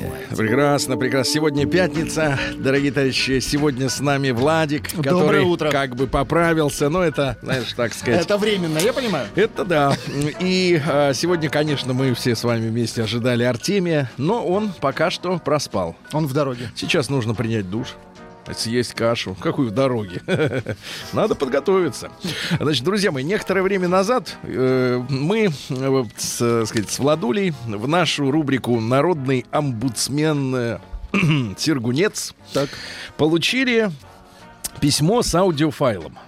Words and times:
Лайте. 0.00 0.36
Прекрасно, 0.36 0.96
прекрасно. 0.96 1.32
Сегодня 1.32 1.66
пятница, 1.66 2.38
дорогие 2.56 2.92
товарищи. 2.92 3.40
Сегодня 3.40 3.88
с 3.88 4.00
нами 4.00 4.30
Владик, 4.30 4.92
Доброе 4.94 5.10
который 5.10 5.40
утро. 5.42 5.70
как 5.70 5.96
бы 5.96 6.06
поправился. 6.06 6.88
Но 6.88 7.02
это, 7.02 7.36
знаешь, 7.42 7.72
так 7.74 7.92
сказать. 7.94 8.22
Это 8.22 8.38
временно, 8.38 8.78
я 8.78 8.92
понимаю. 8.92 9.26
Это 9.34 9.64
да. 9.64 9.96
И 10.40 10.80
а, 10.86 11.12
сегодня, 11.12 11.48
конечно, 11.48 11.92
мы 11.92 12.14
все 12.14 12.34
с 12.34 12.44
вами 12.44 12.68
вместе 12.68 13.02
ожидали 13.02 13.44
Артемия, 13.44 14.10
но 14.16 14.44
он 14.44 14.72
пока 14.80 15.10
что 15.10 15.38
проспал. 15.38 15.96
Он 16.12 16.26
в 16.26 16.32
дороге. 16.32 16.70
Сейчас 16.74 17.08
нужно 17.08 17.34
принять 17.34 17.70
душ. 17.70 17.88
Съесть 18.52 18.94
кашу. 18.94 19.36
Какую 19.40 19.68
в 19.68 19.70
дороге? 19.72 20.22
Надо 21.12 21.34
подготовиться. 21.34 22.10
Значит, 22.60 22.84
друзья 22.84 23.10
мои, 23.10 23.24
некоторое 23.24 23.62
время 23.62 23.88
назад 23.88 24.36
э, 24.42 25.02
мы 25.08 25.48
э, 25.70 26.04
с, 26.16 26.40
э, 26.40 26.66
сказать, 26.66 26.90
с 26.90 26.98
Владулей 26.98 27.54
в 27.66 27.88
нашу 27.88 28.30
рубрику 28.30 28.78
«Народный 28.80 29.46
омбудсмен 29.50 30.54
э, 30.54 30.78
Сергунец» 31.56 32.34
Так. 32.52 32.68
получили 33.16 33.90
письмо 34.80 35.22
с 35.22 35.34
аудиофайлом. 35.34 36.18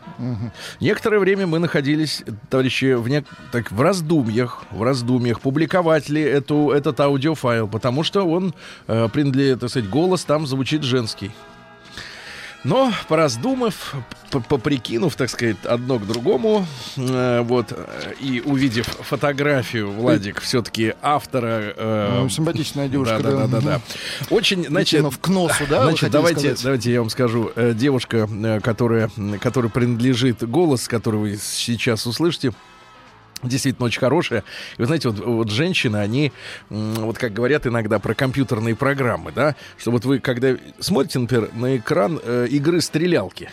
Некоторое 0.80 1.18
время 1.18 1.46
мы 1.46 1.58
находились, 1.58 2.22
товарищи, 2.48 2.94
в, 2.94 3.06
нек- 3.06 3.26
так, 3.52 3.70
в 3.70 3.80
раздумьях, 3.82 4.64
в 4.70 4.82
раздумьях, 4.82 5.42
публиковать 5.42 6.08
ли 6.08 6.22
эту, 6.22 6.70
этот 6.70 6.98
аудиофайл, 7.00 7.68
потому 7.68 8.02
что 8.02 8.26
он, 8.26 8.54
э, 8.86 9.08
принадлежит, 9.12 9.60
так 9.60 9.68
сказать, 9.68 9.90
голос 9.90 10.24
там 10.24 10.46
звучит 10.46 10.84
женский. 10.84 11.32
Но, 12.66 12.92
пораздумав, 13.08 13.94
поприкинув, 14.48 15.14
так 15.14 15.30
сказать, 15.30 15.56
одно 15.64 15.98
к 16.00 16.06
другому, 16.06 16.66
э, 16.96 17.40
вот, 17.42 17.66
э, 17.70 18.12
и 18.20 18.40
увидев 18.44 18.86
фотографию, 18.86 19.92
Владик, 19.92 20.40
все-таки 20.40 20.94
автора... 21.00 21.72
э, 21.76 22.18
Ну, 22.22 22.28
симпатичная 22.28 22.88
девушка, 22.88 23.20
Да, 23.22 23.30
да, 23.30 23.46
да, 23.46 23.46
да, 23.46 23.60
да. 23.60 23.80
Очень, 24.30 24.66
значит, 24.66 25.04
в 25.04 25.18
к 25.20 25.28
носу, 25.28 25.64
да, 25.70 25.84
Значит, 25.84 26.10
давайте, 26.10 26.40
сказать? 26.40 26.62
давайте 26.64 26.92
я 26.92 27.00
вам 27.00 27.10
скажу. 27.10 27.52
Э, 27.54 27.72
Девушка, 27.72 28.28
э, 28.28 28.60
которая, 28.60 29.10
м, 29.16 29.38
которой 29.38 29.70
принадлежит 29.70 30.42
голос, 30.48 30.88
который 30.88 31.20
вы 31.20 31.38
сейчас 31.40 32.04
услышите, 32.04 32.50
Действительно 33.56 33.86
очень 33.86 34.00
хорошая. 34.00 34.44
И 34.76 34.80
вы 34.80 34.86
знаете, 34.86 35.08
вот, 35.08 35.24
вот 35.24 35.50
женщины, 35.50 35.96
они, 35.96 36.32
вот 36.68 37.18
как 37.18 37.32
говорят 37.32 37.66
иногда 37.66 37.98
про 37.98 38.14
компьютерные 38.14 38.74
программы, 38.74 39.32
да, 39.32 39.56
что 39.78 39.90
вот 39.90 40.04
вы, 40.04 40.20
когда 40.20 40.56
смотрите, 40.78 41.18
например, 41.18 41.50
на 41.54 41.76
экран 41.76 42.20
э, 42.22 42.46
игры 42.50 42.80
стрелялки, 42.80 43.50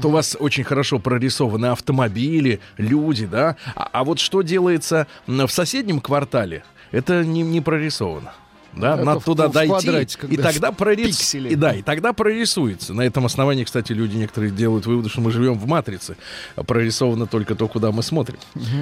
то 0.00 0.08
у 0.08 0.10
вас 0.10 0.36
очень 0.38 0.64
хорошо 0.64 0.98
прорисованы 0.98 1.66
автомобили, 1.66 2.60
люди, 2.78 3.26
да. 3.26 3.56
А, 3.74 3.88
а 3.92 4.04
вот 4.04 4.18
что 4.18 4.42
делается 4.42 5.06
в 5.26 5.48
соседнем 5.48 6.00
квартале, 6.00 6.64
это 6.92 7.24
не, 7.24 7.42
не 7.42 7.60
прорисовано. 7.60 8.32
Да, 8.76 8.94
Это 8.94 9.04
надо 9.04 9.20
туда 9.20 9.48
дойти, 9.48 10.06
и 10.28 10.36
тогда 10.36 10.70
прорис... 10.70 11.34
и, 11.34 11.54
да, 11.54 11.74
и 11.74 11.82
тогда 11.82 12.12
прорисуется. 12.12 12.92
На 12.92 13.02
этом 13.02 13.24
основании, 13.24 13.64
кстати, 13.64 13.92
люди 13.92 14.16
некоторые 14.16 14.50
делают 14.52 14.86
выводы, 14.86 15.08
что 15.08 15.20
мы 15.22 15.30
живем 15.30 15.54
в 15.54 15.66
матрице. 15.66 16.16
Прорисовано 16.54 17.26
только 17.26 17.54
то, 17.54 17.68
куда 17.68 17.90
мы 17.90 18.02
смотрим. 18.02 18.38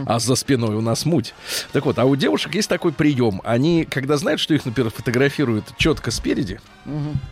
А 0.07 0.19
за 0.19 0.35
спиной 0.35 0.75
у 0.75 0.81
нас 0.81 1.05
муть. 1.07 1.35
Так 1.73 1.87
вот, 1.87 1.99
а 1.99 2.05
у 2.05 2.17
девушек 2.17 2.55
есть 2.55 2.69
такой 2.69 2.93
прием. 2.93 3.41
Они, 3.45 3.85
когда 3.85 4.17
знают, 4.17 4.41
что 4.41 4.55
их, 4.55 4.65
например, 4.65 4.91
фотографируют 4.91 5.65
четко 5.77 6.11
спереди, 6.11 6.61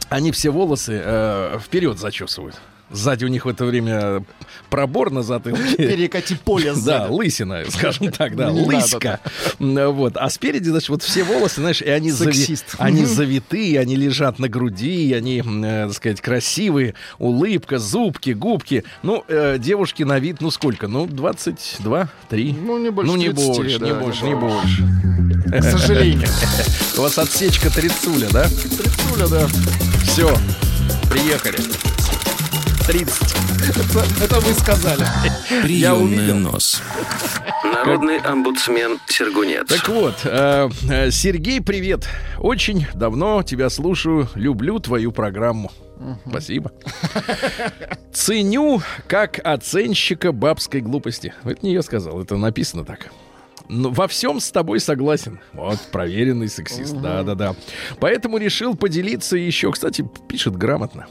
они 0.09 0.31
все 0.33 0.51
волосы 0.51 1.01
э, 1.05 1.59
вперед 1.61 1.99
зачесывают. 1.99 2.61
Сзади 2.93 3.25
у 3.25 3.29
них 3.29 3.45
в 3.45 3.49
это 3.49 3.65
время 3.65 4.25
пробор 4.71 5.11
на 5.11 5.23
затылке. 5.23 5.77
Перекати 5.77 6.35
поле 6.35 6.73
Да, 6.75 6.79
сзади. 6.81 7.13
лысина, 7.13 7.63
скажем 7.71 8.13
так, 8.13 8.37
да, 8.37 8.51
лыська. 8.53 9.21
Вот. 9.59 10.17
А 10.17 10.29
спереди, 10.31 10.69
значит, 10.69 10.89
вот 10.91 11.03
все 11.03 11.25
волосы, 11.25 11.61
знаешь, 11.61 11.81
и 11.83 11.89
они, 11.89 12.11
зави- 12.11 12.63
они 12.79 13.05
завитые, 13.05 13.81
они 13.81 13.97
лежат 13.97 14.39
на 14.39 14.49
груди, 14.49 15.13
они, 15.15 15.41
э, 15.43 15.87
так 15.89 15.97
сказать, 15.97 16.21
красивые, 16.21 16.95
улыбка, 17.19 17.79
зубки, 17.79 18.31
губки. 18.31 18.85
Ну, 19.03 19.25
э, 19.29 19.57
девушки 19.59 20.03
на 20.03 20.19
вид, 20.19 20.41
ну 20.41 20.51
сколько? 20.51 20.87
Ну, 20.89 21.07
22, 21.07 22.09
3. 22.29 22.53
Ну, 22.65 22.79
не 22.79 22.91
больше 22.91 23.11
Ну, 23.11 23.17
не 23.17 23.29
30, 23.31 23.47
больше, 23.57 23.79
да, 23.79 23.87
не 23.87 23.95
больше, 23.95 24.25
не 24.25 24.35
больше. 24.35 24.83
больше. 24.83 25.61
К 25.61 25.63
сожалению. 25.63 26.29
У 26.99 27.01
вас 27.01 27.19
отсечка 27.19 27.71
трицуля, 27.71 28.29
да? 28.31 28.45
Трицуля, 28.49 29.27
да. 29.29 29.49
Все, 30.05 30.35
приехали. 31.11 31.59
30. 32.87 33.35
Это, 33.69 34.25
это 34.25 34.41
вы 34.41 34.53
сказали. 34.55 35.07
Приемный 35.63 36.33
нос. 36.35 36.83
Народный 37.65 38.19
омбудсмен 38.19 38.99
Сергунец. 39.07 39.69
Так 39.69 39.89
вот, 39.89 40.15
э, 40.25 40.69
э, 40.91 41.11
Сергей, 41.11 41.61
привет. 41.61 42.09
Очень 42.39 42.87
давно 42.95 43.43
тебя 43.43 43.71
слушаю, 43.71 44.29
люблю 44.35 44.79
твою 44.81 45.13
программу. 45.13 45.71
Спасибо. 46.29 46.73
Ценю 48.13 48.83
как 49.07 49.39
оценщика 49.45 50.33
бабской 50.33 50.81
глупости. 50.81 51.33
Это 51.45 51.65
не 51.65 51.73
я 51.75 51.83
сказал, 51.83 52.21
это 52.21 52.37
написано 52.37 52.85
так. 52.85 53.13
Но 53.69 53.91
во 53.91 54.09
всем 54.09 54.41
с 54.41 54.51
тобой 54.51 54.81
согласен. 54.81 55.39
Вот, 55.53 55.79
проверенный 55.93 56.49
сексист. 56.49 56.95
Да-да-да. 56.95 57.55
Поэтому 58.01 58.39
решил 58.39 58.75
поделиться 58.75 59.37
еще. 59.37 59.71
Кстати, 59.71 60.05
пишет 60.29 60.57
грамотно. 60.57 61.07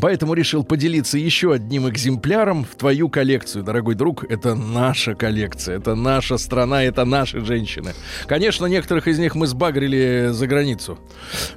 Поэтому 0.00 0.34
решил 0.34 0.64
поделиться 0.64 1.18
еще 1.18 1.52
одним 1.52 1.88
экземпляром 1.88 2.64
в 2.64 2.76
твою 2.76 3.08
коллекцию, 3.08 3.62
дорогой 3.62 3.94
друг. 3.94 4.24
Это 4.24 4.54
наша 4.54 5.14
коллекция, 5.14 5.78
это 5.78 5.94
наша 5.94 6.38
страна, 6.38 6.82
это 6.82 7.04
наши 7.04 7.44
женщины. 7.44 7.92
Конечно, 8.26 8.66
некоторых 8.66 9.06
из 9.06 9.18
них 9.18 9.34
мы 9.34 9.46
сбагрили 9.46 10.28
за 10.30 10.46
границу. 10.46 10.98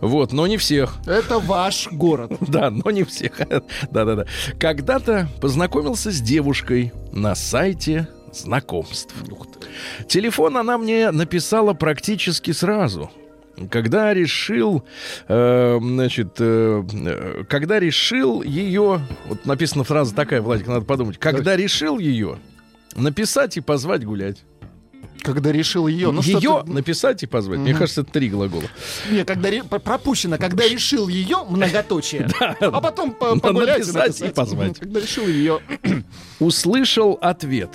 Вот, 0.01 0.33
но 0.33 0.47
не 0.47 0.57
всех. 0.57 0.95
Это 1.05 1.39
ваш 1.39 1.89
город. 1.91 2.31
Да, 2.55 2.69
но 2.69 2.89
не 2.91 3.03
всех. 3.03 3.37
Да-да-да. 3.91 4.25
Когда-то 4.59 5.27
познакомился 5.41 6.11
с 6.11 6.21
девушкой 6.21 6.93
на 7.11 7.35
сайте 7.35 8.07
знакомств. 8.31 9.13
Телефон 10.07 10.57
она 10.57 10.77
мне 10.77 11.11
написала 11.11 11.73
практически 11.73 12.51
сразу. 12.51 13.11
Когда 13.71 14.13
решил, 14.13 14.83
э, 15.27 15.79
значит, 15.81 16.35
э, 16.39 16.83
э, 16.93 17.43
когда 17.47 17.79
решил 17.79 18.41
ее, 18.41 19.01
вот 19.27 19.45
написана 19.45 19.83
фраза 19.83 20.13
такая, 20.13 20.41
Владик, 20.41 20.67
надо 20.67 20.85
подумать, 20.85 21.17
когда 21.17 21.55
решил 21.55 21.97
ее 21.97 22.37
написать 22.95 23.55
и 23.57 23.61
позвать 23.61 24.03
гулять. 24.05 24.43
Когда 25.21 25.51
решил 25.51 25.87
ее. 25.87 26.11
Ну, 26.11 26.21
ее 26.21 26.39
что-то- 26.39 26.71
написать 26.71 27.23
и 27.23 27.25
позвать. 27.27 27.59
Мне 27.59 27.73
кажется, 27.73 28.01
это 28.01 28.11
три 28.11 28.29
глагола. 28.29 28.65
Не, 29.09 29.23
когда 29.25 29.49
ре- 29.49 29.63
пропущено, 29.63 30.37
когда 30.37 30.67
решил 30.67 31.07
ее, 31.07 31.37
многоточие, 31.49 32.27
а 32.59 32.79
потом 32.81 33.11
по- 33.13 33.39
погулять 33.39 33.79
написать 33.79 34.21
и 34.21 34.27
позвать. 34.33 34.77
Когда 34.79 34.99
решил 34.99 35.25
ее. 35.27 35.59
услышал 36.39 37.17
ответ. 37.21 37.69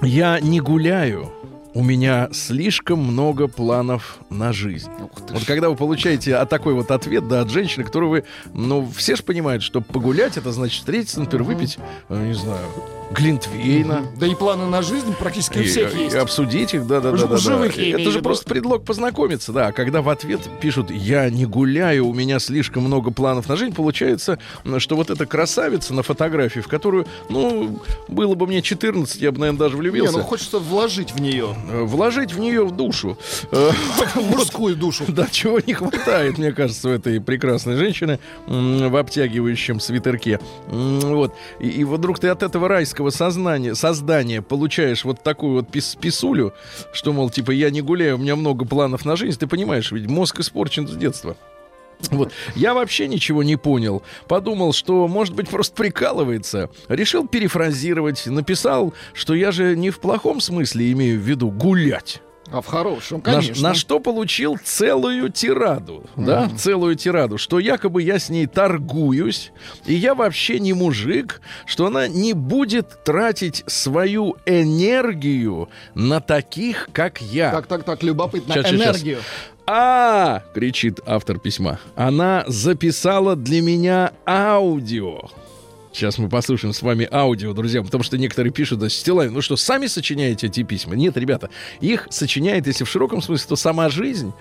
Я 0.00 0.40
не 0.40 0.60
гуляю. 0.60 1.30
У 1.72 1.84
меня 1.84 2.28
слишком 2.32 2.98
много 2.98 3.46
планов 3.46 4.18
на 4.28 4.52
жизнь. 4.52 4.90
Вот 5.30 5.44
когда 5.44 5.68
вы 5.70 5.76
получаете 5.76 6.34
а, 6.36 6.44
такой 6.44 6.74
вот 6.74 6.90
ответ, 6.90 7.28
да, 7.28 7.42
от 7.42 7.50
женщины, 7.50 7.84
которую 7.84 8.10
вы, 8.10 8.24
ну, 8.52 8.88
все 8.96 9.14
же 9.14 9.22
понимают, 9.22 9.62
что 9.62 9.80
погулять, 9.80 10.36
это 10.36 10.50
значит 10.50 10.80
встретиться, 10.80 11.20
например, 11.20 11.44
выпить, 11.44 11.78
э, 12.08 12.26
не 12.26 12.34
знаю, 12.34 12.64
глинтвейна. 13.10 14.06
Да 14.16 14.26
и 14.26 14.34
планы 14.34 14.66
на 14.66 14.82
жизнь 14.82 15.14
практически 15.18 15.58
у 15.58 15.62
И, 15.62 15.64
всех 15.64 15.94
и 15.96 16.04
есть. 16.04 16.16
обсудить 16.16 16.74
их, 16.74 16.86
да, 16.86 17.00
да, 17.00 17.12
да, 17.12 17.36
живых, 17.36 17.76
да. 17.76 17.82
Это 17.82 18.10
же 18.10 18.20
просто 18.20 18.44
предлог 18.48 18.84
познакомиться, 18.84 19.52
да. 19.52 19.68
А 19.68 19.72
когда 19.72 20.02
в 20.02 20.08
ответ 20.08 20.40
пишут 20.60 20.90
«я 20.90 21.28
не 21.30 21.46
гуляю, 21.46 22.06
у 22.06 22.14
меня 22.14 22.38
слишком 22.38 22.84
много 22.84 23.10
планов 23.10 23.48
на 23.48 23.56
жизнь», 23.56 23.74
получается, 23.74 24.38
что 24.78 24.96
вот 24.96 25.10
эта 25.10 25.26
красавица 25.26 25.94
на 25.94 26.02
фотографии, 26.02 26.60
в 26.60 26.68
которую, 26.68 27.06
ну, 27.28 27.80
было 28.08 28.34
бы 28.34 28.46
мне 28.46 28.62
14, 28.62 29.20
я 29.20 29.32
бы, 29.32 29.38
наверное, 29.38 29.58
даже 29.58 29.74
Не, 29.76 29.80
влюбился. 29.80 30.18
ну 30.18 30.22
хочется 30.22 30.58
вложить 30.58 31.12
в 31.12 31.20
нее 31.20 31.48
Вложить 31.70 32.32
в 32.32 32.38
нее 32.38 32.64
в 32.64 32.72
душу. 32.76 33.18
Мужскую 34.14 34.76
душу. 34.76 35.04
Да, 35.08 35.26
чего 35.30 35.60
не 35.60 35.72
хватает, 35.74 36.38
мне 36.38 36.52
кажется, 36.52 36.88
у 36.88 36.92
этой 36.92 37.20
прекрасной 37.20 37.76
женщины 37.76 38.18
в 38.46 38.96
обтягивающем 38.96 39.80
свитерке. 39.80 40.40
Вот. 40.68 41.34
И, 41.58 41.68
и 41.68 41.84
вдруг 41.84 42.18
ты 42.18 42.28
от 42.28 42.42
этого 42.42 42.68
райского 42.68 42.99
сознания, 43.08 43.74
создания 43.74 44.42
получаешь 44.42 45.04
вот 45.04 45.22
такую 45.22 45.54
вот 45.54 45.70
пис- 45.70 45.98
писулю, 45.98 46.52
что, 46.92 47.14
мол, 47.14 47.30
типа, 47.30 47.52
я 47.52 47.70
не 47.70 47.80
гуляю, 47.80 48.16
у 48.16 48.18
меня 48.18 48.36
много 48.36 48.66
планов 48.66 49.06
на 49.06 49.16
жизнь. 49.16 49.38
Ты 49.38 49.46
понимаешь, 49.46 49.90
ведь 49.90 50.06
мозг 50.06 50.40
испорчен 50.40 50.86
с 50.86 50.94
детства. 50.94 51.38
Вот. 52.10 52.32
Я 52.54 52.74
вообще 52.74 53.08
ничего 53.08 53.42
не 53.42 53.56
понял. 53.56 54.02
Подумал, 54.26 54.72
что, 54.72 55.06
может 55.06 55.34
быть, 55.34 55.48
просто 55.48 55.74
прикалывается. 55.76 56.70
Решил 56.88 57.26
перефразировать. 57.26 58.26
Написал, 58.26 58.94
что 59.12 59.34
я 59.34 59.52
же 59.52 59.76
не 59.76 59.90
в 59.90 60.00
плохом 60.00 60.40
смысле 60.40 60.92
имею 60.92 61.20
в 61.20 61.22
виду 61.22 61.50
гулять. 61.50 62.22
А 62.52 62.60
в 62.60 62.66
хорошем, 62.66 63.18
На, 63.24 63.34
конечно. 63.34 63.68
на 63.68 63.74
что 63.74 64.00
получил 64.00 64.58
целую 64.62 65.30
тираду, 65.30 66.04
да, 66.16 66.48
целую 66.56 66.96
тираду, 66.96 67.38
что 67.38 67.58
якобы 67.58 68.02
я 68.02 68.18
с 68.18 68.28
ней 68.28 68.46
торгуюсь, 68.46 69.52
и 69.86 69.94
я 69.94 70.14
вообще 70.14 70.58
не 70.58 70.72
мужик, 70.72 71.40
что 71.66 71.86
она 71.86 72.08
не 72.08 72.32
будет 72.32 73.04
тратить 73.04 73.62
свою 73.66 74.36
энергию 74.46 75.68
на 75.94 76.20
таких, 76.20 76.88
как 76.92 77.20
я. 77.20 77.52
Так, 77.52 77.66
так, 77.66 77.84
так, 77.84 78.02
любопытно. 78.02 78.54
Щас. 78.54 78.72
Энергию. 78.72 79.18
А, 79.66 80.42
кричит 80.52 80.98
автор 81.06 81.38
письма, 81.38 81.78
она 81.94 82.44
записала 82.48 83.36
для 83.36 83.62
меня 83.62 84.12
аудио. 84.26 85.20
Сейчас 85.92 86.18
мы 86.18 86.28
послушаем 86.28 86.72
с 86.72 86.82
вами 86.82 87.08
аудио, 87.10 87.52
друзья, 87.52 87.82
потому 87.82 88.04
что 88.04 88.16
некоторые 88.16 88.52
пишут, 88.52 88.90
Стилавин, 88.92 89.32
ну 89.32 89.42
что, 89.42 89.56
сами 89.56 89.86
сочиняете 89.88 90.46
эти 90.46 90.62
письма? 90.62 90.94
Нет, 90.94 91.16
ребята, 91.16 91.50
их 91.80 92.06
сочиняет, 92.10 92.68
если 92.68 92.84
в 92.84 92.88
широком 92.88 93.20
смысле, 93.20 93.48
то 93.48 93.56
сама 93.56 93.88
жизнь 93.88 94.32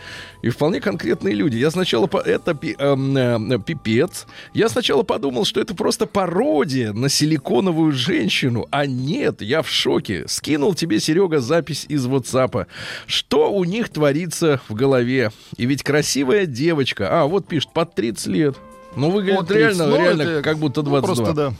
и 0.43 0.49
вполне 0.49 0.79
конкретные 0.79 1.33
люди. 1.33 1.57
Я 1.57 1.71
сначала, 1.71 2.05
по- 2.05 2.19
это 2.19 2.53
пи- 2.53 2.75
эм, 2.77 3.17
э, 3.17 3.59
пипец, 3.65 4.27
я 4.53 4.69
сначала 4.69 5.01
подумал, 5.01 5.43
что 5.43 5.59
это 5.59 5.73
просто 5.73 6.05
пародия 6.05 6.93
на 6.93 7.09
силиконовую 7.09 7.93
женщину, 7.93 8.67
а 8.69 8.85
нет, 8.85 9.41
я 9.41 9.63
в 9.63 9.69
шоке. 9.69 10.25
Скинул 10.27 10.75
тебе, 10.75 10.99
Серега, 10.99 11.39
запись 11.39 11.85
из 11.89 12.05
WhatsApp. 12.05 12.67
Что 13.07 13.51
у 13.51 13.63
них 13.65 13.89
творится 13.89 14.61
в 14.69 14.75
голове? 14.75 15.31
И 15.57 15.65
ведь 15.65 15.81
красивая 15.81 16.45
девочка, 16.45 17.09
а 17.21 17.25
вот 17.25 17.47
пишет, 17.47 17.73
под 17.73 17.95
30 17.95 18.27
лет. 18.27 18.55
Ну, 18.95 19.11
выглядит 19.11 19.39
Вот 19.39 19.47
30, 19.47 19.77
реально, 19.77 19.87
ну, 19.87 20.03
реально 20.03 20.21
это 20.21 20.41
как 20.41 20.57
будто 20.57 20.81
22. 20.81 21.15
Просто 21.15 21.33
да. 21.33 21.53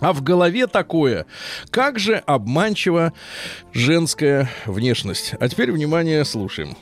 А 0.00 0.12
в 0.12 0.22
голове 0.22 0.66
такое. 0.66 1.26
Как 1.70 1.98
же 1.98 2.16
обманчива 2.26 3.12
женская 3.72 4.50
внешность. 4.66 5.34
А 5.38 5.48
теперь, 5.48 5.70
внимание, 5.70 6.24
слушаем. 6.24 6.76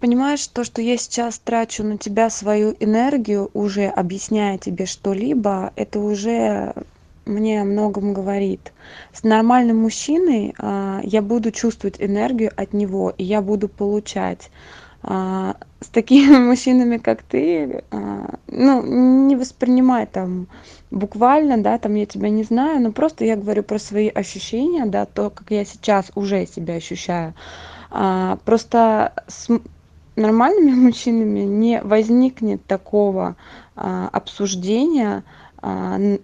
Понимаешь, 0.00 0.46
то, 0.48 0.64
что 0.64 0.82
я 0.82 0.98
сейчас 0.98 1.38
трачу 1.38 1.84
на 1.84 1.96
тебя 1.96 2.28
свою 2.28 2.76
энергию, 2.80 3.50
уже 3.54 3.86
объясняя 3.86 4.58
тебе 4.58 4.84
что-либо, 4.84 5.72
это 5.76 6.00
уже 6.00 6.74
мне 7.24 7.62
о 7.62 7.64
многом 7.64 8.12
говорит. 8.12 8.72
С 9.12 9.22
нормальным 9.22 9.78
мужчиной 9.78 10.54
а, 10.58 11.00
я 11.04 11.22
буду 11.22 11.52
чувствовать 11.52 11.96
энергию 12.00 12.52
от 12.54 12.72
него, 12.72 13.14
и 13.16 13.24
я 13.24 13.40
буду 13.40 13.68
получать. 13.68 14.50
А, 15.06 15.56
с 15.80 15.88
такими 15.88 16.38
мужчинами, 16.48 16.96
как 16.96 17.22
ты, 17.22 17.84
а, 17.90 18.36
ну, 18.48 18.82
не 19.26 19.36
воспринимай 19.36 20.06
там 20.06 20.46
буквально, 20.90 21.58
да, 21.58 21.78
там 21.78 21.94
я 21.94 22.06
тебя 22.06 22.30
не 22.30 22.42
знаю, 22.42 22.80
но 22.80 22.90
просто 22.90 23.26
я 23.26 23.36
говорю 23.36 23.62
про 23.62 23.78
свои 23.78 24.08
ощущения, 24.08 24.86
да, 24.86 25.04
то, 25.04 25.28
как 25.28 25.50
я 25.50 25.64
сейчас 25.66 26.10
уже 26.14 26.46
себя 26.46 26.74
ощущаю. 26.74 27.34
А, 27.90 28.38
просто 28.46 29.12
с 29.28 29.48
нормальными 30.16 30.70
мужчинами 30.86 31.40
не 31.40 31.82
возникнет 31.82 32.66
такого 32.66 33.36
обсуждения 33.74 35.24
в 35.60 36.18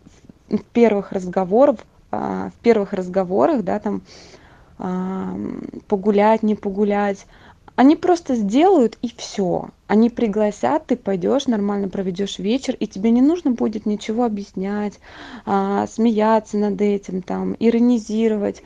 первых 0.73 1.11
разговоров, 1.11 1.79
в 2.12 2.53
первых 2.62 2.93
разговорах, 2.93 3.65
да, 3.65 3.81
там 3.81 4.03
погулять, 5.88 6.44
не 6.44 6.55
погулять. 6.55 7.27
Они 7.81 7.97
просто 7.97 8.35
сделают 8.35 8.99
и 9.00 9.11
все. 9.17 9.71
Они 9.87 10.11
пригласят, 10.11 10.88
ты 10.88 10.97
пойдешь, 10.97 11.47
нормально 11.47 11.88
проведешь 11.88 12.38
вечер, 12.38 12.77
и 12.79 12.87
тебе 12.87 13.11
не 13.11 13.23
нужно 13.23 13.53
будет 13.53 13.87
ничего 13.87 14.27
объяснять, 14.27 15.00
а, 15.47 15.87
смеяться 15.87 16.59
над 16.59 16.79
этим, 16.82 17.23
там, 17.23 17.56
иронизировать. 17.59 18.62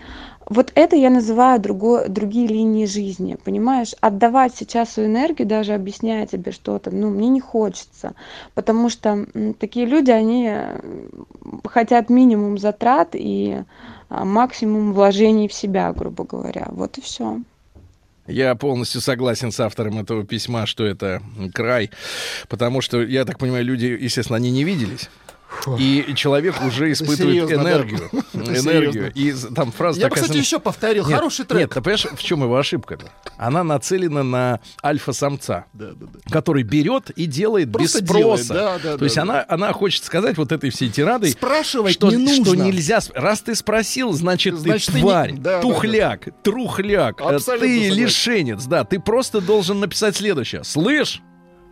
Вот 0.49 0.73
это 0.75 0.97
я 0.97 1.11
называю 1.11 1.61
другой, 1.61 2.09
другие 2.09 2.49
линии 2.49 2.87
жизни, 2.87 3.37
понимаешь? 3.45 3.95
Отдавать 4.01 4.57
сейчас 4.57 4.91
свою 4.91 5.09
энергию, 5.09 5.47
даже 5.47 5.75
объясняя 5.75 6.27
тебе 6.27 6.51
что-то, 6.51 6.91
ну, 6.91 7.09
мне 7.09 7.29
не 7.29 7.41
хочется. 7.41 8.15
Потому 8.55 8.89
что 8.89 9.27
такие 9.61 9.87
люди, 9.87 10.11
они 10.11 10.51
хотят 11.67 12.11
минимум 12.11 12.59
затрат 12.59 13.11
и 13.13 13.63
а, 14.09 14.25
максимум 14.25 14.93
вложений 14.93 15.47
в 15.47 15.53
себя, 15.53 15.93
грубо 15.93 16.25
говоря. 16.25 16.67
Вот 16.73 16.99
и 16.99 17.01
все. 17.01 17.39
Я 18.27 18.55
полностью 18.55 19.01
согласен 19.01 19.53
с 19.53 19.61
автором 19.61 19.99
этого 19.99 20.25
письма, 20.25 20.67
что 20.67 20.85
это 20.85 21.23
край. 21.53 21.91
Потому 22.49 22.81
что, 22.81 23.03
я 23.03 23.25
так 23.25 23.39
понимаю, 23.39 23.65
люди, 23.65 23.87
естественно, 23.87 24.37
они 24.37 24.51
не 24.51 24.65
виделись. 24.65 25.11
И 25.79 26.13
человек 26.15 26.61
уже 26.63 26.93
испытывает 26.93 27.19
серьезно, 27.49 27.57
да. 27.65 27.71
энергию. 27.73 28.11
Это 28.35 28.59
Энергию. 28.59 29.13
И 29.15 29.33
там 29.55 29.73
фраза 29.73 30.01
Я, 30.01 30.09
такая... 30.09 30.25
кстати, 30.25 30.39
еще 30.39 30.59
повторил. 30.59 31.07
Нет, 31.07 31.15
Хороший 31.17 31.41
Нет, 31.41 31.49
трек. 31.49 31.75
ты 31.75 31.81
понимаешь, 31.81 32.07
в 32.17 32.23
чем 32.23 32.43
его 32.43 32.57
ошибка-то? 32.59 33.07
Она 33.39 33.65
нацелена 33.65 34.23
на 34.23 34.61
альфа-самца. 34.85 35.65
Да, 35.73 35.93
да, 35.95 36.07
да. 36.13 36.31
который 36.31 36.65
берет 36.65 37.11
и 37.11 37.27
делает 37.27 37.73
Просто 37.73 38.03
без 38.03 38.09
делает, 38.11 38.45
спроса. 38.45 38.55
да, 38.55 38.79
да, 38.83 38.93
То 38.93 38.99
да, 38.99 39.05
есть 39.05 39.17
да. 39.17 39.23
она, 39.23 39.45
она 39.49 39.73
хочет 39.73 40.05
сказать 40.05 40.37
вот 40.37 40.53
этой 40.53 40.71
всей 40.71 40.91
тирадой, 40.91 41.31
Спрашивать 41.31 41.95
что, 41.95 42.11
не 42.11 42.19
нужно. 42.19 42.45
что 42.45 42.55
нельзя... 42.57 43.01
Раз 43.15 43.41
ты 43.41 43.55
спросил, 43.55 44.13
значит, 44.13 44.57
Значит, 44.57 44.87
ты 44.89 44.93
ты 44.93 44.99
не- 44.99 45.03
тварь, 45.03 45.33
да, 45.35 45.57
да, 45.57 45.61
тухляк, 45.63 46.29
трухляк, 46.43 47.21
э, 47.21 47.25
Абсолютно 47.25 47.67
ты 47.69 47.81
согласен. 47.81 48.03
лишенец. 48.05 48.65
Да, 48.65 48.85
ты 48.85 48.99
просто 49.01 49.41
должен 49.41 49.81
написать 49.81 50.17
следующее. 50.17 50.65
Слышь? 50.65 51.23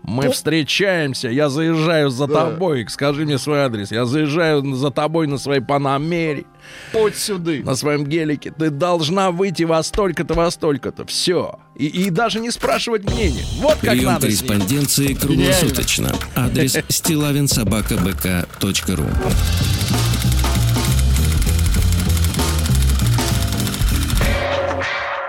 Мы 0.04 0.30
встречаемся, 0.30 1.28
я 1.28 1.48
заезжаю 1.48 2.10
за 2.10 2.26
Да. 2.26 2.46
тобой, 2.50 2.84
скажи 2.88 3.24
мне 3.24 3.38
свой 3.38 3.60
адрес. 3.60 3.92
Я 3.92 4.04
заезжаю 4.04 4.74
за 4.74 4.90
тобой 4.90 5.28
на 5.28 5.38
своей 5.38 5.60
Панамере, 5.60 6.44
Подь 6.92 7.16
сюды. 7.16 7.62
на 7.64 7.76
своем 7.76 8.04
гелике. 8.04 8.50
Ты 8.50 8.70
должна 8.70 9.30
выйти 9.30 9.62
во 9.62 9.80
столько-то, 9.82 10.34
во 10.34 10.50
столько-то. 10.50 11.06
Все. 11.06 11.58
И, 11.76 11.86
и 11.86 12.10
даже 12.10 12.40
не 12.40 12.50
спрашивать 12.50 13.08
мнение. 13.10 13.44
Вот 13.58 13.74
как 13.80 13.92
Прием 13.92 14.06
надо 14.06 14.22
корреспонденции 14.26 15.14
круглосуточно. 15.14 16.12
Адрес 16.34 16.76
стилавинсобакабк.ру 16.88 19.06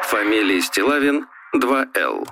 Фамилия 0.10 0.62
Стилавин 0.62 1.26
2Л. 1.56 2.28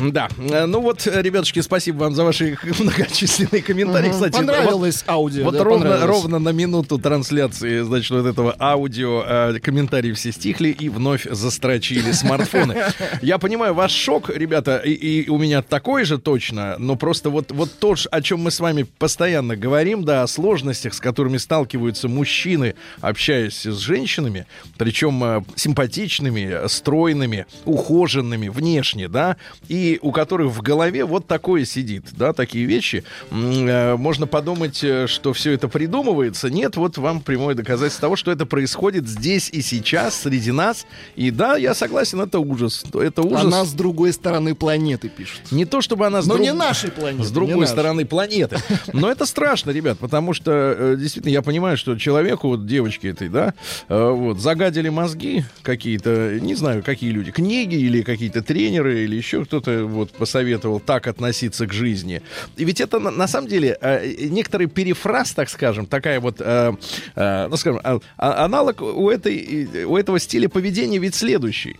Да. 0.00 0.28
Э, 0.38 0.66
Ну 0.66 0.80
вот, 0.80 1.06
э, 1.06 1.22
ребятушки, 1.22 1.60
спасибо 1.60 1.98
вам 1.98 2.14
за 2.14 2.24
ваши 2.24 2.56
многочисленные 2.78 3.62
комментарии. 3.62 4.10
Кстати, 4.10 4.32
Понравилось 4.32 5.04
аудио. 5.06 5.44
Вот 5.44 5.54
да, 5.54 5.64
ровно, 5.64 6.06
ровно 6.06 6.38
на 6.38 6.50
минуту 6.50 6.98
трансляции, 6.98 7.80
значит, 7.80 8.10
вот 8.10 8.26
этого 8.26 8.54
аудио 8.58 9.24
э, 9.26 9.58
комментарии 9.60 10.12
все 10.12 10.32
стихли 10.32 10.68
и 10.68 10.88
вновь 10.88 11.26
застрочили 11.30 12.12
смартфоны. 12.12 12.76
Я 13.22 13.38
понимаю 13.38 13.74
ваш 13.74 13.92
шок, 13.92 14.30
ребята, 14.30 14.76
и, 14.78 14.92
и 14.92 15.28
у 15.28 15.38
меня 15.38 15.62
такой 15.62 16.04
же 16.04 16.18
точно, 16.18 16.76
но 16.78 16.96
просто 16.96 17.30
вот, 17.30 17.52
вот 17.52 17.70
то, 17.78 17.94
о 18.10 18.20
чем 18.22 18.40
мы 18.40 18.50
с 18.50 18.60
вами 18.60 18.86
постоянно 18.98 19.56
говорим, 19.56 20.04
да, 20.04 20.22
о 20.22 20.26
сложностях, 20.26 20.94
с 20.94 21.00
которыми 21.00 21.38
сталкиваются 21.38 22.08
мужчины, 22.08 22.74
общаясь 23.00 23.64
с 23.64 23.78
женщинами, 23.78 24.46
причем 24.76 25.22
э, 25.24 25.42
симпатичными, 25.54 26.68
стройными, 26.68 27.46
ухоженными 27.64 28.48
внешне, 28.48 29.08
да, 29.08 29.36
и 29.68 29.85
у 30.02 30.12
которых 30.12 30.52
в 30.52 30.62
голове 30.62 31.04
вот 31.04 31.26
такое 31.26 31.64
сидит, 31.64 32.04
да, 32.12 32.32
такие 32.32 32.64
вещи. 32.66 33.04
Э, 33.30 33.96
Можно 33.96 34.26
подумать, 34.26 34.82
э, 34.82 35.06
что 35.06 35.32
все 35.32 35.52
это 35.52 35.68
придумывается. 35.68 36.50
Нет, 36.50 36.76
вот 36.76 36.98
вам 36.98 37.20
прямое 37.20 37.54
доказательство 37.54 38.02
того, 38.02 38.16
что 38.16 38.30
это 38.30 38.46
происходит 38.46 39.08
здесь 39.08 39.48
и 39.50 39.62
сейчас, 39.62 40.22
среди 40.22 40.52
нас. 40.52 40.86
И 41.16 41.30
да, 41.30 41.56
я 41.56 41.74
согласен, 41.74 42.20
это 42.20 42.38
ужас. 42.38 42.84
Это 42.94 43.22
ужас. 43.22 43.44
Она 43.44 43.64
с 43.64 43.72
другой 43.72 44.12
стороны 44.12 44.54
планеты 44.54 45.08
пишет. 45.08 45.40
Не 45.50 45.64
то, 45.64 45.80
чтобы 45.80 46.06
она 46.06 46.22
с, 46.22 46.26
Но 46.26 46.34
друг- 46.34 46.46
не 46.46 46.52
нашей 46.52 46.90
планеты. 46.90 47.24
с 47.24 47.30
другой 47.30 47.66
стороны 47.66 48.04
планеты. 48.06 48.56
Но 48.92 49.10
это 49.10 49.26
страшно, 49.26 49.70
ребят, 49.70 49.98
потому 49.98 50.32
что 50.34 50.50
э, 50.52 50.96
действительно 50.98 51.32
я 51.32 51.42
понимаю, 51.42 51.76
что 51.76 51.96
человеку, 51.98 52.48
вот 52.48 52.66
девочке 52.66 53.08
этой, 53.10 53.28
да, 53.28 53.54
вот, 53.88 54.38
загадили 54.40 54.88
мозги 54.88 55.44
какие-то, 55.62 56.38
не 56.40 56.54
знаю, 56.54 56.82
какие 56.82 57.10
люди, 57.10 57.30
книги 57.30 57.74
или 57.76 58.02
какие-то 58.02 58.42
тренеры 58.42 59.04
или 59.04 59.16
еще 59.16 59.44
кто-то 59.44 59.75
вот 59.84 60.12
посоветовал 60.12 60.80
так 60.80 61.06
относиться 61.06 61.66
к 61.66 61.72
жизни. 61.72 62.22
И 62.56 62.64
ведь 62.64 62.80
это 62.80 62.98
на, 62.98 63.26
самом 63.26 63.48
деле 63.48 63.76
э, 63.80 64.14
некоторый 64.28 64.66
перефраз, 64.66 65.32
так 65.32 65.48
скажем, 65.48 65.86
такая 65.86 66.20
вот, 66.20 66.36
э, 66.40 66.74
э, 67.14 67.46
ну 67.48 67.56
скажем, 67.56 67.80
а- 67.84 68.00
а- 68.16 68.44
аналог 68.44 68.82
у 68.82 69.10
этой 69.10 69.84
у 69.84 69.96
этого 69.96 70.18
стиля 70.18 70.48
поведения 70.48 70.98
ведь 70.98 71.14
следующий 71.14 71.76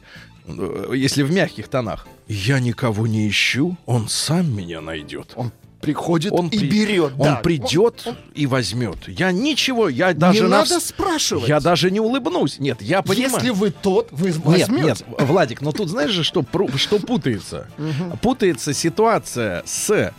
если 0.94 1.22
в 1.22 1.32
мягких 1.32 1.68
тонах. 1.68 2.06
Я 2.28 2.60
никого 2.60 3.06
не 3.06 3.28
ищу, 3.28 3.76
он 3.86 4.08
сам 4.08 4.56
меня 4.56 4.80
найдет. 4.80 5.32
Он 5.34 5.50
Приходит 5.80 6.32
Он 6.32 6.48
и 6.48 6.58
при- 6.58 6.68
берет. 6.68 7.12
Он 7.18 7.24
да. 7.26 7.36
придет 7.36 8.06
и 8.34 8.46
возьмет. 8.46 8.96
Я 9.08 9.30
ничего, 9.30 9.88
я 9.88 10.14
даже 10.14 10.38
не 10.42 10.48
на 10.48 10.58
надо 10.60 10.80
спрашивать. 10.80 11.48
Я 11.48 11.60
даже 11.60 11.90
не 11.90 12.00
улыбнусь. 12.00 12.58
Нет, 12.58 12.80
я 12.82 13.02
понимаю. 13.02 13.32
Если 13.34 13.50
вы 13.50 13.70
тот, 13.70 14.08
вы 14.10 14.28
Нет, 14.28 14.38
возьмете. 14.44 14.82
нет, 14.84 15.04
Владик, 15.18 15.60
но 15.60 15.72
тут 15.72 15.88
знаешь 15.90 16.10
же, 16.10 16.24
что, 16.24 16.44
что 16.76 16.98
путается? 16.98 17.68
Путается 18.22 18.72
ситуация 18.72 19.62
с 19.66 20.12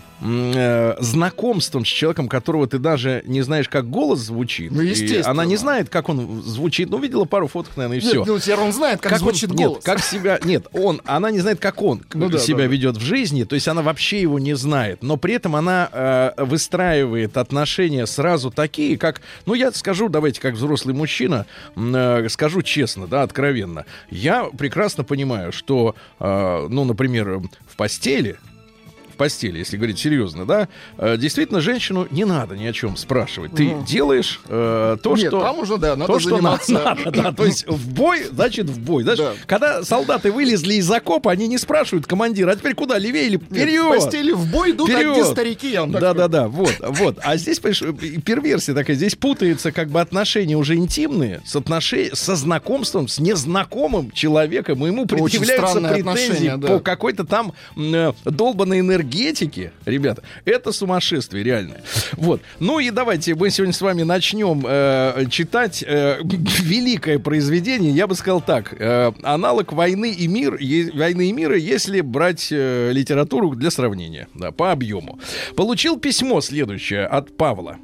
знакомством 1.00 1.86
с 1.86 1.88
человеком, 1.88 2.28
которого 2.28 2.68
ты 2.68 2.80
даже 2.80 3.24
не 3.26 3.42
знаешь, 3.42 3.70
как 3.70 3.90
голос 3.90 4.20
звучит. 4.20 4.72
Ну, 4.72 4.82
И 4.82 4.88
естественно. 4.90 5.30
она 5.30 5.46
не 5.46 5.58
знает, 5.58 5.90
как 5.90 6.10
он 6.10 6.42
звучит. 6.44 6.90
Ну, 6.90 7.00
видела 7.00 7.26
пару 7.26 7.48
фоток, 7.48 7.76
наверное, 7.78 8.00
и 8.00 8.02
Нет, 8.02 8.12
все. 8.12 8.26
ну, 8.26 8.40
теперь 8.40 8.56
он 8.60 8.74
знает, 8.74 9.00
как, 9.02 9.12
он- 9.14 9.20
звучит 9.20 9.52
нет, 9.52 9.68
голос. 9.70 9.84
как 9.84 10.00
себя, 10.04 10.40
нет, 10.44 10.68
он, 10.74 11.02
она 11.06 11.32
не 11.32 11.40
знает, 11.40 11.60
как 11.60 11.82
он 11.82 12.04
Ну 12.14 12.30
да, 12.30 12.38
себя 12.40 12.58
да, 12.60 12.64
да. 12.64 12.68
ведет 12.70 12.98
в 12.98 13.02
жизни, 13.02 13.44
то 13.44 13.56
есть 13.56 13.68
она 13.68 13.82
вообще 13.82 14.22
его 14.22 14.40
не 14.40 14.56
знает, 14.56 15.04
но 15.04 15.18
при 15.18 15.36
этом 15.36 15.56
она 15.56 15.90
э, 15.92 16.32
выстраивает 16.44 17.38
отношения 17.38 18.06
сразу 18.08 18.52
такие, 18.52 18.98
как, 18.98 19.22
ну 19.46 19.54
я 19.54 19.72
скажу, 19.72 20.10
давайте, 20.10 20.42
как 20.42 20.56
взрослый 20.56 20.96
мужчина, 20.96 21.46
э, 21.76 22.28
скажу 22.30 22.62
честно, 22.62 23.08
да, 23.08 23.24
откровенно, 23.24 23.86
я 24.10 24.46
прекрасно 24.46 25.04
понимаю, 25.04 25.52
что, 25.52 25.96
э, 26.20 26.68
ну, 26.70 26.86
например, 26.86 27.40
в 27.68 27.76
постели 27.76 28.38
постели, 29.18 29.60
если 29.60 29.78
говорить 29.78 30.00
серьезно, 30.00 30.46
да, 30.46 30.68
э, 30.98 31.18
действительно 31.18 31.60
женщину 31.62 32.08
не 32.12 32.26
надо 32.26 32.56
ни 32.56 32.66
о 32.66 32.74
чем 32.74 32.96
спрашивать. 32.98 33.54
Ты 33.54 33.76
делаешь 33.86 34.40
э, 34.48 34.98
то, 35.02 35.16
Нет, 35.16 35.28
что 35.28 35.42
там 35.42 35.60
уже, 35.60 35.78
да, 35.78 35.96
надо 35.96 36.14
то, 36.14 36.20
что 36.20 36.30
заниматься. 36.30 36.72
надо, 36.72 37.12
да, 37.12 37.32
то 37.32 37.46
есть 37.46 37.68
в 37.68 37.94
бой, 37.94 38.24
значит 38.32 38.70
в 38.70 38.80
бой. 38.80 39.04
Знаешь, 39.04 39.20
Да. 39.20 39.34
когда 39.46 39.84
солдаты 39.84 40.32
вылезли 40.32 40.76
из 40.76 40.90
окопа, 40.90 41.32
они 41.32 41.48
не 41.48 41.58
спрашивают 41.58 42.06
командира, 42.08 42.52
а 42.52 42.56
теперь 42.56 42.74
куда, 42.76 42.98
левее 42.98 43.26
или 43.28 43.38
Нет, 43.38 43.44
вперед? 43.44 43.86
В 43.86 43.90
постели 44.04 44.32
в 44.32 44.52
бой 44.52 44.72
идут 44.72 44.90
Вперед! 44.90 45.12
одни 45.12 45.24
старики, 45.24 45.72
я 45.72 45.82
вам 45.82 45.92
так 45.92 46.02
Да, 46.02 46.12
скажу. 46.12 46.28
да, 46.30 46.42
да, 46.42 46.48
вот, 46.48 46.74
вот. 46.80 47.18
А 47.24 47.38
здесь, 47.38 47.60
понимаешь, 47.60 48.24
перверсия 48.24 48.74
такая, 48.74 48.96
здесь 48.96 49.16
путается 49.16 49.72
как 49.72 49.90
бы 49.90 50.00
отношения 50.02 50.56
уже 50.56 50.76
интимные 50.76 51.42
с 51.46 51.56
отношения, 51.56 52.12
со 52.14 52.36
знакомством 52.36 53.08
с 53.08 53.20
незнакомым 53.20 54.12
человеком, 54.12 54.84
и 54.86 54.88
ему 54.88 55.06
предъявляются 55.06 55.80
претензии 55.82 56.54
да. 56.58 56.68
по 56.68 56.80
какой-то 56.80 57.26
там 57.26 57.54
э, 57.76 58.14
долбанной 58.26 58.82
энергетике, 59.08 59.72
ребята, 59.86 60.24
это 60.46 60.72
сумасшествие 60.72 61.44
реальное. 61.44 61.82
Вот. 62.14 62.42
Ну 62.60 62.80
и 62.80 62.92
давайте 62.92 63.36
мы 63.36 63.50
сегодня 63.50 63.74
с 63.74 63.82
вами 63.82 64.04
начнем 64.04 64.64
э, 64.68 65.26
читать 65.30 65.84
э, 65.86 66.20
великое 66.24 67.20
произведение, 67.20 67.92
я 67.92 68.08
бы 68.08 68.16
сказал 68.16 68.42
так, 68.42 68.76
э, 68.78 69.12
аналог 69.24 69.74
«Войны 69.74 70.12
и 70.12 70.28
мир», 70.28 70.56
е- 70.60 70.92
«Войны 70.92 71.30
и 71.30 71.32
мира», 71.32 71.58
если 71.58 72.02
брать 72.02 72.50
э, 72.52 72.92
литературу 72.92 73.56
для 73.56 73.72
сравнения, 73.72 74.28
да, 74.34 74.52
по 74.52 74.72
объему. 74.72 75.20
Получил 75.56 76.00
письмо 76.00 76.42
следующее 76.42 77.06
от 77.06 77.36
Павла. 77.36 77.78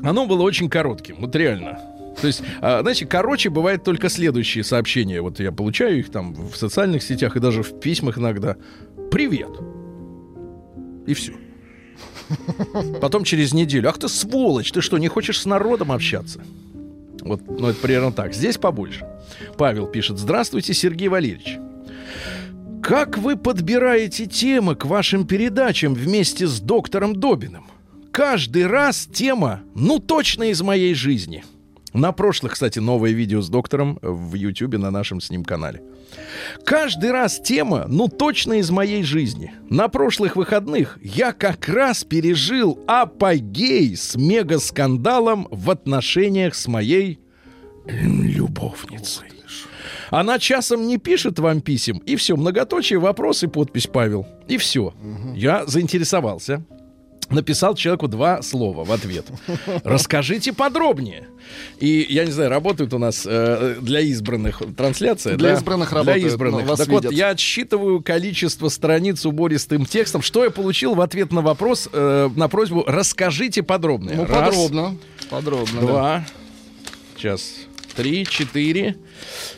Оно 0.00 0.26
было 0.26 0.42
очень 0.42 0.68
коротким, 0.68 1.16
вот 1.18 1.34
реально. 1.36 1.80
То 2.20 2.28
есть, 2.28 2.42
а, 2.60 2.80
знаете, 2.82 3.06
короче 3.06 3.50
бывает 3.50 3.82
только 3.82 4.08
следующие 4.08 4.62
сообщения. 4.62 5.20
Вот 5.20 5.40
я 5.40 5.50
получаю 5.50 5.98
их 5.98 6.10
там 6.10 6.34
в 6.34 6.56
социальных 6.56 7.02
сетях 7.02 7.36
и 7.36 7.40
даже 7.40 7.62
в 7.62 7.80
письмах 7.80 8.18
иногда. 8.18 8.56
Привет. 9.10 9.50
И 11.06 11.14
все. 11.14 11.34
Потом 13.00 13.24
через 13.24 13.52
неделю. 13.52 13.88
Ах 13.88 13.98
ты 13.98 14.08
сволочь, 14.08 14.72
ты 14.72 14.80
что, 14.80 14.98
не 14.98 15.08
хочешь 15.08 15.40
с 15.40 15.46
народом 15.46 15.92
общаться? 15.92 16.42
Вот, 17.20 17.40
ну 17.46 17.68
это 17.68 17.80
примерно 17.80 18.12
так. 18.12 18.34
Здесь 18.34 18.58
побольше. 18.58 19.06
Павел 19.56 19.86
пишет. 19.86 20.18
Здравствуйте, 20.18 20.74
Сергей 20.74 21.08
Валерьевич. 21.08 21.58
Как 22.82 23.16
вы 23.16 23.36
подбираете 23.36 24.26
темы 24.26 24.76
к 24.76 24.84
вашим 24.84 25.26
передачам 25.26 25.94
вместе 25.94 26.46
с 26.46 26.60
доктором 26.60 27.18
Добиным? 27.18 27.66
Каждый 28.12 28.66
раз 28.66 29.08
тема, 29.10 29.62
ну 29.74 29.98
точно 29.98 30.44
из 30.44 30.60
моей 30.60 30.94
жизни. 30.94 31.44
На 31.94 32.10
прошлых, 32.10 32.54
кстати, 32.54 32.80
новое 32.80 33.12
видео 33.12 33.40
с 33.40 33.48
доктором 33.48 34.00
в 34.02 34.34
Ютубе 34.34 34.78
на 34.78 34.90
нашем 34.90 35.20
с 35.20 35.30
ним 35.30 35.44
канале. 35.44 35.80
Каждый 36.64 37.12
раз 37.12 37.38
тема, 37.40 37.86
ну 37.88 38.08
точно 38.08 38.54
из 38.54 38.68
моей 38.70 39.04
жизни. 39.04 39.52
На 39.70 39.86
прошлых 39.86 40.34
выходных 40.34 40.98
я 41.02 41.32
как 41.32 41.68
раз 41.68 42.02
пережил 42.02 42.80
апогей 42.88 43.96
с 43.96 44.16
мегаскандалом 44.16 45.46
в 45.52 45.70
отношениях 45.70 46.56
с 46.56 46.66
моей 46.66 47.20
любовницей. 47.86 49.28
Она 50.10 50.40
часом 50.40 50.88
не 50.88 50.98
пишет 50.98 51.38
вам 51.38 51.60
писем, 51.60 51.98
и 51.98 52.16
все, 52.16 52.36
многоточие, 52.36 52.98
вопрос 52.98 53.44
и 53.44 53.46
подпись 53.46 53.86
Павел. 53.86 54.26
И 54.48 54.56
все. 54.56 54.92
Я 55.34 55.64
заинтересовался. 55.66 56.64
Написал 57.30 57.74
человеку 57.74 58.08
два 58.08 58.42
слова 58.42 58.84
в 58.84 58.92
ответ. 58.92 59.26
Расскажите 59.84 60.52
подробнее. 60.52 61.28
И, 61.78 62.06
я 62.08 62.24
не 62.24 62.30
знаю, 62.30 62.50
работает 62.50 62.94
у 62.94 62.98
нас 62.98 63.24
э, 63.26 63.76
для 63.80 64.00
избранных 64.00 64.62
трансляция. 64.76 65.36
Для 65.36 65.50
да? 65.50 65.54
избранных 65.56 65.90
Для 65.90 65.98
работает, 65.98 66.26
избранных. 66.26 66.62
ну, 66.62 66.66
вас 66.68 66.78
так 66.78 66.88
вот, 66.88 67.04
видят. 67.04 67.16
я 67.16 67.30
отсчитываю 67.30 68.02
количество 68.02 68.68
страниц 68.68 69.24
убористым 69.26 69.86
текстом. 69.86 70.22
Что 70.22 70.44
я 70.44 70.50
получил 70.50 70.94
в 70.94 71.00
ответ 71.00 71.32
на 71.32 71.40
вопрос, 71.42 71.88
э, 71.92 72.30
на 72.34 72.48
просьбу 72.48 72.84
«расскажите 72.86 73.62
подробнее». 73.62 74.16
Ну, 74.16 74.24
Раз, 74.26 74.48
подробно. 74.48 74.96
Подробно. 75.30 75.80
да. 75.80 75.86
Два. 75.86 76.26
Сейчас. 77.16 77.63
Три, 77.96 78.26
четыре, 78.26 78.96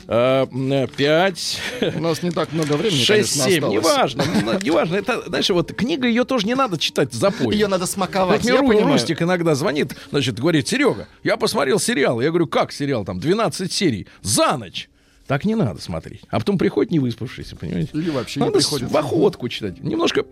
э, 0.09 0.87
пять, 0.97 1.59
У 1.97 2.01
нас 2.01 2.23
не 2.23 2.31
так 2.31 2.53
много 2.53 2.75
времени, 2.75 2.99
шесть, 3.03 3.43
семь. 3.43 3.65
Неважно. 3.69 4.25
ну, 4.45 4.59
Неважно. 4.61 4.97
Это, 4.97 5.23
знаешь, 5.27 5.49
вот 5.51 5.73
книга, 5.73 6.07
ее 6.07 6.25
тоже 6.25 6.47
не 6.47 6.55
надо 6.55 6.79
читать 6.79 7.13
запой. 7.15 7.55
Ее 7.55 7.67
надо 7.69 7.87
смаковать. 7.87 8.43
Вот 8.43 8.51
я 8.53 8.63
мне. 8.63 8.83
Рустик 8.83 9.23
иногда 9.23 9.55
звонит, 9.55 9.97
значит, 10.11 10.39
говорит, 10.39 10.69
Серега, 10.69 11.09
я 11.25 11.37
посмотрел 11.37 11.79
сериал. 11.79 12.21
Я 12.21 12.29
говорю, 12.29 12.47
как 12.47 12.73
сериал? 12.73 13.05
Там 13.05 13.19
12 13.21 13.73
серий. 13.73 14.07
За 14.21 14.57
ночь. 14.57 14.89
Так 15.27 15.45
не 15.45 15.55
надо 15.55 15.81
смотреть. 15.81 16.21
А 16.29 16.39
потом 16.39 16.57
приходит 16.59 16.93
не 16.93 16.99
выспавшийся, 17.01 17.57
понимаете? 17.57 17.91
Или 17.95 18.11
вообще 18.11 18.39
не 18.41 18.47
Надо 18.47 18.61
с- 18.61 18.65
приходится. 18.65 18.93
в 18.95 18.97
охотку 18.97 19.49
читать. 19.49 19.83
Немножко 19.83 20.25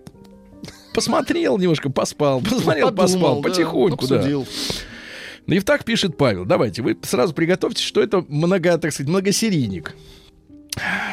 посмотрел, 0.92 1.58
немножко 1.58 1.90
поспал. 1.90 2.40
Посмотрел, 2.40 2.88
Подумал, 2.92 2.94
поспал. 3.12 3.40
да, 3.42 3.49
Потихоньку, 3.49 4.06
да. 4.06 4.16
обсудил. 4.16 4.46
И 5.47 5.61
так 5.61 5.85
пишет 5.85 6.17
Павел. 6.17 6.45
Давайте, 6.45 6.83
вы 6.83 6.97
сразу 7.03 7.35
приготовьтесь, 7.35 7.85
что 7.85 8.03
это 8.03 8.25
много, 8.29 8.77
так 8.79 8.93
сказать, 8.93 9.11
многосерийник. 9.11 9.95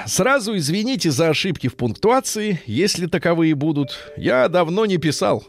Сразу 0.08 0.58
извините 0.58 1.12
за 1.12 1.30
ошибки 1.30 1.68
в 1.68 1.76
пунктуации, 1.76 2.62
если 2.66 3.06
таковые 3.06 3.54
будут. 3.56 3.98
Я 4.18 4.48
давно 4.48 4.86
не 4.86 4.98
писал. 4.98 5.44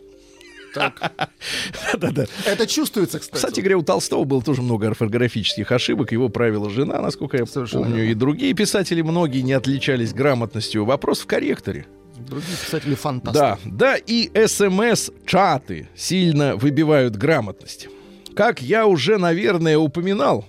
Да-да-да. 0.74 2.26
Это 2.46 2.66
чувствуется, 2.66 3.18
кстати. 3.18 3.36
Кстати 3.36 3.60
говоря, 3.60 3.78
у 3.78 3.82
Толстого 3.82 4.24
было 4.24 4.42
тоже 4.42 4.62
много 4.62 4.88
орфографических 4.88 5.70
ошибок. 5.70 6.12
Его 6.12 6.28
правила 6.28 6.70
жена, 6.70 7.00
насколько 7.00 7.36
я 7.36 7.46
Совершенно 7.46 7.84
помню. 7.84 8.10
И 8.10 8.14
другие 8.14 8.54
писатели, 8.54 9.02
многие 9.02 9.42
не 9.42 9.52
отличались 9.52 10.14
грамотностью. 10.14 10.84
Вопрос 10.84 11.20
в 11.20 11.26
корректоре. 11.26 11.86
Другие 12.18 12.56
писатели 12.56 12.94
фантасты. 12.94 13.38
Да, 13.38 13.58
да, 13.64 13.96
и 13.96 14.30
СМС-чаты 14.34 15.88
сильно 15.94 16.56
выбивают 16.56 17.16
грамотность. 17.16 17.88
Как 18.34 18.62
я 18.62 18.86
уже, 18.86 19.18
наверное, 19.18 19.78
упоминал, 19.78 20.44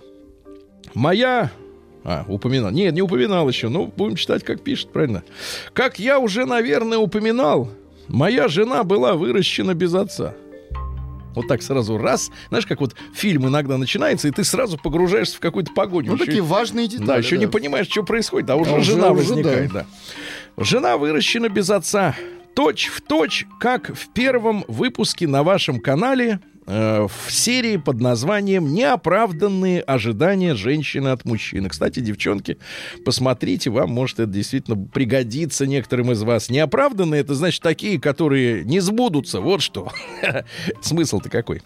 моя... 0.93 1.51
А, 2.05 2.25
упоминал. 2.27 2.71
Нет, 2.71 2.93
не 2.93 3.01
упоминал 3.01 3.47
еще. 3.47 3.69
Ну, 3.69 3.87
будем 3.95 4.15
читать, 4.17 4.43
как 4.43 4.61
пишет, 4.61 4.91
правильно. 4.91 5.23
Как 5.73 5.99
я 5.99 6.19
уже, 6.19 6.45
наверное, 6.45 6.97
упоминал, 6.97 7.69
моя 8.09 8.49
жена 8.49 8.83
была 8.83 9.13
выращена 9.13 9.73
без 9.73 9.93
отца. 9.93 10.33
Вот 11.33 11.47
так 11.47 11.63
сразу 11.63 11.97
раз. 11.97 12.29
Знаешь, 12.49 12.65
как 12.65 12.81
вот 12.81 12.93
фильм 13.13 13.47
иногда 13.47 13.77
начинается, 13.77 14.27
и 14.27 14.31
ты 14.31 14.43
сразу 14.43 14.77
погружаешься 14.77 15.37
в 15.37 15.39
какую-то 15.39 15.71
погоню. 15.73 16.09
Ну, 16.11 16.15
Еще- 16.15 16.25
такие 16.25 16.43
важные 16.43 16.87
детали. 16.87 17.07
да, 17.07 17.17
еще 17.17 17.37
не 17.37 17.47
понимаешь, 17.47 17.87
что 17.89 18.03
происходит, 18.03 18.49
а 18.49 18.55
уже 18.55 18.75
А 18.75 18.79
жена 18.81 19.09
уже 19.11 19.29
возникает, 19.29 19.71
да. 19.71 19.85
Жена 20.57 20.97
выращена 20.97 21.49
без 21.49 21.69
отца. 21.69 22.15
Точь 22.53 22.87
в 22.87 23.01
точь, 23.01 23.47
как 23.59 23.95
в 23.95 24.09
первом 24.13 24.63
выпуске 24.67 25.27
на 25.27 25.41
вашем 25.41 25.79
канале 25.79 26.39
э, 26.65 27.07
в 27.07 27.31
серии 27.31 27.77
под 27.77 27.99
названием 27.99 28.73
«Неоправданные 28.73 29.81
ожидания 29.81 30.55
женщины 30.55 31.09
от 31.09 31.25
мужчины». 31.25 31.69
Кстати, 31.69 31.99
девчонки, 31.99 32.57
посмотрите, 33.05 33.69
вам 33.69 33.91
может 33.91 34.19
это 34.19 34.31
действительно 34.31 34.77
пригодится 34.77 35.65
некоторым 35.65 36.11
из 36.11 36.21
вас. 36.23 36.49
Неоправданные— 36.49 37.21
это 37.21 37.33
значит 37.35 37.61
такие, 37.61 37.99
которые 37.99 38.63
не 38.63 38.79
сбудутся. 38.79 39.41
Вот 39.41 39.61
что. 39.61 39.91
Смысл-то 40.81 41.29
какой. 41.29 41.61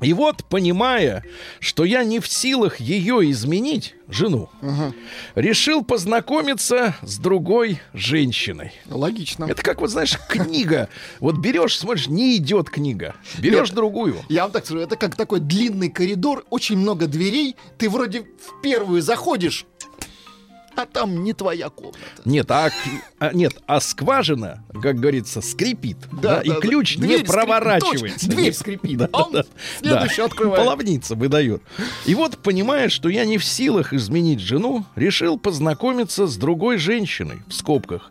И 0.00 0.12
вот, 0.12 0.44
понимая, 0.44 1.24
что 1.58 1.84
я 1.84 2.04
не 2.04 2.20
в 2.20 2.28
силах 2.28 2.80
ее 2.80 3.30
изменить, 3.30 3.94
жену, 4.08 4.50
решил 5.34 5.84
познакомиться 5.84 6.96
с 7.02 7.18
другой 7.18 7.80
женщиной. 7.92 8.72
Логично. 8.86 9.44
Это 9.44 9.62
как, 9.62 9.80
вот 9.80 9.90
знаешь, 9.90 10.18
книга. 10.28 10.88
Вот 11.20 11.36
берешь, 11.36 11.78
смотришь, 11.78 12.08
не 12.08 12.36
идет 12.36 12.70
книга. 12.70 13.14
Берешь 13.38 13.68
Нет. 13.68 13.76
другую. 13.76 14.16
Я 14.28 14.42
вам 14.42 14.52
так 14.52 14.64
скажу, 14.64 14.80
это 14.80 14.96
как 14.96 15.16
такой 15.16 15.40
длинный 15.40 15.90
коридор, 15.90 16.44
очень 16.50 16.78
много 16.78 17.06
дверей. 17.06 17.56
Ты 17.78 17.88
вроде 17.88 18.22
в 18.22 18.60
первую 18.62 19.02
заходишь, 19.02 19.66
а 20.82 20.86
там 20.86 21.22
не 21.24 21.32
твоя 21.32 21.68
комната. 21.68 21.98
Нет, 22.24 22.50
а, 22.50 22.70
а- 23.18 23.32
нет, 23.32 23.54
а 23.66 23.80
скважина, 23.80 24.64
как 24.82 24.98
говорится, 24.98 25.40
скрипит. 25.40 25.98
Да, 26.12 26.40
и 26.40 26.48
да, 26.48 26.54
ключ 26.56 26.96
да. 26.96 27.06
не 27.06 27.14
Дверь 27.14 27.26
проворачивается. 27.26 28.26
точно, 28.26 28.34
дверь 28.34 28.52
скрипит. 28.52 28.98
Да, 28.98 29.08
он 29.12 29.32
да, 29.32 29.44
следующий 29.80 30.18
да. 30.18 30.24
открывает. 30.24 30.64
Половница 30.64 31.14
выдает. 31.14 31.62
И 32.06 32.14
вот, 32.14 32.38
понимая, 32.38 32.88
что 32.88 33.08
я 33.08 33.24
не 33.24 33.38
в 33.38 33.44
силах 33.44 33.92
изменить 33.92 34.40
жену, 34.40 34.84
решил 34.96 35.38
познакомиться 35.38 36.26
с 36.26 36.36
другой 36.36 36.78
женщиной, 36.78 37.42
в 37.46 37.52
скобках. 37.52 38.10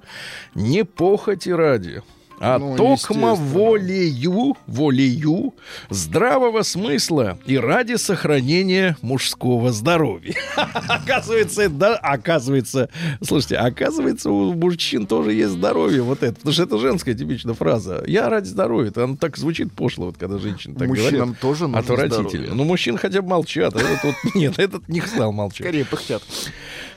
Не 0.56 0.84
похоти 0.84 1.50
ради, 1.50 2.04
а 2.39 2.58
Ну, 2.60 2.75
токмо 2.75 3.36
волею, 3.36 4.55
волею, 4.67 5.53
здравого 5.89 6.62
смысла 6.62 7.38
и 7.46 7.58
ради 7.58 7.96
сохранения 7.96 8.98
мужского 9.01 9.72
здоровья. 9.72 10.34
Оказывается, 10.88 11.69
да, 11.69 11.96
оказывается, 11.98 12.89
слушайте, 13.22 13.58
оказывается, 13.58 14.29
у 14.31 14.53
мужчин 14.53 15.05
тоже 15.05 15.34
есть 15.34 15.51
здоровье, 15.51 16.01
вот 16.01 16.24
это, 16.24 16.36
потому 16.36 16.53
что 16.53 16.63
это 16.63 16.77
женская 16.79 17.13
типичная 17.13 17.53
фраза. 17.53 18.03
Я 18.08 18.29
ради 18.29 18.48
здоровья, 18.48 18.89
это 18.89 19.03
оно 19.03 19.15
так 19.17 19.38
звучит 19.38 19.72
пошло, 19.74 20.08
вот 20.08 20.17
когда 20.17 20.38
женщины 20.38 20.75
так 20.75 20.88
Мужчинам 20.88 21.12
говорят. 21.12 21.39
тоже 21.39 21.63
нужно 21.67 21.79
Отвратительно. 21.79 22.29
здоровье. 22.29 22.53
Ну, 22.53 22.63
мужчин 22.63 22.98
хотя 22.98 23.22
бы 23.22 23.29
молчат, 23.29 23.75
а 23.75 23.79
этот 23.79 24.03
вот 24.03 24.15
нет, 24.36 24.60
этот 24.60 24.88
не 24.88 25.01
стал 25.01 25.31
молчать. 25.31 25.65
Скорее 25.67 25.86
пыхтят. 25.86 26.24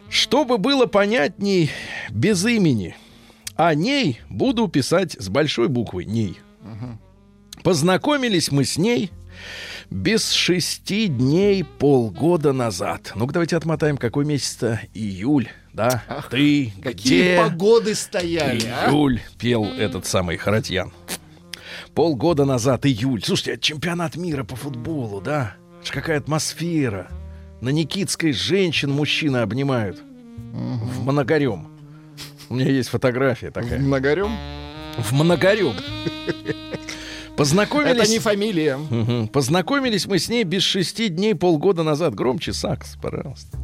Чтобы 0.08 0.58
было 0.58 0.86
понятней, 0.86 1.70
без 2.10 2.44
имени. 2.44 2.96
А 3.56 3.74
ней 3.74 4.20
буду 4.28 4.68
писать 4.68 5.16
с 5.18 5.28
большой 5.28 5.68
буквы 5.68 6.04
«ней». 6.04 6.38
Познакомились 7.62 8.50
мы 8.50 8.64
с 8.64 8.76
ней 8.76 9.10
без 9.90 10.30
шести 10.32 11.06
дней 11.06 11.64
полгода 11.64 12.52
назад. 12.52 13.12
Ну-ка, 13.14 13.34
давайте 13.34 13.56
отмотаем, 13.56 13.98
какой 13.98 14.24
месяц-то? 14.24 14.80
Июль, 14.94 15.48
да? 15.72 16.02
Ах, 16.08 16.28
Ты 16.30 16.72
Какие 16.82 17.22
где? 17.22 17.36
погоды 17.38 17.94
стояли, 17.94 18.64
а? 18.66 18.88
Июль 18.90 19.20
пел 19.38 19.64
этот 19.64 20.06
самый 20.06 20.38
Харатьян. 20.38 20.92
Полгода 21.94 22.44
назад, 22.44 22.86
июль. 22.86 23.22
Слушайте, 23.22 23.52
это 23.52 23.62
чемпионат 23.62 24.16
мира 24.16 24.44
по 24.44 24.56
футболу, 24.56 25.20
да? 25.20 25.54
Ж 25.84 25.90
какая 25.90 26.18
атмосфера. 26.18 27.08
На 27.60 27.68
Никитской 27.68 28.32
женщин 28.32 28.90
мужчины 28.90 29.38
обнимают. 29.38 30.02
В 30.52 31.04
Моногорем. 31.04 31.68
У 32.52 32.54
меня 32.54 32.70
есть 32.70 32.90
фотография 32.90 33.50
такая. 33.50 33.78
Нагорем? 33.78 34.36
В 34.98 35.12
Моногорем. 35.12 35.72
Познакомились... 37.34 38.02
Это 38.02 38.10
не 38.10 38.18
фамилия. 38.18 38.76
Мгм. 38.76 39.28
Познакомились 39.28 40.04
мы 40.04 40.18
с 40.18 40.28
ней 40.28 40.44
без 40.44 40.62
шести 40.62 41.08
дней 41.08 41.34
полгода 41.34 41.82
назад. 41.82 42.14
Громче 42.14 42.52
сакс, 42.52 42.98
пожалуйста. 43.00 43.56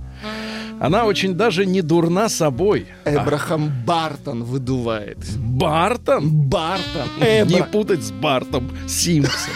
Она 0.81 1.05
очень 1.05 1.35
даже 1.35 1.67
не 1.67 1.83
дурна 1.83 2.31
собой. 2.31 2.87
Эбрахам 3.05 3.71
Бартон 3.85 4.43
выдувает. 4.45 5.19
Бартон? 5.37 6.49
Бартон. 6.49 7.09
Не 7.21 7.43
Эбра. 7.43 7.65
путать 7.65 8.03
с 8.03 8.11
Бартом 8.11 8.71
Симпсом. 8.89 9.53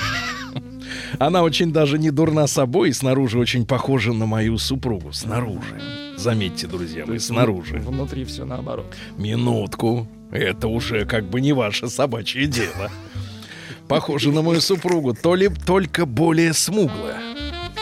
Она 1.18 1.42
очень 1.42 1.72
даже 1.72 1.98
не 1.98 2.10
дурна 2.10 2.46
собой 2.46 2.90
и 2.90 2.92
снаружи 2.92 3.38
очень 3.38 3.64
похожа 3.64 4.12
на 4.12 4.26
мою 4.26 4.58
супругу. 4.58 5.14
Снаружи. 5.14 5.80
Заметьте, 6.22 6.68
друзья 6.68 7.04
мои, 7.04 7.18
снаружи. 7.18 7.78
Внутри 7.78 8.24
все 8.24 8.44
наоборот. 8.44 8.86
Минутку. 9.16 10.06
Это 10.30 10.68
уже 10.68 11.04
как 11.04 11.24
бы 11.24 11.40
не 11.40 11.52
ваше 11.52 11.88
собачье 11.88 12.46
дело. 12.46 12.92
Похожа 13.88 14.30
на 14.30 14.40
мою 14.40 14.60
супругу, 14.60 15.14
то 15.14 15.34
ли 15.34 15.48
только 15.48 16.06
более 16.06 16.52
смуглая. 16.52 17.18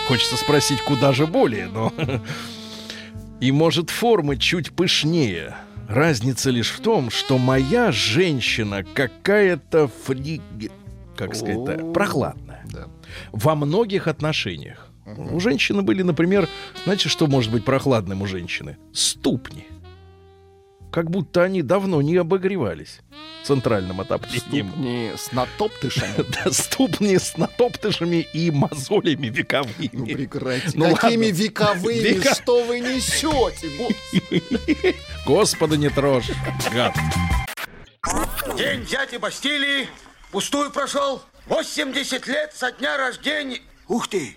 Хочется 0.09 0.37
спросить, 0.37 0.81
куда 0.81 1.13
же 1.13 1.27
более, 1.27 1.67
но... 1.67 1.93
И 3.41 3.53
может 3.53 3.91
формы 3.91 4.39
чуть 4.39 4.73
пышнее. 4.73 5.55
Разница 5.87 6.49
лишь 6.49 6.71
в 6.71 6.81
том, 6.81 7.11
что 7.11 7.37
моя 7.37 7.93
женщина 7.93 8.85
какая-то 8.85 9.91
фри... 10.07 10.41
Как 11.15 11.35
сказать-то? 11.35 11.93
Прохладная. 11.93 12.65
Да. 12.73 12.87
Во 13.33 13.55
многих 13.55 14.09
отношениях. 14.09 14.90
У 15.19 15.41
женщины 15.41 15.83
были, 15.83 16.03
например, 16.03 16.49
знаете, 16.85 17.09
что 17.09 17.27
может 17.27 17.51
быть 17.53 17.65
прохладным 17.65 18.23
у 18.23 18.27
женщины? 18.27 18.77
Ступни. 18.93 19.67
Как 20.93 21.09
будто 21.09 21.45
они 21.45 21.63
давно 21.63 22.03
не 22.03 22.17
обогревались 22.17 23.01
центральным 23.45 24.01
отоплением. 24.01 24.73
Не 24.77 25.13
с 25.17 25.31
натоптышами. 25.33 26.25
Да, 26.45 26.51
ступни 26.53 27.17
с 27.17 27.37
натоптышами 27.39 28.27
и 28.33 28.51
мозолями 28.51 29.29
Ну, 29.29 29.33
вековыми. 29.35 30.13
прекратите. 30.15 30.73
Ну, 30.79 30.95
Какими 30.97 31.27
ладно. 31.27 31.37
вековыми? 31.37 31.95
Века- 32.01 32.35
Что 32.35 32.65
вы 32.65 32.81
несете? 32.81 33.69
Господа 35.27 35.77
не 35.77 35.89
трожь, 35.91 36.31
гад. 36.73 36.95
День 38.59 38.85
дяди 38.85 39.17
Бастилии 39.17 39.87
пустую 40.33 40.71
прошел. 40.71 41.23
80 41.47 42.27
лет 42.27 42.53
со 42.55 42.73
дня 42.73 42.97
рождения. 42.97 43.61
Ух 43.89 44.09
ты, 44.09 44.37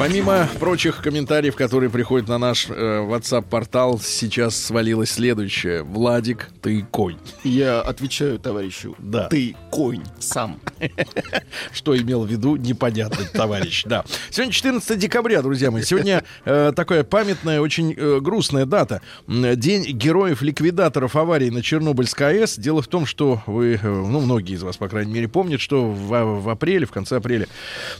Помимо 0.00 0.48
прочих 0.58 1.02
комментариев, 1.02 1.54
которые 1.54 1.90
приходят 1.90 2.26
на 2.26 2.38
наш 2.38 2.70
э, 2.70 2.72
WhatsApp-портал, 2.72 4.00
сейчас 4.00 4.56
свалилось 4.56 5.10
следующее. 5.10 5.82
Владик, 5.82 6.48
ты 6.62 6.86
конь. 6.90 7.18
Я 7.44 7.82
отвечаю 7.82 8.38
товарищу. 8.38 8.96
Да. 8.98 9.28
Ты 9.28 9.54
конь 9.70 10.02
сам. 10.18 10.58
Что 11.72 11.94
имел 11.94 12.24
в 12.24 12.30
виду, 12.30 12.56
непонятно, 12.56 13.26
товарищ. 13.30 13.84
Да. 13.84 14.06
Сегодня 14.30 14.54
14 14.54 14.98
декабря, 14.98 15.42
друзья 15.42 15.70
мои. 15.70 15.82
Сегодня 15.82 16.24
э, 16.46 16.72
такая 16.74 17.04
памятная, 17.04 17.60
очень 17.60 17.92
э, 17.94 18.20
грустная 18.20 18.64
дата. 18.64 19.02
День 19.26 19.84
героев-ликвидаторов 19.84 21.14
аварии 21.14 21.50
на 21.50 21.62
Чернобыльской 21.62 22.38
АЭС. 22.40 22.58
Дело 22.58 22.80
в 22.80 22.88
том, 22.88 23.04
что 23.04 23.42
вы, 23.44 23.74
э, 23.74 23.86
ну, 23.86 24.20
многие 24.20 24.54
из 24.54 24.62
вас, 24.62 24.78
по 24.78 24.88
крайней 24.88 25.12
мере, 25.12 25.28
помнят, 25.28 25.60
что 25.60 25.84
в, 25.84 26.40
в 26.40 26.48
апреле, 26.48 26.86
в 26.86 26.90
конце 26.90 27.16
апреля 27.16 27.48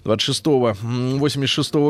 26-го, 0.05 0.77
м, 0.83 1.19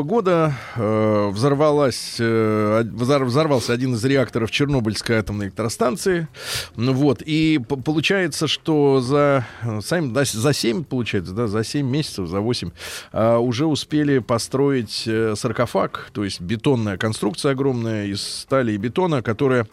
86 0.01 0.07
года 0.07 0.53
э, 0.75 1.29
взорвалась, 1.31 2.15
э, 2.19 2.83
взор- 2.83 3.25
взорвался 3.25 3.73
один 3.73 3.95
из 3.95 4.03
реакторов 4.03 4.51
Чернобыльской 4.51 5.17
атомной 5.17 5.45
электростанции. 5.47 6.27
Ну 6.75 6.93
Вот. 6.93 7.21
И 7.25 7.59
получается, 7.85 8.47
что 8.47 9.01
за, 9.01 9.45
э, 9.63 9.79
сами, 9.81 10.11
да, 10.13 10.23
за 10.25 10.53
7, 10.53 10.83
получается, 10.83 11.33
да, 11.33 11.47
за 11.47 11.63
7 11.63 11.87
месяцев, 11.87 12.27
за 12.27 12.39
8, 12.41 12.71
а, 13.11 13.39
уже 13.39 13.65
успели 13.65 14.19
построить 14.19 15.03
э, 15.07 15.35
саркофаг, 15.35 16.09
то 16.13 16.23
есть 16.23 16.41
бетонная 16.41 16.97
конструкция 16.97 17.51
огромная 17.51 18.05
из 18.05 18.21
стали 18.21 18.73
и 18.73 18.77
бетона, 18.77 19.21
которая 19.21 19.67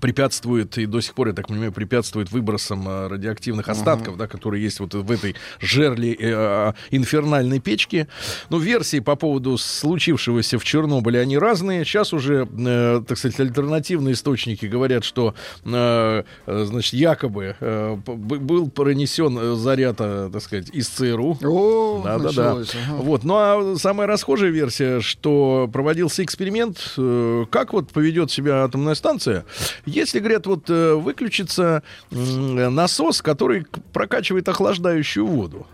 препятствует, 0.00 0.76
и 0.78 0.86
до 0.86 1.00
сих 1.00 1.14
пор, 1.14 1.28
я 1.28 1.34
так 1.34 1.48
понимаю, 1.48 1.72
препятствует 1.72 2.30
выбросам 2.30 2.88
э, 2.88 3.08
радиоактивных 3.08 3.68
остатков, 3.68 4.16
да, 4.16 4.26
которые 4.26 4.62
есть 4.62 4.80
вот 4.80 4.94
в 4.94 5.10
этой 5.10 5.34
жерле 5.60 6.14
э, 6.18 6.72
инфернальной 6.90 7.60
печки. 7.60 8.06
Ну, 8.50 8.58
версии 8.58 9.00
по 9.00 9.16
поводу 9.16 9.56
случившегося 9.58 10.58
в 10.58 10.64
Чернобыле, 10.64 11.20
они 11.20 11.38
разные. 11.38 11.84
Сейчас 11.84 12.12
уже, 12.12 12.48
э, 12.58 13.02
так 13.06 13.18
сказать, 13.18 13.40
альтернативные 13.40 14.14
источники 14.14 14.66
говорят, 14.66 15.04
что, 15.04 15.34
э, 15.64 16.22
э, 16.46 16.64
значит, 16.64 16.92
якобы 16.92 17.56
э, 17.58 17.96
был 18.06 18.70
пронесен 18.70 19.38
э, 19.38 19.54
заряд, 19.56 19.96
так 19.98 20.40
сказать, 20.42 20.68
из 20.72 20.88
ЦРУ. 20.88 21.38
О, 21.42 22.02
Да, 22.04 22.18
да, 22.18 22.30
да. 22.32 22.50
ага. 22.52 22.64
Вот. 22.98 23.24
Ну 23.24 23.34
а 23.36 23.74
самая 23.76 24.06
расхожая 24.06 24.50
версия, 24.50 25.00
что 25.00 25.68
проводился 25.72 26.22
эксперимент, 26.22 26.94
э, 26.96 27.46
как 27.50 27.72
вот 27.72 27.88
поведет 27.90 28.30
себя 28.30 28.64
атомная 28.64 28.94
станция, 28.94 29.44
если, 29.88 30.20
говорят, 30.20 30.46
вот 30.46 30.70
э, 30.70 30.94
выключится 30.94 31.82
насос, 32.10 33.22
который 33.22 33.66
прокачивает 33.92 34.48
охлаждающую 34.48 35.26
воду. 35.26 35.66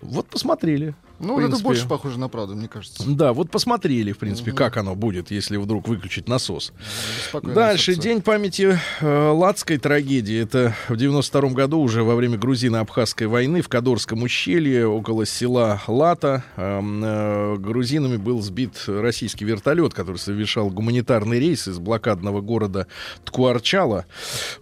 Вот 0.00 0.26
посмотрели. 0.26 0.94
Ну, 1.18 1.34
вот 1.34 1.38
это 1.38 1.48
принципе. 1.48 1.64
больше 1.64 1.88
похоже 1.88 2.18
на 2.18 2.28
правду, 2.28 2.54
мне 2.54 2.68
кажется. 2.68 3.02
Да, 3.06 3.32
вот 3.32 3.50
посмотрели, 3.50 4.12
в 4.12 4.18
принципе, 4.18 4.52
как 4.52 4.76
оно 4.76 4.94
будет, 4.94 5.30
если 5.30 5.56
вдруг 5.56 5.88
выключить 5.88 6.28
насос. 6.28 6.72
Спокойно, 7.28 7.54
Дальше 7.54 7.92
сердце. 7.92 8.02
день 8.02 8.22
памяти 8.22 8.78
э, 9.00 9.28
Ладской 9.30 9.78
трагедии. 9.78 10.38
Это 10.40 10.74
в 10.88 10.96
92 10.96 11.50
году 11.50 11.80
уже 11.80 12.02
во 12.02 12.14
время 12.14 12.36
грузино-абхазской 12.36 13.26
войны 13.26 13.62
в 13.62 13.68
Кадорском 13.68 14.22
ущелье 14.22 14.86
около 14.86 15.24
села 15.26 15.80
Лата 15.86 16.44
эм, 16.56 17.02
э, 17.04 17.56
грузинами 17.56 18.16
был 18.16 18.42
сбит 18.42 18.84
российский 18.86 19.44
вертолет, 19.44 19.94
который 19.94 20.18
совершал 20.18 20.70
гуманитарный 20.70 21.38
рейс 21.38 21.68
из 21.68 21.78
блокадного 21.78 22.40
города 22.40 22.86
Ткуарчала. 23.24 24.06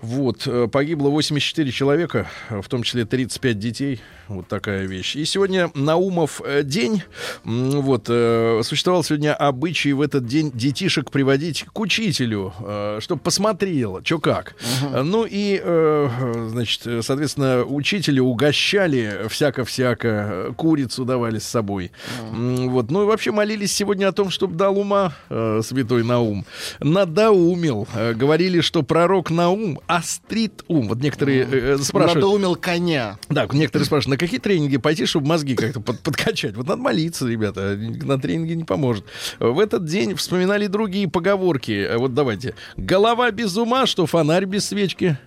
Вот 0.01 0.47
э, 0.47 0.69
погибло 0.69 1.09
84 1.09 1.71
человека, 1.73 2.29
э, 2.49 2.61
в 2.61 2.69
том 2.69 2.83
числе 2.83 3.05
35 3.05 3.59
детей. 3.59 4.01
Вот 4.29 4.49
такая 4.49 4.87
вещь. 4.87 5.17
И 5.17 5.25
сегодня 5.25 5.71
Наумов 5.75 6.41
э, 6.44 6.44
день. 6.63 7.03
М, 7.45 7.81
Вот, 7.83 8.07
э, 8.09 8.61
существовал 8.65 9.03
сегодня 9.05 9.35
обычай 9.35 9.93
в 9.93 10.01
этот 10.01 10.27
день 10.27 10.51
детишек 10.55 11.11
приводить 11.11 11.65
к 11.73 11.79
учителю, 11.81 12.53
чтобы 13.01 13.21
посмотрел, 13.21 14.01
что 14.05 14.19
как. 14.19 14.55
Э, 14.93 15.03
Ну 15.03 15.27
и, 15.29 15.61
э, 15.63 16.09
значит, 16.51 16.87
э, 16.87 17.01
соответственно, 17.03 17.65
учителя 17.65 18.23
угощали 18.23 19.27
всяко-всяко, 19.29 20.09
э, 20.49 20.53
курицу 20.57 21.05
давали 21.05 21.39
с 21.39 21.45
собой. 21.45 21.91
М, 22.33 22.71
Вот, 22.71 22.91
ну 22.91 23.03
и 23.03 23.07
вообще 23.07 23.31
молились 23.33 23.73
сегодня 23.73 24.09
о 24.09 24.13
том, 24.13 24.31
чтобы 24.31 24.55
дал 24.57 24.79
ума 24.79 25.13
э, 25.31 25.61
святой 25.65 26.05
Наум. 26.05 26.45
Надоумил. 26.81 27.87
Э, 27.95 28.13
Говорили, 28.15 28.61
что 28.61 28.83
пророк 28.83 29.31
Наум 29.31 29.81
острит 29.87 30.65
ум. 30.69 30.89
Вот 30.89 30.99
некоторые 31.01 31.43
э, 31.51 31.79
спрашивают... 31.79 32.17
Надоумил 32.25 32.57
коня. 32.57 33.19
Да, 33.29 33.47
некоторые 33.53 33.87
спрашивают, 33.87 34.19
на 34.21 34.25
какие 34.25 34.41
тренинги 34.41 34.77
пойти, 34.77 35.07
чтобы 35.07 35.27
мозги 35.29 35.55
как-то 35.55 35.81
под- 35.81 36.01
подкачать? 36.01 36.34
Вот 36.57 36.67
надо 36.67 36.81
молиться, 36.83 37.27
ребята, 37.27 37.77
на 37.79 38.19
тренинги 38.21 38.53
не 38.55 38.65
поможет. 38.65 39.05
В 39.39 39.59
этот 39.59 39.85
день 39.85 40.15
вспоминали 40.15 40.67
другие 40.67 41.09
поговорки. 41.09 41.89
Вот 41.97 42.15
давайте. 42.15 42.55
Голова 42.77 43.31
без 43.31 43.57
ума, 43.57 43.87
что 43.87 44.07
фонарь 44.07 44.45
без 44.47 44.67
свечки. 44.69 45.19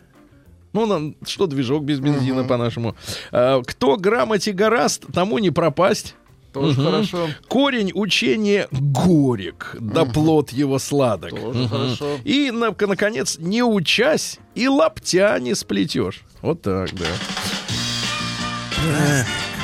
Ну, 0.73 1.15
что 1.25 1.47
движок 1.47 1.83
без 1.85 1.99
бензина, 1.99 2.43
по-нашему. 2.43 2.95
А, 3.31 3.61
Кто 3.63 3.95
грамоте 3.97 4.51
гораст, 4.51 5.05
тому 5.13 5.39
не 5.39 5.49
пропасть. 5.49 6.15
Тоже 6.53 6.79
Мгм. 6.79 6.85
хорошо. 6.91 7.27
Корень 7.47 7.91
учения 7.93 8.67
горек, 8.71 9.75
да 9.79 10.05
плод 10.05 10.51
его 10.51 10.79
сладок. 10.79 11.31
Тоже 11.31 11.59
Мгм. 11.59 11.67
хорошо. 11.69 12.17
И, 12.23 12.51
на- 12.51 12.75
наконец, 12.79 13.37
не 13.39 13.61
учась, 13.63 14.39
и 14.55 14.67
лаптя 14.67 15.37
не 15.39 15.55
сплетешь. 15.55 16.21
Вот 16.41 16.61
так, 16.61 16.89
да. 16.93 17.05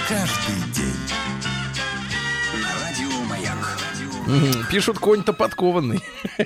Каждый 0.07 0.73
день. 0.75 0.92
Пишут, 4.71 4.99
конь-то 4.99 5.33
подкованный. 5.33 6.01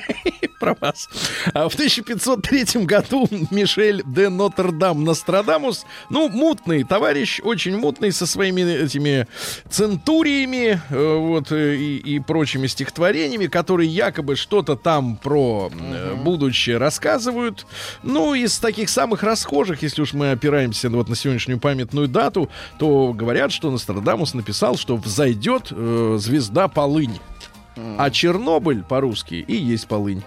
Про 0.60 0.76
вас. 0.80 1.10
А 1.54 1.70
в 1.70 1.74
1503 1.74 2.86
году 2.86 3.28
Мишель 3.52 4.04
де 4.06 4.30
Нотр-Дам 4.30 5.04
Нострадамус, 5.04 5.86
ну, 6.10 6.30
мутный 6.30 6.84
товарищ, 6.84 7.40
очень 7.44 7.78
мутный, 7.78 8.12
со 8.12 8.26
своими 8.26 8.62
этими 8.62 9.28
центуриями 9.70 10.82
э, 10.90 11.16
вот, 11.16 11.52
э, 11.52 11.76
и, 11.76 11.98
и 11.98 12.20
прочими 12.20 12.68
стихотворениями, 12.68 13.48
которые 13.48 13.90
якобы 13.90 14.36
что-то 14.36 14.76
там 14.76 15.18
про 15.18 15.70
э, 15.72 16.16
будущее 16.16 16.78
рассказывают. 16.78 17.66
Ну, 18.04 18.34
из 18.34 18.58
таких 18.58 18.90
самых 18.90 19.24
расхожих, 19.24 19.84
если 19.84 20.02
уж 20.02 20.14
мы 20.14 20.32
опираемся 20.32 20.90
вот 20.90 21.10
на 21.10 21.16
сегодняшнюю 21.16 21.60
памятную 21.60 22.08
дату, 22.08 22.50
то 22.80 23.14
говорят, 23.14 23.52
что 23.52 23.72
Нострадамус 23.72 24.34
написал, 24.34 24.78
что 24.78 24.98
взойдет 24.98 25.68
э, 25.72 26.18
звезда 26.20 26.68
полынь. 26.68 27.20
А 27.98 28.10
Чернобыль 28.10 28.84
по-русски 28.84 29.36
и 29.48 29.56
есть 29.56 29.88
полынь. 29.88 30.24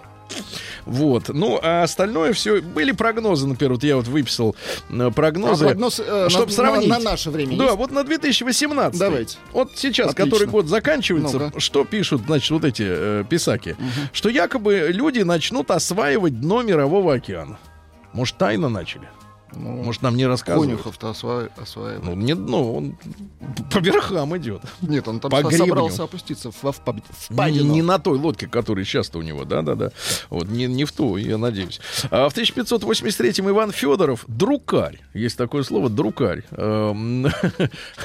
Вот. 0.86 1.28
Ну, 1.28 1.58
а 1.62 1.82
остальное 1.82 2.32
все... 2.32 2.60
Были 2.60 2.92
прогнозы, 2.92 3.46
например, 3.48 3.72
вот 3.74 3.82
я 3.84 3.96
вот 3.96 4.06
выписал 4.06 4.54
э, 4.88 5.10
прогнозы. 5.14 5.64
А 5.64 5.68
прогноз, 5.68 6.00
э, 6.00 6.28
чтоб 6.28 6.46
на- 6.46 6.52
сравнить. 6.52 6.88
на- 6.88 6.98
на 6.98 7.04
наше 7.10 7.30
время 7.30 7.56
Да, 7.56 7.64
есть? 7.64 7.76
вот 7.76 7.90
на 7.90 8.04
2018. 8.04 8.98
Давайте. 8.98 9.38
Вот 9.52 9.72
сейчас, 9.74 10.10
Отлично. 10.10 10.24
который 10.30 10.46
год 10.48 10.66
заканчивается, 10.68 11.38
Ну-ка. 11.38 11.60
что 11.60 11.84
пишут, 11.84 12.22
значит, 12.26 12.50
вот 12.50 12.64
эти 12.64 12.84
э, 12.86 13.24
писаки? 13.28 13.76
Что 14.12 14.28
якобы 14.28 14.90
люди 14.92 15.20
начнут 15.20 15.70
осваивать 15.72 16.40
дно 16.40 16.62
мирового 16.62 17.14
океана. 17.14 17.58
Может, 18.12 18.36
тайно 18.38 18.68
начали? 18.68 19.08
Ну, 19.54 19.82
Может, 19.82 20.02
нам 20.02 20.16
не 20.16 20.26
рассказывают? 20.26 20.70
Конюхов-то 20.70 21.08
осва- 21.10 21.50
осваивает. 21.60 22.04
Ну, 22.04 22.14
не 22.14 22.34
дно, 22.34 22.74
он 22.74 22.96
по 23.72 23.78
верхам 23.78 24.36
идет. 24.36 24.62
Нет, 24.80 25.08
он 25.08 25.20
там 25.20 25.30
по 25.30 25.42
гребню. 25.42 25.58
собрался 25.58 26.04
опуститься 26.04 26.50
в, 26.50 26.62
в, 26.62 26.72
в 26.72 27.48
Не, 27.50 27.62
не 27.62 27.82
на 27.82 27.98
той 27.98 28.18
лодке, 28.18 28.46
которая 28.46 28.84
сейчас-то 28.84 29.18
у 29.18 29.22
него, 29.22 29.44
да-да-да. 29.44 29.90
Вот, 30.28 30.48
не, 30.48 30.66
не 30.66 30.84
в 30.84 30.92
ту, 30.92 31.16
я 31.16 31.38
надеюсь. 31.38 31.80
А 32.10 32.28
в 32.28 32.36
1583-м 32.36 33.48
Иван 33.50 33.72
Федоров, 33.72 34.24
друкарь, 34.28 35.00
есть 35.14 35.36
такое 35.36 35.62
слово, 35.62 35.88
друкарь. 35.90 36.44
Эм, 36.52 37.26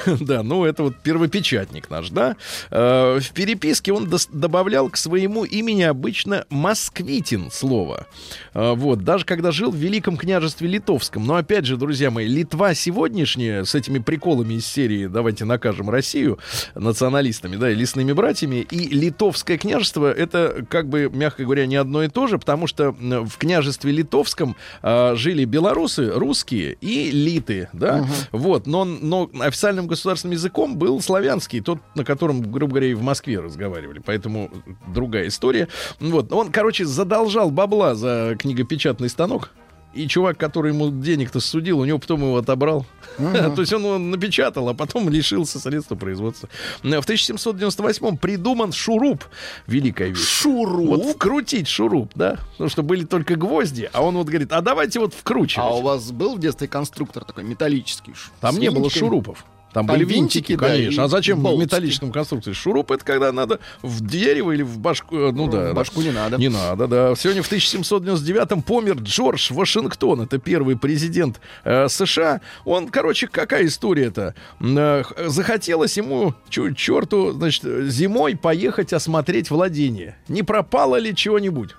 Да, 0.20 0.42
ну 0.42 0.64
это 0.64 0.82
вот 0.82 1.02
первопечатник 1.02 1.90
наш, 1.90 2.10
да. 2.10 2.36
Э, 2.70 3.18
В 3.20 3.30
переписке 3.32 3.92
он 3.92 4.10
добавлял 4.32 4.88
к 4.90 4.96
своему 4.96 5.44
имени 5.44 5.82
обычно 5.82 6.44
москвитин 6.50 7.50
слово. 7.50 8.06
Э, 8.54 8.72
Вот, 8.74 9.04
даже 9.04 9.24
когда 9.24 9.50
жил 9.52 9.70
в 9.70 9.76
Великом 9.76 10.16
княжестве 10.16 10.68
Литовском. 10.68 11.24
Но 11.26 11.35
опять 11.36 11.66
же, 11.66 11.76
друзья 11.76 12.10
мои, 12.10 12.26
Литва 12.26 12.74
сегодняшняя 12.74 13.64
с 13.64 13.74
этими 13.74 13.98
приколами 13.98 14.54
из 14.54 14.66
серии 14.66 15.06
«Давайте 15.06 15.44
накажем 15.44 15.90
Россию» 15.90 16.38
националистами, 16.74 17.56
да, 17.56 17.70
и 17.70 17.74
лесными 17.74 18.12
братьями, 18.12 18.56
и 18.56 18.88
Литовское 18.88 19.58
княжество 19.58 20.12
это, 20.12 20.66
как 20.68 20.88
бы, 20.88 21.10
мягко 21.12 21.44
говоря, 21.44 21.66
не 21.66 21.76
одно 21.76 22.02
и 22.02 22.08
то 22.08 22.26
же, 22.26 22.38
потому 22.38 22.66
что 22.66 22.92
в 22.92 23.36
княжестве 23.38 23.92
Литовском 23.92 24.56
а, 24.82 25.14
жили 25.14 25.44
белорусы, 25.44 26.10
русские 26.10 26.76
и 26.80 27.10
литы, 27.10 27.68
да, 27.72 28.06
вот, 28.32 28.66
но, 28.66 28.84
но 28.84 29.30
официальным 29.40 29.86
государственным 29.86 30.32
языком 30.34 30.76
был 30.76 31.00
славянский, 31.00 31.60
тот, 31.60 31.80
на 31.94 32.04
котором, 32.04 32.42
грубо 32.42 32.72
говоря, 32.72 32.88
и 32.88 32.94
в 32.94 33.02
Москве 33.02 33.40
разговаривали, 33.40 34.00
поэтому 34.04 34.50
другая 34.88 35.28
история. 35.28 35.68
Вот, 36.00 36.32
он, 36.32 36.50
короче, 36.50 36.84
задолжал 36.84 37.50
бабла 37.50 37.94
за 37.94 38.36
книгопечатный 38.38 39.08
станок, 39.08 39.50
и 39.96 40.08
чувак, 40.08 40.38
который 40.38 40.72
ему 40.72 40.90
денег-то 40.90 41.40
судил, 41.40 41.80
у 41.80 41.84
него 41.84 41.98
потом 41.98 42.20
его 42.20 42.36
отобрал. 42.36 42.86
То 43.16 43.56
есть 43.58 43.72
он 43.72 43.82
его 43.82 43.98
напечатал, 43.98 44.68
а 44.68 44.74
потом 44.74 45.08
лишился 45.08 45.58
средства 45.58 45.96
производства. 45.96 46.48
В 46.82 46.86
1798-м 46.86 48.18
придуман 48.18 48.72
шуруп. 48.72 49.24
Великая 49.66 50.08
вещь. 50.08 50.18
Шуру. 50.18 50.86
Вот 50.86 51.04
вкрутить 51.06 51.68
шуруп, 51.68 52.12
да? 52.14 52.38
Потому 52.52 52.70
что 52.70 52.82
были 52.82 53.04
только 53.04 53.36
гвозди, 53.36 53.88
а 53.92 54.02
он 54.02 54.16
вот 54.16 54.26
говорит, 54.26 54.52
а 54.52 54.60
давайте 54.60 55.00
вот 55.00 55.14
вкручивать. 55.14 55.66
А 55.66 55.74
у 55.74 55.82
вас 55.82 56.12
был 56.12 56.36
в 56.36 56.38
детстве 56.38 56.68
конструктор 56.68 57.24
такой 57.24 57.44
металлический? 57.44 58.12
Там 58.40 58.58
не 58.58 58.70
было 58.70 58.90
шурупов. 58.90 59.44
Там, 59.76 59.86
Там 59.86 59.94
были 59.96 60.06
винтики, 60.06 60.52
винтики, 60.52 60.56
да, 60.56 60.68
конечно. 60.68 61.04
а 61.04 61.08
зачем 61.08 61.40
в 61.40 61.42
болтики. 61.42 61.64
металлическом 61.64 62.10
конструкции? 62.10 62.54
Шуруп 62.54 62.92
это 62.92 63.04
когда 63.04 63.30
надо 63.30 63.60
в 63.82 64.00
дерево 64.06 64.52
или 64.52 64.62
в 64.62 64.78
башку. 64.78 65.14
э, 65.18 65.32
Ну, 65.32 65.48
да. 65.50 65.58
в 65.58 65.64
да. 65.64 65.72
башку 65.74 66.00
не 66.00 66.12
надо. 66.12 66.38
Не 66.38 66.48
надо, 66.48 66.86
да. 66.88 67.14
Сегодня 67.14 67.42
в 67.42 67.52
1799-м 67.52 68.62
помер 68.62 68.94
Джордж 68.96 69.52
Вашингтон. 69.52 70.22
Это 70.22 70.38
первый 70.38 70.78
президент 70.78 71.42
э, 71.64 71.88
США. 71.88 72.40
Он, 72.64 72.88
короче, 72.88 73.26
какая 73.28 73.66
история-то? 73.66 74.34
Э, 74.62 75.02
захотелось 75.26 75.94
ему, 75.98 76.32
черту, 76.48 77.32
значит, 77.32 77.62
зимой 77.90 78.34
поехать 78.34 78.94
осмотреть 78.94 79.50
владение. 79.50 80.16
Не 80.28 80.42
пропало 80.42 80.96
ли 80.96 81.14
чего-нибудь? 81.14 81.72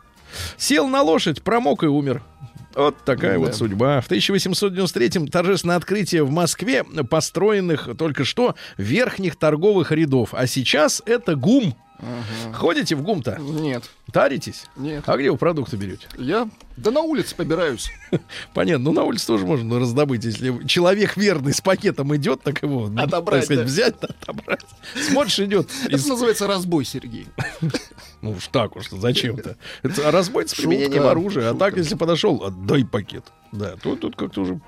Сел 0.55 0.87
на 0.87 1.01
лошадь, 1.01 1.41
промок 1.41 1.81
и 1.81 1.87
умер. 1.87 2.21
Вот 2.77 3.03
такая 3.03 3.39
вот 3.39 3.55
судьба. 3.55 4.01
В 4.01 4.11
1893-м 4.11 5.29
торжественное 5.29 5.77
открытие 5.77 6.23
в 6.23 6.29
Москве 6.29 6.83
построенных 6.83 7.89
только 7.97 8.23
что 8.23 8.55
верхних 8.77 9.35
торговых 9.35 9.91
рядов. 9.91 10.29
А 10.33 10.45
сейчас 10.45 11.01
это 11.07 11.35
ГУМ. 11.35 11.75
Ходите 12.53 12.95
в 12.95 13.01
ГУМ-то? 13.01 13.37
Нет, 13.39 13.89
Таритесь? 14.11 14.65
нет. 14.75 15.03
А 15.07 15.17
где 15.17 15.31
вы 15.31 15.37
продукты 15.37 15.77
берете? 15.77 16.07
Я 16.17 16.47
да 16.75 16.91
на 16.91 17.01
улице 17.01 17.35
побираюсь. 17.35 17.89
Понятно, 18.53 18.85
ну 18.85 18.91
на 18.93 19.03
улице 19.03 19.25
тоже 19.27 19.45
можно 19.45 19.79
раздобыть, 19.79 20.23
если 20.23 20.65
человек 20.67 21.17
верный 21.17 21.53
с 21.53 21.61
пакетом 21.61 22.15
идет, 22.15 22.43
так 22.43 22.61
его 22.61 22.87
ну, 22.87 23.01
Отобрать, 23.01 23.41
так 23.41 23.45
сказать, 23.45 23.65
да. 23.65 23.71
взять, 23.71 23.95
отобрать. 24.03 24.65
Смотришь, 25.09 25.39
идет. 25.39 25.69
из- 25.89 26.01
Это 26.01 26.09
называется 26.09 26.47
разбой, 26.47 26.85
Сергей. 26.85 27.27
Ну 28.21 28.31
уж 28.31 28.47
так 28.47 28.75
уж, 28.75 28.89
зачем-то. 28.89 29.57
Это 29.83 30.11
разбой 30.11 30.47
с 30.47 30.53
применением 30.55 31.05
оружия. 31.05 31.51
А 31.51 31.53
так, 31.53 31.77
если 31.77 31.93
подошел, 31.93 32.43
отдай 32.43 32.83
пакет. 32.83 33.25
Да, 33.51 33.75
то 33.75 33.95
тут 33.95 34.15
как-то 34.15 34.41
уже 34.41 34.59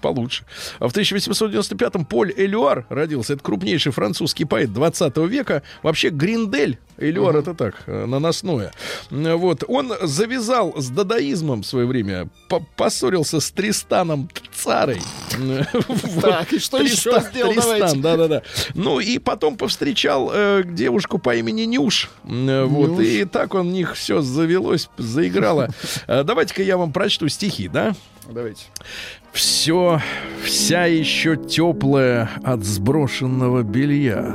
получше. 0.00 0.44
А 0.78 0.88
в 0.88 0.92
1895-м 0.94 2.04
Поль 2.04 2.32
Элюар 2.36 2.86
родился. 2.88 3.34
Это 3.34 3.42
крупнейший 3.42 3.92
французский 3.92 4.44
поэт 4.44 4.72
20 4.72 5.16
века. 5.28 5.62
Вообще 5.82 6.10
Гриндель. 6.10 6.78
Элюар 6.98 7.36
это 7.36 7.54
так, 7.54 7.76
э, 7.86 8.04
наносное. 8.04 8.72
Вот. 9.10 9.64
Он 9.68 9.92
завязал 10.02 10.74
с 10.76 10.90
дадаизмом 10.90 11.62
в 11.62 11.66
свое 11.66 11.86
время. 11.86 12.28
по- 12.48 12.60
Поссорился 12.76 13.40
с 13.40 13.50
Тристаном 13.50 14.28
Царой. 14.54 15.00
Так, 16.20 16.52
и 16.52 16.58
что 16.58 16.78
еще 16.78 17.20
сделал? 17.30 17.52
Тристан, 17.54 18.02
да-да-да. 18.02 18.42
Ну 18.74 19.00
и 19.00 19.18
потом 19.18 19.56
повстречал 19.56 20.30
э, 20.32 20.62
девушку 20.64 21.18
по 21.18 21.34
имени 21.34 21.62
Нюш. 21.62 22.10
Вот, 22.24 23.00
и 23.00 23.24
так 23.24 23.54
он 23.54 23.68
у 23.68 23.70
них 23.70 23.94
все 23.94 24.20
завелось, 24.20 24.88
заиграло. 24.98 25.68
Э, 26.06 26.22
Давайте-ка 26.24 26.62
я 26.62 26.76
вам 26.76 26.92
прочту 26.92 27.28
стихи, 27.28 27.68
да? 27.68 27.94
Давайте. 28.30 28.62
Все, 29.32 30.00
вся 30.42 30.86
еще 30.86 31.36
теплая 31.36 32.30
от 32.42 32.64
сброшенного 32.64 33.62
белья. 33.62 34.34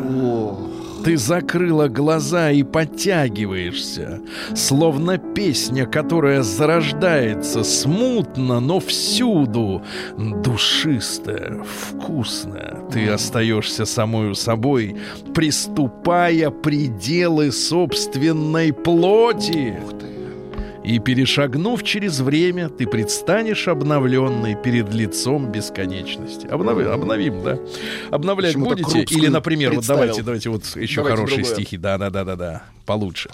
Ты 1.03 1.17
закрыла 1.17 1.88
глаза 1.88 2.49
и 2.49 2.63
подтягиваешься, 2.63 4.21
словно 4.55 5.19
песня, 5.19 5.86
которая 5.86 6.41
зарождается 6.41 7.63
смутно, 7.63 8.60
но 8.60 8.79
всюду, 8.79 9.84
душистая, 10.17 11.63
вкусная. 11.63 12.79
Ты 12.91 13.08
остаешься 13.08 13.86
самою 13.86 14.34
собой, 14.34 14.95
приступая 15.36 16.49
пределы 16.49 17.51
собственной 17.51 18.73
плоти. 18.73 19.77
И 20.86 21.00
перешагнув 21.00 21.84
через 21.84 22.19
время, 22.19 22.69
ты 22.69 22.86
предстанешь 22.86 23.67
обновленной 23.67 24.56
перед 24.56 24.93
лицом 24.93 25.52
бесконечности. 25.52 26.45
Обнови- 26.45 26.86
обновим, 26.86 27.43
да? 27.43 27.58
Обновлять 28.12 28.54
Почему-то 28.54 28.84
будете? 28.84 29.15
Или, 29.15 29.28
например, 29.28 29.69
вот 29.71 29.78
представил. 29.78 30.00
давайте, 30.02 30.21
давайте 30.24 30.50
вот 30.50 30.63
еще 30.76 31.02
Давайте 31.02 31.17
хорошие 31.17 31.43
другое. 31.43 31.56
стихи. 31.56 31.78
Да, 31.78 31.98
да, 31.98 32.10
да, 32.10 32.24
да, 32.24 32.36
да. 32.36 32.63
Получше. 32.86 33.30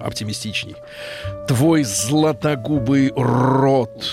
Оптимистичней. 0.00 0.74
Твой 1.46 1.84
златогубый 1.84 3.12
рот 3.16 4.04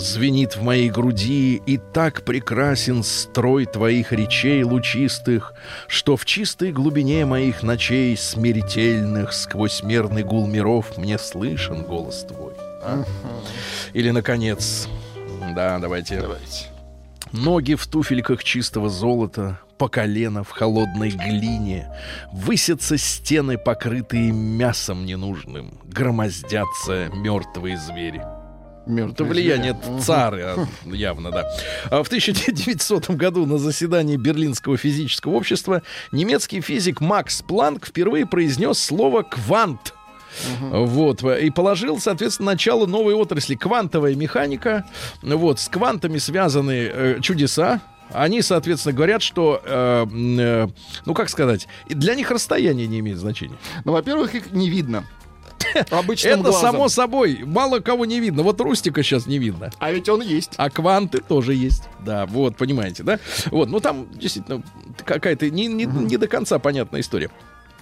звенит 0.00 0.56
в 0.56 0.62
моей 0.62 0.90
груди, 0.90 1.62
и 1.66 1.78
так 1.78 2.24
прекрасен 2.24 3.02
строй 3.02 3.66
твоих 3.66 4.12
речей 4.12 4.62
лучистых, 4.62 5.54
что 5.88 6.16
в 6.16 6.24
чистой 6.24 6.72
глубине 6.72 7.26
моих 7.26 7.62
ночей 7.62 8.16
смертельных 8.16 9.32
сквозь 9.32 9.82
мерный 9.82 10.22
гул 10.22 10.46
миров 10.46 10.96
мне 10.96 11.18
слышен 11.18 11.82
голос 11.82 12.24
твой. 12.24 12.52
А? 12.82 13.04
Или, 13.92 14.10
наконец, 14.10 14.88
да, 15.54 15.78
давайте. 15.78 16.20
Давайте. 16.20 16.66
Ноги 17.32 17.74
в 17.74 17.86
туфельках 17.86 18.42
чистого 18.42 18.88
золота, 18.88 19.60
по 19.78 19.88
колено 19.88 20.42
в 20.44 20.50
холодной 20.50 21.10
глине, 21.10 21.88
Высятся 22.32 22.98
стены, 22.98 23.56
покрытые 23.56 24.32
мясом 24.32 25.06
ненужным, 25.06 25.78
Громоздятся 25.84 27.08
мертвые 27.14 27.78
звери. 27.78 28.22
Это 28.98 29.24
влияние 29.24 29.76
цары, 30.00 30.42
а, 30.42 30.66
явно, 30.84 31.30
да. 31.30 31.48
А 31.90 32.02
В 32.02 32.06
1900 32.08 33.10
году 33.10 33.46
на 33.46 33.58
заседании 33.58 34.16
Берлинского 34.16 34.76
физического 34.76 35.32
общества 35.32 35.82
немецкий 36.12 36.60
физик 36.60 37.00
Макс 37.00 37.42
Планк 37.42 37.86
впервые 37.86 38.26
произнес 38.26 38.78
слово 38.78 39.22
«квант». 39.22 39.94
Вот, 40.60 41.24
и 41.24 41.50
положил, 41.50 41.98
соответственно, 41.98 42.52
начало 42.52 42.86
новой 42.86 43.14
отрасли 43.14 43.56
квантовая 43.56 44.14
механика. 44.14 44.84
Вот, 45.22 45.58
с 45.58 45.68
квантами 45.68 46.18
связаны 46.18 46.90
э, 46.92 47.20
чудеса. 47.20 47.80
Они, 48.12 48.42
соответственно, 48.42 48.94
говорят, 48.94 49.22
что, 49.22 49.60
э, 49.64 50.06
э, 50.38 50.68
ну 51.04 51.14
как 51.14 51.28
сказать, 51.28 51.68
для 51.88 52.14
них 52.14 52.30
расстояние 52.30 52.86
не 52.86 53.00
имеет 53.00 53.18
значения. 53.18 53.56
Ну, 53.84 53.92
во-первых, 53.92 54.34
их 54.34 54.52
не 54.52 54.68
видно. 54.68 55.04
Обычным 55.90 56.32
Это 56.40 56.42
глазом. 56.50 56.60
само 56.60 56.88
собой, 56.88 57.40
мало 57.44 57.80
кого 57.80 58.04
не 58.04 58.20
видно. 58.20 58.42
Вот 58.42 58.60
Рустика 58.60 59.02
сейчас 59.02 59.26
не 59.26 59.38
видно. 59.38 59.70
А 59.78 59.90
ведь 59.92 60.08
он 60.08 60.22
есть. 60.22 60.52
А 60.56 60.70
кванты 60.70 61.20
тоже 61.20 61.54
есть. 61.54 61.84
Да, 62.04 62.26
вот, 62.26 62.56
понимаете, 62.56 63.02
да? 63.02 63.18
Вот, 63.46 63.68
ну 63.68 63.80
там 63.80 64.08
действительно 64.12 64.62
какая-то 65.04 65.50
не, 65.50 65.66
не, 65.66 65.84
не 65.84 66.16
до 66.16 66.26
конца 66.26 66.58
понятная 66.58 67.00
история. 67.00 67.30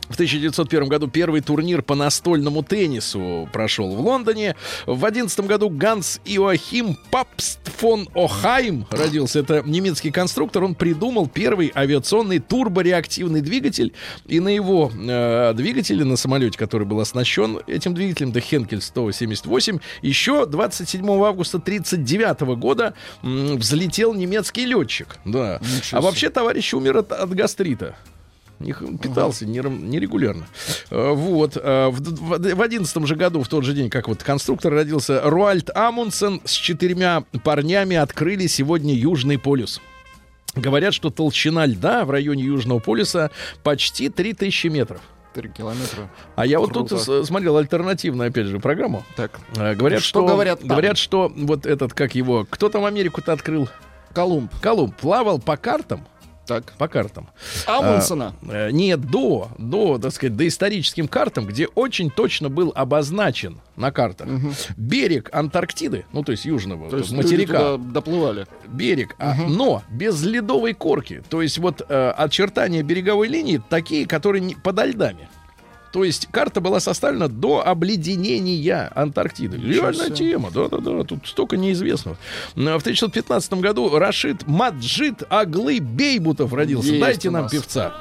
В 0.09 0.15
1901 0.15 0.89
году 0.89 1.09
первый 1.09 1.41
турнир 1.41 1.83
по 1.83 1.95
настольному 1.95 2.63
теннису 2.63 3.49
прошел 3.53 3.95
в 3.95 4.01
Лондоне. 4.01 4.57
В 4.87 4.99
2011 4.99 5.41
году 5.41 5.69
Ганс 5.71 6.21
Иоахим 6.25 6.97
Папст 7.11 7.61
фон 7.77 8.09
Охайм 8.15 8.87
родился. 8.91 9.41
Это 9.41 9.63
немецкий 9.65 10.11
конструктор. 10.11 10.65
Он 10.65 10.75
придумал 10.75 11.29
первый 11.29 11.73
авиационный 11.75 12.39
турбореактивный 12.39 13.41
двигатель. 13.41 13.93
И 14.27 14.41
на 14.41 14.49
его 14.49 14.91
э, 14.95 15.53
двигателе, 15.55 16.05
на 16.05 16.17
самолете, 16.17 16.59
который 16.59 16.87
был 16.87 17.01
оснащен 17.01 17.61
этим 17.67 17.95
двигателем, 17.95 18.31
это 18.31 18.41
Хенкель 18.41 18.81
178, 18.81 19.79
еще 20.03 20.47
27 20.47 21.03
августа 21.23 21.59
1939 21.59 22.59
года 22.59 22.95
м, 23.23 23.57
взлетел 23.57 24.15
немецкий 24.15 24.65
летчик. 24.65 25.19
Да. 25.25 25.61
А 25.93 26.01
вообще 26.01 26.31
товарищ 26.31 26.75
умер 26.75 26.99
от, 26.99 27.13
от 27.13 27.31
гастрита. 27.31 27.97
Не 28.61 28.73
х- 28.73 28.85
питался 29.01 29.47
нерегулярно. 29.47 30.47
Э, 30.91 31.13
Вот. 31.13 31.57
э, 31.57 31.89
В 31.91 32.61
одиннадцатом 32.63 33.07
же 33.07 33.15
году, 33.15 33.43
в 33.43 33.49
тот 33.49 33.65
же 33.65 33.73
день, 33.73 33.89
как 33.91 34.09
вот 34.09 34.23
конструктор 34.23 34.73
родился, 34.73 35.21
Руальд 35.25 35.71
Амундсен 35.77 36.41
с 36.45 36.53
четырьмя 36.53 37.25
парнями 37.45 37.97
открыли 37.97 38.47
сегодня 38.49 38.95
Южный 38.95 39.39
полюс. 39.39 39.81
Говорят, 40.55 40.93
что 40.95 41.11
толщина 41.11 41.67
льда 41.67 42.05
в 42.05 42.11
районе 42.11 42.43
Южного 42.45 42.81
полюса 42.81 43.31
почти 43.63 44.09
3000 44.09 44.67
метров. 44.69 45.01
Три 45.35 45.51
километра. 45.51 46.11
А 46.35 46.47
я 46.47 46.59
вот 46.59 46.73
Круто. 46.73 46.97
тут 46.97 47.03
с- 47.03 47.27
смотрел 47.29 47.59
альтернативную, 47.59 48.31
опять 48.31 48.47
же, 48.47 48.59
программу. 48.59 49.05
Так. 49.15 49.39
Э, 49.57 49.75
Говорят, 49.77 50.01
Что 50.01 50.21
что, 50.21 50.27
говорят 50.27 50.59
там? 50.61 50.69
говорят, 50.69 50.99
что 50.99 51.31
вот 51.37 51.65
этот, 51.65 51.93
как 51.95 52.17
его, 52.17 52.45
кто 52.51 52.71
там 52.71 52.85
Америку-то 52.87 53.33
открыл? 53.33 53.69
Колумб. 54.15 54.51
Колумб 54.61 54.97
плавал 54.97 55.39
по 55.39 55.57
картам, 55.57 56.09
Так. 56.49 56.73
по 56.79 56.89
картам. 56.89 57.29
Амундсена. 57.67 58.35
Э, 58.51 58.71
Нет, 58.71 59.03
до, 59.03 59.51
до, 59.59 59.99
так 59.99 60.13
сказать, 60.13 60.35
доисторическим 60.35 61.07
картам, 61.07 61.47
где 61.47 61.67
очень 61.67 62.11
точно 62.11 62.49
был 62.49 62.73
обозначен 62.75 63.61
на 63.77 63.93
картах 63.93 64.29
берег 64.77 65.29
Антарктиды, 65.33 66.07
ну 66.13 66.25
то 66.25 66.33
есть 66.33 66.45
южного 66.47 66.91
То 66.91 66.97
есть 66.97 67.13
материка, 67.13 67.77
доплывали. 67.77 68.47
берег, 68.67 69.15
а, 69.19 69.35
но 69.47 69.83
без 69.91 70.23
ледовой 70.25 70.73
корки. 70.73 71.23
То 71.29 71.43
есть 71.43 71.59
вот 71.59 71.83
э, 71.87 72.11
очертания 72.17 72.83
береговой 72.83 73.29
линии 73.29 73.63
такие, 73.69 74.07
которые 74.07 74.41
не, 74.43 74.55
подо 74.55 74.85
льдами. 74.87 75.29
То 75.93 76.05
есть 76.05 76.29
карта 76.31 76.61
была 76.61 76.81
составлена 76.81 77.29
до 77.29 77.67
обледенения 77.67 78.91
Антарктиды. 78.95 79.57
Реальная 79.57 80.11
тема, 80.11 80.51
да-да-да, 80.51 81.05
тут 81.05 81.27
столько 81.27 81.57
неизвестного. 81.57 82.17
Но 82.55 82.79
В 82.79 82.83
1915 82.83 83.55
году 83.55 83.99
Рашид 83.99 84.47
Маджид 84.47 85.23
Аглы 85.31 85.81
Бейбутов 85.81 86.53
родился. 86.53 86.89
Есть 86.89 87.01
Дайте 87.01 87.31
нам 87.31 87.49
певца. 87.49 87.93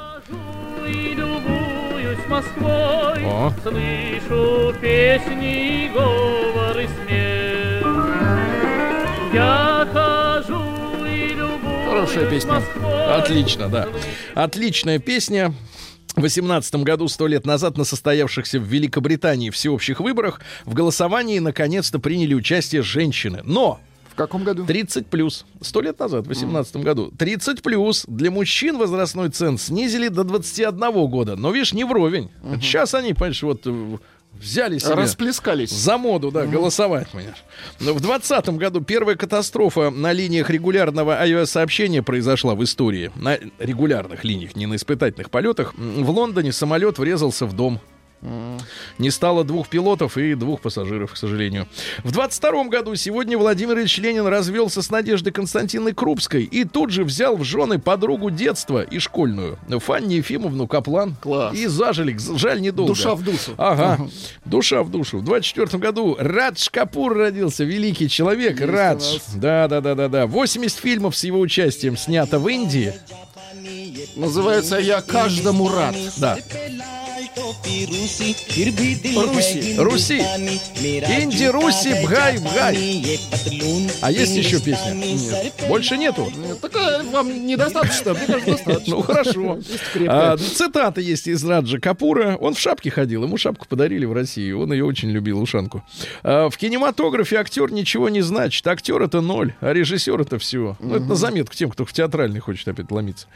И 0.85 1.17
Москвой, 2.29 3.23
О. 3.23 3.53
слышу 3.63 4.75
песни 4.81 5.85
и 5.85 5.89
говоры 5.89 6.89
смех. 6.89 7.87
Я 9.33 9.87
хожу 9.93 11.05
и 11.05 11.29
любуюсь 11.29 11.87
Хорошая 11.87 12.29
песня. 12.29 12.53
Москвой. 12.55 13.05
Отлично, 13.15 13.69
да. 13.69 13.87
Отличная 14.35 14.99
песня. 14.99 15.53
В 16.17 16.21
18 16.21 16.75
году, 16.77 17.07
сто 17.09 17.27
лет 17.27 17.45
назад, 17.45 17.77
на 17.77 17.83
состоявшихся 17.83 18.59
в 18.59 18.63
Великобритании 18.63 19.51
всеобщих 19.51 19.99
выборах 19.99 20.41
в 20.65 20.73
голосовании 20.73 21.37
наконец-то 21.37 21.99
приняли 21.99 22.33
участие 22.33 22.81
женщины. 22.81 23.41
Но 23.43 23.79
В 24.09 24.15
каком 24.15 24.43
году? 24.43 24.65
30 24.65 25.05
плюс. 25.05 25.45
Сто 25.61 25.79
лет 25.79 25.99
назад, 25.99 26.25
в 26.25 26.29
18 26.29 26.77
году. 26.77 27.11
30 27.15 27.61
плюс. 27.61 28.03
Для 28.07 28.31
мужчин 28.31 28.79
возрастной 28.79 29.29
цен 29.29 29.59
снизили 29.59 30.07
до 30.07 30.23
21 30.23 30.79
года. 31.07 31.35
Но, 31.35 31.51
видишь, 31.51 31.73
не 31.73 31.83
вровень. 31.83 32.31
Сейчас 32.59 32.95
они, 32.95 33.13
понимаешь, 33.13 33.43
вот 33.43 33.61
э, 33.65 33.97
взяли 34.39 34.77
себе... 34.77 34.93
Расплескались. 34.95 35.71
За 35.71 35.97
моду, 35.97 36.31
да, 36.31 36.45
голосовать, 36.45 37.09
понимаешь. 37.09 37.43
В 37.79 37.99
2020 37.99 38.49
году 38.49 38.81
первая 38.81 39.15
катастрофа 39.15 39.89
на 39.89 40.11
линиях 40.11 40.49
регулярного 40.49 41.15
авиасообщения 41.19 42.01
произошла 42.01 42.55
в 42.55 42.63
истории. 42.63 43.11
На 43.15 43.37
регулярных 43.59 44.23
линиях, 44.23 44.55
не 44.55 44.65
на 44.65 44.75
испытательных 44.75 45.29
полетах. 45.29 45.73
В 45.75 46.09
Лондоне 46.09 46.51
самолет 46.51 46.97
врезался 46.97 47.45
в 47.45 47.53
дом. 47.53 47.79
Не 48.21 49.11
стало 49.11 49.43
двух 49.43 49.69
пилотов 49.69 50.17
и 50.17 50.33
двух 50.35 50.61
пассажиров, 50.61 51.13
к 51.13 51.17
сожалению. 51.17 51.67
В 52.03 52.11
22 52.11 52.65
году 52.65 52.95
сегодня 52.95 53.37
Владимир 53.37 53.77
Ильич 53.77 53.97
Ленин 53.99 54.25
развелся 54.25 54.81
с 54.81 54.89
Надеждой 54.89 55.31
Константиновной 55.31 55.93
Крупской 55.93 56.43
и 56.43 56.63
тут 56.63 56.89
же 56.89 57.03
взял 57.03 57.37
в 57.37 57.43
жены 57.43 57.79
подругу 57.79 58.29
детства 58.29 58.81
и 58.81 58.99
школьную, 58.99 59.57
Фанни 59.69 60.15
Ефимовну 60.15 60.67
Каплан. 60.67 61.15
Класс. 61.21 61.55
И 61.55 61.67
зажили, 61.67 62.17
жаль, 62.37 62.61
недолго. 62.61 62.93
Душа 62.93 63.15
в 63.15 63.23
душу. 63.23 63.53
Ага, 63.57 64.07
душа 64.45 64.83
в 64.83 64.89
душу. 64.89 65.19
В 65.19 65.23
24 65.23 65.77
году 65.79 66.15
Радж 66.19 66.69
Капур 66.71 67.15
родился, 67.15 67.63
великий 67.63 68.09
человек. 68.09 68.59
Есть 68.59 68.71
Радж. 68.71 69.13
нас. 69.13 69.35
Да, 69.35 69.67
да, 69.67 69.81
да, 69.81 69.95
да, 69.95 70.07
да. 70.07 70.27
80 70.27 70.77
фильмов 70.77 71.15
с 71.15 71.23
его 71.23 71.39
участием 71.39 71.97
снято 71.97 72.39
в 72.39 72.47
Индии. 72.47 72.93
Называется 74.15 74.77
«Я 74.77 75.01
каждому 75.01 75.69
рад». 75.69 75.95
Да. 76.17 76.37
Руси. 79.15 79.75
Руси. 79.77 80.19
Инди, 80.19 81.45
Руси, 81.45 81.93
Бгай, 82.03 82.37
Бгай. 82.39 83.19
А 84.01 84.11
есть 84.11 84.35
еще 84.35 84.59
песня? 84.59 84.93
Нет. 84.93 85.53
Больше 85.67 85.97
нету? 85.97 86.31
Нет, 86.35 86.59
Такая 86.59 87.03
вам 87.03 87.45
недостаточно, 87.45 88.13
мне 88.13 88.25
кажется, 88.25 88.51
достаточно. 88.51 88.87
Ну 88.97 89.01
хорошо. 89.01 89.59
А, 90.07 90.37
цитата 90.37 91.01
есть 91.01 91.27
из 91.27 91.43
Раджа 91.43 91.79
Капура. 91.79 92.37
Он 92.39 92.53
в 92.53 92.59
шапке 92.59 92.89
ходил, 92.89 93.23
ему 93.23 93.37
шапку 93.37 93.67
подарили 93.67 94.05
в 94.05 94.13
России. 94.13 94.51
Он 94.51 94.71
ее 94.71 94.85
очень 94.85 95.09
любил, 95.09 95.39
ушанку. 95.41 95.83
А, 96.23 96.49
в 96.49 96.57
кинематографе 96.57 97.37
актер 97.37 97.71
ничего 97.71 98.09
не 98.09 98.21
значит. 98.21 98.65
Актер 98.65 99.01
это 99.01 99.21
ноль, 99.21 99.53
а 99.61 99.73
режиссер 99.73 100.19
это 100.21 100.39
все. 100.39 100.77
Ну, 100.79 100.95
это 100.95 101.05
на 101.05 101.15
заметку 101.15 101.53
тем, 101.55 101.69
кто 101.69 101.85
в 101.85 101.93
театральный 101.93 102.39
хочет 102.39 102.67
опять 102.67 102.89
ломиться. 102.91 103.27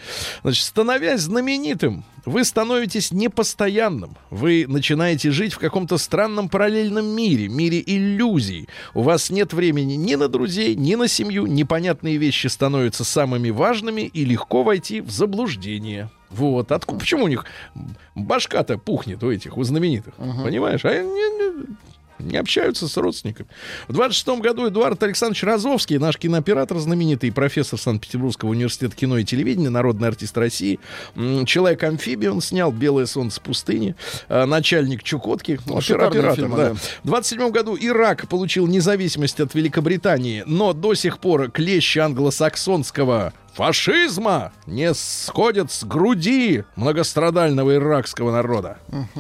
Значит, 0.44 0.66
становясь 0.66 1.22
знаменитым, 1.22 2.04
Вы 2.26 2.44
становитесь 2.44 3.12
непостоянным. 3.12 4.16
Вы 4.30 4.66
начинаете 4.68 5.32
жить 5.32 5.54
в 5.54 5.60
каком-то 5.60 5.98
странном 5.98 6.50
параллельном 6.50 7.06
мире, 7.06 7.48
мире 7.48 7.82
иллюзий. 7.84 8.70
У 8.94 9.02
вас 9.02 9.32
нет 9.32 9.54
времени 9.54 9.94
ни 9.94 10.14
на 10.16 10.28
друзей, 10.28 10.76
ни 10.76 10.94
на 10.96 11.08
семью. 11.08 11.48
Непонятные 11.48 12.18
вещи 12.18 12.48
становятся 12.48 13.04
самыми 13.04 13.50
важными 13.50 14.02
и 14.02 14.24
легко 14.24 14.62
войти 14.62 15.02
в 15.02 15.10
заблуждение. 15.10 16.12
Вот. 16.30 16.72
Откуда, 16.72 17.00
почему 17.00 17.26
у 17.26 17.28
них 17.28 17.46
башка-то 18.14 18.78
пухнет 18.78 19.24
у 19.24 19.32
этих, 19.32 19.58
у 19.58 19.64
знаменитых? 19.64 20.14
Понимаешь? 20.44 20.86
А 20.86 20.92
не, 22.22 22.38
общаются 22.38 22.88
с 22.88 22.98
родственниками. 22.98 23.50
В 23.88 23.94
26 23.94 24.40
году 24.42 24.68
Эдуард 24.68 25.02
Александрович 25.04 25.44
Розовский, 25.44 25.98
наш 25.98 26.18
кинооператор 26.18 26.78
знаменитый, 26.78 27.32
профессор 27.32 27.80
Санкт-Петербургского 27.80 28.50
университета 28.50 28.96
кино 28.96 29.18
и 29.18 29.24
телевидения, 29.24 29.70
народный 29.70 30.08
артист 30.08 30.38
России, 30.38 30.80
м, 31.16 31.46
человек-амфибия, 31.46 32.32
он 32.32 32.42
снял 32.42 32.72
«Белое 32.72 33.06
солнце 33.06 33.42
пустыни», 33.42 33.96
а, 34.30 34.46
начальник 34.46 35.04
Чукотки, 35.04 35.60
ну, 35.66 35.78
оператор, 35.78 36.36
фильм, 36.36 36.56
да. 36.56 36.70
да. 36.70 36.74
В 37.04 37.08
27 37.08 37.52
году 37.52 37.78
Ирак 37.80 38.28
получил 38.28 38.68
независимость 38.68 39.40
от 39.40 39.54
Великобритании, 39.56 40.44
но 40.46 40.74
до 40.74 40.94
сих 40.94 41.20
пор 41.20 41.50
клещи 41.52 42.00
англосаксонского 42.00 43.34
фашизма 43.54 44.54
не 44.66 44.94
сходят 44.94 45.72
с 45.72 45.84
груди 45.84 46.64
многострадального 46.76 47.76
иракского 47.76 48.32
народа. 48.32 48.78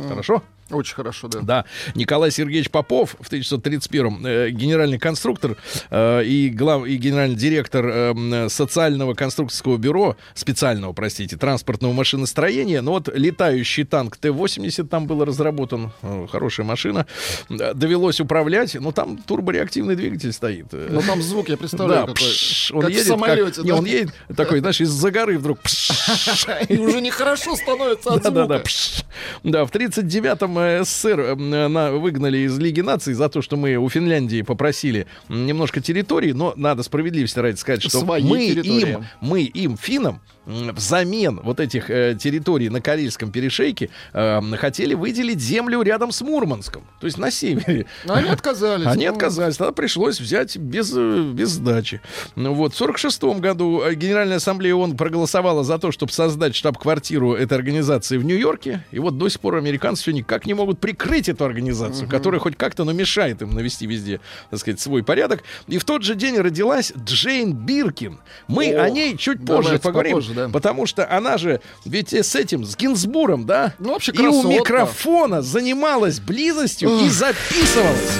Хорошо? 0.07 0.43
Очень 0.71 0.95
хорошо, 0.95 1.27
да. 1.27 1.39
Да, 1.41 1.65
Николай 1.95 2.31
Сергеевич 2.31 2.69
Попов 2.71 3.15
в 3.19 3.31
1931-м 3.31 4.25
э, 4.25 4.49
генеральный 4.51 4.99
конструктор 4.99 5.55
э, 5.89 6.23
и, 6.23 6.49
глав, 6.49 6.85
и 6.85 6.95
генеральный 6.97 7.35
директор 7.35 7.85
э, 7.87 8.49
социального 8.49 9.13
конструкторского 9.13 9.77
бюро, 9.77 10.15
специального, 10.33 10.93
простите, 10.93 11.37
транспортного 11.37 11.93
машиностроения. 11.93 12.81
Но 12.81 12.91
вот 12.91 13.09
летающий 13.13 13.83
танк 13.83 14.17
Т-80 14.17 14.87
там 14.87 15.07
был 15.07 15.23
разработан, 15.25 15.91
э, 16.01 16.27
хорошая 16.31 16.65
машина. 16.65 17.05
Э, 17.49 17.73
Довелось 17.73 18.19
управлять, 18.19 18.75
но 18.75 18.91
там 18.91 19.17
турбореактивный 19.17 19.95
двигатель 19.95 20.31
стоит. 20.33 20.67
Э, 20.71 20.87
Ну 20.91 21.01
там 21.01 21.21
звук, 21.21 21.49
я 21.49 21.57
представляю, 21.57 22.07
да, 22.07 22.13
какой. 22.13 22.27
пш, 22.27 22.71
он 22.71 22.81
как 22.81 22.89
едет, 22.91 23.05
в 23.05 23.07
самолете, 23.07 23.43
как- 23.55 23.63
не, 23.65 23.69
да? 23.71 23.75
он 23.77 23.85
едет 23.85 24.09
такой, 24.35 24.59
знаешь, 24.59 24.81
из-за 24.81 25.11
горы 25.11 25.37
вдруг 25.37 25.59
И 26.69 26.77
уже 26.77 27.01
нехорошо 27.01 27.55
становится 27.55 28.13
от 28.13 28.21
да, 28.23 28.29
да, 28.29 28.39
звука. 28.45 28.47
да. 28.57 28.59
пш. 28.59 29.03
Да, 29.43 29.65
в 29.65 29.71
39-м 29.71 30.59
э, 30.59 30.60
СССР 30.83 31.19
э, 31.19 31.35
на- 31.67 31.91
выгнали 31.91 32.39
из 32.39 32.57
Лиги 32.57 32.81
наций 32.81 33.13
за 33.13 33.29
то, 33.29 33.41
что 33.41 33.57
мы 33.57 33.75
у 33.75 33.89
Финляндии 33.89 34.41
попросили 34.41 35.07
немножко 35.29 35.81
территории, 35.81 36.31
но 36.31 36.53
надо 36.55 36.83
справедливости 36.83 37.39
ради 37.39 37.55
сказать, 37.57 37.81
что 37.83 37.99
Свои 37.99 38.23
мы 38.23 38.39
территории. 38.47 38.93
им, 38.93 39.05
мы 39.21 39.41
им, 39.43 39.77
финнам, 39.77 40.15
м, 40.15 40.19
взамен 40.45 41.39
вот 41.43 41.59
этих 41.59 41.89
э, 41.89 42.15
территорий 42.19 42.69
на 42.69 42.81
Карельском 42.81 43.31
перешейке 43.31 43.89
э, 44.13 44.41
хотели 44.57 44.93
выделить 44.93 45.39
землю 45.39 45.81
рядом 45.81 46.11
с 46.11 46.21
Мурманском, 46.21 46.83
то 46.99 47.05
есть 47.05 47.17
на 47.17 47.31
севере. 47.31 47.85
Но 48.05 48.15
они 48.15 48.29
отказались. 48.29 48.87
Они 48.87 49.05
Ну, 49.07 49.13
отказались, 49.13 49.57
тогда 49.57 49.71
пришлось 49.71 50.19
взять 50.19 50.57
без, 50.57 50.91
э, 50.95 51.31
без 51.33 51.49
сдачи. 51.49 52.01
Ну 52.35 52.53
вот, 52.53 52.73
в 52.73 52.77
46 52.77 53.23
году 53.39 53.81
э, 53.81 53.93
Генеральная 53.93 54.37
Ассамблея 54.37 54.75
ООН 54.75 54.97
проголосовала 54.97 55.63
за 55.63 55.77
то, 55.77 55.91
чтобы 55.91 56.11
создать 56.11 56.55
штаб-квартиру 56.55 57.33
этой 57.33 57.53
организации 57.53 58.17
в 58.17 58.25
Нью-Йорке. 58.25 58.83
И 58.91 58.99
вот 58.99 59.17
до 59.17 59.29
сих 59.29 59.39
пор 59.39 59.55
американцы 59.55 60.01
все 60.03 60.11
никак 60.11 60.45
не 60.45 60.53
могут 60.53 60.79
прикрыть 60.79 61.29
эту 61.29 61.45
организацию, 61.45 62.07
которая 62.09 62.39
хоть 62.39 62.55
как-то, 62.55 62.83
но 62.83 62.93
мешает 62.93 63.41
им 63.41 63.51
навести 63.51 63.85
везде, 63.85 64.19
так 64.49 64.59
сказать, 64.59 64.79
свой 64.79 65.03
порядок. 65.03 65.43
И 65.67 65.77
в 65.77 65.83
тот 65.83 66.03
же 66.03 66.15
день 66.15 66.37
родилась 66.37 66.93
Джейн 66.97 67.53
Биркин. 67.53 68.19
Мы 68.47 68.73
О, 68.73 68.83
о 68.83 68.89
ней 68.89 69.17
чуть 69.17 69.45
позже 69.45 69.79
поговорим, 69.79 70.13
попозже, 70.13 70.30
да. 70.33 70.49
потому 70.49 70.85
что 70.85 71.09
она 71.09 71.37
же 71.37 71.61
ведь 71.85 72.13
с 72.13 72.35
этим, 72.35 72.65
с 72.65 72.75
Гинзбуром, 72.75 73.45
да? 73.45 73.73
Ну, 73.79 73.93
вообще 73.93 74.11
и 74.11 74.27
у 74.27 74.43
микрофона 74.43 75.41
занималась 75.41 76.19
близостью 76.19 76.89
и 76.99 77.09
записывалась. 77.09 78.17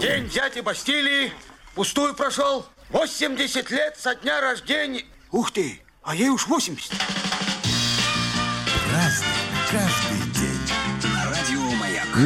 День 0.00 0.28
дяди 0.28 0.60
Бастилии 0.60 1.32
пустую 1.74 2.14
прошел. 2.14 2.66
80 2.90 3.70
лет 3.70 3.96
со 3.98 4.14
дня 4.14 4.40
рождения. 4.40 5.04
Ух 5.30 5.52
ты, 5.52 5.80
а 6.02 6.14
ей 6.14 6.28
уж 6.28 6.46
80. 6.46 6.92
Разный, 8.92 9.26
каждый 9.70 10.39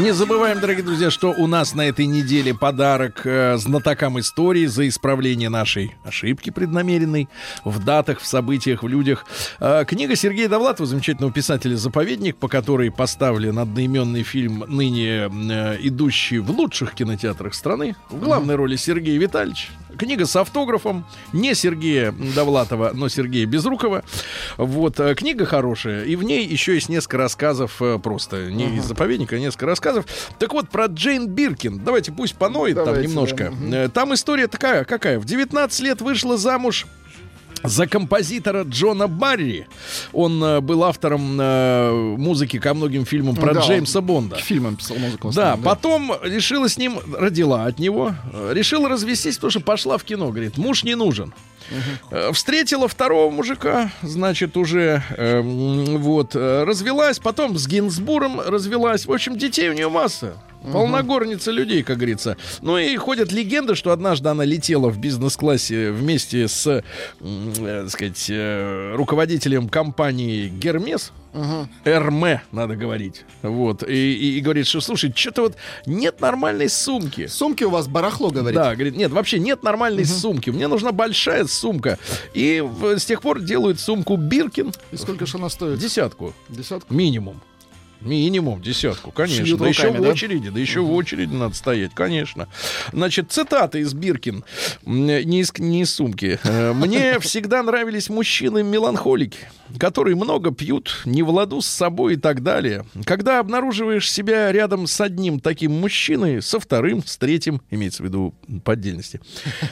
Не 0.01 0.13
забываем, 0.13 0.59
дорогие 0.59 0.83
друзья, 0.83 1.09
что 1.09 1.31
у 1.31 1.47
нас 1.47 1.73
на 1.75 1.83
этой 1.83 2.07
неделе 2.07 2.53
подарок 2.53 3.21
э, 3.25 3.57
знатокам 3.59 4.19
истории 4.19 4.67
за 4.67 4.89
исправление 4.89 5.49
нашей 5.49 5.95
ошибки 6.03 6.51
преднамеренной 6.51 7.29
в 7.65 7.85
датах, 7.85 8.19
в 8.19 8.27
событиях, 8.27 8.83
в 8.83 8.89
людях. 8.89 9.25
Э, 9.61 9.85
книга 9.87 10.17
Сергея 10.17 10.49
Довлатова, 10.49 10.89
замечательного 10.89 11.33
писателя 11.33 11.77
«Заповедник», 11.77 12.37
по 12.37 12.49
которой 12.49 12.91
поставлен 12.91 13.57
одноименный 13.57 14.25
фильм, 14.25 14.65
ныне 14.67 15.31
э, 15.31 15.77
идущий 15.81 16.39
в 16.39 16.51
лучших 16.51 16.95
кинотеатрах 16.95 17.55
страны. 17.55 17.95
В 18.11 18.19
главной 18.19 18.57
роли 18.57 18.75
Сергей 18.75 19.17
Витальевич. 19.17 19.71
Книга 19.99 20.27
с 20.27 20.37
автографом. 20.37 21.05
Не 21.33 21.55
Сергея 21.55 22.13
Довлатова, 22.35 22.91
но 22.95 23.09
Сергея 23.09 23.47
Безрукова. 23.47 24.05
Вот. 24.57 25.01
э, 25.01 25.15
Книга 25.15 25.45
хорошая. 25.47 26.05
И 26.05 26.17
в 26.17 26.23
ней 26.23 26.45
еще 26.47 26.75
есть 26.75 26.89
несколько 26.89 27.17
рассказов 27.19 27.81
э, 27.81 27.99
просто. 27.99 28.51
Не 28.51 28.77
из 28.77 28.85
заповедника, 28.85 29.37
а 29.37 29.39
несколько 29.39 29.67
рассказов. 29.67 30.05
Так 30.39 30.53
вот, 30.53 30.69
про 30.69 30.87
Джейн 30.87 31.27
Биркин. 31.29 31.81
Давайте 31.85 32.13
пусть 32.13 32.35
поноет 32.35 32.77
там 32.77 32.87
Давайте, 32.87 33.09
немножко. 33.09 33.53
да. 33.61 33.85
Э, 33.85 33.89
Там 33.89 34.15
история 34.15 34.49
такая, 34.49 34.85
какая? 34.85 35.19
В 35.19 35.25
19 35.25 35.81
лет 35.81 36.01
вышла 36.01 36.37
замуж 36.37 36.87
за 37.65 37.87
композитора 37.87 38.63
Джона 38.63 39.09
Барри. 39.09 39.67
Он 40.13 40.43
э, 40.45 40.61
был 40.61 40.85
автором 40.85 41.41
э, 41.41 41.91
музыки 42.19 42.59
ко 42.59 42.75
многим 42.75 43.05
фильмам 43.07 43.35
про 43.35 43.55
Да, 43.55 43.61
Джеймса 43.61 44.01
Бонда. 44.01 44.37
К 44.37 44.41
фильмам 44.41 44.77
писал 44.77 44.99
музыку. 44.99 45.33
Да, 45.33 45.55
основном, 45.55 45.65
потом 45.65 46.13
решила 46.23 46.69
с 46.69 46.77
ним, 46.79 46.99
родила 47.19 47.65
от 47.65 47.79
него, 47.79 48.15
э, 48.33 48.53
решила 48.53 48.89
развестись, 48.89 49.37
потому 49.37 49.51
что 49.51 49.61
пошла 49.61 49.97
в 49.97 50.05
кино, 50.05 50.29
говорит, 50.29 50.59
муж 50.59 50.85
не 50.85 50.95
нужен. 50.95 51.33
Э, 52.11 52.31
Встретила 52.33 52.89
второго 52.89 53.31
мужика, 53.31 53.91
значит, 54.03 54.57
уже 54.57 55.03
э, 55.17 55.39
м, 55.41 55.99
вот, 55.99 56.35
э, 56.35 56.65
развелась, 56.65 57.19
потом 57.19 57.57
с 57.59 57.67
Гинзбуром 57.67 58.41
развелась. 58.41 59.07
В 59.07 59.13
общем, 59.13 59.37
детей 59.37 59.69
у 59.69 59.73
нее 59.73 59.89
масса. 59.89 60.35
Полногорница 60.73 61.51
людей, 61.51 61.83
как 61.83 61.99
говорится. 61.99 62.39
Ну 62.63 62.79
и 62.79 62.97
ходят 62.97 63.31
легенды, 63.33 63.75
что 63.75 63.93
однажды 63.93 64.31
она 64.31 64.45
летела 64.45 64.89
в 64.89 64.99
бизнес-классе 64.99 65.91
вместе 65.91 66.49
с, 66.49 66.67
э, 66.67 66.83
так 67.21 67.91
сказать, 67.91 68.27
э, 68.31 68.95
руководителем 68.95 69.69
компании 69.69 70.49
Гермес. 70.49 71.13
Эрме, 71.85 72.43
надо 72.53 72.77
говорить. 72.77 73.25
Вот. 73.43 73.83
И, 73.83 73.93
и- 73.93 74.39
и 74.39 74.41
говорит, 74.41 74.67
что, 74.67 74.81
слушай, 74.81 75.13
что-то 75.15 75.43
вот 75.43 75.57
нет 75.87 76.21
нормальной 76.21 76.69
сумки. 76.69 77.27
Сумки 77.27 77.65
у 77.65 77.71
вас 77.71 77.89
барахло, 77.89 78.31
говорит. 78.31 78.55
Да, 78.59 78.75
говорит, 78.75 78.97
нет, 78.97 79.11
вообще 79.11 79.39
нет 79.39 79.63
нормальной 79.63 80.05
сумки. 80.05 80.51
Мне 80.51 80.69
нужна 80.69 80.93
большая 80.93 81.45
сумка. 81.47 81.99
И 82.35 82.61
в- 82.65 82.99
с 82.99 83.05
тех 83.05 83.21
пор 83.23 83.41
делают 83.41 83.81
сумку 83.81 84.17
Биркин 84.17 84.73
И 84.93 84.97
сколько 84.97 85.27
же 85.27 85.37
она 85.39 85.49
стоит? 85.49 85.79
десятку. 85.79 86.33
Десятку. 86.49 86.93
Минимум. 86.95 87.41
Минимум 88.05 88.61
десятку, 88.61 89.11
конечно. 89.11 89.47
Шьют 89.47 89.61
да 89.61 89.69
еще 89.69 89.91
в 89.91 90.01
очереди, 90.03 90.51
да 90.51 90.61
еще 90.61 90.81
в 90.81 90.93
очереди 90.93 91.33
надо 91.33 91.55
стоять, 91.55 91.93
конечно. 91.95 92.49
Значит, 92.93 93.33
цитата 93.33 93.79
из 93.79 93.95
Биркин, 93.95 94.45
не 94.85 95.41
из, 95.41 95.57
не 95.59 95.81
из 95.83 95.95
сумки. 95.95 96.39
Э, 96.45 96.73
Мне 96.75 97.19
всегда 97.21 97.63
нравились 97.63 98.11
мужчины-меланхолики, 98.11 99.39
которые 99.79 100.17
много 100.17 100.51
пьют, 100.51 101.01
не 101.07 101.23
в 101.23 101.31
ладу 101.31 101.63
с 101.63 101.67
собой 101.67 102.15
и 102.15 102.17
так 102.17 102.43
далее. 102.43 102.85
Когда 103.07 103.41
обнаруживаешь 103.41 104.11
себя 104.13 104.53
рядом 104.53 104.87
с 104.87 105.01
одним 105.01 105.41
таким 105.41 105.73
мужчиной, 105.73 106.43
со 106.43 106.61
вторым, 106.61 107.03
с 107.05 107.17
третьим, 107.17 107.63
имеется 107.71 108.03
в 108.03 108.07
виду 108.07 108.35
по 108.65 108.75
отдельности, 108.75 109.21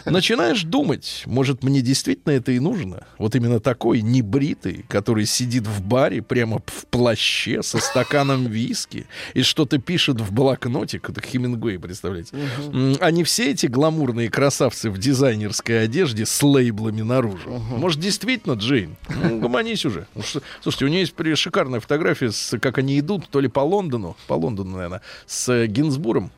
начинаешь 0.06 0.62
думать, 0.62 1.24
может, 1.26 1.62
мне 1.62 1.82
действительно 1.82 2.32
это 2.32 2.52
и 2.52 2.58
нужно. 2.60 3.04
Вот 3.18 3.34
именно 3.34 3.60
такой 3.60 4.00
небритый, 4.00 4.86
который 4.88 5.26
сидит 5.26 5.66
в 5.66 5.82
баре 5.82 6.22
прямо 6.22 6.62
в 6.64 6.86
плаще 6.86 7.62
со 7.62 7.78
стаканом 7.78 8.21
виски 8.46 9.06
и 9.34 9.42
что-то 9.42 9.78
пишет 9.78 10.20
в 10.20 10.32
блокноте, 10.32 10.98
как 10.98 11.24
Хемингуэй, 11.24 11.78
представляете? 11.78 12.36
М, 12.72 12.96
А 13.00 13.10
не 13.10 13.24
все 13.24 13.50
эти 13.50 13.66
гламурные 13.66 14.30
красавцы 14.30 14.90
в 14.90 14.98
дизайнерской 14.98 15.84
одежде 15.84 16.24
с 16.26 16.42
лейблами 16.42 17.02
наружу. 17.02 17.50
Может, 17.50 18.00
действительно, 18.00 18.54
Джейн? 18.54 18.96
Ну, 19.22 19.40
гомонись 19.40 19.84
уже. 19.84 20.06
Ну, 20.14 20.22
Слушайте, 20.60 20.84
у 20.84 20.88
нее 20.88 21.00
есть 21.00 21.14
шикарная 21.40 21.80
фотография, 21.80 22.30
с, 22.30 22.58
как 22.58 22.78
они 22.78 22.98
идут, 22.98 23.28
то 23.28 23.40
ли 23.40 23.48
по 23.48 23.60
Лондону, 23.60 24.16
по 24.26 24.34
Лондону, 24.34 24.76
наверное, 24.76 25.02
с 25.26 25.48
э, 25.48 25.66
Гинзбуром. 25.66 26.30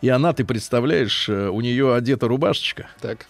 И 0.00 0.08
она, 0.08 0.32
ты 0.32 0.44
представляешь, 0.44 1.28
э, 1.28 1.48
у 1.48 1.60
нее 1.60 1.94
одета 1.94 2.28
рубашечка, 2.28 2.88
Так. 3.00 3.26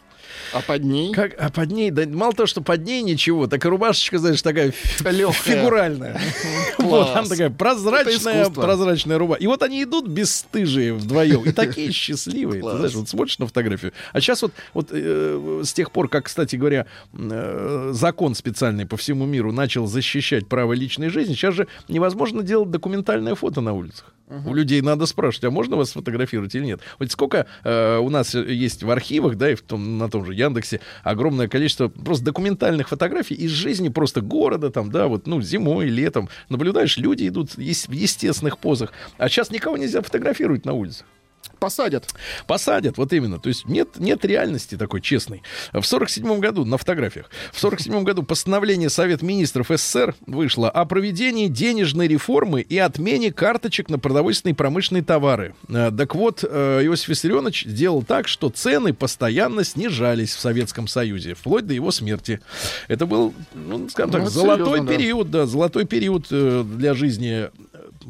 А 0.52 0.60
под 0.60 0.84
ней? 0.84 1.12
Как, 1.12 1.34
а 1.38 1.50
под 1.50 1.70
ней, 1.70 1.90
да 1.90 2.06
мало 2.06 2.32
того, 2.32 2.46
что 2.46 2.60
под 2.60 2.84
ней 2.84 3.02
ничего, 3.02 3.46
так 3.46 3.64
и 3.64 3.68
рубашечка, 3.68 4.18
знаешь, 4.18 4.42
такая 4.42 4.72
Легкая. 5.04 5.32
фигуральная. 5.32 6.20
Вот, 6.78 7.16
она 7.16 7.26
такая 7.26 7.48
прозрачная, 7.48 8.50
прозрачная 8.50 9.16
руба. 9.16 9.36
И 9.36 9.46
вот 9.46 9.62
они 9.62 9.82
идут 9.82 10.06
бесстыжие 10.06 10.92
вдвоем, 10.92 11.42
и 11.44 11.52
такие 11.52 11.90
счастливые. 11.92 12.62
Ты 12.62 12.76
знаешь, 12.76 12.94
вот 12.94 13.08
смотришь 13.08 13.38
на 13.38 13.46
фотографию. 13.46 13.92
А 14.12 14.20
сейчас 14.20 14.42
вот, 14.42 14.52
вот 14.74 14.88
э, 14.90 15.62
с 15.64 15.72
тех 15.72 15.90
пор, 15.90 16.08
как, 16.08 16.26
кстати 16.26 16.56
говоря, 16.56 16.86
э, 17.14 17.90
закон 17.94 18.34
специальный 18.34 18.84
по 18.84 18.96
всему 18.98 19.24
миру 19.24 19.50
начал 19.52 19.86
защищать 19.86 20.46
право 20.46 20.74
личной 20.74 21.08
жизни, 21.08 21.32
сейчас 21.32 21.54
же 21.54 21.68
невозможно 21.88 22.42
делать 22.42 22.70
документальное 22.70 23.34
фото 23.34 23.60
на 23.60 23.72
улицах. 23.72 24.14
У 24.46 24.54
людей 24.54 24.80
надо 24.80 25.06
спрашивать, 25.06 25.44
а 25.44 25.50
можно 25.50 25.76
вас 25.76 25.90
сфотографировать 25.90 26.54
или 26.54 26.64
нет? 26.64 26.80
Вот 26.98 27.10
сколько 27.10 27.46
э, 27.62 27.98
у 27.98 28.08
нас 28.08 28.34
есть 28.34 28.82
в 28.82 28.90
архивах, 28.90 29.36
да, 29.36 29.50
и 29.50 29.54
в 29.54 29.60
том, 29.60 29.98
на 29.98 30.08
том 30.08 30.24
же 30.24 30.33
Яндексе 30.34 30.80
огромное 31.02 31.48
количество 31.48 31.88
просто 31.88 32.24
документальных 32.24 32.88
фотографий 32.88 33.34
из 33.34 33.50
жизни 33.50 33.88
просто 33.88 34.20
города, 34.20 34.70
там, 34.70 34.90
да, 34.90 35.06
вот, 35.06 35.26
ну, 35.26 35.40
зимой, 35.40 35.86
летом. 35.86 36.28
Наблюдаешь, 36.48 36.96
люди 36.96 37.28
идут 37.28 37.56
в 37.56 37.60
естественных 37.60 38.58
позах. 38.58 38.92
А 39.18 39.28
сейчас 39.28 39.50
никого 39.50 39.76
нельзя 39.76 40.02
фотографировать 40.02 40.64
на 40.64 40.72
улице. 40.72 41.04
Посадят. 41.64 42.14
Посадят, 42.46 42.98
вот 42.98 43.12
именно. 43.14 43.38
То 43.38 43.48
есть 43.48 43.66
нет, 43.66 43.98
нет 43.98 44.22
реальности 44.26 44.76
такой 44.76 45.00
честной. 45.00 45.42
В 45.72 45.82
47 45.82 46.38
году, 46.40 46.66
на 46.66 46.76
фотографиях, 46.76 47.30
в 47.52 47.58
47 47.58 48.02
году 48.04 48.22
постановление 48.22 48.90
Совет 48.90 49.22
Министров 49.22 49.68
СССР 49.70 50.14
вышло 50.26 50.68
о 50.68 50.84
проведении 50.84 51.48
денежной 51.48 52.06
реформы 52.06 52.60
и 52.60 52.76
отмене 52.76 53.32
карточек 53.32 53.88
на 53.88 53.98
продовольственные 53.98 54.52
и 54.52 54.56
промышленные 54.56 55.02
товары. 55.02 55.54
Э, 55.70 55.90
Так 55.96 56.14
вот, 56.14 56.44
э, 56.46 56.80
Иосиф 56.84 57.08
Виссарионович 57.08 57.64
сделал 57.64 58.02
так, 58.02 58.28
что 58.28 58.50
цены 58.50 58.92
постоянно 58.92 59.64
снижались 59.64 60.34
в 60.34 60.40
Советском 60.40 60.86
Союзе, 60.86 61.32
вплоть 61.34 61.66
до 61.66 61.72
его 61.72 61.90
смерти. 61.90 62.40
Это 62.88 63.06
был, 63.06 63.32
ну, 63.54 63.88
скажем 63.88 64.10
так, 64.12 64.22
Ну, 64.24 64.28
золотой 64.28 64.64
серьезно, 64.66 64.86
да. 64.86 64.92
период, 64.96 65.30
да, 65.30 65.46
золотой 65.46 65.86
период 65.86 66.26
э, 66.30 66.62
для 66.76 66.92
жизни 66.92 67.48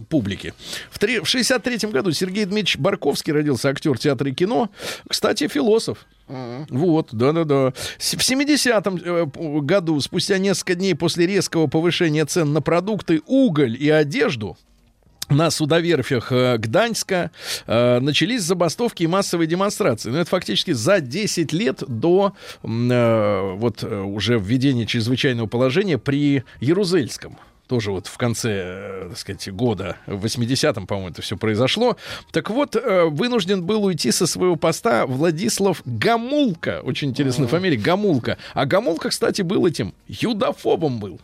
публики. 0.08 0.54
В, 0.90 0.98
три- 0.98 1.20
в 1.20 1.26
63 1.26 1.90
году 1.90 2.12
Сергей 2.12 2.44
Дмитриевич 2.44 2.78
Барковский 2.78 3.32
родился, 3.32 3.68
актер 3.68 3.98
театра 3.98 4.30
и 4.30 4.34
кино. 4.34 4.70
Кстати, 5.08 5.48
философ. 5.48 6.06
Вот, 6.26 7.08
да-да-да. 7.12 7.72
В 7.98 8.00
70-м 8.00 8.96
э, 8.96 9.60
году, 9.60 10.00
спустя 10.00 10.38
несколько 10.38 10.74
дней 10.74 10.94
после 10.94 11.26
резкого 11.26 11.66
повышения 11.66 12.24
цен 12.24 12.52
на 12.52 12.62
продукты, 12.62 13.20
уголь 13.26 13.76
и 13.78 13.90
одежду, 13.90 14.56
на 15.28 15.50
судоверфях 15.50 16.32
э, 16.32 16.58
Гданьска 16.58 17.30
э, 17.66 18.00
начались 18.00 18.42
забастовки 18.42 19.02
и 19.02 19.06
массовые 19.06 19.46
демонстрации. 19.46 20.10
Но 20.10 20.18
это 20.18 20.28
фактически 20.30 20.72
за 20.72 21.00
10 21.00 21.52
лет 21.52 21.82
до 21.86 22.34
э, 22.62 23.54
вот 23.56 23.82
э, 23.82 24.00
уже 24.00 24.38
введения 24.38 24.86
чрезвычайного 24.86 25.46
положения 25.46 25.98
при 25.98 26.44
Ярузельском. 26.60 27.38
Тоже 27.66 27.92
вот 27.92 28.06
в 28.08 28.16
конце, 28.18 28.50
э, 28.50 29.06
так 29.08 29.18
сказать, 29.18 29.50
года, 29.50 29.96
в 30.06 30.24
80-м, 30.24 30.86
по-моему, 30.86 31.10
это 31.10 31.22
все 31.22 31.36
произошло. 31.36 31.96
Так 32.30 32.50
вот, 32.50 32.76
э, 32.76 33.04
вынужден 33.04 33.64
был 33.64 33.84
уйти 33.84 34.10
со 34.10 34.26
своего 34.26 34.56
поста 34.56 35.06
Владислав 35.06 35.80
Гамулка. 35.86 36.82
Очень 36.84 37.10
интересная 37.10 37.48
фамилия, 37.48 37.78
Гамулка. 37.78 38.36
А 38.52 38.66
Гамулка, 38.66 39.08
кстати, 39.08 39.40
был 39.40 39.66
этим 39.66 39.94
юдофобом 40.08 40.98
был. 40.98 41.20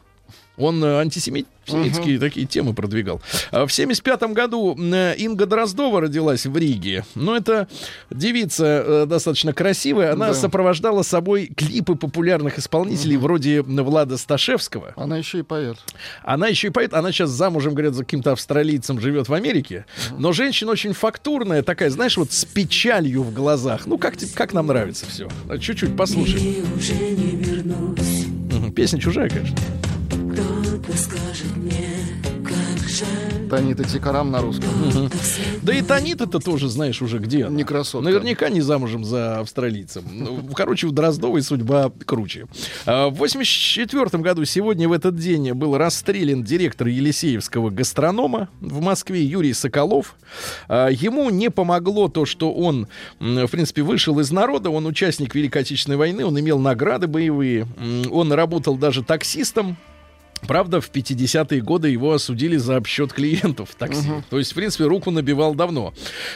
Он 0.60 0.82
э, 0.84 1.00
антисемитские 1.00 2.18
такие 2.18 2.46
темы 2.46 2.74
продвигал. 2.74 3.20
А 3.50 3.66
В 3.66 3.72
75 3.72 4.22
году 4.32 4.76
э, 4.78 5.14
Инга 5.16 5.46
Дроздова 5.46 6.02
родилась 6.02 6.44
в 6.46 6.56
Риге. 6.56 7.04
Ну, 7.14 7.34
это 7.34 7.66
девица 8.10 8.64
э, 8.86 9.06
достаточно 9.06 9.52
красивая. 9.52 10.12
Она 10.12 10.28
Да. 10.28 10.34
сопровождала 10.34 11.02
собой 11.02 11.46
клипы 11.46 11.94
популярных 11.94 12.58
исполнителей 12.58 13.16
вроде 13.16 13.62
Влада 13.62 14.16
Сташевского. 14.18 14.92
Она 14.96 15.16
еще 15.16 15.38
и 15.38 15.42
поет. 15.42 15.78
Она 16.22 16.48
еще 16.48 16.68
и 16.68 16.70
поэт, 16.70 16.92
она 16.94 17.10
сейчас 17.12 17.30
замужем, 17.30 17.72
говорят, 17.74 17.94
за 17.94 18.04
каким-то 18.04 18.32
австралийцем 18.32 19.00
живет 19.00 19.28
в 19.28 19.34
Америке. 19.34 19.86
Но 20.18 20.32
женщина 20.32 20.72
очень 20.72 20.92
фактурная, 20.92 21.62
такая, 21.62 21.90
знаешь, 21.90 22.16
вот 22.16 22.32
с 22.32 22.44
печалью 22.44 23.22
в 23.22 23.32
глазах. 23.32 23.86
Ну, 23.86 23.96
как, 23.98 24.14
как 24.34 24.52
нам 24.52 24.66
нравится 24.66 25.06
все. 25.06 25.28
Чуть-чуть 25.58 25.96
послушаем. 25.96 26.66
Песня 28.74 29.00
чужая, 29.00 29.28
конечно. 29.28 29.56
Танита 33.50 33.82
Тикарам 33.84 34.30
на 34.30 34.40
русском. 34.40 34.68
Да 35.62 35.74
и 35.74 35.82
Танит 35.82 36.20
это 36.20 36.38
тоже, 36.38 36.68
знаешь, 36.68 37.02
уже 37.02 37.18
где 37.18 37.46
она? 37.46 37.56
Не 37.56 37.64
красотка. 37.64 38.04
Наверняка 38.08 38.48
не 38.48 38.60
замужем 38.60 39.04
за 39.04 39.40
австралийцем. 39.40 40.04
Ну, 40.10 40.40
Короче, 40.54 40.86
у 40.86 40.90
Дроздовой 40.92 41.42
судьба 41.42 41.90
круче. 42.06 42.46
А, 42.86 43.08
В 43.08 43.14
84 43.16 44.22
году, 44.22 44.44
сегодня 44.44 44.88
в 44.88 44.92
этот 44.92 45.16
день, 45.16 45.52
был 45.52 45.76
расстрелян 45.76 46.44
директор 46.44 46.86
Елисеевского 46.86 47.70
гастронома 47.70 48.48
в 48.60 48.80
Москве 48.80 49.22
Юрий 49.24 49.52
Соколов. 49.52 50.14
А, 50.68 50.88
Ему 50.88 51.28
не 51.30 51.50
помогло 51.50 52.08
то, 52.08 52.24
что 52.26 52.52
он, 52.52 52.86
в 53.18 53.48
принципе, 53.48 53.82
вышел 53.82 54.20
из 54.20 54.30
народа. 54.30 54.70
Он 54.70 54.86
участник 54.86 55.34
Великой 55.34 55.62
Отечественной 55.62 55.96
войны, 55.96 56.24
он 56.24 56.38
имел 56.38 56.58
награды 56.60 57.08
боевые. 57.08 57.66
Он 58.10 58.32
работал 58.32 58.76
даже 58.76 59.02
таксистом. 59.02 59.76
Правда, 60.46 60.80
в 60.80 60.90
50-е 60.90 61.60
годы 61.60 61.88
его 61.88 62.12
осудили 62.12 62.56
за 62.56 62.76
обсчет 62.76 63.12
клиентов 63.12 63.70
в 63.70 63.74
такси. 63.74 64.08
То 64.30 64.38
есть, 64.38 64.52
в 64.52 64.54
принципе, 64.54 64.84
руку 64.84 65.10
набивал 65.10 65.54
давно. 65.54 65.92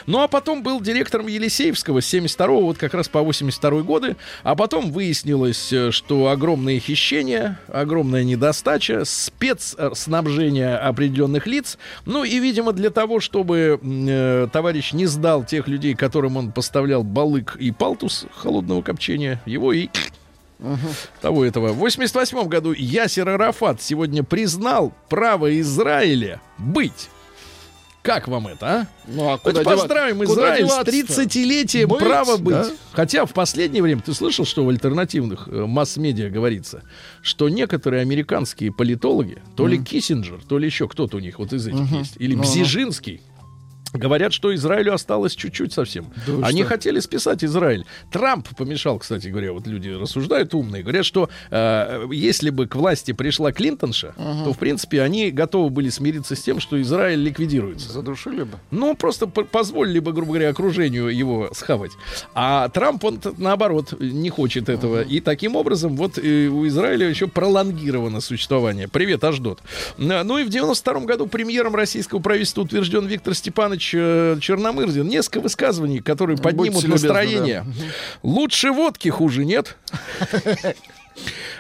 Ну, 0.07 0.21
а 0.21 0.29
потом 0.29 0.63
был 0.63 0.81
директором 0.81 1.27
Елисеевского 1.27 2.01
с 2.01 2.07
72 2.07 2.47
вот 2.47 2.79
как 2.79 2.95
раз 2.95 3.09
по 3.09 3.21
82 3.23 3.83
годы. 3.83 4.17
А 4.43 4.55
потом 4.55 4.93
выяснилось, 4.93 5.73
э, 5.73 5.91
что 5.91 6.29
огромные 6.29 6.81
хищения, 6.81 7.59
огромная 7.69 8.25
недостача, 8.25 9.05
спецснабжение 9.05 10.77
определенных 10.77 11.47
лиц. 11.47 11.79
Ну, 12.07 12.25
и, 12.25 12.39
видимо, 12.39 12.73
для 12.73 12.91
того, 12.91 13.21
чтобы 13.21 13.81
э, 13.83 14.49
товарищ 14.53 14.93
не 14.93 15.07
сдал 15.07 15.45
тех 15.45 15.69
людей, 15.69 15.95
которым 15.95 16.37
он 16.37 16.53
поставлял 16.53 17.03
балык 17.03 17.57
и 17.59 17.71
палтус 17.71 18.27
холодного 18.37 18.83
копчения, 18.83 19.41
его 19.47 19.73
и 19.73 19.89
того 21.21 21.45
этого. 21.45 21.73
В 21.73 21.77
88 21.77 22.49
году 22.49 22.73
Ясер 22.73 23.29
Арафат 23.29 23.83
сегодня 23.83 24.23
признал 24.23 24.93
право 25.09 25.59
Израиля 25.61 26.41
быть. 26.59 27.09
Как 28.03 28.29
вам 28.29 28.49
это, 28.49 28.67
а? 28.67 28.87
Ну, 29.09 29.33
а 29.33 29.39
дева- 29.51 29.65
поздравим 29.65 30.19
куда 30.27 30.33
Израиль 30.59 30.67
с 30.67 30.69
деваться-то? 30.69 30.91
30-летием 31.23 31.89
Быть, 31.89 31.99
права 32.01 32.37
быть. 32.37 32.55
да. 32.55 32.71
Хотя 32.93 33.25
в 33.25 33.33
последнее 33.33 33.83
время, 33.83 34.03
ты 34.03 34.13
слышал, 34.13 34.45
что 34.45 34.63
в 34.63 34.69
альтернативных 34.69 35.49
э, 35.49 35.65
масс-медиа 35.65 36.29
говорится, 36.29 36.83
что 37.23 37.49
некооторые 37.49 38.03
американские 38.03 38.73
политологи, 38.73 39.39
то 39.57 39.67
ли 39.67 39.83
Киссинджер, 39.83 40.41
то 40.47 40.59
ли 40.59 40.67
еще 40.67 40.87
кто-то 40.87 41.17
у 41.17 41.21
них 41.21 41.39
вот 41.39 41.55
из 41.55 41.67
этих 41.67 41.91
есть, 41.93 42.17
или 42.19 42.35
Бзижинский, 42.35 43.23
Говорят, 43.95 44.33
что 44.33 44.53
Израилю 44.55 44.93
осталось 44.93 45.37
чуть-чуть 45.37 45.73
совсем. 45.73 46.07
Да 46.27 46.47
Они 46.47 46.63
что? 46.63 46.69
хотели 46.71 46.99
списать 46.99 47.45
Израиль. 47.45 47.87
Трамп 48.11 48.49
помешал, 48.57 48.99
кстати 48.99 49.29
говоря, 49.29 49.53
вот 49.53 49.69
люди 49.69 49.89
рассуждают 49.89 50.53
умные, 50.53 50.83
говорят, 50.83 51.07
что 51.07 51.31
э, 51.51 52.07
если 52.11 52.51
бы 52.51 52.67
к 52.67 52.75
власти 52.75 53.13
пришла 53.13 53.53
Клинтонша, 53.53 54.15
то, 54.17 54.53
в 54.53 54.59
принципе, 54.59 55.01
они 55.01 55.31
готовы 55.31 55.71
были 55.71 55.91
смириться 55.91 56.35
с 56.35 56.43
тем, 56.43 56.59
что 56.59 56.81
Израиль 56.83 57.21
ликвидируется. 57.21 57.93
Задушили 57.93 58.43
бы. 58.43 58.59
Ну, 58.73 58.97
просто 58.97 59.29
позволили 59.29 60.01
бы, 60.01 60.13
грубо 60.13 60.33
говоря, 60.33 60.49
окружению 60.51 61.09
его 61.17 61.51
схавать. 61.53 61.93
А 62.35 62.69
Трамп, 62.71 63.05
он, 63.05 63.21
наоборот, 63.39 63.95
не 64.01 64.29
хочет 64.29 64.69
этого. 64.69 65.03
И 65.03 65.21
таким 65.21 65.55
образом, 65.55 65.97
вот 65.97 66.19
э, 66.19 66.49
у 66.49 66.67
Израиля 66.67 67.09
еще 67.09 67.29
пролонгировано 67.29 68.21
существование. 68.21 68.89
Привет, 68.89 69.23
Аждот. 69.23 69.61
Н- 69.99 70.27
Ну 70.27 70.39
и 70.39 70.45
в 70.45 70.49
92 70.49 71.01
году 71.01 71.27
премьером 71.29 71.77
российского 71.77 72.19
правительства 72.19 72.63
утвержден 72.63 73.07
Виктор 73.07 73.35
Степанович 73.35 73.84
э, 73.95 74.39
Черномырдин. 74.41 75.07
Несколько 75.07 75.41
высказываний, 75.41 76.01
которые 76.01 76.39
поднимут 76.39 76.75
Будьте 76.75 76.87
любезны, 76.87 77.09
настроение. 77.09 77.67
Лучше 78.23 78.71
водки, 78.73 79.09
хуже 79.09 79.45
нет. 79.45 79.77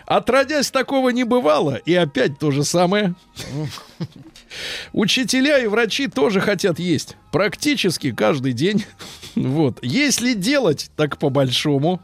Отродясь, 0.06 0.70
такого 0.70 1.10
не 1.10 1.24
бывало. 1.24 1.76
И 1.84 1.94
опять 1.94 2.38
то 2.38 2.50
же 2.50 2.64
самое. 2.64 3.14
Учителя 4.92 5.58
и 5.58 5.66
врачи 5.66 6.08
тоже 6.08 6.40
хотят 6.40 6.78
есть. 6.78 7.16
Практически 7.32 8.12
каждый 8.12 8.52
день. 8.52 8.84
Вот. 9.34 9.78
Если 9.82 10.34
делать, 10.34 10.90
так 10.96 11.18
по-большому. 11.18 12.00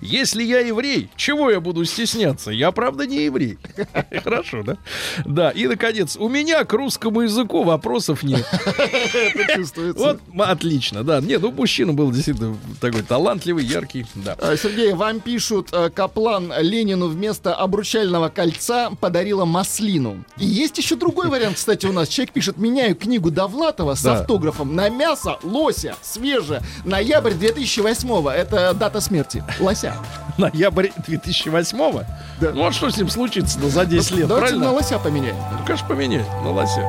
Если 0.00 0.42
я 0.42 0.60
еврей, 0.60 1.10
чего 1.16 1.50
я 1.50 1.60
буду 1.60 1.84
стесняться? 1.84 2.50
Я, 2.50 2.72
правда, 2.72 3.06
не 3.06 3.24
еврей. 3.24 3.58
Хорошо, 4.24 4.62
да? 4.62 4.76
Да, 5.24 5.50
и, 5.50 5.66
наконец, 5.66 6.16
у 6.16 6.28
меня 6.28 6.64
к 6.64 6.72
русскому 6.72 7.22
языку 7.22 7.62
вопросов 7.64 8.22
нет. 8.22 8.46
Это 8.76 9.54
чувствуется. 9.56 10.18
Вот, 10.34 10.40
отлично, 10.48 11.04
да. 11.04 11.20
Нет, 11.20 11.42
ну, 11.42 11.52
мужчина 11.52 11.92
был 11.92 12.10
действительно 12.10 12.56
такой 12.80 13.02
талантливый, 13.02 13.64
яркий, 13.64 14.06
да. 14.14 14.36
А, 14.40 14.56
Сергей, 14.56 14.92
вам 14.92 15.20
пишут, 15.20 15.68
э, 15.72 15.90
Каплан 15.90 16.52
Ленину 16.58 17.08
вместо 17.08 17.54
обручального 17.54 18.28
кольца 18.28 18.90
подарила 19.00 19.44
маслину. 19.44 20.24
И 20.38 20.44
есть 20.46 20.78
еще 20.78 20.96
другой 20.96 21.28
вариант, 21.28 21.56
кстати, 21.56 21.86
у 21.86 21.92
нас. 21.92 22.08
Человек 22.08 22.32
пишет, 22.32 22.56
меняю 22.56 22.96
книгу 22.96 23.30
Довлатова 23.30 23.94
с 23.94 24.02
Да. 24.02 24.20
автографом 24.20 24.74
на 24.74 24.88
мясо 24.88 25.38
лося, 25.42 25.94
свежее, 26.02 26.62
ноябрь 26.84 27.32
2008 27.34 28.28
Это 28.28 28.74
дата 28.74 29.00
смерти. 29.00 29.44
Лося. 29.72 29.94
Ноябрь 30.38 30.90
2008-го? 31.06 32.04
Да. 32.40 32.52
Ну, 32.54 32.66
а 32.66 32.72
что 32.72 32.90
с 32.90 32.96
ним 32.96 33.08
случится 33.08 33.58
ну, 33.60 33.68
за 33.68 33.84
10 33.84 34.10
лет, 34.12 34.28
Давайте 34.28 34.48
правильно? 34.48 34.66
на 34.66 34.72
лося 34.72 34.98
поменяем. 34.98 35.36
Ну, 35.58 35.64
конечно, 35.64 35.88
поменять 35.88 36.26
на 36.42 36.50
лося. 36.50 36.86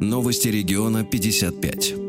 Новости 0.00 0.48
региона 0.48 1.04
55. 1.04 2.03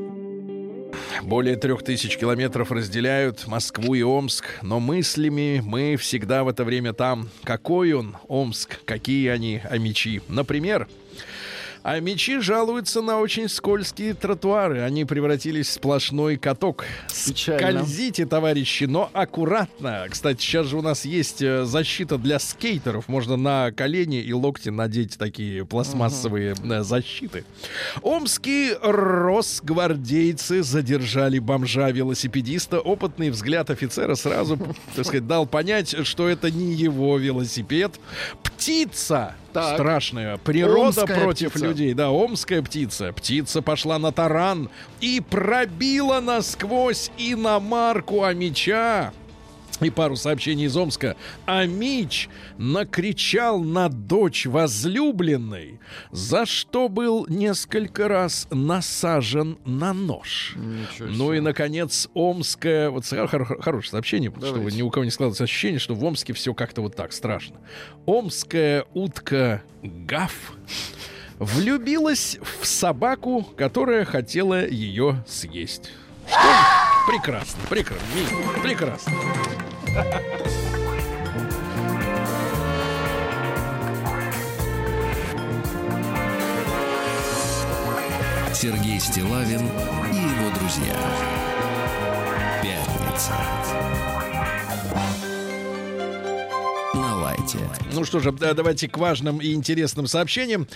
Более 1.25 1.55
трех 1.55 1.81
тысяч 1.81 2.17
километров 2.19 2.71
разделяют 2.71 3.47
Москву 3.47 3.95
и 3.95 4.03
Омск, 4.03 4.45
но 4.61 4.79
мыслями 4.79 5.59
мы 5.65 5.95
всегда 5.95 6.43
в 6.43 6.47
это 6.47 6.63
время 6.63 6.93
там. 6.93 7.29
Какой 7.43 7.93
он, 7.93 8.15
Омск, 8.27 8.79
какие 8.85 9.29
они, 9.29 9.59
амичи. 9.67 10.21
Например, 10.27 10.87
а 11.85 11.99
мечи 11.99 12.39
жалуются 12.39 13.03
на 13.03 13.19
очень 13.19 13.47
скользкие 13.47 14.15
тротуары. 14.15 14.81
Они 14.81 15.05
превратились 15.05 15.67
в 15.67 15.73
сплошной 15.73 16.35
каток. 16.35 16.83
Печально. 17.27 17.83
Скользите, 17.83 18.25
товарищи, 18.25 18.85
но 18.85 19.11
аккуратно. 19.13 20.07
Кстати, 20.09 20.41
сейчас 20.41 20.65
же 20.65 20.77
у 20.77 20.81
нас 20.81 21.05
есть 21.05 21.43
э, 21.43 21.63
защита 21.63 22.17
для 22.17 22.39
скейтеров. 22.39 23.07
Можно 23.07 23.37
на 23.37 23.71
колени 23.71 24.19
и 24.19 24.33
локти 24.33 24.69
надеть 24.69 25.19
такие 25.19 25.63
пластмассовые 25.63 26.55
э, 26.59 26.81
защиты. 26.81 27.45
Омские 28.01 28.79
росгвардейцы 28.81 30.63
задержали 30.63 31.37
бомжа-велосипедиста. 31.37 32.79
Опытный 32.79 33.29
взгляд 33.29 33.69
офицера 33.69 34.15
сразу, 34.15 34.57
так 34.95 35.05
сказать, 35.05 35.27
дал 35.27 35.45
понять, 35.45 35.95
что 36.07 36.27
это 36.27 36.49
не 36.49 36.73
его 36.73 37.19
велосипед. 37.19 37.99
Птица! 38.41 39.35
Так. 39.55 39.75
Страшная. 39.75 40.37
Природа 40.37 41.01
Омская 41.01 41.23
против 41.23 41.51
птица. 41.51 41.65
людей. 41.65 41.93
Да, 41.93 42.11
омская 42.11 42.61
птица. 42.61 43.13
Птица 43.13 43.61
пошла 43.61 43.97
на 43.97 44.11
таран 44.11 44.69
и 44.99 45.21
пробила 45.21 46.19
насквозь 46.19 47.09
иномарку 47.17 48.23
Амича. 48.23 49.13
И 49.81 49.89
пару 49.89 50.15
сообщений 50.15 50.65
из 50.65 50.75
Омска. 50.77 51.15
Амич 51.45 52.29
накричал 52.57 53.59
на 53.59 53.89
дочь 53.89 54.45
возлюбленной, 54.45 55.79
за 56.11 56.45
что 56.45 56.87
был 56.89 57.25
несколько 57.27 58.07
раз 58.07 58.47
насажен 58.51 59.57
на 59.65 59.93
нож. 59.93 60.55
Ну 60.99 61.33
и, 61.33 61.39
наконец, 61.39 62.07
Омская... 62.13 62.89
Вот 62.89 63.05
хор- 63.05 63.27
хор- 63.45 63.61
хорошее 63.61 63.91
сообщение, 63.91 64.31
чтобы 64.31 64.53
Давайте. 64.53 64.77
ни 64.77 64.81
у 64.81 64.89
кого 64.89 65.03
не 65.03 65.11
складывалось 65.11 65.41
ощущение, 65.41 65.79
что 65.79 65.93
в 65.93 66.03
Омске 66.03 66.33
все 66.33 66.53
как-то 66.53 66.81
вот 66.81 66.95
так 66.95 67.11
страшно. 67.13 67.57
Омская 68.05 68.85
утка 68.93 69.61
Гав 69.83 70.31
влюбилась 71.37 72.37
в 72.61 72.65
собаку, 72.65 73.43
которая 73.57 74.05
хотела 74.05 74.65
ее 74.65 75.23
съесть. 75.27 75.91
Что? 76.27 76.94
Прекрасно, 77.07 77.61
прекрасно, 77.69 78.05
прекрасно. 78.63 79.13
Сергей 88.53 88.99
Стилавин 88.99 89.67
и 90.11 90.15
его 90.15 90.49
друзья. 90.57 90.95
Пятница. 92.63 93.33
На 97.53 97.67
лайте. 97.67 97.85
Ну 97.93 98.03
что 98.05 98.19
же, 98.19 98.31
да, 98.31 98.53
давайте 98.53 98.87
к 98.87 98.97
важным 98.97 99.39
и 99.39 99.53
интересным 99.53 100.07
сообщениям. 100.07 100.67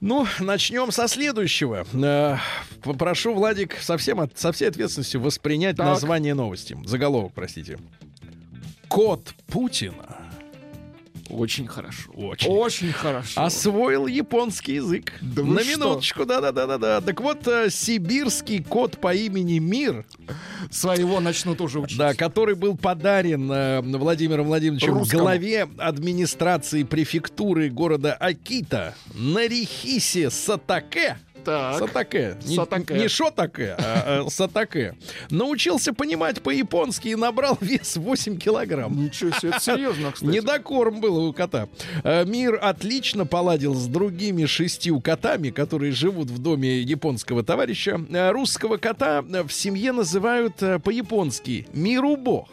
Ну, 0.00 0.26
начнем 0.40 0.90
со 0.90 1.08
следующего. 1.08 1.86
Э, 1.92 2.36
Попрошу, 2.82 3.34
Владик, 3.34 3.76
совсем 3.80 4.20
от- 4.20 4.36
со 4.38 4.50
всей 4.52 4.66
ответственностью 4.68 5.20
воспринять 5.20 5.76
Так. 5.76 5.86
название 5.86 6.34
новости. 6.34 6.76
Заголовок, 6.84 7.32
простите. 7.34 7.78
Кот 8.88 9.34
Путина 9.46 10.16
Очень 11.32 11.66
хорошо. 11.66 12.10
Очень. 12.14 12.50
Очень 12.50 12.92
хорошо. 12.92 13.40
освоил 13.42 14.06
японский 14.06 14.74
язык. 14.74 15.14
Да 15.20 15.42
На 15.42 15.60
минуточку, 15.64 16.24
да-да-да-да-да. 16.26 17.00
Так 17.00 17.20
вот, 17.20 17.48
э, 17.48 17.70
сибирский 17.70 18.62
кот 18.62 18.98
по 18.98 19.14
имени 19.14 19.58
Мир, 19.58 20.04
Своего 20.70 21.20
начну 21.20 21.54
тоже 21.54 21.80
учить. 21.80 21.98
да, 21.98 22.14
который 22.14 22.54
был 22.54 22.76
подарен 22.76 23.50
э, 23.50 23.80
Владимиром 23.80 24.46
Владимировичем 24.46 24.94
Русскому. 24.94 25.22
главе 25.22 25.68
администрации 25.78 26.82
префектуры 26.82 27.70
города 27.70 28.12
Акита 28.14 28.94
Нарихисе 29.14 30.30
Сатаке. 30.30 31.16
Так. 31.44 31.78
Сатаке. 31.78 32.36
Не, 32.44 32.56
Сатаке. 32.56 32.94
не 32.94 33.08
шотаке, 33.08 33.76
а, 33.78 34.24
а 34.26 34.30
Сатаке. 34.30 34.94
Научился 35.30 35.92
понимать 35.92 36.42
по-японски 36.42 37.08
и 37.08 37.14
набрал 37.16 37.58
вес 37.60 37.96
8 37.96 38.38
килограмм. 38.38 39.04
Ничего 39.04 39.30
себе, 39.32 39.50
это 39.50 39.60
серьезно, 39.60 40.12
кстати. 40.12 40.30
Недокорм 40.30 41.00
был 41.00 41.16
у 41.24 41.32
кота. 41.32 41.68
Э, 42.04 42.24
Мир 42.24 42.58
отлично 42.62 43.26
поладил 43.26 43.74
с 43.74 43.86
другими 43.86 44.44
шестью 44.46 45.00
котами, 45.00 45.50
которые 45.50 45.92
живут 45.92 46.30
в 46.30 46.38
доме 46.38 46.80
японского 46.80 47.42
товарища. 47.42 48.00
Э, 48.10 48.30
Русского 48.30 48.76
кота 48.76 49.22
в 49.22 49.50
семье 49.50 49.92
называют 49.92 50.62
э, 50.62 50.78
по-японски 50.78 51.66
Мирубо. 51.72 52.46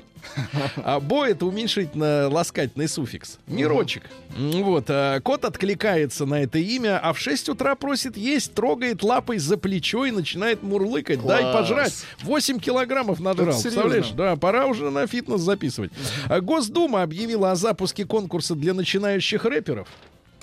А 0.77 0.99
бо 0.99 1.25
это 1.25 1.45
уменьшительно 1.45 2.29
ласкательный 2.29 2.87
суффикс. 2.87 3.37
Мирочек. 3.47 4.03
Вот. 4.37 4.85
а 4.89 5.19
Кот 5.21 5.45
откликается 5.45 6.25
на 6.25 6.43
это 6.43 6.59
имя, 6.59 6.99
а 6.99 7.13
в 7.13 7.19
6 7.19 7.49
утра 7.49 7.75
просит 7.75 8.17
есть, 8.17 8.53
трогает 8.53 9.03
лапой 9.03 9.37
за 9.37 9.57
плечо 9.57 10.05
и 10.05 10.11
начинает 10.11 10.63
мурлыкать. 10.63 11.23
Дай 11.25 11.41
Класс. 11.41 11.55
пожрать. 11.55 11.93
8 12.23 12.59
килограммов 12.59 13.19
серьезно? 13.19 13.45
Представляешь? 13.45 14.09
Да, 14.11 14.35
пора 14.35 14.65
уже 14.67 14.89
на 14.89 15.07
фитнес 15.07 15.41
записывать. 15.41 15.91
А 16.27 16.41
Госдума 16.41 17.03
объявила 17.03 17.51
о 17.51 17.55
запуске 17.55 18.05
конкурса 18.05 18.55
для 18.55 18.73
начинающих 18.73 19.45
рэперов. 19.45 19.87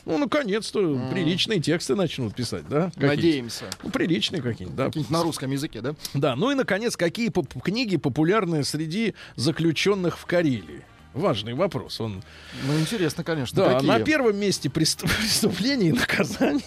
Ну, 0.07 0.19
наконец-то 0.19 0.79
приличные 1.11 1.61
тексты 1.61 1.97
начнут 1.97 2.35
писать, 2.35 2.67
да? 2.69 2.87
Какие-то. 2.95 3.07
Надеемся. 3.07 3.65
Ну, 3.83 3.91
приличные 3.91 4.41
какие-нибудь, 4.41 4.77
да. 4.77 4.87
Какие-нибудь 4.87 5.11
на 5.11 5.23
русском 5.25 5.51
языке, 5.51 5.81
да? 5.81 5.95
Да, 6.15 6.37
ну 6.37 6.53
и, 6.53 6.55
наконец, 6.55 6.97
какие 6.97 7.29
поп- 7.29 7.61
книги 7.61 7.97
популярны 7.97 8.63
среди 8.65 9.15
заключенных 9.35 10.17
в 10.19 10.25
Карелии? 10.25 10.85
Важный 11.13 11.55
вопрос. 11.55 12.01
Он, 12.01 12.23
Ну, 12.67 12.79
интересно, 12.79 13.25
конечно. 13.25 13.57
да, 13.57 13.75
какие? 13.75 13.89
на 13.89 14.01
первом 14.01 14.37
месте 14.37 14.69
преступ- 14.69 15.11
преступление 15.19 15.89
и 15.91 15.93
наказание. 15.93 16.65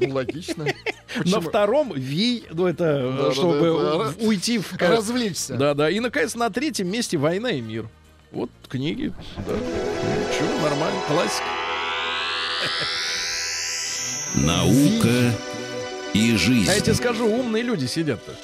Ну, 0.00 0.14
логично. 0.14 0.64
На 0.64 0.72
Почему? 1.22 1.40
втором 1.42 1.92
вий, 1.94 2.44
ну 2.50 2.66
это 2.66 2.84
э, 2.84 3.16
Да, 3.26 3.32
чтобы 3.32 3.60
да, 3.60 3.98
да. 4.10 4.24
уйти 4.26 4.58
в 4.58 4.72
Развлечься. 4.80 5.54
Да, 5.56 5.74
да. 5.74 5.90
И 5.90 6.00
наконец 6.00 6.34
на 6.34 6.48
третьем 6.50 6.90
месте 6.90 7.16
война 7.18 7.50
и 7.50 7.60
мир. 7.60 7.88
Вот 8.32 8.50
книги. 8.68 9.12
Да. 9.36 9.54
Чего, 10.36 10.60
нормально, 10.62 11.00
классика. 11.06 11.44
Наука 14.34 15.34
и 16.12 16.36
жизнь. 16.36 16.70
А 16.70 16.74
я 16.74 16.80
тебе 16.80 16.94
скажу, 16.94 17.26
умные 17.26 17.62
люди 17.62 17.86
сидят-то. 17.86 18.34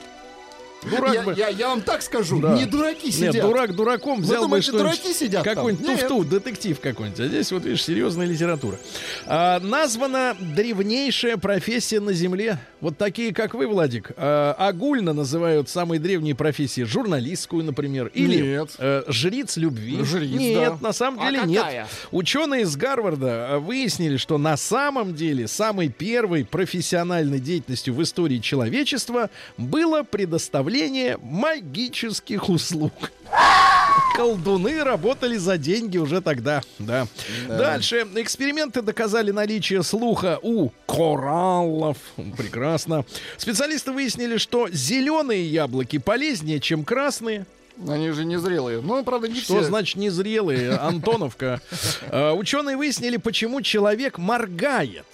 Дурак 0.89 1.15
Я, 1.15 1.23
бы. 1.23 1.35
я- 1.37 1.49
я 1.49 1.69
вам 1.69 1.83
так 1.83 2.01
скажу, 2.03 2.41
Да. 2.41 2.55
не 2.57 2.65
дураки 2.65 3.11
сидят. 3.11 3.35
Нет, 3.35 3.43
дурак 3.45 3.75
дураком 3.75 4.19
Вы 4.19 4.23
взял 4.23 4.37
бы 4.37 4.43
думаете, 4.47 4.69
что-нибудь- 4.69 4.87
дураки 5.03 5.13
сидят? 5.13 5.45
Какой-нибудь 5.45 5.87
Нет. 5.87 6.01
туфту, 6.09 6.25
детектив 6.25 6.81
какой-нибудь. 6.81 7.21
А 7.21 7.29
здесь 7.29 7.53
вот 7.53 7.65
видишь, 7.65 7.85
серьезная 7.85 8.27
литература. 8.27 8.79
А, 9.27 9.61
названа 9.61 10.35
древнейшая 10.41 11.37
профессия 11.37 12.01
на 12.01 12.13
Земле. 12.15 12.59
Вот 12.81 12.97
такие, 12.97 13.35
как 13.35 13.53
вы, 13.53 13.67
Владик. 13.67 14.13
А, 14.17 14.55
огульно 14.59 15.13
называют 15.13 15.69
самые 15.69 15.99
древние 16.01 16.35
профессии. 16.35 16.83
Журналистскую, 16.83 17.63
например. 17.63 18.11
Или 18.15 18.41
Нет. 18.41 18.71
э, 18.79 19.03
жриц 19.07 19.59
любви. 19.59 20.03
Жриц, 20.03 20.31
нет, 20.41 20.73
да. 20.81 20.89
на 20.89 20.93
самом 20.95 21.21
А 21.21 21.27
деле 21.31 21.41
какая? 21.57 21.83
нет. 21.83 21.87
Ученые 22.11 22.63
из 22.63 22.75
Гарварда 22.77 23.27
э, 23.51 23.59
выяснили, 23.59 24.17
что 24.17 24.39
на 24.39 24.57
самом 24.57 25.15
деле 25.15 25.47
самой 25.47 25.89
первой 25.91 26.47
профессиональной 26.47 27.39
деятельностью 27.39 27.93
в 27.93 28.03
истории 28.03 28.39
человечества 28.39 29.29
было 29.59 30.05
предоставление 30.05 30.70
магических 31.21 32.49
услуг. 32.49 32.93
Колдуны 34.15 34.83
работали 34.85 35.37
за 35.37 35.57
деньги 35.57 35.99
уже 35.99 36.21
тогда, 36.21 36.63
да. 36.79 37.07
Дальше. 37.49 38.07
Эксперименты 38.17 38.83
доказали 38.83 39.31
наличие 39.31 39.83
слуха 39.83 40.39
у 40.43 40.71
кораллов. 40.87 41.97
Прекрасно. 42.37 43.05
Специалисты 43.37 43.93
выяснили, 43.93 44.37
что 44.37 44.69
зеленые 44.71 45.47
яблоки 45.47 45.99
полезнее, 45.99 46.61
чем 46.61 46.85
красные. 46.85 47.47
Они 47.89 48.11
же 48.11 48.25
незрелые. 48.27 48.83
Ну, 48.83 49.03
правда, 49.05 49.27
не 49.29 49.41
Что 49.41 49.59
все. 49.59 49.65
значит 49.65 49.97
незрелые? 49.97 50.73
Антоновка. 50.73 51.61
Э, 52.11 52.33
Ученые 52.33 52.77
выяснили, 52.77 53.17
почему 53.17 53.63
человек 53.63 54.19
моргает. 54.19 55.07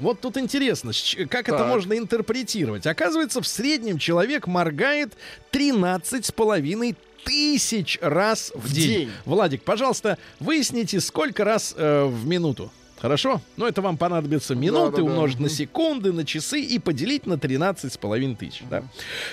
Вот 0.00 0.20
тут 0.20 0.36
интересно, 0.36 0.92
как 1.28 1.48
это 1.48 1.58
Так. 1.58 1.66
можно 1.68 1.96
интерпретировать. 1.96 2.86
Оказывается, 2.86 3.40
в 3.40 3.46
среднем 3.46 3.98
человек 3.98 4.46
моргает 4.46 5.12
13 5.50 6.24
с 6.26 6.32
половиной 6.32 6.96
тысяч 7.24 7.98
раз 8.00 8.50
в, 8.54 8.66
В 8.68 8.72
день. 8.72 8.86
день. 8.88 9.10
Владик, 9.26 9.62
пожалуйста, 9.62 10.16
выясните, 10.40 11.00
сколько 11.00 11.44
раз 11.44 11.74
э, 11.76 12.04
в 12.04 12.26
минуту. 12.26 12.72
Хорошо? 12.98 13.40
Ну, 13.56 13.64
это 13.66 13.80
вам 13.80 13.96
понадобится 13.96 14.54
минуты 14.54 14.96
Да-да-да. 14.98 15.02
умножить 15.04 15.38
на 15.38 15.46
Мгм. 15.46 15.54
секунды, 15.54 16.12
на 16.12 16.26
часы 16.26 16.60
и 16.60 16.78
поделить 16.78 17.24
на 17.26 17.38
13 17.38 17.92
с 17.94 17.96
половиной 17.96 18.36
тысяч. 18.36 18.62
Да? 18.68 18.82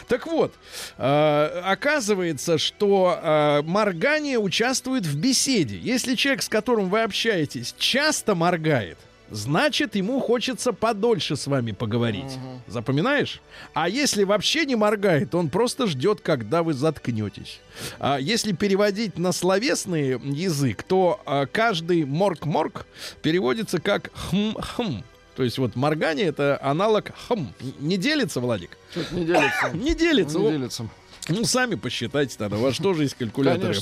Так 0.07 0.25
вот, 0.27 0.53
э, 0.97 1.61
оказывается, 1.65 2.57
что 2.57 3.19
э, 3.21 3.61
моргание 3.63 4.37
участвует 4.39 5.05
в 5.05 5.17
беседе. 5.17 5.77
Если 5.77 6.15
человек, 6.15 6.43
с 6.43 6.49
которым 6.49 6.89
вы 6.89 7.01
общаетесь, 7.03 7.75
часто 7.77 8.35
моргает, 8.35 8.97
значит, 9.29 9.95
ему 9.95 10.19
хочется 10.19 10.73
подольше 10.73 11.35
с 11.35 11.47
вами 11.47 11.71
поговорить. 11.71 12.37
Запоминаешь? 12.67 13.41
А 13.73 13.89
если 13.89 14.23
вообще 14.23 14.65
не 14.65 14.75
моргает, 14.75 15.33
он 15.35 15.49
просто 15.49 15.87
ждет, 15.87 16.21
когда 16.21 16.63
вы 16.63 16.73
заткнетесь. 16.73 17.59
А 17.99 18.17
если 18.17 18.51
переводить 18.53 19.17
на 19.17 19.31
словесный 19.31 20.19
язык, 20.19 20.83
то 20.83 21.21
а, 21.25 21.45
каждый 21.45 22.05
морг-морг 22.05 22.85
переводится 23.21 23.79
как 23.79 24.11
хм-хм. 24.13 25.03
То 25.35 25.43
есть 25.43 25.59
вот 25.59 25.75
моргание 25.75 26.25
это 26.25 26.57
аналог 26.63 27.11
хм. 27.29 27.49
Не 27.79 27.97
делится, 27.97 28.39
Владик? 28.41 28.77
Что-то 28.91 29.13
не 29.15 29.25
делится. 29.25 29.69
Не 29.73 29.95
делится. 29.95 30.39
Не 30.39 30.49
делится. 30.51 30.89
Ну, 31.29 31.43
сами 31.45 31.75
посчитайте 31.75 32.37
тогда. 32.37 32.57
У 32.57 32.61
вас 32.61 32.77
тоже 32.77 33.03
есть 33.03 33.15
калькуляторы. 33.15 33.73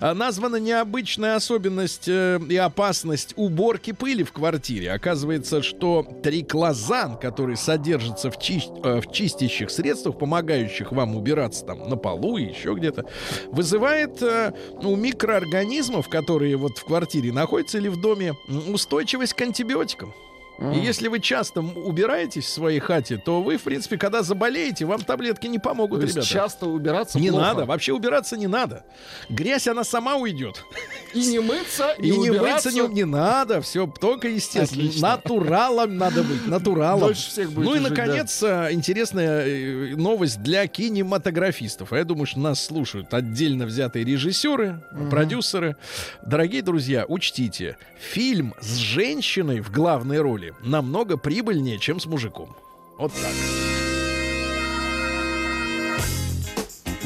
А, 0.00 0.14
названа 0.14 0.56
необычная 0.56 1.36
особенность 1.36 2.08
э, 2.08 2.40
и 2.48 2.56
опасность 2.56 3.34
уборки 3.36 3.92
пыли 3.92 4.24
в 4.24 4.32
квартире. 4.32 4.92
Оказывается, 4.92 5.62
что 5.62 6.06
триклозан, 6.22 7.18
который 7.18 7.56
содержится 7.56 8.30
в, 8.30 8.38
чис- 8.38 8.80
э, 8.84 9.00
в 9.00 9.12
чистящих 9.12 9.70
средствах, 9.70 10.18
помогающих 10.18 10.92
вам 10.92 11.14
убираться 11.16 11.64
там 11.64 11.88
на 11.88 11.96
полу 11.96 12.36
и 12.38 12.44
еще 12.44 12.74
где-то, 12.74 13.04
вызывает 13.46 14.20
э, 14.22 14.52
у 14.82 14.96
микроорганизмов, 14.96 16.08
которые 16.08 16.56
вот 16.56 16.78
в 16.78 16.84
квартире 16.84 17.32
находятся 17.32 17.78
или 17.78 17.88
в 17.88 18.00
доме, 18.00 18.34
устойчивость 18.68 19.34
к 19.34 19.40
антибиотикам. 19.42 20.12
И 20.58 20.78
если 20.78 21.08
вы 21.08 21.20
часто 21.20 21.60
убираетесь 21.60 22.44
в 22.44 22.48
своей 22.48 22.78
хате, 22.80 23.18
то 23.18 23.42
вы, 23.42 23.58
в 23.58 23.62
принципе, 23.62 23.98
когда 23.98 24.22
заболеете, 24.22 24.86
вам 24.86 25.02
таблетки 25.02 25.46
не 25.46 25.58
помогут, 25.58 26.00
То 26.00 26.06
ребята. 26.06 26.26
часто 26.26 26.66
убираться 26.66 27.18
Не 27.20 27.28
плохо. 27.30 27.44
надо, 27.44 27.64
вообще 27.66 27.92
убираться 27.92 28.36
не 28.38 28.46
надо. 28.46 28.84
Грязь, 29.28 29.68
она 29.68 29.84
сама 29.84 30.16
уйдет. 30.16 30.64
И 31.12 31.26
не 31.26 31.40
мыться, 31.40 31.90
И 31.98 32.10
не 32.10 32.30
убираться. 32.30 32.70
мыться 32.70 32.88
не, 32.88 32.94
не 32.94 33.04
надо, 33.04 33.60
все 33.60 33.86
только 33.86 34.28
естественно. 34.28 34.84
Отлично. 34.84 35.08
Натуралом 35.08 35.96
надо 35.98 36.22
быть, 36.22 36.46
натуралом. 36.46 37.08
Дольше 37.08 37.28
всех 37.28 37.52
будете 37.52 37.70
ну 37.70 37.76
и, 37.76 37.80
жить, 37.80 37.90
наконец, 37.90 38.42
э, 38.42 38.68
интересная 38.72 39.46
э, 39.46 39.94
новость 39.96 40.42
для 40.42 40.66
кинематографистов. 40.66 41.92
А 41.92 41.98
Я 41.98 42.04
думаю, 42.04 42.26
что 42.26 42.40
нас 42.40 42.64
слушают 42.64 43.12
отдельно 43.12 43.66
взятые 43.66 44.04
режиссеры, 44.04 44.80
продюсеры. 45.10 45.76
Дорогие 46.24 46.62
друзья, 46.62 47.04
учтите, 47.06 47.76
фильм 47.98 48.54
с 48.60 48.76
женщиной 48.76 49.60
в 49.60 49.70
главной 49.70 50.20
роли 50.20 50.45
намного 50.62 51.16
прибыльнее, 51.16 51.78
чем 51.78 52.00
с 52.00 52.06
мужиком. 52.06 52.54
Вот 52.98 53.12
так. 53.12 53.32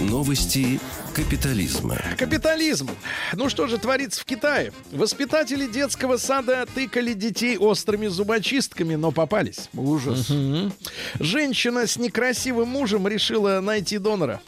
Новости 0.01 0.80
капитализма. 1.14 1.99
Капитализм. 2.16 2.88
Ну 3.34 3.51
что 3.51 3.66
же 3.66 3.76
творится 3.76 4.22
в 4.22 4.24
Китае? 4.24 4.72
Воспитатели 4.93 5.66
детского 5.66 6.16
сада 6.16 6.66
тыкали 6.74 7.12
детей 7.12 7.59
острыми 7.59 8.07
зубочистками, 8.07 8.95
но 8.95 9.11
попались. 9.11 9.68
Ужас. 9.74 10.30
Мгм. 10.30 10.72
Женщина 11.18 11.86
с 11.86 11.99
некрасивым 11.99 12.68
мужем 12.68 13.07
решила 13.07 13.61
найти 13.61 13.99
донора. 13.99 14.41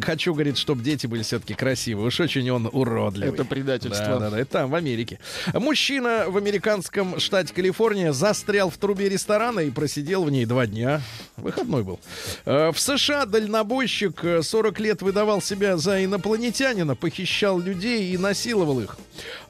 Хочу, 0.00 0.32
говорит, 0.32 0.56
чтобы 0.56 0.82
дети 0.82 1.06
были 1.06 1.22
все-таки 1.22 1.54
красивые. 1.54 2.06
Уж 2.06 2.20
очень 2.20 2.48
он 2.50 2.68
уродливый. 2.72 3.34
Это 3.34 3.44
предательство. 3.44 4.06
Да, 4.06 4.18
да, 4.18 4.30
да, 4.30 4.38
это 4.38 4.50
там, 4.52 4.70
в 4.70 4.74
Америке. 4.74 5.18
Мужчина 5.52 6.26
в 6.28 6.36
американском 6.36 7.18
штате 7.18 7.52
Калифорния 7.52 8.12
застрял 8.12 8.70
в 8.70 8.76
трубе 8.76 9.08
ресторана 9.08 9.60
и 9.60 9.70
просидел 9.70 10.24
в 10.24 10.30
ней 10.30 10.46
два 10.46 10.66
дня. 10.66 11.02
Выходной 11.36 11.82
был. 11.82 11.98
Э, 12.44 12.70
В 12.72 12.78
США 12.78 13.26
дальнобойщик 13.26 14.24
э, 14.24 14.42
40 14.42 14.80
лет 14.80 15.02
выдавал 15.02 15.42
себя 15.42 15.76
за 15.76 16.04
инопланетянина, 16.04 16.94
похищал 16.94 17.58
людей 17.58 18.12
и 18.12 18.18
насиловал 18.18 18.80
их. 18.80 18.96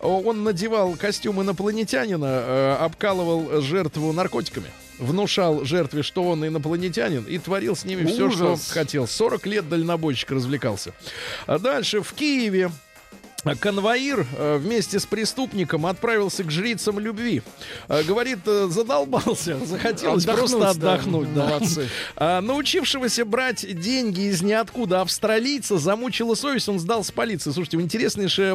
Он 0.00 0.44
надевал 0.44 0.94
костюм 0.94 1.42
инопланетянина, 1.42 2.24
э, 2.24 2.76
обкалывал 2.80 3.60
жертву 3.60 4.12
наркотиками. 4.12 4.68
Внушал 5.00 5.64
жертве, 5.64 6.02
что 6.02 6.22
он 6.24 6.46
инопланетянин, 6.46 7.24
и 7.24 7.38
творил 7.38 7.74
с 7.74 7.84
ними 7.84 8.04
все, 8.04 8.30
что 8.30 8.52
Ужас. 8.52 8.70
хотел. 8.70 9.06
40 9.06 9.46
лет 9.46 9.68
дальнобойщик 9.68 10.30
развлекался. 10.30 10.92
А 11.46 11.58
дальше 11.58 12.02
в 12.02 12.12
Киеве 12.12 12.70
Конвоир 13.60 14.26
э, 14.36 14.56
вместе 14.58 15.00
с 15.00 15.06
преступником 15.06 15.86
отправился 15.86 16.44
к 16.44 16.50
жрицам 16.50 16.98
любви. 16.98 17.42
Э, 17.88 18.02
Говорит, 18.02 18.40
э, 18.46 18.68
задолбался, 18.70 19.58
захотелось 19.64 20.24
Отдохнуть, 20.24 20.50
просто 20.50 20.70
отдохнуть. 20.70 21.34
да. 21.34 21.46
Молодцы. 21.46 21.88
А, 22.16 22.40
научившегося 22.40 23.24
брать 23.24 23.66
деньги 23.80 24.28
из 24.30 24.42
ниоткуда 24.42 25.00
австралийца 25.02 25.78
замучила 25.78 26.34
совесть, 26.34 26.68
он 26.68 26.78
сдался 26.78 27.12
полиции. 27.12 27.50
Слушайте, 27.50 27.78
интереснейшая 27.78 28.54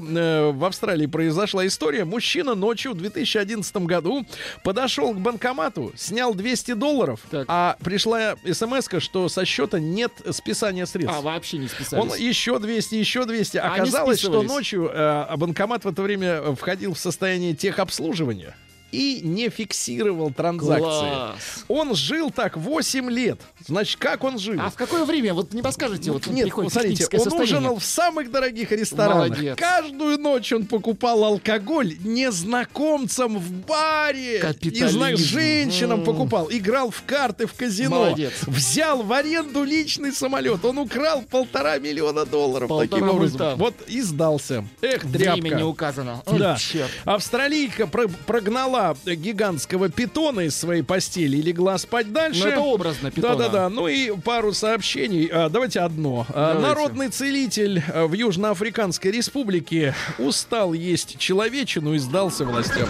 в 0.52 0.64
Австралии 0.66 1.06
произошла 1.08 1.66
история. 1.66 2.06
Мужчина 2.06 2.56
ночью 2.56 2.92
в 2.94 2.98
2011 2.98 3.76
году 3.78 4.26
подошел 4.64 5.14
к 5.14 5.18
банкомату, 5.20 5.92
снял 5.96 6.34
200 6.34 6.74
долларов, 6.74 7.20
Так. 7.30 7.46
а 7.48 7.78
пришла 7.84 8.36
смс 8.52 8.86
что 9.00 9.30
со 9.30 9.46
счета 9.46 9.80
нет 9.80 10.12
списания 10.32 10.86
средств. 10.86 11.18
А, 11.18 11.22
вообще 11.22 11.58
не 11.58 11.68
списались. 11.68 12.04
Он 12.04 12.18
еще 12.18 12.60
200, 12.60 12.96
еще 12.96 13.26
200. 13.26 13.58
А 13.58 13.74
Оказалось, 13.74 14.20
что 14.20 14.28
списывались? 14.28 14.52
Ночью 14.76 14.90
э, 14.90 14.94
а 14.96 15.38
банкомат 15.38 15.86
в 15.86 15.88
это 15.88 16.02
время 16.02 16.56
входил 16.56 16.94
в 16.94 17.00
состояние 17.00 17.54
техобслуживания 17.54 18.56
и 18.96 19.22
не 19.22 19.50
фиксировал 19.50 20.32
транзакции. 20.32 20.80
Класс. 20.84 21.66
Он 21.68 21.96
жил 21.96 22.32
так 22.32 22.58
8 22.58 23.10
лет. 23.10 23.40
Значит, 23.68 23.98
как 24.00 24.24
он 24.24 24.38
жил? 24.40 24.60
А 24.62 24.70
в 24.70 24.76
какое 24.76 25.06
время? 25.06 25.34
Вот 25.34 25.54
не 25.54 25.62
подскажете, 25.62 26.12
вот 26.12 26.28
Нет, 26.28 26.50
смотрите, 26.54 27.06
он 27.06 27.20
состояние. 27.20 27.44
ужинал 27.44 27.78
в 27.78 27.84
самых 27.84 28.32
дорогих 28.32 28.72
ресторанах. 28.72 29.30
Молодец. 29.30 29.58
Каждую 29.58 30.18
ночь 30.20 30.52
он 30.54 30.66
покупал 30.66 31.24
алкоголь 31.24 31.96
незнакомцам 32.04 33.38
в 33.40 33.52
баре. 33.66 34.40
Капитализм. 34.40 34.84
Не 34.86 34.90
знаю, 34.92 35.18
женщинам 35.18 36.00
М. 36.00 36.06
покупал. 36.06 36.48
Играл 36.52 36.92
в 36.92 37.04
карты 37.04 37.48
в 37.48 37.54
казино. 37.54 38.06
Молодец. 38.06 38.34
Взял 38.48 39.02
в 39.04 39.12
аренду 39.12 39.64
личный 39.64 40.12
самолет. 40.12 40.64
Он 40.64 40.78
украл 40.78 41.24
полтора 41.24 41.78
миллиона 41.80 42.26
долларов. 42.26 42.70
Полтора 42.70 42.88
таким 42.90 43.10
образом. 43.10 43.40
мульта. 43.42 43.56
Вот 43.58 43.76
и 43.88 44.02
сдался. 44.02 44.66
Эх, 44.82 45.02
тряпка. 45.12 45.42
Время 45.42 45.56
не 45.56 45.64
указано. 45.64 46.22
Да. 46.26 46.56
черт. 46.58 46.90
Австралийка 47.06 47.88
про- 47.88 48.08
прогнала 48.08 48.85
гигантского 49.06 49.90
питона 49.90 50.42
из 50.42 50.56
своей 50.56 50.84
постели 50.84 51.38
и 51.38 51.42
легла 51.42 51.78
спать 51.78 52.12
дальше. 52.12 52.44
Ну, 52.44 52.50
это 52.50 52.60
образно 52.62 53.12
питона. 53.12 53.36
Да-да-да. 53.36 53.70
Ну 53.70 53.88
и 53.88 54.12
пару 54.18 54.54
сообщений. 54.54 55.28
А, 55.32 55.50
давайте 55.50 55.80
одно. 55.80 56.26
А, 56.30 56.54
Давайте. 56.54 56.62
Народный 56.62 57.10
целитель 57.10 57.84
а, 57.88 58.08
в 58.08 58.14
Южноафриканской 58.14 59.12
республике 59.12 59.96
устал 60.20 60.74
есть 60.74 61.18
человечину 61.18 61.94
и 61.94 61.98
сдался 61.98 62.46
властям. 62.46 62.90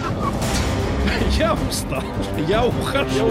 Я 1.38 1.54
устал. 1.68 2.02
Я 2.48 2.66
ухожу. 2.66 3.30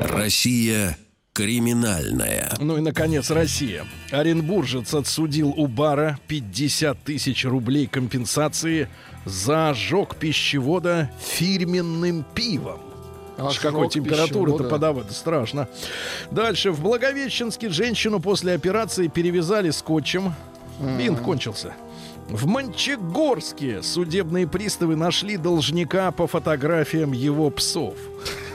Россия 0.00 0.96
криминальная. 1.34 2.48
Ну 2.60 2.78
и, 2.78 2.80
наконец, 2.80 3.30
Россия. 3.30 3.84
Оренбуржец 4.12 4.94
отсудил 4.94 5.52
у 5.56 5.66
бара 5.66 6.18
50 6.28 7.02
тысяч 7.02 7.44
рублей 7.44 7.88
компенсации 7.88 8.88
за 9.24 9.70
ожог 9.70 10.14
пищевода 10.16 11.10
фирменным 11.20 12.24
пивом. 12.34 12.80
Аж 13.36 13.58
какой 13.58 13.88
пищевода. 13.88 14.64
подавать, 14.64 15.10
страшно. 15.10 15.68
Дальше. 16.30 16.70
В 16.70 16.80
Благовещенске 16.80 17.68
женщину 17.68 18.20
после 18.20 18.54
операции 18.54 19.08
перевязали 19.08 19.70
скотчем. 19.70 20.32
Бинт 20.98 21.20
кончился. 21.20 21.74
В 22.28 22.46
Мончегорске 22.46 23.82
судебные 23.82 24.46
приставы 24.46 24.94
нашли 24.94 25.36
должника 25.36 26.12
по 26.12 26.28
фотографиям 26.28 27.12
его 27.12 27.50
псов. 27.50 27.94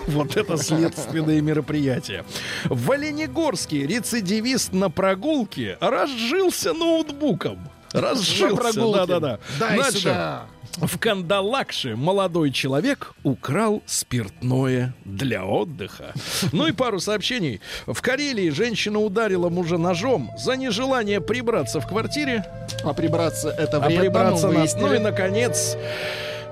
Вот 0.09 0.35
это 0.35 0.57
следственное 0.57 1.41
мероприятие. 1.41 2.25
В 2.65 2.91
Оленегорске 2.91 3.85
рецидивист 3.85 4.73
на 4.73 4.89
прогулке 4.89 5.77
разжился 5.79 6.73
ноутбуком. 6.73 7.59
Разжился, 7.93 8.91
да-да-да. 8.91 9.39
Дальше. 9.59 9.99
сюда. 9.99 10.45
В 10.77 10.97
Кандалакше 10.99 11.95
молодой 11.95 12.51
человек 12.51 13.13
украл 13.23 13.81
спиртное 13.85 14.93
для 15.03 15.43
отдыха. 15.43 16.13
Ну 16.51 16.67
и 16.67 16.71
пару 16.71 16.99
сообщений. 16.99 17.59
В 17.85 17.99
Карелии 18.01 18.49
женщина 18.49 18.99
ударила 18.99 19.49
мужа 19.49 19.77
ножом 19.77 20.31
за 20.37 20.55
нежелание 20.55 21.21
прибраться 21.21 21.81
в 21.81 21.87
квартире. 21.87 22.45
А 22.83 22.93
прибраться 22.93 23.49
это 23.49 23.77
А 23.77 23.79
вредно, 23.81 24.01
прибраться 24.01 24.47
ну, 24.47 24.53
на... 24.53 24.59
выяснили. 24.59 24.83
Ну 24.83 24.93
и, 24.93 24.99
наконец, 24.99 25.75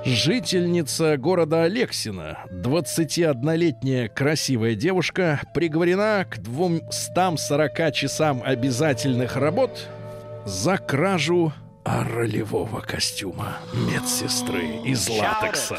Жительница 0.07 1.17
города 1.17 1.63
Алексина, 1.63 2.45
21-летняя 2.49 4.07
красивая 4.07 4.73
девушка, 4.73 5.41
приговорена 5.53 6.25
к 6.29 6.37
240 6.37 7.93
часам 7.93 8.41
обязательных 8.41 9.35
работ 9.35 9.89
за 10.45 10.77
кражу 10.77 11.51
ролевого 11.83 12.79
костюма 12.79 13.57
медсестры 13.73 14.77
из 14.85 15.09
латекса. 15.09 15.77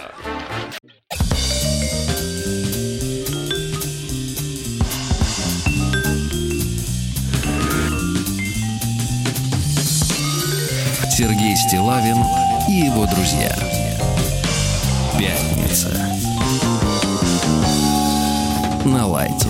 Сергей 11.10 11.56
Стилавин 11.56 12.18
и 12.68 12.84
его 12.86 13.06
друзья. 13.06 13.67
Пятница. 15.18 15.88
На 18.84 19.06
лайте. 19.06 19.48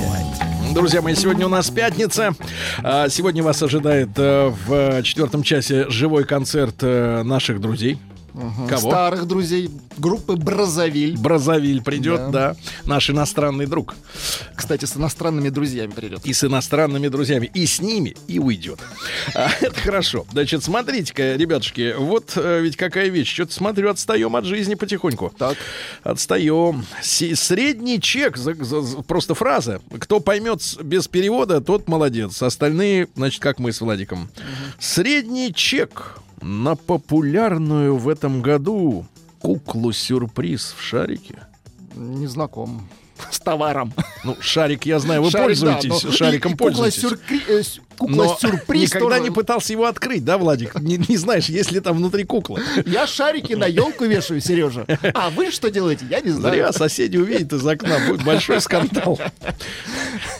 Друзья 0.72 1.02
мои, 1.02 1.14
сегодня 1.14 1.44
у 1.44 1.48
нас 1.50 1.70
пятница. 1.70 2.34
А, 2.82 3.08
Сегодня 3.08 3.42
вас 3.42 3.62
ожидает 3.62 4.10
э, 4.16 4.52
в 4.66 5.02
четвертом 5.02 5.42
часе 5.42 5.88
живой 5.90 6.24
концерт 6.24 6.76
э, 6.80 7.22
наших 7.22 7.60
друзей. 7.60 7.98
Кого? 8.68 8.90
Старых 8.90 9.26
друзей 9.26 9.70
группы 9.96 10.36
Бразовиль. 10.36 11.16
Бразовиль 11.18 11.82
придет, 11.82 12.30
да. 12.30 12.56
Наш 12.84 13.10
иностранный 13.10 13.66
друг. 13.66 13.94
Кстати, 14.54 14.84
с 14.84 14.96
иностранными 14.96 15.48
друзьями 15.48 15.90
придет. 15.90 16.24
И 16.24 16.32
с 16.32 16.44
иностранными 16.44 17.08
друзьями. 17.08 17.50
И 17.54 17.66
с 17.66 17.80
ними, 17.80 18.16
и 18.26 18.38
уйдет. 18.38 18.78
А, 19.34 19.48
это 19.60 19.80
хорошо. 19.80 20.26
Значит, 20.32 20.62
смотрите-ка, 20.62 21.34
ребятушки, 21.36 21.94
вот 21.98 22.32
э, 22.36 22.60
ведь 22.60 22.76
какая 22.76 23.08
вещь. 23.08 23.32
Что-то 23.32 23.52
смотрю, 23.54 23.90
отстаем 23.90 24.36
от 24.36 24.44
жизни 24.44 24.74
потихоньку. 24.74 25.32
Так. 25.38 25.56
Отстаем. 26.02 26.84
Средний 27.02 28.00
чек, 28.00 28.36
за- 28.36 28.54
за- 28.54 28.82
за- 28.82 29.02
просто 29.02 29.34
фраза. 29.34 29.80
Кто 29.98 30.20
поймет 30.20 30.62
без 30.82 31.08
перевода, 31.08 31.60
тот 31.60 31.88
молодец. 31.88 32.42
Остальные, 32.42 33.08
значит, 33.16 33.42
как 33.42 33.58
мы 33.58 33.72
с 33.72 33.80
Владиком. 33.80 34.28
Средний 34.78 35.52
чек 35.52 36.18
на 36.42 36.74
популярную 36.76 37.96
в 37.96 38.08
этом 38.08 38.42
году 38.42 39.06
куклу-сюрприз 39.40 40.74
в 40.76 40.82
шарике. 40.82 41.36
Не 41.94 42.26
знаком. 42.26 42.86
С 43.30 43.40
товаром. 43.40 43.92
Ну, 44.22 44.36
шарик, 44.40 44.86
я 44.86 45.00
знаю, 45.00 45.22
вы 45.22 45.30
Шарик, 45.30 45.58
да, 45.60 45.72
пользуетесь, 45.74 46.04
но- 46.04 46.12
шариком 46.12 46.52
и 46.52 46.56
пользуетесь. 46.56 47.02
Кукла-сюркри- 47.02 47.42
э, 47.48 47.62
Кукла-сюрприз. 47.98 48.82
никогда 48.94 49.16
тоже. 49.16 49.22
не 49.22 49.30
пытался 49.30 49.72
его 49.72 49.86
открыть, 49.86 50.24
да, 50.24 50.38
Владик? 50.38 50.76
Не, 50.80 50.98
не 50.98 51.16
знаешь, 51.16 51.46
есть 51.46 51.72
ли 51.72 51.80
там 51.80 51.96
внутри 51.96 52.22
кукла. 52.22 52.60
Я 52.86 53.08
шарики 53.08 53.54
на 53.54 53.66
елку 53.66 54.04
вешаю, 54.04 54.40
Сережа. 54.40 54.86
А 55.14 55.30
вы 55.30 55.50
что 55.50 55.68
делаете? 55.68 56.06
Я 56.08 56.20
не 56.20 56.30
знаю. 56.30 56.54
Зря 56.54 56.72
соседи 56.72 57.16
увидят 57.16 57.52
из 57.54 57.66
окна, 57.66 57.98
будет 58.06 58.22
большой 58.24 58.60
скандал. 58.60 59.18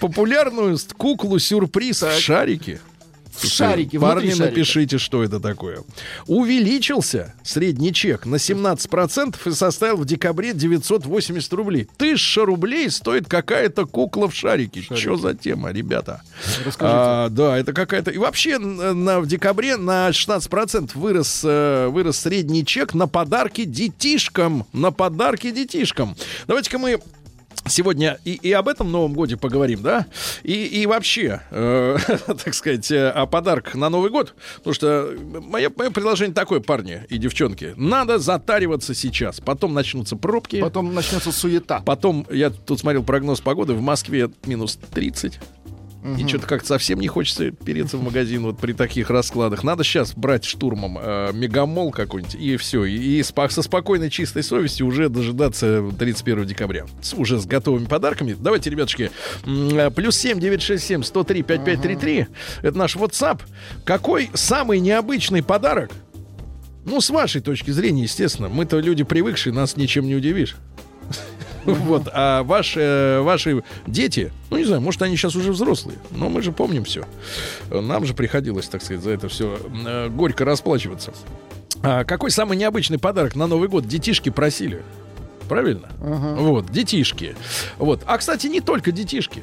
Популярную 0.00 0.78
куклу-сюрприз 0.96 2.02
в 2.02 2.20
шарике. 2.20 2.80
В 3.38 3.46
шарике, 3.46 3.98
Парни, 3.98 4.32
напишите, 4.34 4.98
что 4.98 5.22
это 5.22 5.40
такое. 5.40 5.82
Увеличился 6.26 7.34
средний 7.42 7.92
чек 7.92 8.26
на 8.26 8.36
17% 8.36 9.36
и 9.46 9.52
составил 9.52 9.98
в 9.98 10.04
декабре 10.04 10.52
980 10.52 11.52
рублей. 11.52 11.88
Тысяча 11.96 12.44
рублей 12.44 12.90
стоит 12.90 13.28
какая-то 13.28 13.86
кукла 13.86 14.28
в 14.28 14.34
шарике. 14.34 14.82
Что 14.82 15.16
за 15.16 15.34
тема, 15.34 15.70
ребята? 15.70 16.22
А, 16.80 17.28
да, 17.28 17.56
это 17.56 17.72
какая-то... 17.72 18.10
И 18.10 18.18
вообще 18.18 18.58
на, 18.58 19.20
в 19.20 19.26
декабре 19.26 19.76
на 19.76 20.10
16% 20.10 20.90
вырос, 20.94 21.42
э, 21.44 21.88
вырос 21.88 22.18
средний 22.18 22.64
чек 22.64 22.94
на 22.94 23.06
подарки 23.06 23.64
детишкам. 23.64 24.66
На 24.72 24.90
подарки 24.90 25.50
детишкам. 25.50 26.16
Давайте-ка 26.46 26.78
мы 26.78 27.00
Сегодня 27.68 28.18
и, 28.24 28.34
и 28.34 28.52
об 28.52 28.68
этом 28.68 28.90
Новом 28.90 29.12
Годе 29.14 29.36
поговорим, 29.36 29.82
да? 29.82 30.06
И, 30.42 30.64
и 30.64 30.86
вообще, 30.86 31.42
э, 31.50 31.96
так 32.26 32.54
сказать, 32.54 32.90
э, 32.90 33.08
о 33.10 33.26
подарках 33.26 33.74
на 33.74 33.88
Новый 33.88 34.10
год. 34.10 34.34
Потому 34.56 34.74
что 34.74 35.14
мое, 35.42 35.70
мое 35.74 35.90
предложение 35.90 36.34
такое, 36.34 36.60
парни 36.60 37.04
и 37.08 37.18
девчонки. 37.18 37.74
Надо 37.76 38.18
затариваться 38.18 38.94
сейчас. 38.94 39.40
Потом 39.40 39.74
начнутся 39.74 40.16
пробки. 40.16 40.60
Потом 40.60 40.94
начнется 40.94 41.32
суета. 41.32 41.80
Потом, 41.84 42.26
я 42.30 42.50
тут 42.50 42.80
смотрел 42.80 43.02
прогноз 43.02 43.40
погоды, 43.40 43.74
в 43.74 43.80
Москве 43.80 44.30
минус 44.46 44.78
30. 44.92 45.38
И 46.16 46.26
что-то 46.26 46.46
как-то 46.46 46.66
совсем 46.68 47.00
не 47.00 47.08
хочется 47.08 47.50
переться 47.50 47.96
в 47.96 48.02
магазин 48.02 48.42
вот 48.42 48.58
при 48.58 48.72
таких 48.72 49.10
раскладах. 49.10 49.64
Надо 49.64 49.84
сейчас 49.84 50.14
брать 50.14 50.44
штурмом 50.44 50.98
э, 51.00 51.30
мегамол 51.32 51.90
какой-нибудь, 51.90 52.34
и 52.36 52.56
все. 52.56 52.84
И, 52.84 53.20
и 53.20 53.22
со 53.22 53.62
спокойной, 53.62 54.10
чистой 54.10 54.42
совестью 54.42 54.86
уже 54.86 55.08
дожидаться 55.08 55.84
31 55.98 56.46
декабря. 56.46 56.86
С- 57.02 57.14
уже 57.14 57.40
с 57.40 57.46
готовыми 57.46 57.86
подарками. 57.86 58.36
Давайте, 58.38 58.70
ребятушки, 58.70 59.10
э, 59.44 59.90
плюс 59.90 60.16
7 60.16 60.38
967 60.40 61.02
103 61.02 61.42
5533. 61.42 62.26
Это 62.62 62.78
наш 62.78 62.96
WhatsApp. 62.96 63.40
Какой 63.84 64.30
самый 64.34 64.80
необычный 64.80 65.42
подарок? 65.42 65.90
Ну, 66.84 67.00
с 67.00 67.10
вашей 67.10 67.40
точки 67.42 67.70
зрения, 67.70 68.04
естественно. 68.04 68.48
Мы-то 68.48 68.78
люди 68.80 69.04
привыкшие, 69.04 69.52
нас 69.52 69.76
ничем 69.76 70.06
не 70.06 70.14
удивишь. 70.14 70.56
Вот, 71.88 72.08
а 72.12 72.42
ваши, 72.42 73.18
ваши 73.22 73.62
дети, 73.86 74.32
ну 74.50 74.58
не 74.58 74.64
знаю, 74.64 74.80
может, 74.80 75.02
они 75.02 75.16
сейчас 75.16 75.36
уже 75.36 75.52
взрослые, 75.52 75.98
но 76.10 76.28
мы 76.28 76.42
же 76.42 76.52
помним 76.52 76.84
все. 76.84 77.04
Нам 77.70 78.04
же 78.04 78.14
приходилось, 78.14 78.68
так 78.68 78.82
сказать, 78.82 79.02
за 79.02 79.10
это 79.10 79.28
все 79.28 79.58
горько 80.10 80.44
расплачиваться. 80.44 81.12
А 81.82 82.04
какой 82.04 82.30
самый 82.30 82.56
необычный 82.56 82.98
подарок 82.98 83.36
на 83.36 83.46
Новый 83.46 83.68
год 83.68 83.86
детишки 83.86 84.30
просили? 84.30 84.82
Правильно? 85.48 85.88
Вот, 85.98 86.70
детишки. 86.70 87.36
Вот. 87.78 88.02
А, 88.06 88.18
кстати, 88.18 88.46
не 88.48 88.60
только 88.60 88.92
детишки. 88.92 89.42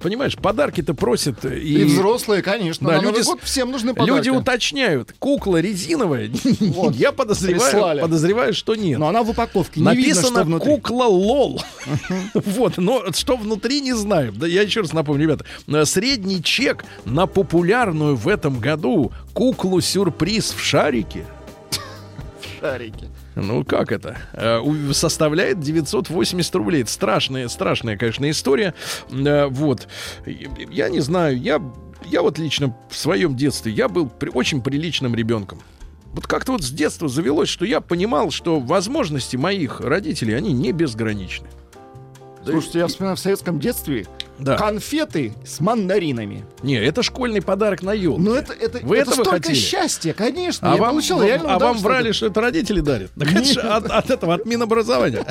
Понимаешь, 0.00 0.36
подарки-то 0.36 0.94
просят 0.94 1.44
и, 1.44 1.82
И 1.82 1.84
взрослые, 1.84 2.42
конечно. 2.42 2.88
Да, 2.88 2.96
на 3.00 3.02
люди 3.04 3.22
год 3.22 3.40
всем 3.42 3.70
нужны 3.70 3.94
подарки. 3.94 4.16
люди 4.16 4.30
уточняют, 4.30 5.14
кукла 5.18 5.58
резиновая. 5.60 6.30
Вот. 6.60 6.94
Я 6.96 7.12
подозреваю, 7.12 7.70
Прислали. 7.70 8.00
подозреваю, 8.00 8.54
что 8.54 8.74
нет. 8.74 8.98
Но 8.98 9.08
она 9.08 9.22
в 9.22 9.30
упаковке. 9.30 9.80
Не 9.80 9.86
видно, 9.94 10.00
Написано 10.02 10.36
что 10.40 10.44
внутри. 10.44 10.70
кукла 10.74 11.04
лол. 11.04 11.60
Вот, 12.34 12.78
но 12.78 13.04
что 13.12 13.36
внутри 13.36 13.80
не 13.80 13.92
знаю. 13.94 14.32
Да 14.32 14.46
я 14.46 14.62
еще 14.62 14.80
раз 14.80 14.92
напомню, 14.92 15.24
ребята. 15.24 15.44
Средний 15.86 16.42
чек 16.42 16.84
на 17.04 17.26
популярную 17.26 18.16
в 18.16 18.28
этом 18.28 18.58
году 18.60 19.12
куклу 19.34 19.80
сюрприз 19.80 20.52
в 20.52 20.60
шарике. 20.60 21.24
Шарики. 22.60 23.08
Ну 23.36 23.64
как 23.64 23.90
это? 23.92 24.18
Э, 24.32 24.60
Составляет 24.92 25.60
980 25.60 26.54
рублей. 26.54 26.82
Это 26.82 26.90
страшная, 26.90 27.48
страшная, 27.48 27.96
конечно, 27.96 28.28
история. 28.30 28.74
Э, 29.10 29.46
Вот. 29.46 29.88
Я 30.26 30.88
не 30.88 31.00
знаю, 31.00 31.40
я, 31.40 31.60
я 32.04 32.22
вот 32.22 32.38
лично 32.38 32.76
в 32.90 32.96
своем 32.96 33.36
детстве, 33.36 33.72
я 33.72 33.88
был 33.88 34.08
при- 34.08 34.30
очень 34.30 34.62
приличным 34.62 35.14
ребенком. 35.14 35.60
Вот 36.12 36.26
как-то 36.26 36.52
вот 36.52 36.62
с 36.62 36.70
детства 36.70 37.08
завелось, 37.08 37.48
что 37.48 37.64
я 37.64 37.80
понимал, 37.80 38.30
что 38.30 38.58
возможности 38.58 39.36
моих 39.36 39.80
родителей, 39.80 40.34
они 40.34 40.52
не 40.52 40.72
безграничны. 40.72 41.46
Слушайте, 42.44 42.78
я 42.80 42.86
вспоминаю 42.88 43.16
в 43.16 43.20
советском 43.20 43.60
детстве 43.60 44.06
Да. 44.40 44.56
конфеты 44.56 45.32
с 45.44 45.60
мандаринами. 45.60 46.44
Не, 46.62 46.76
это 46.76 47.02
школьный 47.02 47.42
подарок 47.42 47.82
на 47.82 47.92
елке. 47.92 48.20
Ну 48.20 48.34
это, 48.34 48.52
это, 48.52 48.78
Вы 48.82 48.96
это 48.98 49.10
этого 49.12 49.24
столько 49.24 49.42
хотели? 49.48 49.54
счастья, 49.56 50.12
конечно. 50.12 50.70
А 50.72 50.74
я 50.76 50.80
вам, 50.80 50.90
получил 50.90 51.16
вам- 51.18 51.26
реально 51.26 51.54
а 51.54 51.58
вам 51.58 51.78
врали, 51.78 52.12
что 52.12 52.26
это 52.26 52.40
родители 52.40 52.80
дарят? 52.80 53.10
Это 53.18 53.44
же 53.44 53.60
от, 53.60 53.86
от 53.90 54.10
этого, 54.10 54.34
от 54.34 54.46
Минобразования. 54.46 55.24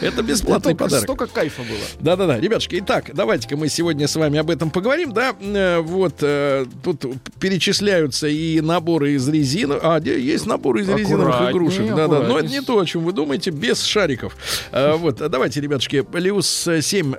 Это 0.00 0.22
бесплатный 0.22 0.72
Столько- 0.72 0.84
подарок. 0.84 1.04
Столько 1.04 1.26
кайфа 1.26 1.62
было. 1.62 1.78
Да-да-да, 2.00 2.38
ребятушки, 2.38 2.78
итак, 2.80 3.10
давайте-ка 3.14 3.56
мы 3.56 3.68
сегодня 3.68 4.06
с 4.08 4.16
вами 4.16 4.38
об 4.38 4.50
этом 4.50 4.70
поговорим, 4.70 5.12
да, 5.12 5.34
Э, 5.40 5.80
вот, 5.80 6.16
э, 6.22 6.66
тут 6.82 7.04
перечисляются 7.40 8.26
и 8.26 8.60
наборы 8.60 9.12
из 9.12 9.28
резины, 9.28 9.74
а, 9.80 10.00
есть 10.00 10.46
наборы 10.46 10.82
из 10.82 10.88
резиновых 10.88 11.50
игрушек, 11.50 11.94
да-да, 11.94 12.20
но 12.20 12.38
это 12.38 12.48
не 12.48 12.60
то, 12.60 12.78
о 12.78 12.84
чем 12.86 13.04
вы 13.04 13.12
думаете, 13.12 13.50
без 13.50 13.82
шариков. 13.82 14.36
Э, 14.72 14.94
Вот, 14.96 15.16
давайте, 15.30 15.60
ребятушки, 15.60 16.02
плюс 16.02 16.46
7 16.80 17.14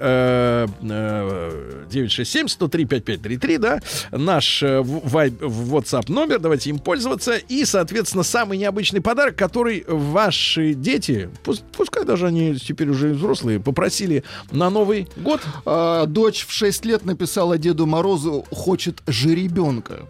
967 1.90 2.48
103 2.48 2.86
5533, 2.86 3.58
да, 3.58 3.80
наш 4.12 4.64
э, 4.64 4.80
WhatsApp 4.80 6.12
номер, 6.12 6.40
давайте 6.40 6.70
им 6.70 6.80
пользоваться, 6.80 7.36
и, 7.36 7.66
соответственно, 7.66 8.24
самый 8.24 8.58
необычный 8.58 9.02
подарок, 9.02 9.36
который 9.36 9.84
ваши 9.88 10.74
дети, 10.74 11.30
пускай 11.76 12.04
даже 12.06 12.28
они 12.28 12.56
теперь 12.56 12.90
уже 12.90 13.10
взрослые, 13.10 13.60
попросили 13.60 14.24
на 14.52 14.70
Новый 14.70 15.08
год, 15.18 15.42
А, 15.66 16.06
дочь 16.06 16.46
в 16.46 16.52
6 16.52 16.86
лет 16.86 17.06
написала 17.06 17.58
Деду 17.58 17.86
Морозу 17.86 18.46
«хочет 18.52 19.02
жеребенка». 19.08 20.08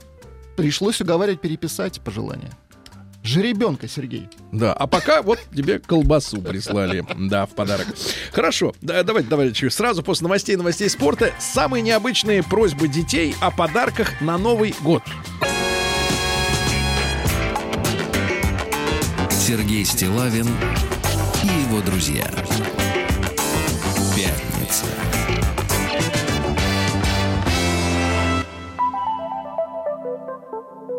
Пришлось 0.56 1.02
уговаривать 1.02 1.42
переписать 1.42 2.02
пожелание. 2.02 2.52
Жеребенка, 3.28 3.88
Сергей. 3.88 4.30
Да, 4.54 4.74
а 4.74 4.88
пока 4.88 5.22
вот 5.22 5.40
тебе 5.54 5.80
колбасу 5.80 6.42
прислали, 6.42 7.06
да, 7.18 7.46
в 7.46 7.50
подарок. 7.50 7.88
Хорошо, 8.32 8.74
да, 8.82 9.04
давайте, 9.04 9.30
давайте, 9.30 9.70
сразу 9.70 10.02
после 10.02 10.24
новостей 10.24 10.54
и 10.54 10.58
новостей 10.58 10.90
спорта 10.90 11.34
самые 11.38 11.82
необычные 11.82 12.42
просьбы 12.42 12.88
детей 12.88 13.36
о 13.42 13.52
подарках 13.52 14.22
на 14.22 14.38
Новый 14.38 14.74
год. 14.82 15.04
Сергей 19.30 19.84
Стилавин 19.84 20.48
и 21.44 21.48
его 21.48 21.82
друзья. 21.82 22.32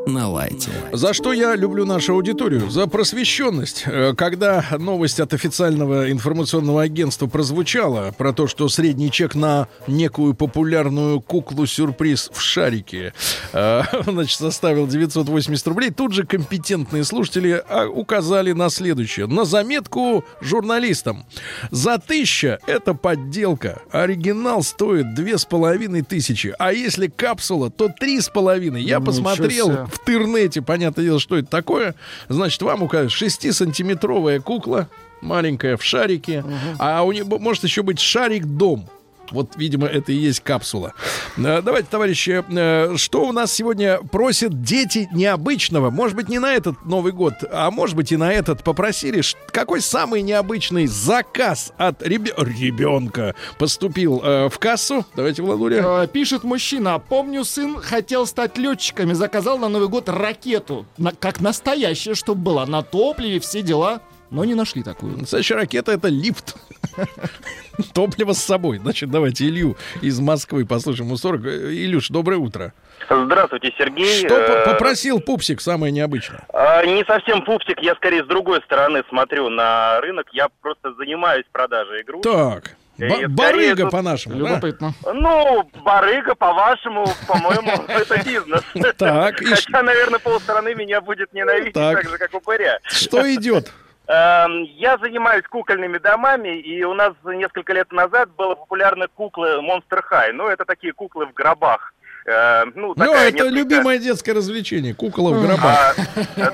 На 0.08 0.26
лайте. 0.26 0.70
За 0.90 1.12
что 1.12 1.34
я 1.34 1.54
люблю 1.54 1.84
нашу 1.84 2.14
аудиторию? 2.14 2.70
За 2.70 2.86
просвещенность. 2.86 3.84
Э, 3.86 4.14
Когда 4.16 4.64
новость 4.78 5.20
от 5.20 5.34
официального 5.34 6.10
информационного 6.10 6.80
агентства 6.80 7.26
прозвучала 7.26 8.14
про 8.16 8.32
то, 8.32 8.46
что 8.46 8.70
средний 8.70 9.10
чек 9.10 9.34
на 9.34 9.68
некую 9.86 10.32
популярную 10.32 11.20
куклу-сюрприз 11.20 12.30
в 12.32 12.40
шарике 12.40 13.12
э, 13.52 13.82
значит, 14.06 14.38
составил 14.38 14.86
980 14.86 15.66
рублей, 15.66 15.90
тут 15.90 16.14
же 16.14 16.24
компетентные 16.24 17.04
слушатели 17.04 17.62
а, 17.68 17.86
указали 17.86 18.52
на 18.52 18.70
следующее. 18.70 19.26
На 19.26 19.44
заметку 19.44 20.24
журналистам. 20.40 21.26
За 21.70 21.98
тысяча 21.98 22.60
это 22.66 22.94
подделка. 22.94 23.82
Оригинал 23.90 24.62
стоит 24.62 25.14
две 25.14 25.36
с 25.36 25.44
половиной 25.44 26.00
тысячи. 26.00 26.54
А 26.58 26.72
если 26.72 27.08
капсула, 27.08 27.70
то 27.70 27.88
три 27.90 28.22
с 28.22 28.30
половиной. 28.30 28.82
Я 28.82 29.00
посмотрел 29.00 29.66
себе. 29.66 29.97
В 30.04 30.08
интернете, 30.08 30.62
понятное 30.62 31.04
дело, 31.04 31.20
что 31.20 31.36
это 31.36 31.48
такое. 31.48 31.94
Значит, 32.28 32.62
вам 32.62 32.82
указывают 32.82 33.12
6-сантиметровая 33.12 34.40
кукла, 34.40 34.88
маленькая 35.20 35.76
в 35.76 35.84
шарике, 35.84 36.44
а 36.78 37.02
у 37.02 37.12
него 37.12 37.38
может 37.38 37.64
еще 37.64 37.82
быть 37.82 37.98
шарик-дом. 37.98 38.88
Вот, 39.30 39.56
видимо, 39.56 39.86
это 39.86 40.12
и 40.12 40.16
есть 40.16 40.40
капсула. 40.40 40.92
Э, 41.36 41.62
Давайте, 41.62 41.88
товарищи, 41.90 42.44
э, 42.48 42.96
что 42.96 43.26
у 43.26 43.32
нас 43.32 43.52
сегодня 43.52 43.98
просят 43.98 44.62
дети 44.62 45.08
необычного? 45.12 45.90
Может 45.90 46.16
быть, 46.16 46.28
не 46.28 46.38
на 46.38 46.54
этот 46.54 46.84
Новый 46.84 47.12
год, 47.12 47.34
а 47.50 47.70
может 47.70 47.96
быть 47.96 48.12
и 48.12 48.16
на 48.16 48.32
этот 48.32 48.64
попросили. 48.64 49.22
Какой 49.52 49.80
самый 49.80 50.22
необычный 50.22 50.86
заказ 50.86 51.72
от 51.76 52.02
ребе- 52.02 52.34
ребенка 52.36 53.34
поступил 53.58 54.20
э, 54.22 54.48
в 54.48 54.58
кассу? 54.58 55.04
Давайте, 55.16 55.42
Владуля. 55.42 56.06
Пишет 56.06 56.44
мужчина, 56.44 56.98
помню, 56.98 57.44
сын 57.44 57.80
хотел 57.80 58.26
стать 58.26 58.56
летчиком 58.58 59.10
и 59.10 59.14
заказал 59.14 59.58
на 59.58 59.68
Новый 59.68 59.88
год 59.88 60.08
ракету. 60.08 60.86
Как 61.20 61.40
настоящая, 61.40 62.14
чтобы 62.14 62.42
была 62.42 62.66
на 62.66 62.82
топливе, 62.82 63.40
все 63.40 63.62
дела. 63.62 64.00
Но 64.30 64.44
не 64.44 64.54
нашли 64.54 64.82
такую. 64.82 65.16
Настоящая 65.18 65.54
ракета 65.54 65.92
это 65.92 66.08
лифт. 66.08 66.54
Топливо 67.94 68.32
с 68.32 68.42
собой. 68.42 68.78
Значит, 68.78 69.10
давайте 69.10 69.44
Илью 69.46 69.76
из 70.02 70.18
Москвы 70.20 70.66
послушаем. 70.66 71.10
У 71.12 71.16
40. 71.16 71.46
Э, 71.46 71.72
Илюш, 71.72 72.08
доброе 72.08 72.36
утро. 72.38 72.72
Здравствуйте, 73.08 73.72
Сергей. 73.78 74.26
Что 74.26 74.34
Э, 74.36 74.64
по- 74.64 74.72
попросил 74.72 75.20
пупсик 75.20 75.60
самое 75.60 75.92
необычное? 75.92 76.44
а, 76.52 76.84
Не 76.84 77.04
совсем 77.04 77.42
пупсик, 77.44 77.78
я 77.80 77.94
скорее 77.94 78.24
с 78.24 78.26
другой 78.26 78.60
стороны 78.62 79.02
смотрю 79.08 79.48
на 79.48 80.00
рынок. 80.00 80.26
Я 80.32 80.48
просто 80.60 80.92
занимаюсь 80.94 81.44
продажей 81.52 82.02
игрушек. 82.02 82.24
Так. 82.24 82.74
Скорее 82.96 83.28
барыга 83.28 83.82
тут- 83.84 83.92
по-нашему. 83.92 84.34
да? 84.34 84.48
Любопытно. 84.48 84.92
Ну, 85.14 85.70
барыга, 85.84 86.34
по-вашему, 86.34 87.06
по-моему, 87.28 87.70
это 87.88 88.16
бизнес. 88.24 88.62
Так, 88.96 89.36
Хотя, 89.38 89.82
наверное, 89.82 90.18
полстраны 90.18 90.74
меня 90.74 91.00
будет 91.00 91.32
ненавидеть, 91.32 91.74
Так. 91.74 92.02
так 92.02 92.10
же, 92.10 92.18
как 92.18 92.34
упыря. 92.34 92.80
Что 92.82 93.22
идет? 93.32 93.72
Эм, 94.08 94.62
Я 94.62 94.96
занимаюсь 94.96 95.44
кукольными 95.44 95.98
домами, 95.98 96.58
и 96.58 96.82
у 96.82 96.94
нас 96.94 97.12
несколько 97.24 97.74
лет 97.74 97.92
назад 97.92 98.30
была 98.36 98.54
популярна 98.54 99.06
кукла 99.06 99.60
Monster 99.60 100.02
High. 100.10 100.32
Ну, 100.32 100.48
это 100.48 100.64
такие 100.64 100.94
куклы 100.94 101.26
в 101.26 101.34
гробах. 101.34 101.92
Э, 102.30 102.64
Ну, 102.74 102.88
Ну, 102.88 102.94
такая 102.94 103.28
это 103.28 103.36
несколько- 103.44 103.54
любимое 103.54 103.98
детское 103.98 104.32
развлечение. 104.34 104.94
Кукола 104.94 105.32
в 105.32 105.40
гробах. 105.40 105.96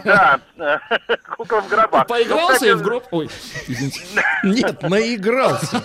А, 0.04 0.38
Да, 0.56 0.80
кукла 1.36 1.60
в 1.62 1.68
гробах. 1.68 2.04
Ну, 2.08 2.14
Поигрался 2.14 2.66
и 2.66 2.72
в 2.74 2.82
гроб... 2.82 3.04
Ой, 3.10 3.28
извините, 3.66 4.00
Нет, 4.44 4.82
наигрался. 4.82 5.82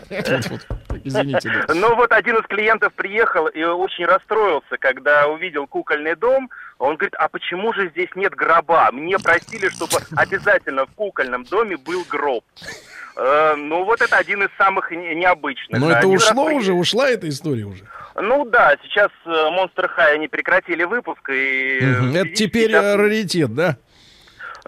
извините. 1.04 1.50
Ну 1.74 1.94
вот 1.94 2.12
один 2.12 2.36
из 2.36 2.46
клиентов 2.46 2.92
приехал 2.94 3.46
и 3.48 3.62
очень 3.62 4.06
расстроился, 4.06 4.76
когда 4.78 5.26
увидел 5.28 5.66
кукольный 5.66 6.16
дом. 6.16 6.50
Он 6.78 6.96
говорит, 6.96 7.14
а 7.18 7.28
почему 7.28 7.72
же 7.72 7.88
здесь 7.90 8.08
нет 8.14 8.34
гроба? 8.34 8.88
Мне 8.92 9.18
просили, 9.18 9.68
чтобы 9.68 9.96
обязательно 10.16 10.86
в 10.86 10.90
кукольном 10.92 11.44
доме 11.44 11.76
был 11.76 12.04
гроб. 12.08 12.44
Э, 13.16 13.54
ну 13.56 13.84
вот 13.84 14.00
это 14.00 14.16
один 14.16 14.44
из 14.44 14.48
самых 14.56 14.90
не- 14.92 15.14
необычных. 15.16 15.80
Но 15.80 15.90
это 15.90 15.98
Один 15.98 16.12
раз 16.12 16.30
ушло 16.30 16.44
уже, 16.52 16.72
ушла 16.72 17.08
эта 17.10 17.28
история 17.28 17.64
уже. 17.64 17.84
Ну 18.20 18.44
да, 18.44 18.76
сейчас 18.82 19.10
э, 19.26 19.28
Monster 19.30 19.88
High 19.96 20.14
они 20.14 20.28
прекратили 20.28 20.84
выпуск 20.84 21.28
и... 21.30 21.78
э. 21.80 22.14
Это 22.16 22.28
теперь 22.34 22.68
сейчас- 22.70 22.96
раритет, 22.96 23.54
да? 23.54 23.76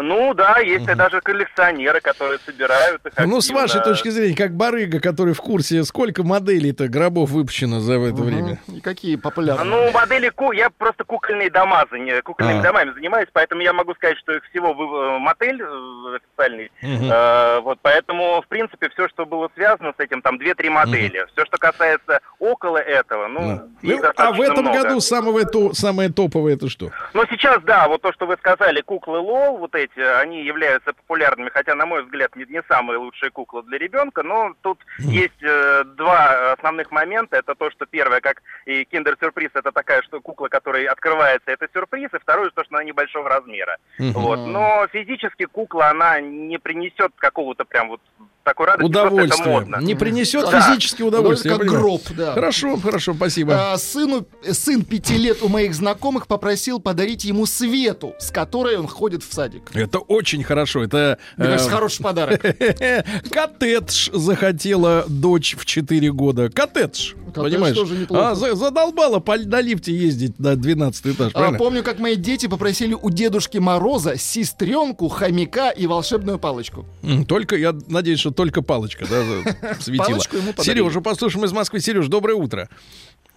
Ну 0.02 0.34
да, 0.34 0.58
есть 0.58 0.88
и 0.88 0.94
даже 0.94 1.20
коллекционеры, 1.20 2.00
которые 2.00 2.38
собирают 2.44 3.04
их 3.06 3.12
Ну, 3.26 3.40
с 3.40 3.44
активно. 3.46 3.62
вашей 3.62 3.82
точки 3.82 4.08
зрения, 4.08 4.34
как 4.36 4.52
барыга, 4.52 5.00
который 5.00 5.34
в 5.34 5.40
курсе, 5.40 5.84
сколько 5.84 6.22
моделей-то 6.22 6.88
гробов 6.88 7.30
выпущено 7.30 7.80
за 7.80 7.94
это 7.94 8.22
время? 8.22 8.58
Мгм. 8.66 8.76
И 8.78 8.80
какие 8.80 9.16
популярные? 9.16 9.66
Ну, 9.68 9.90
модели 9.92 10.28
ку, 10.30 10.52
я 10.52 10.70
просто 10.70 11.04
кукольные 11.04 11.50
дома, 11.50 11.84
кукольными 12.24 12.60
А. 12.60 12.62
домами 12.62 12.92
занимаюсь, 12.94 13.28
поэтому 13.32 13.62
я 13.62 13.72
могу 13.72 13.94
сказать, 13.94 14.18
что 14.18 14.32
их 14.32 14.42
всего 14.50 14.72
вы- 14.72 14.84
э, 15.14 15.18
мотель 15.18 15.60
э, 15.62 16.16
официальный. 16.16 16.70
Мгм. 16.82 17.10
Э, 17.10 17.60
вот, 17.60 17.78
поэтому, 17.82 18.40
в 18.42 18.46
принципе, 18.48 18.88
все, 18.90 19.08
что 19.08 19.26
было 19.26 19.50
связано 19.54 19.92
с 19.96 20.00
этим, 20.00 20.22
там 20.22 20.36
2-3 20.38 20.70
модели. 20.70 21.26
Все, 21.32 21.44
что 21.44 21.58
касается 21.58 22.20
около 22.38 22.78
этого, 22.78 23.28
ну, 23.28 23.40
Да. 23.40 23.66
Ну, 23.82 24.00
а 24.16 24.32
в 24.32 24.40
этом 24.40 24.64
много. 24.64 24.82
году 24.82 25.00
самое, 25.00 25.46
то, 25.46 25.72
самое 25.74 26.10
топовое 26.10 26.54
это 26.54 26.68
что? 26.68 26.90
Ну, 27.14 27.24
сейчас, 27.30 27.62
да, 27.62 27.88
вот 27.88 28.02
то, 28.02 28.12
что 28.12 28.26
вы 28.26 28.36
сказали, 28.36 28.80
куклы 28.80 29.18
Лол, 29.18 29.58
вот 29.58 29.74
эти, 29.74 29.89
они 29.98 30.44
являются 30.44 30.92
популярными, 30.92 31.50
хотя, 31.50 31.74
на 31.74 31.86
мой 31.86 32.02
взгляд, 32.04 32.34
не, 32.36 32.44
не 32.46 32.62
самые 32.68 32.98
лучшие 32.98 33.30
куклы 33.30 33.62
для 33.64 33.78
ребенка, 33.78 34.22
но 34.22 34.54
тут 34.62 34.78
есть 34.98 35.42
э, 35.42 35.84
два 35.84 36.52
основных 36.52 36.90
момента. 36.90 37.36
Это 37.36 37.54
то, 37.54 37.70
что 37.70 37.86
первое, 37.86 38.20
как 38.20 38.42
и 38.66 38.84
киндер-сюрприз, 38.84 39.50
это 39.54 39.72
такая 39.72 40.02
что 40.02 40.20
кукла, 40.20 40.48
которая 40.48 40.90
открывается, 40.90 41.50
это 41.50 41.68
сюрприз, 41.72 42.12
и 42.14 42.18
второе, 42.18 42.50
то, 42.50 42.64
что 42.64 42.76
она 42.76 42.84
небольшого 42.84 43.28
размера. 43.28 43.76
Мгм. 43.98 44.12
Вот. 44.12 44.38
Но 44.46 44.86
физически 44.92 45.44
кукла, 45.46 45.88
она 45.88 46.20
не 46.20 46.58
принесет 46.58 47.12
какого-то 47.16 47.64
прям 47.64 47.88
вот 47.88 48.00
такой 48.44 48.66
радости, 48.66 48.90
просто 48.92 49.06
это 49.06 49.14
Удовольствие. 49.14 49.48
модно. 49.48 49.76
Не 49.80 49.94
принесет 49.94 50.50
Да. 50.50 50.60
физически 50.62 51.02
удовольствие. 51.02 51.52
Как 51.54 51.62
я 51.64 51.68
понимаю. 51.70 51.82
гроб, 51.84 52.02
да. 52.16 52.32
Хорошо, 52.34 52.76
хорошо, 52.78 53.14
спасибо. 53.14 53.72
А, 53.72 53.78
сыну, 53.78 54.26
сын 54.50 54.82
пяти 54.84 55.16
лет 55.16 55.42
у 55.42 55.48
моих 55.48 55.74
знакомых 55.74 56.26
попросил 56.26 56.80
подарить 56.80 57.24
ему 57.24 57.46
Свету, 57.46 58.14
с 58.18 58.30
которой 58.30 58.76
он 58.76 58.86
ходит 58.88 59.22
в 59.22 59.32
садик. 59.32 59.70
Это 59.74 59.98
очень 59.98 60.42
хорошо. 60.42 60.82
Это 60.84 61.18
Мне 61.36 61.46
кажется, 61.46 61.68
э, 61.68 61.72
хороший 61.72 62.02
подарок. 62.02 62.40
коттедж 63.30 64.10
захотела 64.12 65.04
дочь 65.08 65.56
в 65.58 65.64
4 65.64 66.12
года. 66.12 66.48
Коттедж. 66.50 67.12
Коттедж 67.34 67.44
понимаешь? 67.52 67.76
тоже 67.76 67.96
неплохо. 67.96 68.30
А, 68.30 68.34
за- 68.34 68.54
задолбала 68.56 69.20
по, 69.20 69.36
на 69.36 69.60
лифте 69.60 69.94
ездить 69.94 70.38
на 70.38 70.56
12 70.56 71.06
этаж, 71.06 71.32
А, 71.34 71.52
помню, 71.52 71.82
как 71.84 71.98
мои 71.98 72.16
дети 72.16 72.46
попросили 72.46 72.94
у 72.94 73.10
Дедушки 73.10 73.58
Мороза 73.58 74.16
сестренку, 74.18 75.08
хомяка 75.08 75.70
и 75.70 75.86
волшебную 75.86 76.38
палочку. 76.38 76.86
Только, 77.28 77.56
я 77.56 77.74
надеюсь, 77.88 78.18
что 78.20 78.29
только 78.30 78.62
палочка, 78.62 79.06
да, 79.08 79.74
светила. 79.80 80.20
Сережа, 80.62 81.00
послушаем 81.00 81.44
из 81.44 81.52
Москвы. 81.52 81.80
Сереж, 81.80 82.08
доброе 82.08 82.34
утро. 82.34 82.68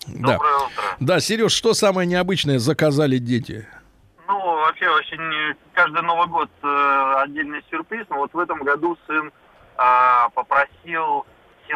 Да. 0.08 0.34
Доброе 0.34 0.56
утро. 0.56 0.84
Да, 1.00 1.20
Сереж, 1.20 1.52
что 1.52 1.74
самое 1.74 2.08
необычное 2.08 2.60
заказали 2.60 3.18
дети? 3.18 3.68
Ну, 4.28 4.40
вообще 4.40 4.90
очень 4.90 5.52
э, 5.52 5.56
каждый 5.74 6.02
Новый 6.02 6.28
год 6.28 6.50
э, 6.62 7.14
отдельный 7.18 7.62
сюрприз. 7.70 8.06
Но 8.10 8.18
вот 8.18 8.34
в 8.34 8.40
этом 8.40 8.60
году 8.64 8.98
сын 9.08 9.32
а, 9.78 10.30
попросил 10.30 11.26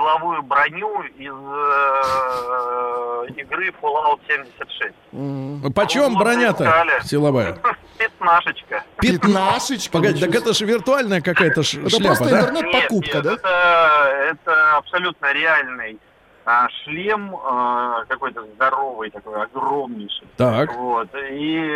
силовую 0.02 0.44
броню 0.44 1.02
из 1.18 1.34
э, 1.34 3.26
игры 3.42 3.74
Fallout 3.82 4.20
76. 4.28 4.94
М, 5.14 5.74
Почем 5.74 6.14
Вот 6.14 6.20
броня-то 6.24 6.86
силовая? 7.04 7.58
Пятнашечка. 7.98 8.84
Пятнашечка. 9.02 9.92
Погоди, 9.92 10.22
так 10.22 10.36
это 10.36 10.54
же 10.54 10.66
виртуальная 10.66 11.22
какая-то 11.22 11.64
ш- 11.64 11.80
Это 11.82 11.90
шляпа, 11.90 12.06
просто 12.06 12.30
да? 12.30 12.40
интернет-покупка, 12.42 13.16
Нет, 13.18 13.24
да? 13.24 13.34
Это, 13.34 13.50
это 14.32 14.78
абсолютно 14.78 15.34
реальный 15.34 15.98
а, 16.50 16.70
шлем 16.70 17.36
а, 17.36 18.06
какой-то 18.08 18.42
здоровый, 18.56 19.10
такой 19.10 19.44
огромнейший. 19.44 20.26
Так. 20.38 20.74
Вот. 20.78 21.10
И 21.30 21.76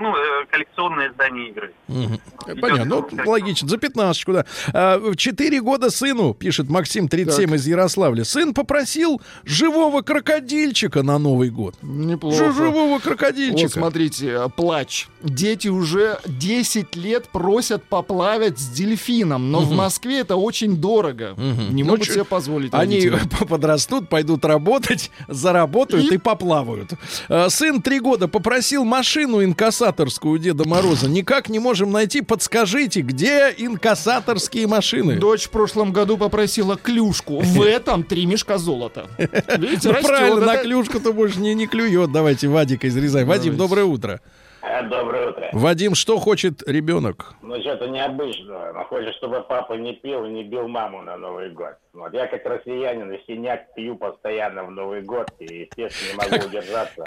ну, 0.00 0.14
э, 0.14 0.44
коллекционное 0.50 1.08
издание 1.10 1.48
игры. 1.48 1.72
Идет 1.88 2.60
Понятно, 2.60 2.84
ну, 2.84 3.08
логично, 3.24 3.68
за 3.68 3.78
пятнашечку, 3.78 4.32
да. 4.34 4.44
А, 4.74 4.98
в 4.98 5.16
Четыре 5.16 5.62
года 5.62 5.88
сыну, 5.90 6.34
пишет 6.34 6.68
Максим 6.68 7.08
37 7.08 7.54
из 7.54 7.66
Ярославля, 7.66 8.24
сын 8.24 8.52
попросил 8.52 9.22
живого 9.44 10.02
крокодильчика 10.02 11.02
на 11.02 11.18
Новый 11.18 11.48
год. 11.48 11.74
Неплохо. 11.80 12.52
Живого 12.52 12.88
Вот 12.88 13.02
крокодильчика. 13.02 13.70
смотрите, 13.70 14.28
э, 14.28 14.48
плач. 14.54 15.08
Дети 15.22 15.68
уже 15.68 16.18
10 16.26 16.96
лет 16.96 17.28
просят 17.28 17.82
поплавать 17.84 18.58
с 18.58 18.68
дельфином, 18.68 19.50
но 19.50 19.60
в 19.60 19.72
Москве 19.72 20.20
это 20.20 20.36
очень 20.36 20.76
дорого. 20.76 21.34
Мгм. 21.38 21.74
Не 21.74 21.82
Ну, 21.84 21.90
могут 21.92 22.06
чё- 22.06 22.12
себе 22.14 22.24
позволить. 22.24 22.74
Они 22.74 23.10
подрастут, 23.48 24.01
придут, 24.02 24.08
пойдут 24.08 24.44
работать, 24.44 25.10
заработают 25.28 26.10
и, 26.12 26.18
поплавают. 26.18 26.92
Э, 27.28 27.48
Сын 27.48 27.82
три 27.82 28.00
года 28.00 28.28
попросил 28.28 28.84
машину 28.84 29.42
инкассаторскую 29.44 30.34
у 30.34 30.38
Деда 30.38 30.68
Мороза. 30.68 31.08
Никак 31.08 31.48
не 31.48 31.58
можем 31.58 31.92
найти. 31.92 32.22
Подскажите, 32.22 33.00
где 33.00 33.54
инкассаторские 33.56 34.66
машины? 34.66 35.16
Дочь 35.16 35.44
в 35.44 35.50
прошлом 35.50 35.92
году 35.92 36.16
попросила 36.16 36.76
клюшку. 36.76 37.40
В 37.40 37.62
этом 37.66 38.04
три 38.04 38.26
мешка 38.26 38.58
золота. 38.58 39.08
Видите, 39.18 39.90
Ну, 39.92 40.02
правильно, 40.02 40.40
на 40.46 40.56
клюшку-то 40.58 41.12
больше 41.12 41.40
не, 41.40 41.54
не 41.54 41.66
клюет. 41.66 42.12
Давайте 42.12 42.48
Вадика 42.48 42.88
изрезаем. 42.88 43.28
Вадим, 43.28 43.56
доброе 43.56 43.84
утро. 43.84 44.20
Доброе 44.90 45.30
утро. 45.30 45.48
Вадим, 45.52 45.94
что 45.94 46.18
хочет 46.18 46.62
ребенок? 46.68 47.34
Ну, 47.42 47.60
что-то 47.60 47.86
необычного. 47.88 48.72
Но 48.72 48.84
хочет, 48.84 49.14
чтобы 49.16 49.42
папа 49.48 49.74
не 49.74 49.92
пил 49.94 50.24
и 50.24 50.30
не 50.30 50.44
бил 50.44 50.68
маму 50.68 51.02
на 51.02 51.16
Новый 51.16 51.50
год. 51.50 51.74
Вот 51.92 52.14
я 52.14 52.26
как 52.26 52.44
россиянин 52.46 53.12
и 53.12 53.18
синяк 53.26 53.74
пью 53.74 53.96
постоянно 53.96 54.64
в 54.64 54.70
Новый 54.70 55.02
год 55.02 55.28
и, 55.40 55.66
естественно, 55.68 56.22
не 56.22 56.30
могу 56.36 56.46
удержаться 56.46 57.04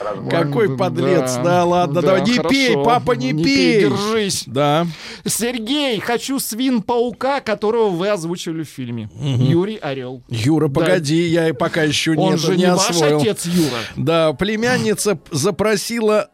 разборок. 0.00 0.30
Какой 0.30 0.76
подлец. 0.78 1.36
Да, 1.36 1.42
Да, 1.42 1.64
ладно, 1.64 1.94
да, 2.00 2.06
давай. 2.08 2.22
Не 2.22 2.32
хорошо. 2.36 2.48
пей, 2.48 2.74
папа, 2.84 3.12
не, 3.12 3.32
Не 3.32 3.44
пей. 3.44 3.56
пей, 3.56 3.80
держись. 3.82 4.44
Да. 4.46 4.86
Сергей, 5.26 6.00
хочу 6.00 6.38
свин-паука, 6.38 7.40
которого 7.42 7.90
вы 7.90 8.08
озвучили 8.08 8.62
в 8.62 8.68
фильме. 8.68 9.10
Юрий 9.20 9.76
Орел. 9.76 10.22
Юра, 10.28 10.68
Да. 10.68 10.80
погоди, 10.80 11.22
я 11.26 11.48
и 11.48 11.52
пока 11.52 11.82
еще 11.82 12.12
Он 12.12 12.30
нет, 12.30 12.40
же 12.40 12.52
не 12.56 12.64
не 12.64 12.70
ваш 12.72 12.90
освоил. 12.90 13.18
отец, 13.20 13.44
Юра. 13.46 13.78
Да, 13.96 14.32
племянница 14.32 15.18
запросила 15.30 16.30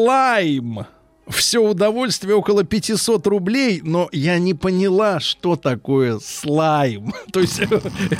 слайм. 0.00 0.84
Все 1.30 1.58
удовольствие 1.60 2.34
около 2.34 2.64
500 2.64 3.26
рублей, 3.26 3.80
но 3.82 4.08
я 4.12 4.38
не 4.38 4.54
поняла, 4.54 5.20
что 5.20 5.56
такое 5.56 6.18
слайм. 6.18 7.12
То 7.32 7.40
есть 7.40 7.60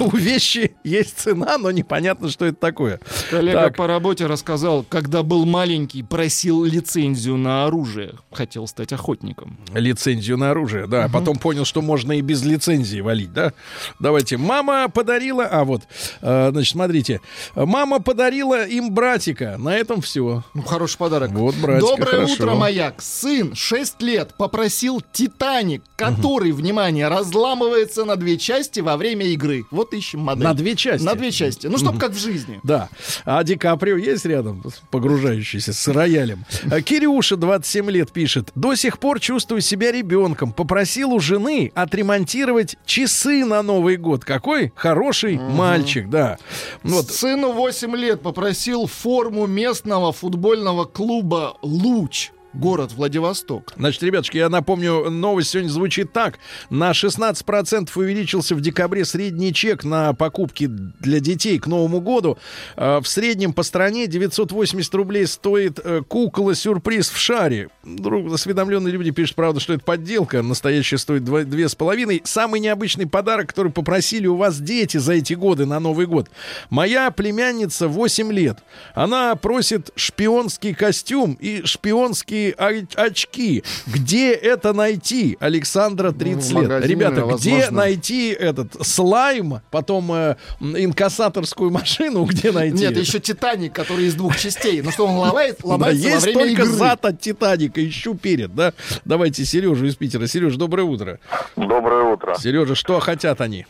у 0.01 0.17
вещи 0.17 0.73
есть 0.85 1.19
цена, 1.19 1.59
но 1.59 1.71
непонятно, 1.71 2.31
что 2.31 2.47
это 2.47 2.59
такое. 2.59 3.01
Коллега 3.31 3.65
Так. 3.65 3.77
по 3.77 3.87
работе 3.87 4.27
рассказал, 4.27 4.85
когда 4.89 5.23
был 5.23 5.45
маленький, 5.45 6.03
просил 6.03 6.65
лицензию 6.65 7.37
на 7.37 7.65
оружие. 7.67 8.15
Хотел 8.33 8.67
стать 8.67 8.93
охотником. 8.93 9.59
Лицензию 9.75 10.37
на 10.39 10.51
оружие, 10.51 10.87
да. 10.87 11.09
Потом 11.13 11.37
понял, 11.39 11.65
что 11.65 11.83
можно 11.83 12.13
и 12.13 12.21
без 12.21 12.43
лицензии 12.45 13.01
валить, 13.01 13.33
да. 13.33 13.53
Давайте. 13.99 14.37
Мама 14.37 14.89
подарила... 14.89 15.45
А, 15.45 15.65
вот. 15.65 15.83
э, 16.21 16.51
значит, 16.53 16.73
смотрите. 16.73 17.21
Мама 17.55 18.01
подарила 18.01 18.67
им 18.67 18.93
братика. 18.93 19.57
На 19.59 19.77
этом 19.77 20.01
все. 20.01 20.45
Ну, 20.55 20.63
хороший 20.63 20.99
подарок. 20.99 21.31
Вот, 21.33 21.55
братика, 21.57 21.87
Доброе 21.87 22.07
хорошо. 22.11 22.35
утро, 22.35 22.55
маяк. 22.55 23.00
Сын, 23.03 23.55
6 23.55 24.03
лет, 24.03 24.35
попросил 24.37 25.03
Титаник, 25.13 25.83
который, 25.97 26.53
внимание, 26.53 27.09
разламывается 27.09 28.05
на 28.05 28.17
две 28.17 28.39
части 28.39 28.81
во 28.81 28.97
время 28.97 29.27
игры. 29.27 29.65
Вот 29.71 29.95
ищем 29.95 30.21
модель. 30.21 30.45
На 30.45 30.55
две 30.55 30.77
части? 30.77 31.05
На 31.05 31.15
две 31.15 31.31
части. 31.31 31.67
Ну, 31.67 31.79
чтоб 31.79 31.99
как 31.99 32.13
в 32.13 32.19
жизни. 32.19 32.61
Да. 32.63 32.89
А 33.25 33.43
Ди 33.45 33.57
Каприо 33.57 33.97
есть 33.97 34.25
рядом, 34.25 34.63
погружающийся 34.91 35.73
с 35.73 35.89
роялем? 35.89 36.45
А 36.71 36.81
Кирюша, 36.81 37.37
27 37.37 37.91
лет, 37.91 38.13
пишет. 38.13 38.51
До 38.55 38.75
сих 38.75 38.99
пор 38.99 39.21
чувствую 39.21 39.61
себя 39.61 39.93
ребенком. 39.93 40.53
Попросил 40.53 41.13
у 41.13 41.21
жены 41.21 41.73
отремонтировать 41.75 42.77
часы 42.87 43.45
на 43.45 43.63
Новый 43.63 43.97
год. 43.97 44.25
Какой 44.25 44.73
хороший 44.75 45.39
мальчик, 45.39 46.09
да. 46.09 46.39
Вот. 46.83 47.11
Сыну 47.11 47.53
8 47.53 47.97
лет 47.97 48.23
попросил 48.23 48.87
форму 48.87 49.47
местного 49.47 50.13
футбольного 50.13 50.85
клуба 50.85 51.57
«Луч». 51.63 52.31
Город 52.53 52.91
Владивосток. 52.97 53.73
Значит, 53.77 54.03
ребятушки, 54.03 54.37
я 54.37 54.49
напомню, 54.49 55.09
новость 55.09 55.51
сегодня 55.51 55.69
звучит 55.69 56.13
так. 56.13 56.41
На 56.69 56.91
16% 56.91 57.89
увеличился 57.95 58.57
в 58.57 58.61
декабре 58.61 59.05
средний 59.05 59.55
чек 59.55 59.85
на 59.85 60.15
покупки 60.15 60.67
для 60.67 61.21
детей 61.21 61.61
к 61.61 61.69
Новому 61.69 62.01
году. 62.01 62.39
Э, 62.77 62.99
В 63.01 63.07
среднем 63.07 63.53
по 63.53 63.63
стране 63.63 64.09
980 64.09 64.93
рублей 64.97 65.27
стоит 65.29 65.79
э, 65.79 66.03
кукла-сюрприз 66.09 67.11
в 67.11 67.19
шаре. 67.19 67.69
Друг, 67.85 68.33
осведомленные 68.33 68.93
люди 68.93 69.13
пишут, 69.13 69.37
правда, 69.37 69.61
что 69.61 69.75
это 69.75 69.85
подделка. 69.85 70.43
Настоящая 70.43 70.99
стоит 70.99 71.23
два- 71.25 71.45
две 71.45 71.69
с 71.69 71.77
половиной. 71.77 72.21
Самый 72.25 72.59
необычный 72.59 73.07
подарок, 73.07 73.51
который 73.51 73.71
попросили 73.71 74.27
у 74.27 74.35
вас 74.35 74.59
дети 74.59 74.97
за 74.97 75.13
эти 75.13 75.35
годы 75.35 75.67
на 75.67 75.79
Новый 75.79 76.07
год. 76.07 76.29
Моя 76.69 77.13
племянница 77.13 77.87
8 77.87 78.33
лет. 78.33 78.59
Она 78.97 79.37
просит 79.37 79.91
шпионский 79.95 80.75
костюм 80.75 81.35
и 81.35 81.63
шпионские 81.65 82.40
о- 82.49 82.87
очки. 82.97 83.63
Где 83.87 84.33
это 84.33 84.73
найти? 84.73 85.37
Александра 85.41 86.13
30 86.13 86.53
Ну, 86.53 86.63
лет. 86.63 86.85
Ребята, 86.87 87.21
где 87.23 87.25
возможно. 87.25 87.71
найти 87.71 88.31
этот 88.31 88.87
слайм, 88.87 89.61
потом 89.71 90.11
э, 90.13 90.37
инкассаторскую 90.61 91.71
машину, 91.71 92.25
где 92.25 92.53
найти? 92.53 92.79
Нет, 92.79 92.93
это? 92.93 93.01
еще 93.01 93.21
Титаник, 93.21 93.73
который 93.73 94.07
из 94.07 94.15
двух 94.15 94.37
частей. 94.39 94.81
Ну 94.83 94.91
что, 94.91 95.07
он 95.07 95.17
ломает, 95.19 95.59
Да, 95.63 95.69
ломается 95.69 96.03
во 96.09 96.15
есть 96.15 96.25
время 96.25 96.39
только 96.41 96.63
игры. 96.63 96.67
зад 96.67 97.05
от 97.05 97.21
Титаника, 97.21 97.87
ищу 97.89 98.15
перед, 98.15 98.55
да? 98.55 98.73
Давайте 99.05 99.45
Сережу 99.45 99.87
из 99.87 99.97
Питера. 99.97 100.27
Сереж, 100.27 100.57
доброе 100.57 100.85
утро. 100.85 101.19
Доброе 101.57 102.05
утро. 102.13 102.35
Сережа, 102.39 102.75
что 102.75 102.99
хотят 103.01 103.41
они? 103.41 103.67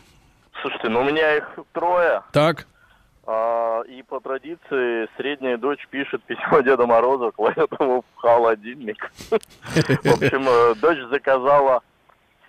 Слушайте, 0.61 0.89
ну 0.89 1.01
у 1.01 1.03
меня 1.03 1.37
их 1.37 1.43
трое. 1.73 2.21
Так. 2.31 2.67
А, 3.33 3.81
и 3.83 4.03
по 4.03 4.19
традиции 4.19 5.07
средняя 5.15 5.57
дочь 5.57 5.87
пишет 5.89 6.21
письмо 6.23 6.59
Деда 6.59 6.85
Мороза, 6.85 7.31
кладет 7.31 7.71
его 7.79 8.01
в 8.01 8.19
холодильник. 8.19 9.09
В 9.29 10.13
общем, 10.21 10.45
э, 10.49 10.75
дочь 10.75 10.99
заказала 11.09 11.81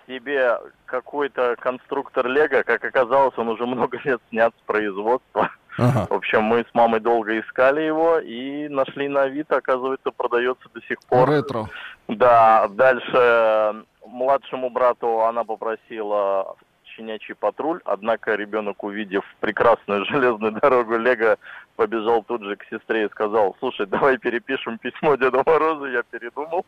себе 0.05 0.57
какой-то 0.85 1.55
конструктор 1.57 2.27
Лего. 2.27 2.63
Как 2.63 2.83
оказалось, 2.83 3.33
он 3.37 3.47
уже 3.47 3.65
много 3.65 3.97
лет 4.03 4.19
снят 4.29 4.53
с 4.59 4.65
производства. 4.65 5.51
Ага. 5.77 6.07
В 6.09 6.13
общем, 6.13 6.43
мы 6.43 6.65
с 6.69 6.73
мамой 6.73 6.99
долго 6.99 7.39
искали 7.39 7.81
его 7.81 8.19
и 8.19 8.67
нашли 8.67 9.07
на 9.07 9.21
Авито. 9.21 9.55
Оказывается, 9.55 10.11
продается 10.11 10.67
до 10.73 10.81
сих 10.81 10.99
пор. 11.07 11.29
Ретро. 11.29 11.67
Да, 12.09 12.67
дальше 12.67 13.85
младшему 14.05 14.69
брату 14.69 15.21
она 15.21 15.45
попросила 15.45 16.57
щенячий 16.95 17.35
патруль, 17.35 17.79
однако 17.85 18.35
ребенок, 18.35 18.83
увидев 18.83 19.23
прекрасную 19.39 20.05
железную 20.11 20.53
дорогу 20.53 20.97
Лего, 20.97 21.37
побежал 21.75 22.23
тут 22.23 22.43
же 22.43 22.55
к 22.55 22.63
сестре 22.69 23.05
и 23.05 23.09
сказал, 23.09 23.55
слушай, 23.59 23.85
давай 23.85 24.17
перепишем 24.17 24.77
письмо 24.77 25.15
Деду 25.15 25.43
Морозу, 25.45 25.85
я 25.85 26.03
передумал. 26.03 26.65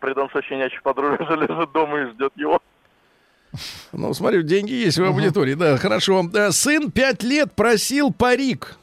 При 0.00 0.14
том, 0.14 0.28
что 0.30 0.42
щенячий 0.42 0.80
патруль 0.82 1.16
уже 1.20 1.36
лежит 1.36 1.72
дома 1.72 2.00
и 2.00 2.06
ждет 2.06 2.32
его. 2.36 2.60
Ну, 3.92 4.12
смотрю, 4.12 4.42
деньги 4.42 4.72
есть 4.72 4.98
в 4.98 5.04
аудитории, 5.04 5.54
да, 5.54 5.76
хорошо. 5.78 6.22
Да, 6.30 6.52
Сын 6.52 6.90
пять 6.90 7.22
лет 7.22 7.52
просил 7.54 8.12
парик. 8.12 8.76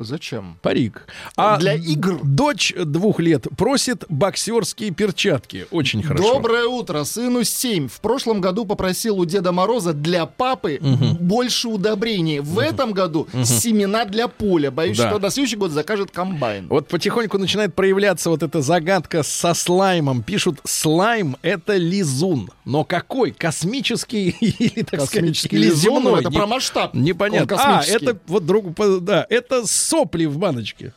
Зачем? 0.00 0.58
Парик. 0.62 1.06
А 1.36 1.58
Для 1.58 1.74
игр. 1.74 2.20
Дочь 2.22 2.72
двух 2.76 3.18
лет 3.18 3.48
просит 3.56 4.04
боксерские 4.08 4.92
перчатки. 4.92 5.66
Очень 5.72 6.04
хорошо. 6.04 6.34
Доброе 6.34 6.66
утро, 6.66 7.02
сыну 7.02 7.42
7. 7.42 7.88
В 7.88 8.00
прошлом 8.00 8.40
году 8.40 8.64
попросил 8.64 9.18
у 9.18 9.24
Деда 9.24 9.50
Мороза 9.50 9.92
для 9.92 10.26
папы 10.26 10.78
больше 11.20 11.66
удобрений. 11.68 12.38
В 12.38 12.60
этом 12.60 12.92
году 12.92 13.26
семена 13.44 14.04
для 14.04 14.28
поля. 14.28 14.70
Боюсь, 14.70 14.98
Да. 14.98 15.10
что 15.10 15.18
на 15.18 15.30
следующий 15.30 15.56
год 15.56 15.72
закажет 15.72 16.12
комбайн. 16.12 16.68
Вот 16.68 16.86
потихоньку 16.86 17.36
начинает 17.38 17.74
проявляться 17.74 18.30
вот 18.30 18.44
эта 18.44 18.62
загадка 18.62 19.24
со 19.24 19.52
слаймом. 19.52 20.22
Пишут, 20.22 20.60
слайм— 20.64 21.36
это 21.42 21.76
лизун. 21.76 22.50
Но 22.64 22.84
какой? 22.84 23.32
Космический 23.32 24.28
или, 24.40 24.82
так 24.84 25.00
Космический 25.00 25.48
сказать, 25.48 25.52
или 25.52 25.70
лизун, 25.70 26.02
земной? 26.04 26.20
это 26.20 26.30
Не- 26.30 26.36
про 26.36 26.46
масштаб. 26.46 26.94
Непонятно. 26.94 27.56
Он 27.56 27.60
А, 27.60 27.78
космический. 27.78 28.04
это 28.06 28.18
вот 28.28 28.46
друг, 28.46 28.66
да, 29.00 29.26
это 29.28 29.66
сопли 29.88 30.26
в 30.26 30.38
баночке. 30.38 30.92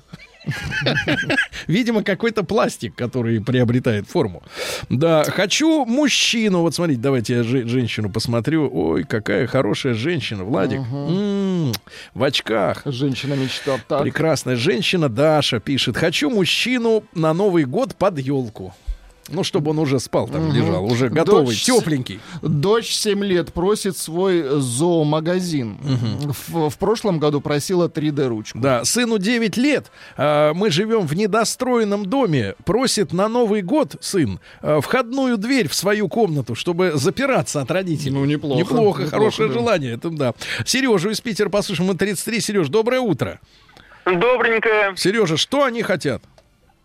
Видимо, 1.68 2.04
какой-то 2.04 2.44
пластик, 2.44 2.96
который 2.96 3.40
приобретает 3.42 4.08
форму. 4.08 4.42
Да, 4.90 5.24
хочу 5.24 5.86
мужчину. 5.86 6.62
Вот 6.62 6.74
смотрите, 6.76 7.00
давайте 7.00 7.36
я 7.36 7.44
же- 7.44 7.68
женщину 7.68 8.10
посмотрю. 8.10 8.70
Ой, 8.74 9.04
какая 9.04 9.48
хорошая 9.48 9.94
женщина, 9.94 10.44
Владик. 10.44 10.82
В 12.14 12.24
очках. 12.24 12.82
Женщина 12.86 13.36
мечта. 13.36 13.78
Так. 13.88 14.02
Прекрасная 14.02 14.56
женщина 14.56 15.10
Даша 15.10 15.60
пишет. 15.60 15.96
Хочу 15.96 16.30
мужчину 16.30 17.04
на 17.14 17.34
Новый 17.34 17.66
год 17.66 17.96
под 17.96 18.18
елку. 18.20 18.74
Ну, 19.30 19.44
чтобы 19.44 19.72
он 19.72 19.80
уже 19.80 20.00
спал 20.00 20.28
там, 20.28 20.46
Мгм. 20.48 20.54
лежал, 20.56 20.86
уже 20.86 21.10
готовый, 21.10 21.46
Дочь 21.48 21.64
тепленький. 21.64 22.20
Дочь 22.42 22.92
7 22.92 23.24
лет 23.24 23.54
просит 23.54 23.96
свой 23.96 24.44
зоомагазин. 24.60 25.78
В, 26.48 26.70
в 26.70 26.78
прошлом 26.78 27.20
году 27.20 27.40
просила 27.40 27.88
3D-ручку. 27.88 28.60
Да, 28.60 28.84
сыну 28.84 29.18
9 29.20 29.58
лет. 29.58 29.92
а, 30.18 30.54
мы 30.54 30.70
живем 30.72 31.06
в 31.08 31.14
недостроенном 31.16 32.06
доме. 32.08 32.56
Просит 32.66 33.14
на 33.14 33.28
Новый 33.30 33.62
год 33.62 33.96
сын 34.02 34.40
а, 34.62 34.82
входную 34.82 35.38
дверь 35.38 35.70
в 35.70 35.76
свою 35.76 36.08
комнату, 36.10 36.56
чтобы 36.56 36.94
запираться 36.96 37.62
от 37.62 37.72
родителей. 37.72 38.12
Ну, 38.14 38.26
неплохо. 38.26 38.60
Неплохо, 38.60 39.02
Неплохо, 39.04 39.10
хорошее 39.10 39.48
да. 39.50 39.54
желание. 39.54 39.94
Это 39.94 40.10
да. 40.10 40.34
Сережу 40.66 41.10
из 41.12 41.22
Питера 41.22 41.50
послушаем. 41.50 41.88
Мы 41.90 41.96
33. 41.96 42.42
Сереж, 42.42 42.68
доброе 42.70 43.00
утро. 43.02 43.40
Добренькое. 44.06 44.96
Сережа, 44.98 45.38
что 45.38 45.64
они 45.64 45.84
хотят? 45.84 46.24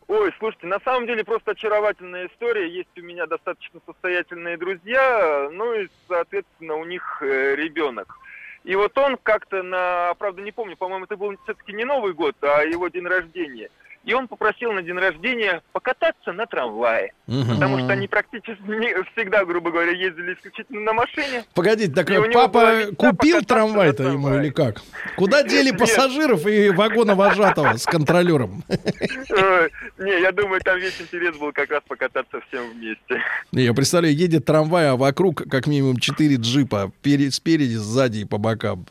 Ой, 0.09 0.33
слушайте, 0.39 0.69
на 0.69 0.79
самом 0.81 1.07
деле 1.07 1.25
просто 1.25 1.51
очаровательная 1.53 2.29
история. 2.29 2.69
Есть 2.69 2.97
у 2.97 3.03
меня 3.03 3.27
достаточно 3.27 3.81
состоятельные 3.85 4.57
друзья, 4.57 5.49
ну 5.53 5.75
и, 5.75 5.89
соответственно, 6.07 6.77
у 6.77 6.85
них 6.85 7.19
э, 7.23 7.57
ребенок. 7.57 8.17
И 8.63 8.77
вот 8.77 8.97
он 8.99 9.17
как-то 9.21 9.63
на, 9.63 10.15
правда 10.15 10.43
не 10.43 10.53
помню, 10.53 10.77
по-моему, 10.77 11.05
это 11.07 11.17
был 11.17 11.37
все-таки 11.45 11.73
не 11.73 11.85
Новый 11.85 12.13
год, 12.13 12.37
а 12.43 12.63
его 12.63 12.89
день 12.89 13.07
рождения. 13.07 13.69
И 14.07 14.15
он 14.15 14.29
попросил 14.29 14.73
на 14.73 14.83
день 14.83 14.97
рождения 14.97 15.61
покататься 15.73 16.33
на 16.33 16.47
трамвае. 16.47 17.13
Мгм. 17.27 17.55
Потому 17.55 17.79
что 17.81 17.89
они 17.93 18.07
практически 18.09 18.63
не- 18.67 18.95
всегда, 19.13 19.45
грубо 19.45 19.71
говоря, 19.71 19.91
ездили 19.91 20.33
исключительно 20.35 20.81
на 20.81 20.93
машине. 20.95 21.45
Погодите, 21.55 21.93
так 21.93 22.07
папа 22.33 22.85
купил 22.97 23.43
трамвай-то 23.43 24.05
на 24.05 24.13
ему 24.13 24.35
или 24.39 24.51
как? 24.51 24.81
Куда 25.17 25.43
дели 25.43 25.73
пассажиров 25.73 26.47
и 26.47 26.71
вагона 26.71 27.15
вожатого 27.15 27.77
с 27.77 27.85
контролером? 27.85 28.63
Э, 28.69 29.69
Не, 29.99 30.21
я 30.21 30.31
думаю, 30.33 30.61
там 30.61 30.79
весь 30.79 31.01
интерес 31.01 31.37
был 31.37 31.53
как 31.53 31.71
раз 31.71 31.83
покататься 31.89 32.41
всем 32.49 32.71
вместе. 32.73 33.21
Я 33.53 33.75
представляю, 33.75 34.15
едет 34.15 34.45
трамвай, 34.45 34.91
а 34.91 34.97
вокруг 34.97 35.43
как 35.51 35.67
минимум 35.67 35.97
4 35.99 36.37
джипа. 36.37 36.93
пере- 37.03 37.31
Спереди, 37.31 37.75
сзади 37.75 38.19
и 38.21 38.25
по 38.25 38.39
бокам. 38.39 38.87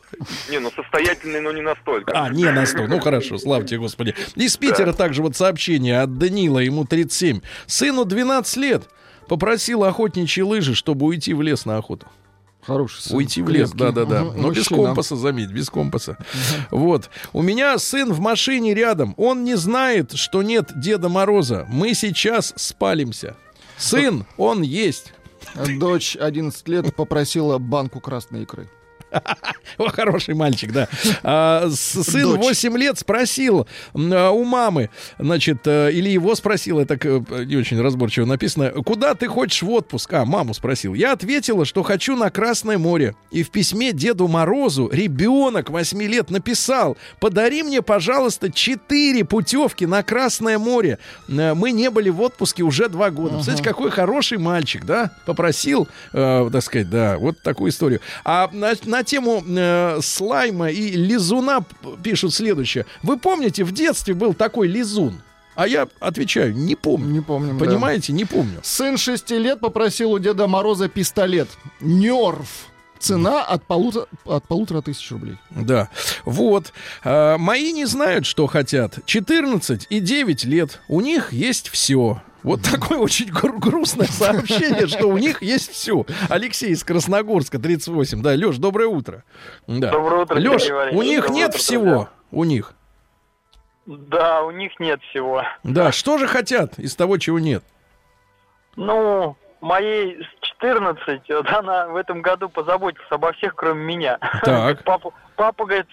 Не, 0.50 0.58
ну 0.58 0.70
состоятельный, 0.72 1.40
но 1.40 1.52
не 1.52 1.62
настолько. 1.62 2.12
А, 2.14 2.28
не 2.28 2.44
на 2.44 2.66
100. 2.66 2.86
Ну 2.86 3.00
хорошо, 3.00 3.38
слава 3.38 3.64
тебе, 3.64 3.78
Господи. 3.78 4.14
Из 4.34 4.56
Питера 4.56 4.92
также 5.06 5.22
вот 5.22 5.36
сообщение 5.36 6.00
от 6.00 6.18
Данила, 6.18 6.58
ему 6.58 6.84
37. 6.84 7.40
Сыну 7.68 8.04
12 8.04 8.56
лет. 8.56 8.88
Попросил 9.28 9.84
охотничьи 9.84 10.42
лыжи, 10.42 10.74
чтобы 10.74 11.06
уйти 11.06 11.32
в 11.32 11.42
лес 11.42 11.64
на 11.64 11.76
охоту. 11.76 12.08
Хороший 12.60 13.02
сын. 13.02 13.16
Уйти 13.16 13.40
в 13.40 13.48
лес, 13.48 13.70
да-да-да. 13.70 14.24
Мгм. 14.24 14.42
Но 14.42 14.50
без 14.50 14.68
Мужчина. 14.68 14.86
компаса, 14.88 15.14
заметь, 15.14 15.52
без 15.52 15.70
компаса. 15.70 16.18
Вот. 16.72 17.08
У 17.32 17.40
меня 17.40 17.78
сын 17.78 18.12
в 18.12 18.18
машине 18.18 18.74
рядом. 18.74 19.14
Он 19.16 19.44
не 19.44 19.56
знает, 19.56 20.10
что 20.14 20.42
нет 20.42 20.72
Деда 20.74 21.08
Мороза. 21.08 21.66
Мы 21.68 21.94
сейчас 21.94 22.52
спалимся. 22.56 23.36
Сын, 23.78 24.26
он 24.36 24.62
есть. 24.62 25.12
Дочь 25.78 26.16
11 26.16 26.66
лет 26.66 26.96
попросила 26.96 27.58
банку 27.58 28.00
красной 28.00 28.42
икры. 28.42 28.68
О, 29.78 29.88
хороший 29.88 30.34
мальчик, 30.34 30.72
да. 30.72 30.88
А, 31.22 31.68
сын 31.70 32.22
Дочь. 32.22 32.40
8 32.40 32.76
лет 32.76 32.98
спросил 32.98 33.66
а, 33.94 34.30
у 34.30 34.44
мамы, 34.44 34.90
значит, 35.18 35.66
э, 35.66 35.92
или 35.92 36.08
его 36.08 36.34
спросил, 36.34 36.78
это 36.78 36.98
э, 37.02 37.44
не 37.44 37.56
очень 37.56 37.80
разборчиво 37.80 38.24
написано, 38.26 38.70
куда 38.70 39.14
ты 39.14 39.28
хочешь 39.28 39.62
в 39.62 39.70
отпуск? 39.70 40.12
А, 40.12 40.24
маму 40.24 40.54
спросил. 40.54 40.94
Я 40.94 41.12
ответила, 41.12 41.64
что 41.64 41.82
хочу 41.82 42.16
на 42.16 42.30
Красное 42.30 42.78
море. 42.78 43.14
И 43.30 43.42
в 43.42 43.50
письме 43.50 43.92
Деду 43.92 44.28
Морозу 44.28 44.88
ребенок 44.92 45.70
8 45.70 46.02
лет 46.02 46.30
написал, 46.30 46.96
подари 47.20 47.62
мне, 47.62 47.82
пожалуйста, 47.82 48.50
4 48.50 49.24
путевки 49.24 49.86
на 49.86 50.02
Красное 50.02 50.58
море. 50.58 50.98
Э, 51.28 51.54
Мы 51.54 51.72
не 51.72 51.90
были 51.90 52.10
в 52.10 52.20
отпуске 52.20 52.62
уже 52.62 52.88
2 52.88 53.10
года. 53.10 53.34
Представляете, 53.34 53.64
какой 53.64 53.90
хороший 53.90 54.38
мальчик, 54.38 54.84
да? 54.84 55.12
Попросил, 55.26 55.88
э, 56.12 56.48
так 56.52 56.62
сказать, 56.62 56.90
да, 56.90 57.18
вот 57.18 57.40
такую 57.42 57.70
историю. 57.70 58.00
А 58.24 58.48
на, 58.52 58.74
на 58.96 59.04
тему 59.04 59.44
э, 59.46 59.98
слайма 60.02 60.70
и 60.70 60.92
лизуна 60.92 61.62
пишут 62.02 62.32
следующее. 62.32 62.86
Вы 63.02 63.18
помните, 63.18 63.62
в 63.64 63.72
детстве 63.72 64.14
был 64.14 64.32
такой 64.32 64.68
лизун? 64.68 65.20
А 65.54 65.66
я 65.66 65.88
отвечаю, 66.00 66.54
не 66.54 66.76
помню. 66.76 67.12
Не 67.12 67.20
помню. 67.20 67.58
Понимаете, 67.58 68.12
не 68.12 68.24
помню. 68.24 68.60
Сын 68.62 68.96
6 68.96 69.30
лет 69.32 69.60
попросил 69.60 70.12
у 70.12 70.18
Деда 70.18 70.46
Мороза 70.46 70.88
пистолет. 70.88 71.48
Нерв. 71.80 72.68
Цена 72.98 73.42
от 73.42 73.66
полутора, 73.66 74.06
от 74.24 74.48
полутора 74.48 74.80
тысяч 74.80 75.10
рублей. 75.10 75.36
Да. 75.50 75.90
Вот. 76.24 76.72
А, 77.04 77.36
мои 77.36 77.72
не 77.72 77.84
знают, 77.84 78.24
что 78.24 78.46
хотят. 78.46 78.98
14 79.04 79.86
и 79.90 80.00
9 80.00 80.44
лет. 80.44 80.80
У 80.88 81.02
них 81.02 81.34
есть 81.34 81.68
все. 81.68 82.22
Вот 82.46 82.62
такое 82.62 82.98
очень 82.98 83.28
гру- 83.28 83.58
грустное 83.58 84.06
сообщение, 84.06 84.86
что 84.86 85.08
у 85.08 85.18
них 85.18 85.42
есть 85.42 85.72
все. 85.72 86.06
Алексей 86.28 86.70
из 86.70 86.84
Красногорска, 86.84 87.58
38. 87.58 88.22
Да, 88.22 88.34
Леш, 88.34 88.58
доброе 88.58 88.86
утро. 88.86 89.24
Да. 89.66 89.90
Доброе 89.90 90.22
утро, 90.22 90.36
Леш, 90.36 90.70
у 90.92 91.02
них 91.02 91.22
Доброе 91.22 91.36
нет 91.36 91.48
утро, 91.48 91.58
всего. 91.58 91.82
друзья. 91.84 92.08
У 92.30 92.44
них. 92.44 92.72
Да, 93.86 94.42
у 94.42 94.52
них 94.52 94.78
нет 94.78 95.00
всего. 95.10 95.42
Да, 95.64 95.90
что 95.90 96.18
же 96.18 96.28
хотят 96.28 96.78
из 96.78 96.94
того, 96.94 97.18
чего 97.18 97.40
нет? 97.40 97.64
Ну, 98.76 99.36
моей 99.60 100.22
с 100.22 100.46
14, 100.58 101.22
вот 101.30 101.48
она 101.50 101.88
в 101.88 101.96
этом 101.96 102.22
году 102.22 102.48
позаботится 102.48 103.06
обо 103.16 103.32
всех, 103.32 103.56
кроме 103.56 103.82
меня. 103.84 104.18
Так. 104.44 104.84
Папа, 104.84 105.10
папа 105.34 105.64
говорит, 105.64 105.86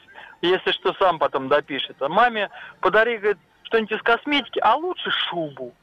если 0.44 0.72
что, 0.74 0.94
сам 1.00 1.18
потом 1.18 1.48
допишет. 1.48 1.96
А 2.00 2.10
маме 2.10 2.52
подари, 2.80 3.18
говорит, 3.18 3.40
что-нибудь 3.64 3.94
из 3.98 4.02
косметики, 4.04 4.60
а 4.60 4.76
лучше 4.76 5.10
шубу. 5.10 5.74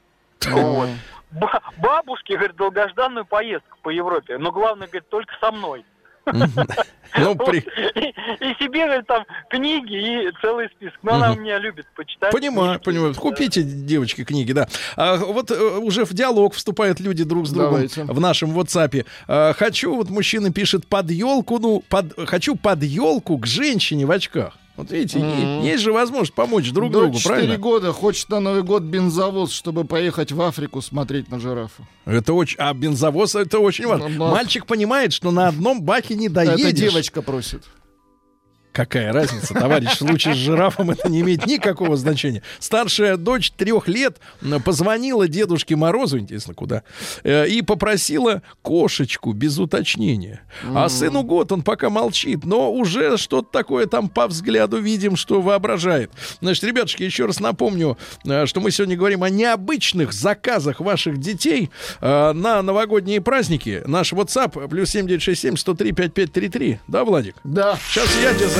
Вот. 0.49 0.88
Ба- 1.32 1.61
бабушке, 1.78 2.36
говорит, 2.36 2.57
долгожданную 2.57 3.24
поездку 3.24 3.76
по 3.82 3.91
Европе. 3.91 4.38
Но 4.38 4.51
главное, 4.51 4.88
говорит, 4.88 5.09
только 5.09 5.32
со 5.41 5.53
мной. 5.53 5.84
Ну, 6.26 7.34
при- 7.34 7.59
И, 7.61 8.11
и 8.51 8.55
себе, 8.62 8.84
говорит, 8.86 9.07
там 9.07 9.24
книги 9.49 10.26
и 10.28 10.30
целый 10.41 10.68
список. 10.68 10.99
Но 11.03 11.14
она 11.14 11.32
Мгм. 11.32 11.43
меня 11.43 11.59
любит 11.59 11.86
почитать. 11.97 12.30
Понимаю, 12.32 12.78
книжки. 12.78 12.84
понимаю. 12.84 13.14
Купите, 13.14 13.62
девочки, 13.62 14.24
книги, 14.24 14.53
да. 14.53 14.68
А, 14.97 15.16
вот 15.16 15.51
э, 15.51 15.55
уже 15.78 16.05
в 16.05 16.12
диалог 16.12 16.55
вступают 16.55 17.01
люди 17.01 17.24
друг 17.24 17.47
с 17.47 17.51
другом 17.51 17.72
Давайте. 17.72 18.05
в 18.05 18.20
нашем 18.20 18.57
WhatsApp. 18.57 19.07
А, 19.26 19.53
хочу, 19.55 19.95
вот 19.97 20.09
мужчина 20.11 20.53
пишет, 20.53 20.86
под 20.86 21.11
елку, 21.11 21.59
ну, 21.59 21.82
под, 21.88 22.12
хочу 22.28 22.55
под 22.55 22.82
елку 22.82 23.38
к 23.38 23.47
женщине 23.47 24.07
в 24.07 24.11
очках. 24.12 24.57
Вот 24.81 24.91
видите, 24.91 25.18
Мгм. 25.18 25.62
есть 25.62 25.83
же 25.83 25.93
возможность 25.93 26.33
помочь 26.33 26.70
друг 26.70 26.91
Дочь 26.91 27.01
другу, 27.03 27.18
4 27.18 27.35
правильно? 27.35 27.59
года 27.59 27.93
хочет 27.93 28.28
на 28.31 28.41
Новый 28.41 28.62
год 28.62 28.83
бензовоз, 28.83 29.53
чтобы 29.53 29.85
поехать 29.85 30.33
в 30.33 30.41
Африку 30.41 30.81
смотреть 30.81 31.31
на 31.31 31.39
жирафа. 31.39 31.83
Это 32.07 32.33
очень, 32.33 32.57
а 32.59 32.72
бензовоз 32.72 33.35
это 33.35 33.59
очень 33.59 33.87
важно. 33.87 34.09
Да. 34.09 34.31
Мальчик 34.31 34.64
понимает, 34.66 35.12
что 35.12 35.31
на 35.31 35.49
одном 35.49 35.83
баке 35.83 36.14
не 36.14 36.28
доедешь. 36.28 36.61
Это 36.64 36.72
девочка 36.72 37.20
просит. 37.22 37.64
Какая 38.73 39.12
разница, 39.12 39.53
товарищ, 39.55 39.91
в 39.91 39.99
случае 39.99 40.35
с 40.35 40.37
жирафом 40.37 40.91
это 40.91 41.09
не 41.09 41.21
имеет 41.23 41.45
никакого 41.47 41.97
значения. 41.97 42.43
Старшая 42.61 43.16
дочь 43.16 43.51
трех 43.51 43.89
лет 43.89 44.18
позвонила 44.64 45.27
Дедушке 45.27 45.75
Морозу, 45.75 46.18
интересно, 46.18 46.55
куда, 46.55 46.85
э, 47.25 47.49
и 47.49 47.62
попросила 47.62 48.43
кошечку 48.62 49.33
без 49.33 49.59
уточнения. 49.59 50.43
А 50.73 50.89
сыну 50.89 51.25
год, 51.25 51.51
он 51.51 51.62
пока 51.62 51.91
молчит, 51.91 52.45
но 52.45 52.73
уже 52.73 53.16
что-то 53.16 53.49
такое 53.51 53.87
там 53.87 54.09
по 54.09 54.29
взгляду 54.29 54.79
видим, 54.79 55.16
что 55.16 55.41
воображает. 55.41 56.12
Значит, 56.41 56.62
ребятушки, 56.64 57.03
еще 57.03 57.27
раз 57.27 57.41
напомню, 57.41 57.99
э, 58.25 58.47
что 58.47 58.61
мы 58.61 58.71
сегодня 58.71 58.97
говорим 58.97 59.25
о 59.25 59.31
необычных 59.31 60.12
заказах 60.12 60.79
ваших 60.81 61.18
детей 61.18 61.71
э, 62.01 62.33
на 62.33 62.62
новогодние 62.62 63.21
праздники. 63.21 63.83
Наш 63.87 64.12
WhatsApp 64.12 64.68
плюс 64.68 64.91
7967 64.91 65.57
103 65.57 65.93
5533. 65.93 66.81
Да, 66.87 67.05
Владик? 67.05 67.35
Да. 67.43 67.77
Сейчас 67.89 68.09
я 68.23 68.33
тебе 68.35 68.60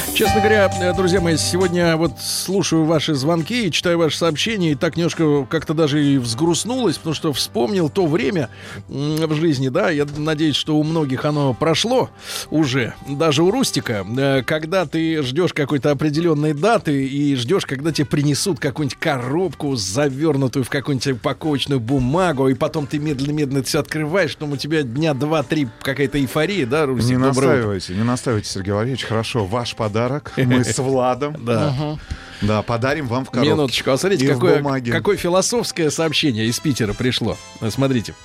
Честно 0.13 0.39
говоря, 0.39 0.93
друзья 0.93 1.21
мои, 1.21 1.37
сегодня 1.37 1.95
вот 1.95 2.19
слушаю 2.19 2.83
ваши 2.83 3.15
звонки 3.15 3.67
и 3.67 3.71
читаю 3.71 3.97
ваши 3.97 4.17
сообщения, 4.17 4.73
и 4.73 4.75
так 4.75 4.97
немножко 4.97 5.45
как-то 5.45 5.73
даже 5.73 6.03
и 6.05 6.17
взгрустнулось, 6.17 6.97
потому 6.97 7.15
что 7.15 7.33
вспомнил 7.33 7.89
то 7.89 8.05
время 8.05 8.49
в 8.87 9.33
жизни, 9.33 9.69
да, 9.69 9.89
я 9.89 10.05
надеюсь, 10.17 10.55
что 10.55 10.75
у 10.77 10.83
многих 10.83 11.23
оно 11.25 11.53
прошло 11.53 12.09
уже, 12.51 12.93
даже 13.07 13.41
у 13.41 13.51
Рустика, 13.51 14.05
э, 14.17 14.43
когда 14.43 14.85
ты 14.85 15.23
ждешь 15.23 15.53
какой-то 15.53 15.91
определенной 15.91 16.53
даты 16.53 17.07
и 17.07 17.35
ждешь, 17.35 17.65
когда 17.65 17.91
тебе 17.91 18.05
принесут 18.05 18.59
какую-нибудь 18.59 18.99
коробку, 18.99 19.75
завернутую 19.75 20.65
в 20.65 20.69
какую-нибудь 20.69 21.19
упаковочную 21.19 21.79
бумагу, 21.79 22.49
и 22.49 22.53
потом 22.53 22.85
ты 22.85 22.99
медленно-медленно 22.99 23.63
все 23.63 23.79
открываешь, 23.79 24.33
потом 24.33 24.51
у 24.51 24.57
тебя 24.57 24.83
дня 24.83 25.13
два-три 25.13 25.69
какая-то 25.81 26.19
эйфория, 26.19 26.67
да, 26.67 26.85
Рустик? 26.85 27.11
Не 27.11 27.17
настаивайте, 27.17 27.95
не 27.95 28.03
настаивайте, 28.03 28.49
Сергей 28.49 28.73
Валерьевич. 28.73 29.05
Хорошо, 29.05 29.45
ваш 29.45 29.73
подарок. 29.73 30.00
Мы 30.37 30.63
с 30.63 30.77
Владом. 30.79 31.35
Да. 31.45 31.97
Да, 32.41 32.63
подарим 32.63 33.07
вам 33.07 33.23
в 33.25 33.29
коробке. 33.29 33.51
Минуточку, 33.51 33.91
а 33.91 33.97
смотрите, 33.97 34.27
какое, 34.27 34.63
какое 34.91 35.15
философское 35.15 35.91
сообщение 35.91 36.47
из 36.47 36.59
Питера 36.59 36.93
пришло. 36.93 37.37
Смотрите. 37.69 38.15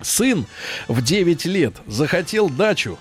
Сын 0.00 0.46
в 0.88 1.02
9 1.02 1.44
лет 1.46 1.74
захотел 1.86 2.48
дачу, 2.48 2.98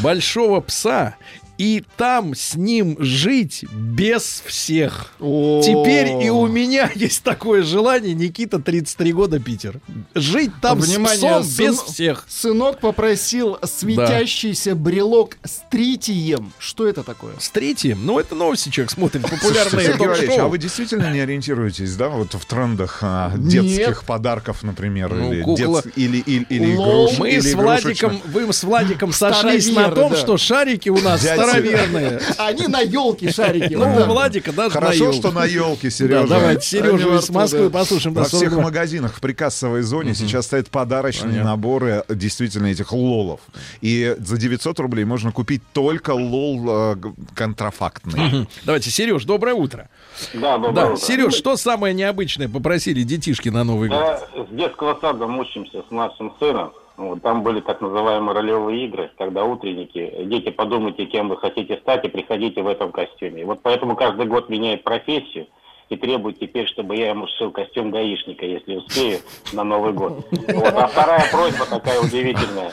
большого 0.00 0.60
пса 0.60 1.16
и 1.58 1.84
там 1.96 2.34
с 2.34 2.54
ним 2.54 2.96
жить 3.00 3.64
без 3.72 4.42
всех. 4.46 5.12
Теперь 5.18 6.24
и 6.24 6.30
у 6.30 6.46
меня 6.46 6.90
есть 6.94 7.22
такое 7.22 7.62
желание, 7.62 8.14
Никита, 8.14 8.58
33 8.58 9.12
года, 9.12 9.38
Питер. 9.40 9.80
Жить 10.14 10.52
там 10.62 10.78
Внимание, 10.80 11.18
с 11.18 11.18
псом 11.20 11.42
без 11.42 11.76
сын- 11.80 11.86
всех. 11.92 12.24
Сынок 12.28 12.78
попросил 12.78 13.58
светящийся 13.64 14.74
брелок 14.74 15.36
с 15.44 15.60
тритием. 15.70 16.52
Что 16.58 16.86
это 16.86 17.02
такое? 17.02 17.34
С 17.38 17.50
третьим? 17.50 18.04
Ну, 18.06 18.18
это 18.18 18.34
новости 18.34 18.68
человек 18.70 18.90
смотрит, 18.92 19.22
Слушайте, 19.22 19.46
популярные 19.46 19.86
Сергей 20.16 20.38
а 20.38 20.46
вы 20.46 20.58
действительно 20.58 21.12
не 21.12 21.20
ориентируетесь, 21.20 21.96
да, 21.96 22.08
вот 22.08 22.34
в 22.34 22.44
трендах 22.46 22.98
а, 23.02 23.32
Нет. 23.36 23.48
детских 23.64 24.04
подарков, 24.04 24.62
например, 24.62 25.12
Ну, 25.12 25.32
или, 25.32 25.42
кукла. 25.42 25.80
детс- 25.82 25.92
или, 25.96 26.18
или, 26.18 26.46
или 26.48 26.76
Лол. 26.76 27.08
игруш- 27.08 27.18
Мы 27.18 27.30
или 27.30 27.40
с 27.40 27.54
Владиком, 27.54 28.20
вы 28.26 28.52
с 28.52 28.62
Владиком 28.62 29.12
сошлись 29.12 29.66
на 29.66 29.72
Староверы, 29.72 29.94
том, 29.96 30.10
да. 30.12 30.16
что 30.18 30.36
шарики 30.36 30.88
у 30.88 30.98
нас 30.98 31.22
Дядя- 31.22 31.42
староверные. 31.48 32.20
Они 32.38 32.66
на 32.66 32.80
елке 32.80 33.30
шарики. 33.30 33.74
Ну, 33.74 33.84
у. 33.84 34.04
Владика 34.04 34.52
даже 34.52 34.70
Хорошо, 34.70 35.12
что 35.12 35.30
на 35.30 35.44
елке, 35.44 35.90
Сережа. 35.98 36.26
давайте, 36.26 36.82
во 36.82 37.16
из 37.16 37.30
Москвы 37.30 37.70
послушаем. 37.70 38.14
Во 38.14 38.24
всех 38.24 38.50
42. 38.50 38.62
магазинах 38.62 39.14
в 39.16 39.20
прикассовой 39.20 39.82
зоне 39.82 40.14
сейчас 40.14 40.46
стоят 40.46 40.68
подарочные 40.70 41.42
наборы 41.44 42.04
э, 42.08 42.14
действительно 42.14 42.66
этих 42.66 42.92
лолов. 42.92 43.40
И 43.80 44.16
за 44.18 44.36
900 44.36 44.78
рублей 44.80 45.04
можно 45.04 45.32
купить 45.32 45.62
только 45.72 46.12
лол 46.12 46.64
э, 46.68 46.96
контрафактный. 47.34 48.48
Давайте, 48.64 48.90
Сереж, 48.90 49.24
доброе 49.24 49.54
утро. 49.54 49.88
Да, 50.34 50.58
доброе 50.58 50.72
Да, 50.74 50.86
утро. 50.92 50.96
Сереж, 50.96 51.34
что 51.34 51.56
самое 51.56 51.94
необычное 51.94 52.48
попросили 52.48 53.02
детишки 53.02 53.48
на 53.48 53.64
Новый 53.64 53.88
год? 53.88 53.98
Да, 53.98 54.44
с 54.44 54.54
детского 54.54 54.98
сада 55.00 55.26
мучимся 55.26 55.82
с 55.88 55.90
нашим 55.90 56.32
сыном. 56.38 56.72
Вот, 56.98 57.22
там 57.22 57.44
были 57.44 57.60
так 57.60 57.80
называемые 57.80 58.34
ролевые 58.34 58.84
игры, 58.86 59.12
когда 59.16 59.44
утренники, 59.44 60.24
дети, 60.24 60.50
подумайте, 60.50 61.06
кем 61.06 61.28
вы 61.28 61.36
хотите 61.36 61.76
стать, 61.76 62.04
и 62.04 62.08
приходите 62.08 62.60
в 62.60 62.66
этом 62.66 62.90
костюме. 62.90 63.42
И 63.42 63.44
вот 63.44 63.60
поэтому 63.62 63.94
каждый 63.94 64.26
год 64.26 64.48
меняет 64.48 64.82
профессию 64.82 65.46
и 65.90 65.96
требует 65.96 66.40
теперь, 66.40 66.66
чтобы 66.66 66.96
я 66.96 67.10
ему 67.10 67.28
сшил 67.28 67.52
костюм 67.52 67.92
гаишника, 67.92 68.44
если 68.44 68.76
успею, 68.76 69.20
на 69.52 69.62
Новый 69.62 69.92
год. 69.92 70.24
Вот. 70.32 70.74
А 70.74 70.88
вторая 70.88 71.22
просьба 71.30 71.66
такая 71.66 72.00
удивительная. 72.00 72.72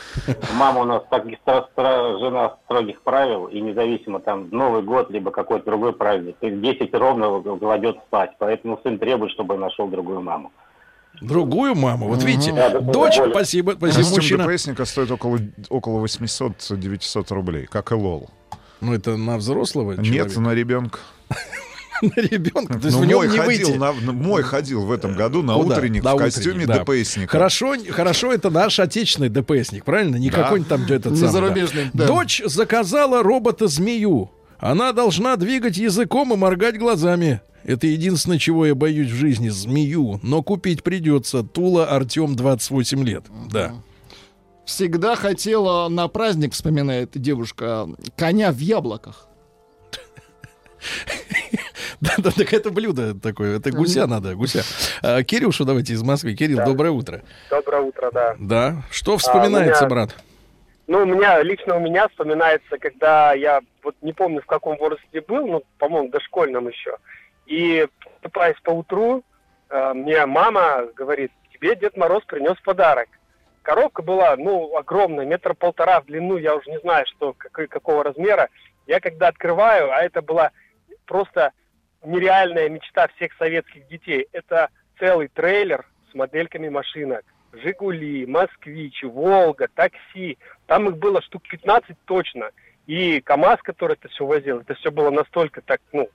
Мама 0.57 0.81
у 0.81 0.85
нас 0.85 1.03
так, 1.11 1.25
жена 1.27 2.57
строгих 2.65 3.03
правил, 3.03 3.45
и 3.45 3.61
независимо 3.61 4.19
там 4.21 4.49
Новый 4.49 4.81
год, 4.81 5.11
либо 5.11 5.29
какой-то 5.29 5.65
другой 5.65 5.93
праздник, 5.93 6.35
и 6.41 6.49
в 6.49 6.61
10 6.61 6.91
ровно 6.95 7.41
кладет 7.59 7.99
спать. 8.07 8.31
Поэтому 8.39 8.79
сын 8.81 8.97
требует, 8.97 9.31
чтобы 9.33 9.53
я 9.53 9.59
нашел 9.59 9.87
другую 9.87 10.21
маму. 10.21 10.51
Другую 11.21 11.75
маму. 11.75 12.07
Вот 12.07 12.23
видите, 12.23 12.51
Да, 12.53 12.79
дочь, 12.79 13.15
спасибо, 13.15 13.73
спасибо, 13.77 13.97
Костюм 14.03 14.15
мужчина. 14.15 14.47
ДПСника 14.47 14.85
стоит 14.85 15.11
около, 15.11 15.39
около 15.69 16.05
800-900 16.05 17.25
рублей, 17.33 17.65
как 17.69 17.91
и 17.91 17.95
лол. 17.95 18.29
Ну, 18.81 18.93
это 18.93 19.17
на 19.17 19.37
взрослого 19.37 19.93
Нет, 19.93 20.05
человека? 20.05 20.39
на 20.41 20.53
ребенка. 20.53 20.99
на 22.01 22.21
ребенка. 22.21 22.73
То 22.79 22.87
есть 22.87 22.97
Ну, 22.97 23.03
в 23.03 23.05
нем 23.05 23.17
мой, 23.17 23.29
не 23.29 23.37
ходил 23.37 23.67
выйти. 23.67 23.77
на, 23.77 23.93
на- 23.93 24.11
мой 24.11 24.43
ходил 24.43 24.85
в 24.85 24.91
этом 24.91 25.15
году 25.15 25.41
на 25.41 25.55
утренник 25.55 26.03
в 26.03 26.17
костюме 26.17 26.65
да. 26.65 26.83
ДПСника. 26.83 27.31
Хорошо, 27.31 27.75
хорошо, 27.89 28.33
это 28.33 28.49
наш 28.49 28.79
отечественный 28.79 29.29
ДПСник, 29.29 29.85
правильно? 29.85 30.17
Не 30.17 30.29
Да. 30.29 30.43
какой-нибудь 30.43 31.01
там 31.03 31.15
зарубежный, 31.15 31.89
да. 31.93 32.05
Дочь 32.05 32.41
заказала 32.45 33.23
робота-змею. 33.23 34.29
Она 34.59 34.91
должна 34.93 35.35
двигать 35.35 35.77
языком 35.77 36.33
и 36.33 36.37
моргать 36.37 36.77
глазами. 36.77 37.41
Это 37.63 37.87
единственное, 37.87 38.37
чего 38.39 38.65
я 38.65 38.75
боюсь 38.75 39.09
в 39.09 39.15
жизни. 39.15 39.49
Змею. 39.49 40.19
Но 40.23 40.43
купить 40.43 40.83
придется. 40.83 41.43
Тула 41.43 41.87
Артем, 41.87 42.35
28 42.35 43.03
лет. 43.03 43.23
Да. 43.51 43.73
Всегда 44.65 45.15
хотела 45.15 45.87
на 45.89 46.07
праздник, 46.07 46.53
вспоминает 46.53 47.11
девушка, 47.13 47.87
коня 48.15 48.51
в 48.51 48.57
яблоках. 48.59 49.27
Да, 52.01 52.11
да, 52.17 52.29
так 52.31 52.53
это 52.53 52.69
блюдо 52.71 53.15
такое. 53.15 53.57
Это 53.57 53.71
гуся 53.71 54.05
надо, 54.05 54.35
гуся. 54.35 54.63
А, 55.01 55.23
Кирюшу 55.23 55.63
давайте 55.65 55.93
из 55.93 56.03
Москвы. 56.03 56.35
Кирилл, 56.35 56.63
доброе 56.63 56.91
утро. 56.91 57.23
Доброе 57.49 57.81
утро, 57.83 58.11
да. 58.13 58.35
Да. 58.37 58.83
Что 58.91 59.17
вспоминается, 59.17 59.85
А, 59.85 59.85
меня- 59.85 59.89
брат? 59.89 60.15
Ну, 60.87 60.99
у 60.99 61.05
меня, 61.05 61.41
лично 61.41 61.77
у 61.77 61.79
меня 61.79 62.07
вспоминается, 62.09 62.77
когда 62.79 63.33
я, 63.33 63.61
вот 63.85 63.95
не 64.01 64.11
помню, 64.11 64.41
в 64.41 64.45
каком 64.45 64.77
возрасте 64.77 65.21
был, 65.21 65.47
ну, 65.47 65.63
по-моему, 65.77 66.09
дошкольном 66.09 66.67
еще. 66.67 66.97
И, 67.45 67.87
просыпаясь 68.21 68.59
по 68.61 68.71
утру, 68.71 69.23
э, 69.69 69.93
мне 69.93 70.25
мама 70.25 70.87
говорит, 70.95 71.31
тебе 71.53 71.75
Дед 71.75 71.95
Мороз 71.95 72.25
принес 72.25 72.59
подарок. 72.61 73.07
Коробка 73.61 74.01
была, 74.01 74.35
ну, 74.35 74.75
огромная, 74.75 75.25
метр 75.25 75.53
полтора 75.53 76.01
в 76.01 76.05
длину, 76.05 76.37
я 76.37 76.55
уже 76.55 76.69
не 76.69 76.79
знаю, 76.79 77.05
что, 77.07 77.33
какой- 77.33 77.67
какого 77.67 78.03
размера. 78.03 78.49
Я 78.87 78.99
когда 78.99 79.27
открываю, 79.27 79.91
а 79.91 80.01
это 80.01 80.21
была 80.21 80.51
просто 81.05 81.51
нереальная 82.03 82.69
мечта 82.69 83.07
всех 83.15 83.33
советских 83.37 83.87
детей. 83.87 84.27
Это 84.31 84.69
целый 84.99 85.27
трейлер 85.27 85.85
с 86.11 86.15
модельками 86.15 86.69
машинок. 86.69 87.23
Жигули, 87.53 88.25
Москвич, 88.25 89.03
Волга, 89.03 89.67
такси. 89.73 90.37
Там 90.67 90.89
их 90.89 90.97
было 90.97 91.21
штук 91.21 91.43
15 91.49 91.95
точно. 92.05 92.51
И 92.87 93.19
КАМАЗ, 93.21 93.59
который 93.63 93.93
это 93.93 94.07
все 94.09 94.25
возил, 94.25 94.59
это 94.59 94.75
все 94.75 94.91
было 94.91 95.09
настолько 95.09 95.61
так, 95.61 95.81
ну, 95.91 96.09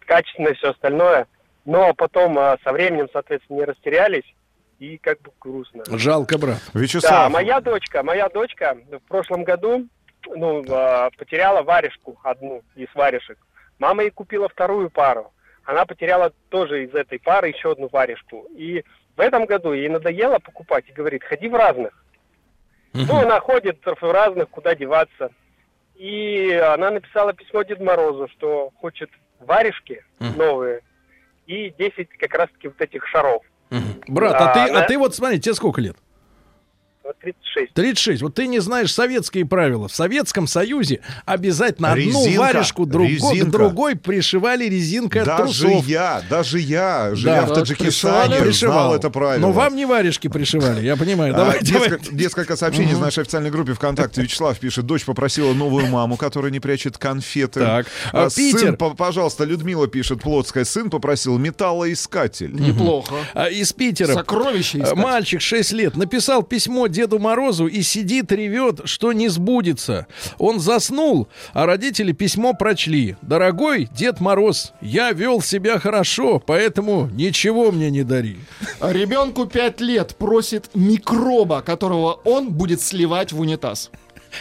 качественно 0.00 0.48
и 0.48 0.54
все 0.54 0.70
остальное. 0.70 1.26
Но 1.64 1.94
потом 1.94 2.38
а, 2.38 2.56
со 2.64 2.72
временем, 2.72 3.08
соответственно, 3.12 3.58
не 3.58 3.64
растерялись. 3.64 4.24
И 4.78 4.96
как 4.98 5.20
бы 5.22 5.32
грустно. 5.40 5.82
Жалко, 5.88 6.38
брат. 6.38 6.60
Да, 7.08 7.28
моя 7.28 7.60
дочка, 7.60 8.02
моя 8.04 8.28
дочка 8.28 8.76
в 8.90 9.08
прошлом 9.08 9.42
году, 9.42 9.88
ну, 10.26 10.64
а, 10.70 11.10
потеряла 11.18 11.62
варежку 11.62 12.18
одну 12.22 12.62
из 12.76 12.88
варежек. 12.94 13.38
Мама 13.78 14.04
ей 14.04 14.10
купила 14.10 14.48
вторую 14.48 14.90
пару. 14.90 15.32
Она 15.64 15.84
потеряла 15.84 16.32
тоже 16.48 16.84
из 16.84 16.94
этой 16.94 17.18
пары 17.18 17.48
еще 17.48 17.72
одну 17.72 17.88
варежку. 17.92 18.46
И 18.56 18.84
в 19.16 19.20
этом 19.20 19.46
году 19.46 19.72
ей 19.72 19.88
надоело 19.88 20.38
покупать 20.38 20.84
и 20.88 20.92
говорит, 20.92 21.24
ходи 21.24 21.48
в 21.48 21.54
разных. 21.54 21.92
Ну, 22.94 23.16
она 23.18 23.40
ходит 23.40 23.84
в 23.84 24.12
разных, 24.12 24.48
куда 24.48 24.74
деваться. 24.74 25.30
И 25.98 26.52
она 26.52 26.90
написала 26.92 27.32
письмо 27.32 27.62
Деду 27.64 27.84
Морозу, 27.84 28.28
что 28.36 28.70
хочет 28.80 29.10
варежки 29.40 30.04
новые 30.20 30.80
и 31.46 31.70
10 31.76 32.08
как 32.18 32.34
раз-таки 32.34 32.68
вот 32.68 32.80
этих 32.80 33.04
шаров. 33.08 33.42
Брат, 34.06 34.34
а, 34.40 34.50
А, 34.50 34.54
ты, 34.54 34.60
а 34.60 34.64
она- 34.78 34.82
ты 34.86 34.96
вот 34.96 35.14
смотри, 35.14 35.40
тебе 35.40 35.54
сколько 35.54 35.80
лет? 35.80 35.96
Вот 37.08 37.16
36. 37.20 37.72
36. 37.72 38.22
Вот 38.22 38.34
ты 38.34 38.46
не 38.46 38.58
знаешь 38.58 38.92
советские 38.92 39.46
правила. 39.46 39.88
В 39.88 39.94
Советском 39.94 40.46
Союзе 40.46 41.00
обязательно 41.24 41.92
одну 41.92 42.04
Резинка, 42.04 42.38
варежку 42.40 42.84
друг- 42.84 43.08
резинка. 43.08 43.46
к 43.46 43.50
другой 43.50 43.96
пришивали 43.96 44.64
резинкой 44.66 45.22
от 45.22 45.26
Даже 45.28 45.62
трусов. 45.64 45.86
я, 45.86 46.22
даже 46.28 46.58
я, 46.60 47.14
живя 47.14 47.46
в 47.46 47.54
Таджикистане, 47.54 48.36
пришивали? 48.36 48.74
знал 48.74 48.94
это 48.94 49.08
правило. 49.08 49.40
Но 49.40 49.52
вам 49.52 49.74
не 49.74 49.86
варежки 49.86 50.28
пришивали, 50.28 50.84
я 50.84 50.96
понимаю. 50.96 51.32
А, 51.34 51.38
Давай, 51.38 51.60
давай. 51.62 51.88
несколько, 51.90 52.14
несколько 52.14 52.56
сообщений 52.56 52.92
из 52.92 52.98
нашей 52.98 53.22
официальной 53.22 53.50
группе 53.50 53.72
ВКонтакте. 53.72 54.20
Вячеслав 54.20 54.58
пишет, 54.58 54.84
дочь 54.84 55.06
попросила 55.06 55.54
новую 55.54 55.86
маму, 55.86 56.18
которая 56.18 56.50
не 56.52 56.60
прячет 56.60 56.98
конфеты. 56.98 57.60
Так. 57.60 57.86
А, 58.12 58.26
А, 58.26 58.30
сын, 58.30 58.52
Питер. 58.52 58.76
по- 58.76 58.90
пожалуйста, 58.90 59.44
Людмила 59.44 59.88
пишет, 59.88 60.20
Плотская, 60.20 60.66
сын 60.66 60.90
попросил 60.90 61.38
металлоискатель. 61.38 62.52
Неплохо. 62.54 63.14
А, 63.32 63.48
из 63.48 63.72
Питера. 63.72 64.12
Сокровища 64.12 64.78
А, 64.78 64.82
искать. 64.82 64.96
Мальчик 64.98 65.40
6 65.40 65.72
лет 65.72 65.96
написал 65.96 66.42
письмо 66.42 66.86
Деду 66.98 67.20
Морозу 67.20 67.68
и 67.68 67.82
сидит, 67.82 68.32
ревет, 68.32 68.80
что 68.86 69.12
не 69.12 69.28
сбудется. 69.28 70.08
Он 70.36 70.58
заснул, 70.58 71.28
а 71.52 71.64
родители 71.64 72.10
письмо 72.10 72.54
прочли. 72.54 73.14
Дорогой 73.22 73.88
Дед 73.92 74.18
Мороз, 74.18 74.72
я 74.80 75.12
вел 75.12 75.40
себя 75.40 75.78
хорошо, 75.78 76.42
поэтому 76.44 77.08
ничего 77.12 77.70
мне 77.70 77.88
не 77.92 78.02
дари. 78.02 78.38
Ребенку 78.80 79.46
5 79.46 79.80
лет 79.80 80.16
просит 80.16 80.70
микроба, 80.74 81.62
которого 81.62 82.14
он 82.24 82.50
будет 82.50 82.80
сливать 82.80 83.30
в 83.30 83.38
унитаз. 83.38 83.92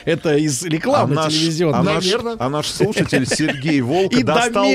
Это 0.06 0.36
из 0.36 0.64
рекламы 0.64 1.16
наш, 1.16 1.34
телевизионной. 1.34 1.80
а 1.80 1.84
наш- 1.84 2.06
а 2.40 2.50
наш 2.50 2.68
слушатель 2.68 3.26
Сергей 3.26 3.82
Волк 3.82 4.14
до 4.14 4.24
достал, 4.24 4.66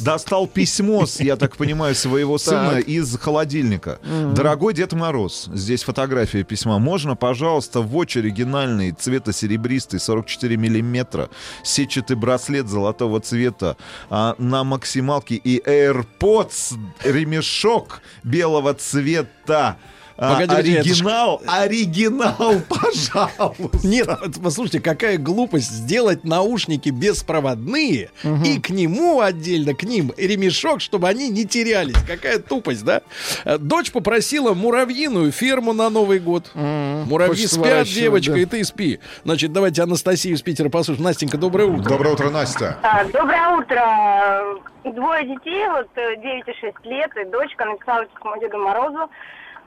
достал 0.00 0.46
письмо, 0.46 1.06
с, 1.06 1.20
я 1.20 1.36
так 1.36 1.56
понимаю, 1.56 1.94
своего 1.94 2.38
сына 2.38 2.76
Так. 2.76 2.88
из 2.88 3.16
холодильника. 3.18 3.98
Мгм. 4.04 4.34
Дорогой 4.34 4.74
Дед 4.74 4.92
Мороз, 4.92 5.48
здесь 5.52 5.82
фотография 5.82 6.42
письма. 6.44 6.78
Можно, 6.78 7.16
пожалуйста, 7.16 7.80
watch 7.80 8.18
оригинальный, 8.18 8.92
цвета 8.92 9.32
серебристый, 9.32 10.00
44 10.00 10.56
миллиметра, 10.56 11.28
сетчатый 11.62 12.16
браслет 12.16 12.68
золотого 12.68 13.20
цвета 13.20 13.76
а, 14.10 14.34
на 14.38 14.64
максималке 14.64 15.34
и 15.36 15.60
AirPods 15.60 16.74
ремешок 17.04 18.00
белого 18.24 18.74
цвета. 18.74 19.76
А, 20.24 20.34
Погоди, 20.34 20.72
это 20.72 20.84
ж- 20.84 21.00
оригинал, 21.00 21.42
оригинал, 21.46 22.54
пожалуйста. 22.68 23.86
Нет, 23.86 24.06
вот 24.06 24.34
послушайте, 24.42 24.80
какая 24.80 25.18
глупость 25.18 25.70
сделать 25.70 26.22
наушники 26.22 26.90
беспроводные 26.90 28.10
и 28.44 28.60
к 28.60 28.70
нему 28.70 29.20
отдельно, 29.20 29.74
к 29.74 29.82
ним 29.82 30.12
ремешок, 30.16 30.80
чтобы 30.80 31.08
они 31.08 31.28
не 31.28 31.44
терялись. 31.44 31.96
Какая 32.06 32.38
тупость, 32.38 32.84
да? 32.84 33.02
Э, 33.44 33.58
Дочь 33.58 33.90
попросила 33.90 34.54
муравьиную 34.54 35.32
ферму 35.32 35.72
на 35.72 35.90
Новый 35.90 36.20
год. 36.20 36.50
Муравьи 36.54 37.34
Хочется 37.34 37.56
спят, 37.60 37.86
девочка, 37.88 38.32
да. 38.32 38.38
и 38.38 38.44
ты 38.44 38.64
спи. 38.64 39.00
Значит, 39.24 39.52
давайте 39.52 39.82
Анастасию 39.82 40.34
из 40.34 40.42
Питера 40.42 40.68
послушаем. 40.68 41.04
Настенька, 41.04 41.36
доброе 41.36 41.66
утро. 41.66 41.88
Доброе 41.88 42.14
утро, 42.14 42.30
Настя. 42.30 42.78
А, 42.82 43.04
Доброе 43.06 43.56
утро. 43.58 44.62
Двое 44.84 45.24
детей, 45.24 45.66
вот 45.68 45.88
э, 45.96 46.16
9 46.16 46.48
и 46.48 46.52
6 46.60 46.84
лет, 46.84 47.10
и 47.16 47.24
дочка 47.30 47.64
написала 47.64 48.04
письмо 48.06 48.36
Деду 48.40 48.58
Морозу 48.58 49.10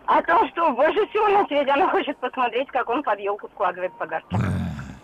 о 0.07 0.21
том, 0.21 0.47
что 0.49 0.71
больше 0.73 1.05
всего 1.07 1.27
на 1.29 1.45
свете 1.47 1.71
она 1.71 1.89
хочет 1.89 2.17
посмотреть, 2.17 2.67
как 2.69 2.89
он 2.89 3.03
под 3.03 3.19
елку 3.19 3.49
складывает 3.53 3.91
подарки. 3.97 4.27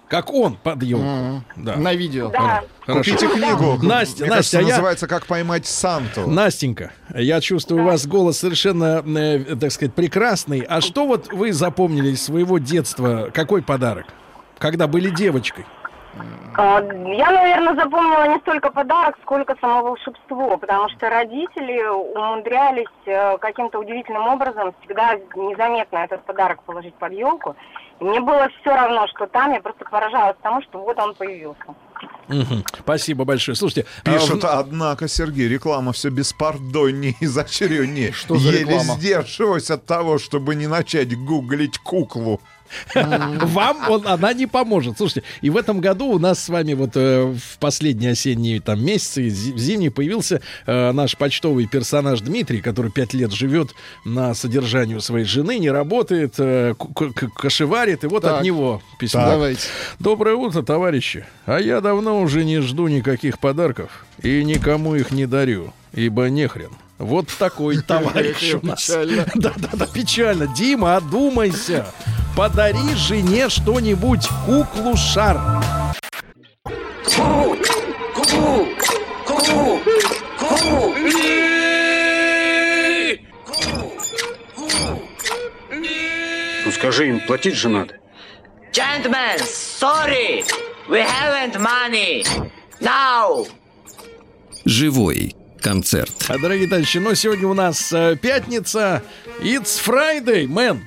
Как 0.08 0.30
он 0.34 0.56
под 0.58 0.84
елку. 0.84 1.42
Да. 1.56 1.78
На 1.78 1.94
видео. 1.94 2.30
Да. 2.32 2.64
Хорошо. 2.86 3.12
Купите 3.16 3.28
книгу. 3.30 3.78
Настя, 3.82 4.24
Мне 4.26 4.30
Настя, 4.30 4.30
кажется, 4.30 4.58
а 4.58 4.62
я- 4.62 4.68
называется 4.68 5.08
«Как 5.08 5.26
поймать 5.26 5.66
Санту». 5.66 6.28
Настенька, 6.30 6.92
я 7.16 7.40
чувствую, 7.40 7.84
у 7.84 7.86
вас 7.86 8.06
голос 8.06 8.40
совершенно, 8.40 9.02
э, 9.06 9.56
так 9.56 9.72
сказать, 9.72 9.94
прекрасный. 9.94 10.66
А 10.68 10.82
что 10.82 11.08
вот 11.08 11.32
вы 11.32 11.54
запомнили 11.54 12.10
из 12.10 12.22
своего 12.24 12.58
детства? 12.58 13.30
Какой 13.34 13.62
подарок? 13.62 14.08
Когда 14.60 14.88
были 14.88 15.10
девочкой? 15.10 15.66
А, 16.56 16.82
Я, 16.82 17.32
наверное, 17.32 17.76
запомнила 17.76 18.28
не 18.28 18.40
столько 18.40 18.72
подарок, 18.72 19.18
сколько 19.22 19.56
само 19.62 19.84
волшебство, 19.84 20.58
потому 20.58 20.90
что 20.90 21.10
родители 21.10 21.82
умудрялись 21.88 22.88
э, 23.06 23.38
каким-то 23.38 23.80
удивительным 23.80 24.28
образом 24.28 24.74
всегда 24.82 25.16
незаметно 25.36 26.00
этот 26.00 26.26
подарок 26.26 26.62
положить 26.64 26.94
под 26.96 27.14
елку. 27.14 27.56
И 28.02 28.04
мне 28.04 28.20
было 28.20 28.50
все 28.60 28.72
равно, 28.76 29.08
что 29.08 29.28
там, 29.28 29.54
я 29.54 29.62
просто 29.62 29.86
поражалась 29.86 30.36
тому, 30.42 30.62
что 30.64 30.80
вот 30.80 31.00
он 31.00 31.16
появился. 31.16 31.64
Мгм. 32.28 32.64
Спасибо 32.80 33.24
большое. 33.26 33.56
Слушайте, 33.56 33.88
а 34.04 34.12
Пишут, 34.12 34.44
в- 34.44 34.48
однако, 34.48 35.08
Сергей, 35.08 35.48
реклама 35.48 35.94
все 35.94 36.10
беспардоннее 36.10 37.16
и 37.20 37.26
изощреннее. 37.26 38.12
Что 38.12 38.36
за 38.36 38.50
Еле 38.50 38.60
реклама? 38.62 38.96
сдерживаюсь 38.96 39.70
от 39.72 39.86
того, 39.86 40.18
чтобы 40.18 40.56
не 40.56 40.68
начать 40.68 41.16
гуглить 41.18 41.78
куклу. 41.78 42.42
Вам 42.96 43.90
он, 43.90 44.08
она 44.08 44.34
не 44.34 44.48
поможет. 44.48 44.98
Слушайте, 44.98 45.24
и 45.42 45.50
в 45.50 45.58
этом 45.58 45.80
году 45.82 46.08
у 46.08 46.20
нас 46.20 46.44
с 46.44 46.50
вами 46.50 46.74
вот 46.74 46.92
э, 46.96 47.24
в 47.26 47.58
последние 47.60 48.12
осенние 48.12 48.60
там 48.62 48.84
месяцы, 48.84 49.30
зи- 49.30 49.58
зимние, 49.58 49.92
появился 49.92 50.42
э, 50.66 50.92
наш 50.92 51.18
почтовый 51.18 51.68
персонаж 51.68 52.22
Дмитрий, 52.22 52.62
который 52.62 52.92
пять 52.92 53.14
лет 53.14 53.32
живет 53.32 53.70
на 54.06 54.34
содержании 54.34 54.98
своей 55.00 55.26
жены, 55.26 55.58
не 55.60 55.70
работает, 55.70 56.36
э, 56.38 56.74
кошеварит, 57.36 58.04
и 58.04 58.08
вот 58.08 58.24
Так. 58.24 58.40
от 58.40 58.44
него 58.44 58.82
письмо. 59.00 59.26
Давайте. 59.26 59.68
Доброе 60.00 60.36
утро, 60.36 60.62
товарищи. 60.62 61.26
А 61.46 61.60
я 61.60 61.82
давно 61.82 62.22
уже 62.22 62.44
не 62.44 62.60
жду 62.60 62.88
никаких 62.88 63.40
подарков 63.40 64.06
и 64.22 64.44
никому 64.44 64.96
их 64.96 65.12
не 65.12 65.26
дарю, 65.26 65.74
ибо 65.94 66.30
нехрен. 66.30 66.72
Вот 67.02 67.28
такой 67.40 67.82
товарищ 67.82 68.54
у 68.54 68.66
нас. 68.66 68.88
Да-да-да, 68.88 69.88
печально. 69.88 70.46
Дима, 70.48 70.98
одумайся. 70.98 71.88
Подари 72.38 72.96
жене 72.96 73.50
что-нибудь, 73.50 74.28
куклу-шар. 74.46 75.40
Ну 86.64 86.72
скажи 86.72 87.10
им, 87.10 87.20
платить 87.22 87.56
же 87.56 87.70
надо. 87.70 87.96
Gentlemen, 88.72 89.38
sorry, 89.40 90.46
we 90.88 91.02
haven't 91.02 91.60
money. 91.60 92.24
Now. 92.80 93.48
Живой 94.64 95.36
концерт. 95.62 96.12
А, 96.28 96.38
Дорогие 96.38 96.68
товарищи, 96.68 96.98
ну 96.98 97.16
сегодня 97.16 97.48
у 97.48 97.54
нас 97.54 97.92
э, 97.94 98.18
пятница. 98.22 99.02
It's 99.42 99.80
Friday, 99.84 100.46
man. 100.48 100.82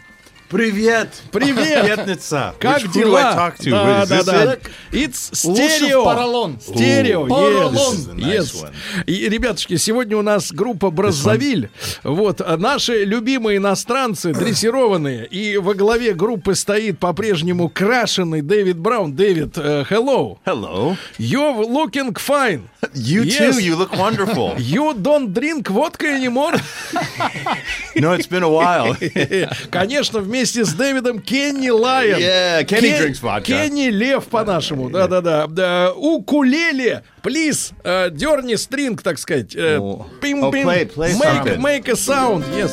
Привет! 0.54 1.08
Привет! 1.32 1.84
Пятница! 1.84 2.54
Как 2.60 2.88
дела? 2.92 3.52
Да, 3.64 4.06
да, 4.06 4.22
да. 4.22 4.54
it? 4.54 4.60
It's 4.92 5.34
стерео. 5.34 6.04
поролон. 6.04 6.60
Стерео, 6.60 7.26
yes. 7.26 8.14
Yes. 8.14 8.70
И, 9.04 9.28
ребятушки, 9.28 9.76
сегодня 9.78 10.16
у 10.16 10.22
нас 10.22 10.52
группа 10.52 10.92
Браззавиль. 10.92 11.70
Вот, 12.04 12.40
а 12.40 12.56
наши 12.56 13.02
любимые 13.02 13.56
иностранцы, 13.56 14.32
дрессированные. 14.32 15.26
И 15.26 15.56
во 15.56 15.74
главе 15.74 16.14
группы 16.14 16.54
стоит 16.54 17.00
по-прежнему 17.00 17.68
крашеный 17.68 18.40
Дэвид 18.40 18.78
Браун. 18.78 19.12
Дэвид, 19.12 19.58
э, 19.58 19.84
hello. 19.90 20.38
Hello. 20.46 20.96
You're 21.18 21.66
looking 21.66 22.14
fine. 22.14 22.68
You 22.92 23.24
Yes. 23.24 23.56
too, 23.56 23.58
you 23.58 23.74
look 23.74 23.92
wonderful. 23.96 24.54
You 24.58 24.94
don't 24.94 25.32
drink 25.32 25.68
vodka 25.68 26.06
anymore? 26.06 26.54
no, 27.96 28.12
it's 28.12 28.28
been 28.28 28.44
a 28.44 28.48
while. 28.48 28.96
Конечно, 29.70 30.20
вместе 30.20 30.43
с 30.52 30.72
Дэвидом 30.74 31.18
Кенни 31.20 31.68
Лайон. 31.70 32.18
Yeah, 32.20 32.64
Kenny 32.64 32.98
drinks 33.00 33.20
vodka. 33.22 33.44
Кенни 33.44 33.88
Лев 33.88 34.24
по-нашему. 34.26 34.90
Да-да-да. 34.90 35.46
Да, 35.46 35.92
Укулеле. 35.94 37.02
Плиз, 37.22 37.72
дерни 37.84 38.56
стринг, 38.56 39.02
так 39.02 39.18
сказать. 39.18 39.54
Э, 39.56 39.78
Oh. 39.78 40.04
Пим, 40.20 40.44
Oh, 40.44 40.50
play- 40.52 40.86
play 40.94 41.14
Make, 41.18 41.58
make 41.58 41.88
a 41.88 41.94
sound, 41.96 42.44
yes. 42.56 42.72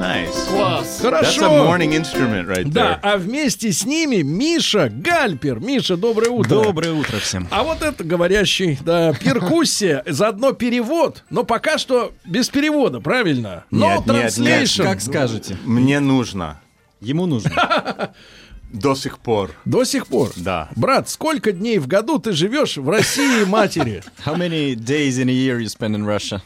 Nice. 0.00 0.46
Класс. 0.48 0.98
That's 1.02 1.02
Хорошо. 1.02 1.44
a 1.44 1.66
morning 1.66 1.92
instrument 1.92 2.46
right 2.48 2.64
Да, 2.72 2.92
there. 2.94 2.98
а 3.02 3.18
вместе 3.18 3.70
с 3.70 3.84
ними 3.84 4.22
Миша 4.22 4.88
Гальпер. 4.88 5.60
Миша, 5.60 5.98
доброе 5.98 6.30
утро. 6.30 6.48
Доброе 6.48 6.92
утро 6.94 7.18
всем. 7.18 7.46
А 7.50 7.62
вот 7.62 7.82
это 7.82 8.02
говорящий, 8.02 8.78
да, 8.82 9.12
перкуссия, 9.12 10.02
заодно 10.08 10.52
перевод, 10.52 11.24
но 11.28 11.44
пока 11.44 11.76
что 11.76 12.14
без 12.24 12.48
перевода, 12.48 13.00
правильно? 13.00 13.64
No 13.70 13.78
Нет, 13.78 14.06
нет, 14.06 14.38
нет. 14.38 14.62
translation. 14.62 14.82
Как 14.84 15.02
скажете. 15.02 15.58
Мне 15.64 16.00
нужно. 16.00 16.58
Ему 17.02 17.26
нужно. 17.26 18.14
До 18.72 18.94
сих 18.94 19.18
пор. 19.18 19.50
До 19.66 19.84
сих 19.84 20.06
пор. 20.06 20.30
Да. 20.36 20.70
Брат, 20.76 21.10
сколько 21.10 21.52
дней 21.52 21.78
в 21.78 21.86
году 21.88 22.18
ты 22.18 22.32
живешь 22.32 22.78
в 22.78 22.88
России 22.88 23.44
матери? 23.44 24.02
How 24.24 24.34
many 24.34 24.74
days 24.76 25.18
in 25.18 25.28
a 25.28 25.32
year 25.32 25.58
you 25.60 25.66
spend 25.68 25.94
in 25.94 26.06
Russia? 26.06 26.40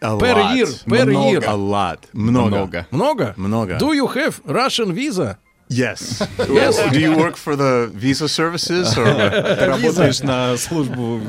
A 0.00 0.16
Per 0.16 0.34
lot. 0.36 0.54
year, 0.56 0.68
per 0.86 1.06
Много. 1.06 1.30
year. 1.30 1.44
A 1.44 1.54
lot. 1.56 2.06
Много. 2.12 2.86
Много. 2.92 3.34
Много? 3.36 3.78
Do 3.78 3.92
you 3.94 4.06
have 4.06 4.40
Russian 4.46 4.92
visa? 4.92 5.38
Yes. 6.48 6.80
Do 6.92 6.98
you 6.98 7.14
work 7.16 7.36
for 7.36 7.54
the 7.54 7.90
visa 7.94 8.26
services 8.28 8.96
or 8.96 9.04
Ты 9.58 9.66
работаешь 9.66 10.20
на 10.20 10.56
службу 10.56 11.20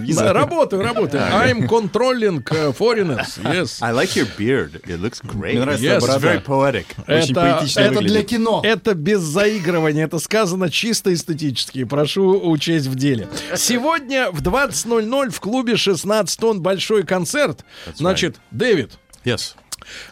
виза? 0.00 0.32
Работаю, 0.32 0.82
работаю. 0.82 1.22
I'm 1.32 1.66
controlling 1.66 2.42
uh, 2.50 2.72
foreigners. 2.72 3.38
Yes. 3.42 3.80
I 3.80 3.92
like 3.92 4.14
your 4.14 4.26
beard. 4.36 4.82
It 4.86 5.00
looks 5.00 5.20
great. 5.20 5.54
Мне 5.54 5.60
нравится 5.64 5.86
Yes. 5.86 6.02
It's 6.04 6.20
very 6.20 6.40
poetic. 6.44 6.86
Очень 7.08 7.34
поэтично 7.34 7.80
Это 7.80 8.00
для 8.00 8.22
кино. 8.22 8.60
Это 8.62 8.94
без 8.94 9.20
заигрывания, 9.20 10.04
это 10.04 10.18
сказано 10.18 10.70
чисто 10.70 11.12
эстетически. 11.14 11.84
Прошу 11.84 12.38
учесть 12.50 12.86
в 12.86 12.94
деле. 12.96 13.28
Сегодня 13.56 14.30
в 14.30 14.42
20.00 14.42 15.30
в 15.30 15.40
клубе 15.40 15.76
16 15.76 16.38
тонн 16.38 16.60
большой 16.60 17.02
концерт. 17.04 17.64
Значит, 17.94 18.36
Дэвид, 18.50 18.92
Yes. 19.24 19.54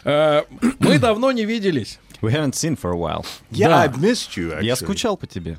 э, 0.03 0.43
мы 0.79 0.97
давно 0.99 1.31
не 1.31 1.45
виделись. 1.45 1.99
We 2.21 2.31
haven't 2.31 2.55
seen 2.55 2.75
for 2.75 2.91
a 2.91 2.97
while. 2.97 3.25
Yeah, 3.51 3.69
Да. 3.69 3.81
I've 3.83 3.99
missed 3.99 4.35
you. 4.37 4.51
Actually. 4.53 4.65
Я 4.67 4.75
скучал 4.75 5.17
по 5.17 5.27
тебе. 5.27 5.57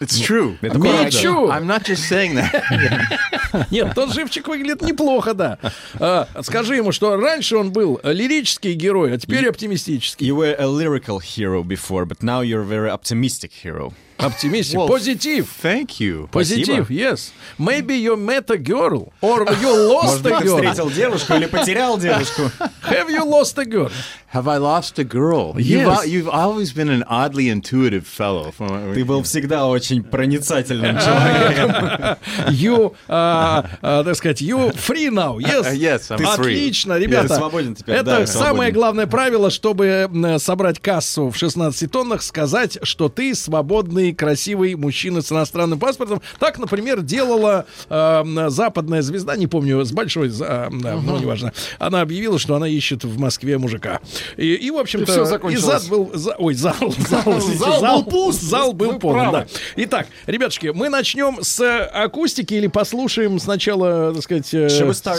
It's 0.00 0.18
true. 0.20 0.58
Это 0.60 0.76
Me 0.78 0.90
правда. 0.90 1.10
too. 1.10 1.50
I'm 1.50 1.66
not 1.66 1.84
just 1.84 2.08
saying 2.08 2.34
that. 2.34 3.68
Нет, 3.70 3.94
тот 3.94 4.12
живчик 4.12 4.48
выглядит 4.48 4.82
неплохо, 4.82 5.34
да. 5.34 5.58
А, 6.00 6.26
скажи 6.42 6.74
ему, 6.76 6.90
что 6.92 7.16
раньше 7.16 7.56
он 7.56 7.70
был 7.72 8.00
лирический 8.02 8.74
герой, 8.74 9.14
а 9.14 9.18
теперь 9.18 9.48
оптимистический. 9.48 10.26
You 10.28 10.34
were 10.36 10.56
a 10.58 10.66
lyrical 10.66 11.20
hero 11.20 11.62
before, 11.62 12.04
but 12.06 12.22
now 12.22 12.42
you're 12.42 12.62
a 12.62 12.66
very 12.66 12.90
optimistic 12.90 13.52
hero. 13.62 13.92
Оптимистик. 14.18 14.78
Well, 14.78 14.88
Позитив. 14.88 15.46
Thank 15.62 15.98
you. 16.00 16.28
Позитив, 16.30 16.88
yes. 16.90 17.32
Maybe 17.58 17.96
you 17.96 18.16
met 18.16 18.48
a 18.50 18.56
girl, 18.58 19.12
or 19.20 19.44
you 19.60 19.70
lost 19.92 20.22
Может 20.22 20.26
a 20.26 20.38
ты 20.38 20.44
girl. 20.44 20.56
встретил 20.56 20.90
девушку 20.90 21.34
или 21.34 21.46
потерял 21.46 21.98
девушку? 21.98 22.42
Have 22.88 23.08
you 23.10 23.24
lost 23.24 23.58
a 23.58 23.64
girl? 23.64 23.90
Have 24.32 24.48
I 24.48 24.58
lost 24.58 24.98
a 24.98 25.04
girl? 25.04 25.54
Yes. 25.56 25.66
You've, 25.68 26.06
you've 26.06 26.28
always 26.28 26.72
been 26.72 26.88
an 26.88 27.04
oddly 27.08 27.48
intuitive 27.48 28.04
fellow. 28.06 28.52
Ты 28.94 29.04
был 29.04 29.22
всегда 29.22 29.66
очень 29.66 30.02
проницательным 30.02 30.98
человеком. 31.04 32.16
You, 32.48 32.94
а, 33.08 33.64
а, 33.80 34.02
так 34.04 34.16
сказать, 34.16 34.42
you 34.42 34.72
free 34.74 35.08
now, 35.08 35.38
yes? 35.38 35.66
Uh, 35.66 35.72
yes, 35.72 36.10
I'm 36.10 36.18
free. 36.36 36.54
Отлично, 36.54 36.98
ребята. 36.98 37.28
Ты 37.28 37.34
свободен 37.36 37.74
теперь, 37.76 37.94
Это 37.96 38.04
да, 38.04 38.26
самое 38.26 38.26
свободен. 38.72 38.74
главное 38.74 39.06
правило, 39.06 39.50
чтобы 39.50 40.10
собрать 40.38 40.80
кассу 40.80 41.30
в 41.30 41.36
16 41.36 41.90
тоннах, 41.90 42.22
сказать, 42.22 42.78
что 42.82 43.08
ты 43.08 43.34
свободный, 43.36 44.03
красивый 44.12 44.74
мужчина 44.74 45.22
с 45.22 45.30
иностранным 45.32 45.78
паспортом. 45.78 46.20
Так, 46.38 46.58
например, 46.58 47.02
делала 47.02 47.66
э, 47.88 48.24
западная 48.48 49.02
звезда, 49.02 49.36
не 49.36 49.46
помню, 49.46 49.84
с 49.84 49.92
большой, 49.92 50.28
за- 50.28 50.68
да, 50.72 50.96
ну, 50.96 51.18
неважно. 51.18 51.52
Она 51.78 52.00
объявила, 52.00 52.38
что 52.38 52.54
она 52.56 52.68
ищет 52.68 53.04
в 53.04 53.18
Москве 53.18 53.58
мужика. 53.58 54.00
И, 54.36 54.54
и, 54.54 54.70
в 54.70 54.76
общем-то, 54.78 55.12
И 55.48 55.54
и 55.54 55.56
зад 55.56 55.88
был, 55.88 56.10
за- 56.14 56.34
ой, 56.36 56.54
зал, 56.54 56.74
зал, 56.80 57.38
извините, 57.38 57.80
Зал 57.80 58.02
был 58.02 58.10
пуст. 58.10 58.42
Зал 58.42 58.72
был 58.72 58.98
полон, 58.98 59.32
да. 59.32 59.46
Итак, 59.76 60.08
ребятушки, 60.26 60.72
мы 60.74 60.88
начнем 60.88 61.42
с 61.42 61.60
э, 61.60 61.84
акустики 61.84 62.54
или 62.54 62.66
послушаем 62.66 63.38
сначала, 63.38 64.12
так 64.14 64.22
сказать, 64.22 64.52
э, 64.54 64.68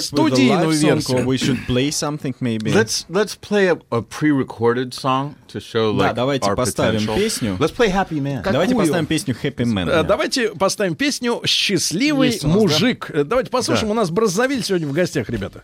студийную 0.02 0.70
версию? 0.72 1.20
or 1.20 1.26
we 1.26 1.36
should 1.38 1.60
play 1.68 1.90
something 1.90 2.34
maybe? 2.40 2.74
Let's 2.74 3.06
let's 3.10 3.36
play 3.40 3.68
a, 3.68 3.78
a 3.96 4.02
pre-recorded 4.02 4.94
song 4.94 5.36
to 5.56 5.62
show 5.62 5.98
Да, 5.98 6.10
like 6.10 6.14
давайте 6.16 6.48
our 6.50 6.56
поставим 6.56 7.00
potential. 7.02 7.16
песню. 7.16 7.58
Let's 7.60 7.76
play 7.76 7.92
Happy 7.92 8.20
Man. 8.20 8.42
Давайте 8.44 8.74
Какую? 8.74 8.78
поставим 8.88 9.06
песню 9.06 9.36
Happy 9.42 9.66
Man. 9.66 9.90
Э, 9.90 10.04
Давайте 10.04 10.50
поставим 10.50 10.96
песню 10.96 11.42
«Счастливый 11.46 12.32
нас, 12.32 12.40
да? 12.42 12.48
мужик». 12.48 13.10
Э, 13.14 13.24
Давайте 13.24 13.50
послушаем. 13.50 13.88
Да. 13.88 13.92
У 13.92 13.96
нас 13.96 14.10
Браззавиль 14.10 14.64
сегодня 14.64 14.88
в 14.88 14.92
гостях, 14.94 15.30
ребята. 15.30 15.64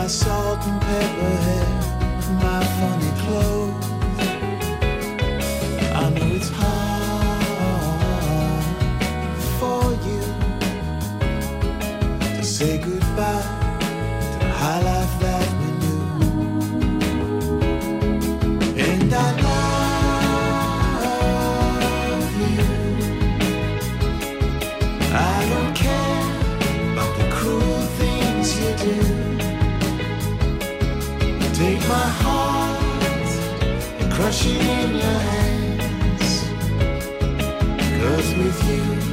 My 0.00 0.06
salt 0.06 0.58
and 0.66 0.80
pepper 0.80 1.36
hair, 1.46 1.68
my 2.46 2.60
funny 2.78 3.12
clothes. 3.20 3.86
I 5.94 6.08
know 6.14 6.28
it's 6.36 6.50
hard 6.60 7.44
for 9.58 9.82
you 10.06 10.22
to 12.38 12.42
say 12.42 12.78
goodbye 12.78 13.59
with 38.40 38.68
you, 38.68 39.09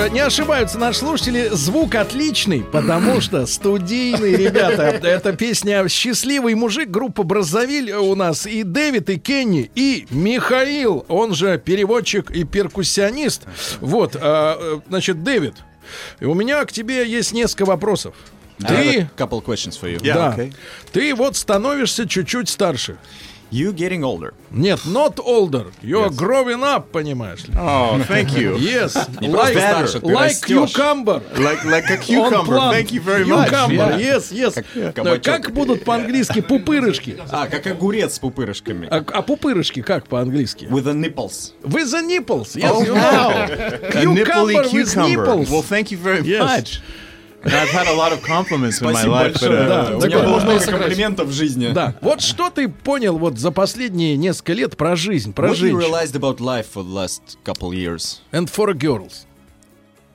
же, 0.00 0.10
не 0.10 0.20
ошибаются 0.20 0.78
наши 0.78 1.00
слушатели, 1.00 1.48
звук 1.52 1.94
отличный, 1.94 2.62
потому 2.62 3.20
что 3.20 3.44
студийный, 3.46 4.34
ребята. 4.36 4.82
Это 4.82 5.32
песня 5.32 5.86
«Счастливый 5.88 6.54
мужик», 6.54 6.88
группа 6.88 7.22
«Браззавиль» 7.22 7.92
у 7.92 8.14
нас 8.14 8.46
и 8.46 8.62
Дэвид, 8.62 9.10
и 9.10 9.18
Кенни, 9.18 9.70
и 9.74 10.06
Михаил, 10.10 11.04
он 11.08 11.34
же 11.34 11.58
переводчик 11.58 12.30
и 12.30 12.44
перкуссионист. 12.44 13.42
Вот, 13.80 14.16
а, 14.18 14.80
значит, 14.88 15.22
Дэвид, 15.22 15.54
у 16.20 16.34
меня 16.34 16.64
к 16.64 16.72
тебе 16.72 17.06
есть 17.08 17.32
несколько 17.32 17.64
вопросов. 17.64 18.14
Ты, 18.58 19.08
couple 19.16 19.42
questions 19.44 19.78
for 19.80 19.94
you. 19.94 20.00
да, 20.02 20.36
ты 20.92 21.14
вот 21.14 21.36
становишься 21.36 22.06
чуть-чуть 22.06 22.48
старше. 22.48 22.98
You 23.52 23.72
getting 23.72 24.04
older. 24.04 24.32
Нет, 24.52 24.80
not 24.86 25.18
older. 25.18 25.66
You're 25.82 26.10
growing 26.10 26.62
up, 26.62 26.92
понимаешь 26.92 27.44
ли. 27.48 27.54
Oh, 27.56 27.98
thank 28.06 28.32
you. 28.36 28.56
Yes. 28.56 28.94
Like, 29.20 29.56
старше, 29.56 30.00
like 30.02 30.40
cucumber. 30.40 31.20
Like 31.36 31.64
like 31.64 31.90
a 31.90 31.96
cucumber. 31.96 32.56
Thank 32.70 32.92
you 32.92 33.00
very 33.00 33.24
much. 33.24 33.48
Cucumber, 33.48 33.96
Yeah. 33.98 34.16
yes, 34.18 34.30
yes. 34.32 34.92
Кабачок. 34.94 35.22
Как 35.24 35.50
будут 35.52 35.84
по-английски 35.84 36.40
пупырышки? 36.40 37.16
А, 37.30 37.48
как 37.48 37.66
огурец 37.66 38.14
с 38.14 38.18
пупырышками. 38.20 38.86
А, 38.90 39.04
а 39.12 39.22
пупырышки 39.22 39.82
как 39.82 40.06
по-английски? 40.06 40.66
With 40.70 40.84
the 40.84 40.94
nipples. 40.94 41.52
With 41.64 41.90
the 41.92 42.02
nipples. 42.02 42.54
Yes, 42.56 42.70
Oh, 42.72 42.84
wow. 42.94 43.48
nipply 44.14 44.54
Cucumber 44.54 44.62
with 44.72 44.92
cucumber. 44.94 45.08
nipples. 45.26 45.50
Well, 45.50 45.62
thank 45.62 45.90
you 45.90 45.98
very 45.98 46.22
Yes. 46.22 46.40
much. 46.40 46.80
I've 47.44 47.70
had 47.70 47.86
a 47.88 47.94
lot 47.96 48.12
of 48.12 48.22
compliments 48.22 48.80
in 48.82 48.86
my 48.92 49.04
life, 49.06 49.32
большое. 49.32 49.66
да. 49.66 49.96
У 49.96 50.00
меня 50.00 50.18
было 50.22 50.40
много 50.40 50.60
комплиментов 50.66 51.28
в 51.28 51.32
жизни. 51.32 51.72
Да. 51.72 51.94
Вот 52.02 52.20
что 52.20 52.50
ты 52.50 52.68
понял 52.68 53.16
вот 53.18 53.38
за 53.38 53.50
последние 53.50 54.16
несколько 54.16 54.52
лет 54.52 54.76
про 54.76 54.94
жизнь, 54.96 55.32
про 55.32 55.48
What 55.48 55.56
you 55.56 55.76
realized 55.76 56.14
about 56.14 56.38
life 56.38 56.66
for 56.74 56.82
the 56.84 56.92
last 56.92 57.38
couple 57.44 57.72
years? 57.72 58.20
And 58.32 58.46
for 58.50 58.72
girls. 58.74 59.26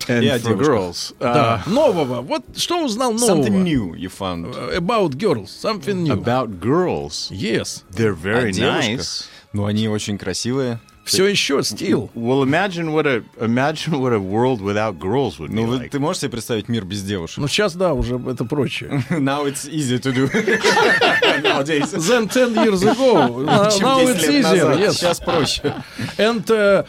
And 0.07 0.23
о 0.29 0.37
for 0.37 0.55
girls, 0.55 1.15
Да. 1.19 1.63
uh, 1.65 1.69
Нового. 1.73 2.21
Вот 2.21 2.43
что 2.57 2.83
узнал 2.85 3.11
нового? 3.13 3.41
Something 3.43 3.63
new 3.63 3.95
you 3.95 4.09
found. 4.09 4.53
About 4.77 5.15
girls. 5.17 5.49
Something 5.49 6.03
new. 6.03 6.13
about 6.13 6.59
girls, 6.59 7.31
Yes. 7.31 7.83
they're 7.91 8.13
very 8.13 8.51
девушках. 8.51 8.99
nice. 8.99 9.23
Ну, 9.53 9.65
они 9.65 9.87
очень 9.87 10.19
красивые. 10.19 10.79
Все 11.05 11.27
еще 11.27 11.59
still. 11.61 12.09
Well, 12.15 12.43
imagine 12.43 12.91
what 12.91 13.05
a 13.05 13.23
imagine 13.39 13.99
what 14.01 14.11
a 14.11 14.19
world 14.19 14.59
without 14.59 14.97
girls 14.99 15.37
would 15.39 15.49
be 15.51 15.55
Ну, 15.55 15.67
like. 15.77 15.89
ты 15.91 15.99
можешь 15.99 16.21
себе 16.21 16.31
представить 16.31 16.67
мир 16.67 16.83
без 16.83 17.03
девушек? 17.03 17.37
Ну, 17.37 17.47
сейчас, 17.47 17.75
да, 17.75 17.93
уже 17.93 18.15
это 18.15 18.43
проще. 18.43 18.87
Now 19.11 19.45
it's 19.45 19.67
easy 19.69 19.99
to 19.99 20.11
do. 20.11 20.27
Nowadays. 21.43 21.91
Then 21.91 22.27
10 22.27 22.55
years 22.55 22.83
ago. 22.83 23.43
Now 23.43 23.69
Чем 23.77 23.81
now 23.87 23.99
10 23.99 24.15
it's 24.15 24.29
easier. 24.29 24.73
Yes. 24.79 24.97
Сейчас 24.97 25.19
проще. 25.19 25.73
And 26.17 26.49
uh, 26.49 26.83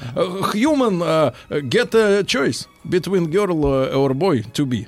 human 0.53 1.03
uh, 1.03 1.33
get 1.69 1.95
a 1.95 2.25
choice 2.25 2.67
between 2.89 3.31
girl 3.31 3.67
uh, 3.67 3.95
or 3.95 4.15
boy 4.15 4.43
to 4.55 4.65
be. 4.67 4.87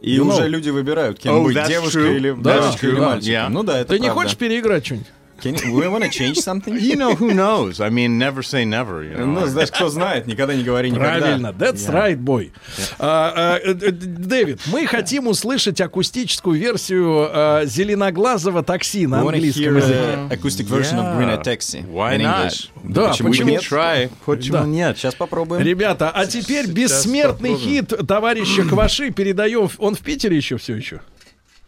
И 0.00 0.16
You 0.16 0.24
уже 0.28 0.42
know. 0.42 0.48
люди 0.48 0.68
выбирают, 0.70 1.18
кем 1.18 1.34
Oh, 1.34 1.44
быть, 1.44 1.66
девушкой 1.66 2.02
true. 2.02 2.16
или 2.16 2.30
Да, 2.38 2.54
девочкой 2.60 2.88
или 2.90 2.96
да. 3.00 3.06
мальчиком. 3.08 3.32
Yeah. 3.34 3.48
Ну 3.48 3.62
да, 3.62 3.78
это 3.80 3.88
Ты 3.94 3.98
не 3.98 4.06
правда. 4.08 4.22
хочешь 4.22 4.36
переиграть 4.36 4.84
что-нибудь? 4.84 5.06
Can 5.44 5.56
you, 5.56 5.74
we 5.74 5.86
wanna 5.88 6.08
change 6.08 6.38
something? 6.38 6.74
you 6.76 6.96
know 6.96 7.14
who 7.14 7.34
knows? 7.34 7.78
I 7.80 7.90
mean, 7.90 8.18
never 8.18 8.42
say 8.42 8.64
never. 8.64 9.02
You 9.02 9.16
know. 9.18 9.26
Ну, 9.26 9.46
знаешь, 9.46 9.70
кто 9.70 9.90
знает, 9.90 10.26
никогда 10.26 10.54
не 10.54 10.62
говори 10.64 10.90
никогда. 10.90 11.18
Правильно, 11.18 11.48
that's 11.48 11.86
right, 11.90 12.16
boy. 12.18 12.50
А, 12.98 13.32
а, 13.36 13.58
э, 13.58 13.72
э, 13.72 13.90
Дэвид, 13.90 14.60
мы 14.72 14.86
хотим 14.86 15.26
услышать 15.26 15.80
акустическую 15.80 16.58
версию 16.58 17.28
а, 17.30 17.64
зеленоглазого 17.66 18.62
такси 18.62 19.06
на 19.06 19.20
английском 19.20 19.76
языке. 19.76 19.94
the 19.94 20.30
acoustic 20.30 20.66
version 20.66 20.98
of 20.98 21.16
Green 21.18 21.28
Yeah. 21.34 21.42
Taxi 21.42 21.84
Why 21.86 22.16
in 22.16 22.22
not? 22.22 22.46
English. 22.46 22.68
Да, 22.84 23.08
почему 23.08 23.30
почему 23.30 23.50
нет? 23.50 23.62
Try. 23.62 24.10
Почему 24.24 24.58
Да. 24.58 24.64
нет? 24.64 24.96
Сейчас 24.98 25.14
попробуем. 25.14 25.62
Ребята, 25.62 26.10
а 26.10 26.26
теперь 26.26 26.66
бессмертный 26.66 27.50
попробуем. 27.50 27.86
хит 27.86 28.06
товарища 28.06 28.62
Кваши 28.64 29.10
передаем. 29.10 29.68
Он 29.78 29.94
в 29.94 30.00
Питере 30.00 30.36
еще 30.36 30.56
все 30.58 30.76
еще? 30.76 31.00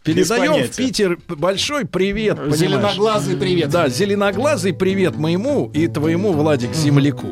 Передаем 0.07 0.63
в. 0.63 0.75
Питер 0.75 1.19
большой 1.27 1.85
привет, 1.85 2.37
понимаешь? 2.37 2.57
Зеленоглазый 2.57 3.35
привет. 3.35 3.69
Да, 3.69 3.89
зеленоглазый 3.89 4.73
привет 4.73 5.17
моему 5.17 5.69
и 5.73 5.87
твоему, 5.87 6.31
Владик, 6.31 6.73
земляку. 6.73 7.27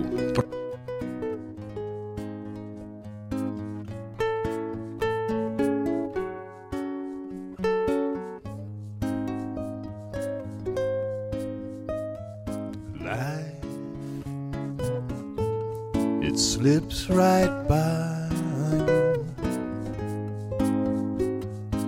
It 16.22 16.40
slips 16.40 17.08
right 17.10 17.68
by 17.70 18.30
you. 18.32 19.26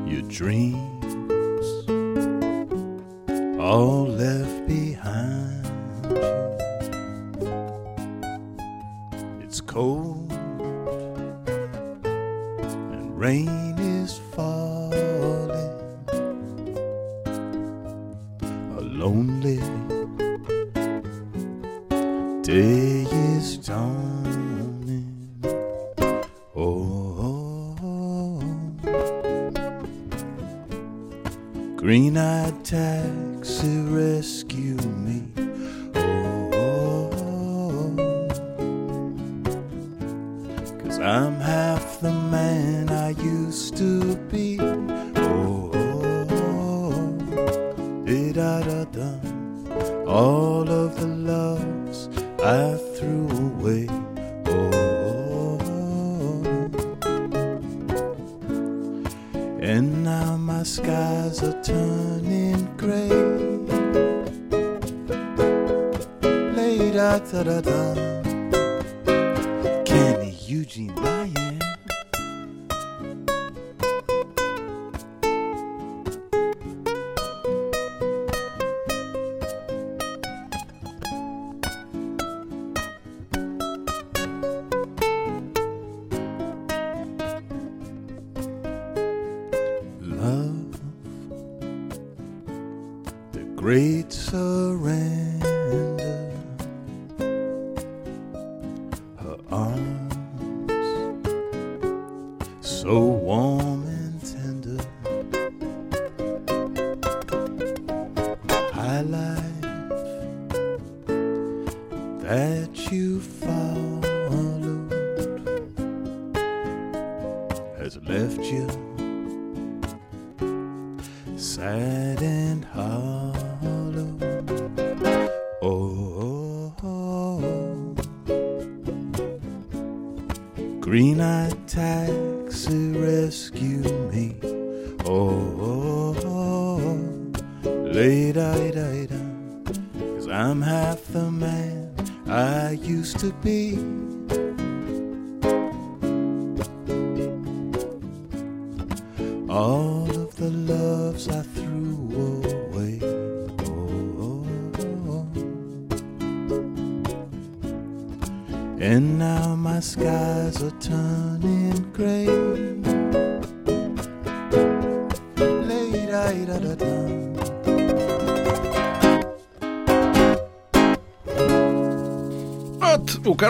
Your 0.08 0.22
dreams 0.30 0.77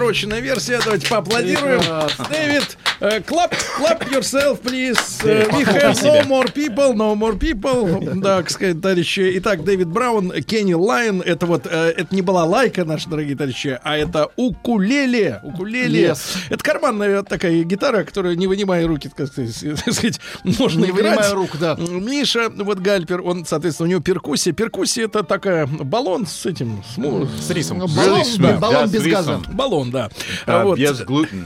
укороченная 0.08 0.40
версия. 0.40 0.80
Давайте 0.84 1.08
поаплодируем. 1.08 1.82
Дэвид, 2.30 2.77
clap, 3.00 3.52
clap 3.78 4.12
yourself, 4.12 4.62
please. 4.62 4.98
Э, 5.24 5.48
We 5.52 5.64
have 5.66 6.04
no 6.04 6.24
more 6.28 6.46
people, 6.52 6.94
no 6.94 7.16
more 7.16 7.38
people. 7.38 8.16
Да, 8.22 8.38
так 8.38 8.50
сказать, 8.50 8.82
товарищи. 8.82 9.32
Итак, 9.38 9.64
Дэвид 9.64 9.88
Браун, 9.88 10.32
Кенни 10.44 10.74
Лайн. 10.74 11.22
Это 11.22 11.46
вот, 11.46 11.66
э, 11.66 11.94
это 11.98 12.14
не 12.16 12.22
балалайка, 12.22 12.86
наши 12.86 13.10
дорогие 13.10 13.36
товарищи, 13.36 13.80
а 13.84 13.98
это 13.98 14.30
укулеле. 14.36 15.40
Укулеле. 15.44 16.10
Yes. 16.10 16.38
Это 16.50 16.64
карманная 16.64 17.24
такая 17.24 17.64
гитара, 17.64 18.04
которую, 18.04 18.38
не 18.38 18.48
вынимая 18.48 18.88
руки, 18.88 19.10
так 19.16 19.28
сказать, 19.28 19.62
можно 20.44 20.80
Не 20.80 20.92
играть. 20.92 20.96
вынимая 20.96 21.34
рук, 21.34 21.58
да. 21.60 21.76
Миша, 21.78 22.50
вот 22.50 22.80
Гальпер, 22.80 23.22
он, 23.22 23.46
соответственно, 23.46 23.88
у 23.88 23.92
него 23.92 24.02
перкуссия. 24.02 24.54
Перкуссия 24.54 25.06
это 25.06 25.24
такая 25.24 25.68
баллон 25.68 26.26
с 26.26 26.46
этим, 26.46 26.84
с, 26.96 27.46
С 27.46 27.50
рисом. 27.52 27.80
Баллон, 27.80 28.22
smooth. 28.22 28.60
баллон 28.60 28.86
Да, 28.90 28.94
без 28.94 29.04
газа. 29.06 29.42
баллон, 29.52 29.92
да. 29.92 30.10
Uh, 30.46 30.64
вот. 30.64 30.80
Yes, 30.80 31.06
gluten. 31.06 31.46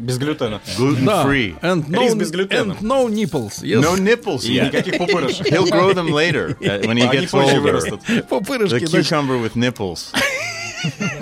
Без 0.00 0.18
глютена. 0.18 0.60
Да. 0.66 0.72
Gluten-free. 0.82 1.60
And 1.60 1.88
no, 1.88 2.02
Рис 2.02 2.14
без 2.14 2.30
глютена. 2.30 2.72
and 2.72 2.80
no 2.80 3.08
nipples. 3.08 3.62
Yes. 3.62 3.82
No 3.82 3.96
nipples 3.96 4.44
И 4.46 4.54
yet. 4.54 4.72
никаких 4.72 4.98
пупырышек. 4.98 5.46
He'll 5.50 5.66
grow 5.68 5.92
them 5.92 6.08
later 6.08 6.56
when 6.86 6.96
he 6.96 7.06
gets 7.08 7.34
older. 7.34 7.80
Пупырышки, 8.28 8.86
The 8.86 9.02
cucumber 9.02 9.36
with 9.38 9.56
nipples. 9.56 10.12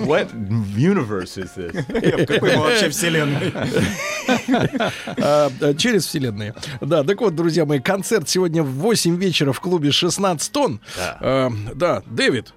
what 0.05 0.29
universe 0.77 1.37
is 1.37 1.51
this? 1.57 1.73
В 1.73 2.25
какой 2.25 2.55
мы 2.55 2.63
вообще 2.63 2.89
вселенной? 2.89 3.51
А, 5.17 5.51
через 5.77 6.05
вселенные. 6.05 6.55
Да, 6.81 7.03
так 7.03 7.19
вот, 7.21 7.35
друзья 7.35 7.65
мои, 7.65 7.79
концерт 7.79 8.29
сегодня 8.29 8.63
в 8.63 8.71
8 8.75 9.17
вечера 9.17 9.51
в 9.51 9.59
клубе 9.59 9.91
16 9.91 10.51
тонн. 10.51 10.79
Да. 10.95 11.17
А, 11.19 11.51
да, 11.75 12.03
Дэвид, 12.05 12.53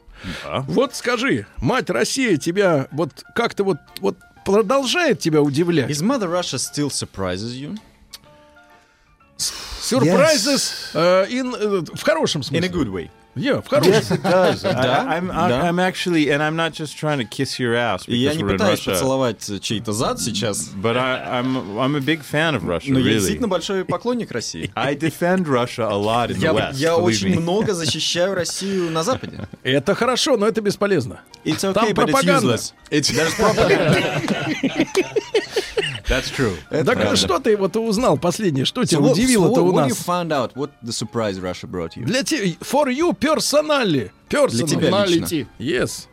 вот 0.69 0.95
скажи, 0.95 1.47
мать 1.57 1.91
Россия 1.91 2.37
тебя 2.37 2.87
вот 2.93 3.11
как-то 3.35 3.65
вот, 3.65 3.79
вот 4.01 4.17
продолжает 4.45 5.19
тебя 5.21 5.43
удивлять? 5.43 5.91
Is 5.91 6.03
Mother 6.03 6.29
Russia 6.29 6.59
still 6.59 6.89
surprises 6.91 7.55
you? 7.55 7.77
Сюрпризes 9.81 10.91
э, 10.95 11.27
in, 11.29 11.55
э, 11.55 11.85
в 11.95 12.03
хорошем 12.03 12.41
In 12.43 12.45
a 12.45 12.45
смысле. 12.45 12.69
good 12.69 12.89
way. 12.89 13.11
Yeah, 13.35 13.63
в 13.63 13.69
хорошем. 13.69 13.93
Yes, 13.95 14.11
it 14.11 14.23
does. 14.23 14.63
I, 14.63 14.73
Да, 14.75 15.07
I'm, 15.09 15.29
да. 15.29 15.63
I'm 15.71 15.79
actually, 15.79 16.31
and 16.31 16.43
I'm 16.43 16.55
not 16.55 16.73
just 16.75 16.99
trying 16.99 17.17
to 17.19 17.25
kiss 17.25 17.59
your 17.59 17.75
ass 17.75 18.05
я 18.07 18.35
не 18.35 18.45
пытаюсь 18.45 18.81
поцеловать 18.81 19.49
э, 19.49 19.59
чей-то 19.59 19.93
зад 19.95 20.21
сейчас, 20.21 20.71
But 20.77 20.99
I, 20.99 21.41
I'm, 21.41 21.79
I'm 21.79 21.97
a 21.97 22.01
big 22.01 22.21
fan 22.23 22.55
of 22.55 22.65
Russia, 22.65 22.93
но 22.93 22.99
я 22.99 23.07
really. 23.07 23.15
действительно 23.15 23.49
большой 23.49 23.87
поклонник 23.87 24.31
России. 24.33 24.71
I 24.77 24.95
defend 24.95 25.47
Russia 25.49 25.89
a 25.89 25.97
lot 25.97 26.31
in 26.31 26.37
the 26.39 26.43
Я, 26.43 26.53
West. 26.53 26.75
я 26.79 26.97
очень 26.99 27.29
me. 27.35 27.41
много 27.41 27.73
защищаю 27.73 28.35
Россию 28.35 28.91
на 28.91 29.03
Западе. 29.03 29.49
Это 29.63 29.95
хорошо, 29.95 30.37
но 30.37 30.47
это 30.47 30.61
бесполезно. 30.61 31.21
It's 31.45 31.65
okay, 31.65 31.73
Там 31.73 31.89
but 31.89 31.91
it's 31.91 32.13
пропаганда. 32.13 32.55
useless. 32.55 32.73
There's 32.91 33.35
propaganda. 33.35 34.21
That's 36.13 36.31
true. 36.31 36.55
Так 36.85 37.17
что 37.17 37.39
ты 37.39 37.57
вот 37.57 37.77
узнал 37.77 38.19
последнее? 38.19 38.65
Что 38.67 38.85
тебя 38.85 39.01
So 39.01 39.05
what- 39.05 39.13
удивило-то 39.13 39.61
so 39.61 39.65
у 39.65 39.73
what 39.73 39.87
you 39.87 39.89
нас? 39.89 40.07
found 40.07 40.29
out? 40.31 40.53
What 40.55 40.71
the 40.85 40.93
surprise 40.93 41.41
Russia 41.41 41.67
brought 41.67 41.97
you? 41.97 42.05
Для 42.05 42.23
тебя, 42.23 42.55
for 42.61 42.87
you 42.89 43.15
personally. 43.19 44.11
Тебя 44.29 45.07
лично. 45.07 45.47
Yes. 45.59 46.09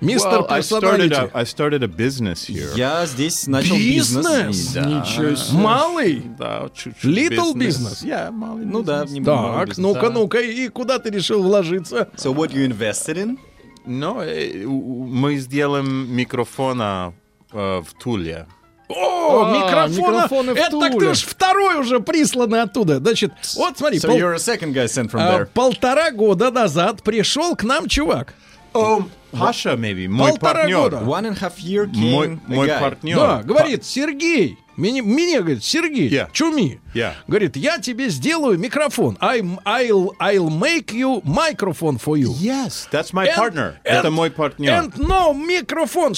Мистер 0.00 0.40
Well, 0.40 0.46
I 0.50 0.60
started, 0.60 1.10
Personality. 1.10 1.30
a, 1.32 1.40
I 1.40 1.44
started 1.44 1.82
a 1.82 1.88
business 1.88 2.44
here. 2.44 2.70
Я 2.76 3.06
здесь 3.06 3.46
начал 3.46 3.76
бизнес. 3.76 4.26
Бизнес? 4.26 4.72
Да. 4.74 4.84
Ничего 4.84 5.34
себе. 5.36 5.58
Малый? 5.58 6.22
Да, 6.38 6.68
чуть-чуть 6.74 7.04
Little 7.04 7.54
business. 7.54 8.02
business? 8.02 8.04
Yeah, 8.04 8.30
малый 8.30 8.66
Ну 8.66 8.82
да, 8.82 9.04
Так, 9.24 9.78
ну-ка, 9.78 10.10
ну-ка, 10.10 10.40
и 10.40 10.68
куда 10.68 10.98
ты 10.98 11.10
решил 11.10 11.42
вложиться? 11.42 12.08
So 12.16 12.34
what 12.34 12.52
you 12.52 12.66
invested 12.66 13.16
in? 13.16 13.38
Но 13.86 14.22
э, 14.22 14.66
мы 14.66 15.36
сделаем 15.38 16.14
микрофона 16.14 17.14
э, 17.52 17.80
в 17.80 17.94
Туле. 18.02 18.46
О, 18.96 19.44
А, 19.44 19.56
микрофона. 19.56 20.16
микрофоны 20.16 20.50
Это 20.50 20.80
так 20.80 20.92
ты 20.98 21.10
уж 21.10 21.22
второй 21.22 21.76
уже 21.76 22.00
присланный 22.00 22.62
оттуда. 22.62 22.98
Значит, 22.98 23.32
вот 23.56 23.78
смотри, 23.78 23.98
So 23.98 24.08
пол- 24.08 24.18
you're 24.18 24.34
a 24.34 24.38
second 24.38 24.72
guy 24.74 24.86
sent 24.86 25.10
from 25.10 25.20
а, 25.20 25.38
there. 25.40 25.46
полтора 25.46 26.10
года 26.10 26.50
назад 26.50 27.02
пришел 27.02 27.54
к 27.54 27.62
нам 27.62 27.86
чувак. 27.88 28.34
О, 28.72 29.02
Паша, 29.32 29.70
maybe, 29.74 30.08
мой 30.08 30.30
Полтора 30.30 30.54
партнер. 30.54 30.76
года. 30.78 30.96
One 30.98 31.26
and 31.26 31.36
a 31.40 31.46
half 31.48 31.58
year 31.58 31.86
Мой, 31.92 32.26
came 32.28 32.40
a 32.48 32.52
мой 32.52 32.68
guy. 32.68 32.80
партнер. 32.80 33.16
Да, 33.16 33.42
говорит, 33.44 33.84
Сергей, 33.84 34.58
мне, 34.80 35.02
мне, 35.02 35.40
говорит, 35.40 35.62
Сергей, 35.64 36.08
Yeah. 36.10 36.28
чуми. 36.32 36.80
Yeah. 36.94 37.12
Говорит, 37.28 37.56
я 37.56 37.78
тебе 37.78 38.08
сделаю 38.08 38.58
микрофон. 38.58 39.16
I'm, 39.20 39.58
I'll, 39.64 40.10
I'll 40.18 40.48
make 40.50 40.92
you 40.92 41.22
microphone 41.24 41.98
for 41.98 42.16
you. 42.16 42.34
Yes, 42.40 42.88
that's 42.90 43.12
my 43.12 43.26
And- 43.28 43.36
partner. 43.36 43.76
and- 43.84 44.00
Это 44.00 44.10
мой 44.10 44.30
партнер. 44.30 44.70
And 44.72 44.92
no 44.96 45.32
microphone, 45.34 46.14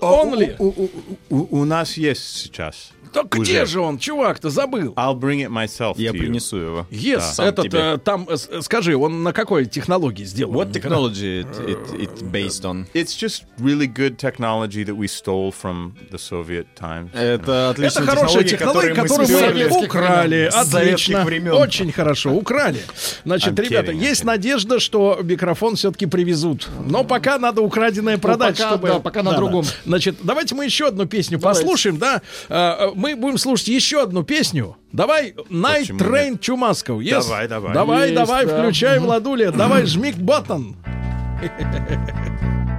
О, 0.00 0.24
only. 0.26 0.56
У, 0.58 0.66
у- 0.66 0.90
у- 1.30 1.60
у 1.60 1.64
нас 1.64 1.96
есть 1.96 2.22
сейчас. 2.36 2.90
Так 3.12 3.34
уже. 3.34 3.42
где 3.42 3.66
же 3.66 3.80
он, 3.80 3.98
чувак-то, 3.98 4.50
забыл? 4.50 4.92
I'll 4.94 5.18
bring 5.18 5.40
it 5.40 5.50
myself 5.50 5.94
Я 5.96 6.12
принесу 6.12 6.56
его. 6.56 6.86
Yes, 6.90 7.20
Сам 7.34 7.46
этот, 7.46 7.72
э, 7.72 7.98
там, 7.98 8.26
э, 8.28 8.36
с- 8.36 8.62
скажи, 8.62 8.96
он 8.96 9.22
на 9.22 9.32
какой 9.32 9.66
технологии 9.66 10.24
сделан? 10.24 10.54
What 10.54 10.72
technology 10.72 11.42
it, 11.42 11.66
it, 11.66 12.00
it 12.00 12.30
based 12.30 12.64
on? 12.64 12.86
It's 12.94 13.14
just 13.14 13.44
really 13.58 13.86
good 13.86 14.18
technology 14.18 14.84
that 14.84 14.96
we 14.96 15.06
stole 15.06 15.52
from 15.52 15.94
the 16.10 16.18
Soviet 16.18 16.66
times. 16.74 17.10
Это 17.12 17.70
отличная 17.70 18.02
Это 18.04 18.16
хорошая 18.16 18.44
технология, 18.44 18.94
которую 18.94 19.28
мы 19.28 19.52
мы 19.52 19.84
украли. 19.84 20.50
Отлично. 20.52 21.24
времен. 21.24 21.52
Очень 21.52 21.92
хорошо. 21.92 22.32
Украли. 22.32 22.80
Значит, 23.24 23.58
I'm 23.58 23.62
ребята, 23.64 23.92
kidding, 23.92 24.10
есть 24.10 24.24
надежда, 24.24 24.80
что 24.80 25.18
микрофон 25.22 25.76
все-таки 25.76 26.06
привезут. 26.06 26.68
Но 26.86 27.04
пока 27.04 27.38
надо 27.38 27.62
украденное 27.62 28.18
продать, 28.18 28.56
пока, 28.56 28.68
чтобы... 28.70 28.88
да, 28.88 28.98
пока 29.00 29.22
на 29.22 29.32
другом. 29.34 29.64
Значит, 29.84 30.16
давайте 30.22 30.54
мы 30.54 30.64
еще 30.64 30.88
одну 30.88 31.06
песню 31.06 31.38
послушаем, 31.38 31.98
да? 31.98 32.22
Мы 33.02 33.16
будем 33.16 33.36
слушать 33.36 33.66
еще 33.66 34.00
одну 34.00 34.22
песню. 34.22 34.76
Давай 34.92 35.32
Night 35.50 35.80
Почему 35.80 35.98
Train 35.98 36.38
Чумасков. 36.38 37.00
Yes? 37.00 37.22
Давай, 37.24 37.48
давай. 37.48 37.74
Давай, 37.74 38.10
Есть, 38.10 38.14
давай, 38.14 38.46
да. 38.46 38.62
включай, 38.62 38.98
Владуля. 39.00 39.50
Давай, 39.50 39.86
жми 39.86 40.12
баттон. 40.12 40.76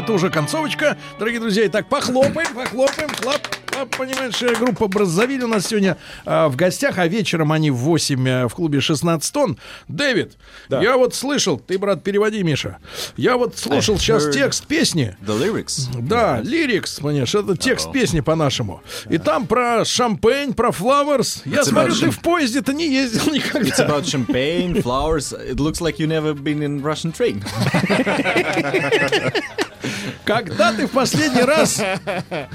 это 0.00 0.12
уже 0.14 0.30
концовочка, 0.30 0.96
дорогие 1.18 1.40
друзья. 1.40 1.66
Итак, 1.66 1.86
похлопаем, 1.86 2.54
похлопаем, 2.54 3.10
хлоп. 3.10 3.39
Хлоп. 3.80 3.96
Понимаешь, 3.96 4.42
э, 4.42 4.54
группа 4.54 4.88
Браззавиль 4.88 5.44
у 5.44 5.48
нас 5.48 5.66
сегодня 5.66 5.96
э, 6.24 6.46
в 6.46 6.56
гостях, 6.56 6.98
а 6.98 7.06
вечером 7.06 7.52
они 7.52 7.70
в 7.70 7.76
8 7.76 8.28
э, 8.28 8.48
в 8.48 8.54
клубе 8.54 8.80
16 8.80 9.32
тонн. 9.32 9.58
Дэвид, 9.88 10.36
я 10.68 10.96
вот 10.96 11.14
слышал, 11.14 11.58
ты, 11.58 11.78
брат, 11.78 12.02
переводи, 12.02 12.42
Миша. 12.42 12.78
Я 13.16 13.36
вот 13.36 13.58
слушал 13.58 13.94
I 13.94 14.00
сейчас 14.00 14.26
heard 14.26 14.32
текст 14.32 14.66
песни. 14.66 15.16
The 15.22 15.38
lyrics. 15.38 15.88
Да, 16.00 16.40
лирикс, 16.40 17.00
понимаешь, 17.00 17.34
это 17.34 17.56
текст 17.56 17.92
песни 17.92 18.20
по-нашему. 18.20 18.82
И 19.08 19.18
там 19.18 19.46
про 19.46 19.84
шампейн, 19.84 20.54
про. 20.54 20.70
Я 20.70 20.76
It's 20.76 21.64
смотрю, 21.64 21.92
about 21.92 22.00
ты 22.00 22.10
в 22.10 22.20
поезде-то 22.20 22.72
не 22.72 22.88
ездил 22.88 23.26
никогда. 23.32 23.68
It's 23.68 23.78
about 23.78 24.06
champagne, 24.06 24.82
flowers. 24.82 25.32
It 25.32 25.56
looks 25.56 25.80
like 25.80 25.98
you 25.98 26.06
never 26.06 26.34
been 26.34 26.62
in 26.62 26.82
Russian 26.82 27.12
train. 27.12 27.44
Когда 30.34 30.72
ты 30.72 30.86
в 30.86 30.90
последний 30.90 31.42
раз, 31.42 31.80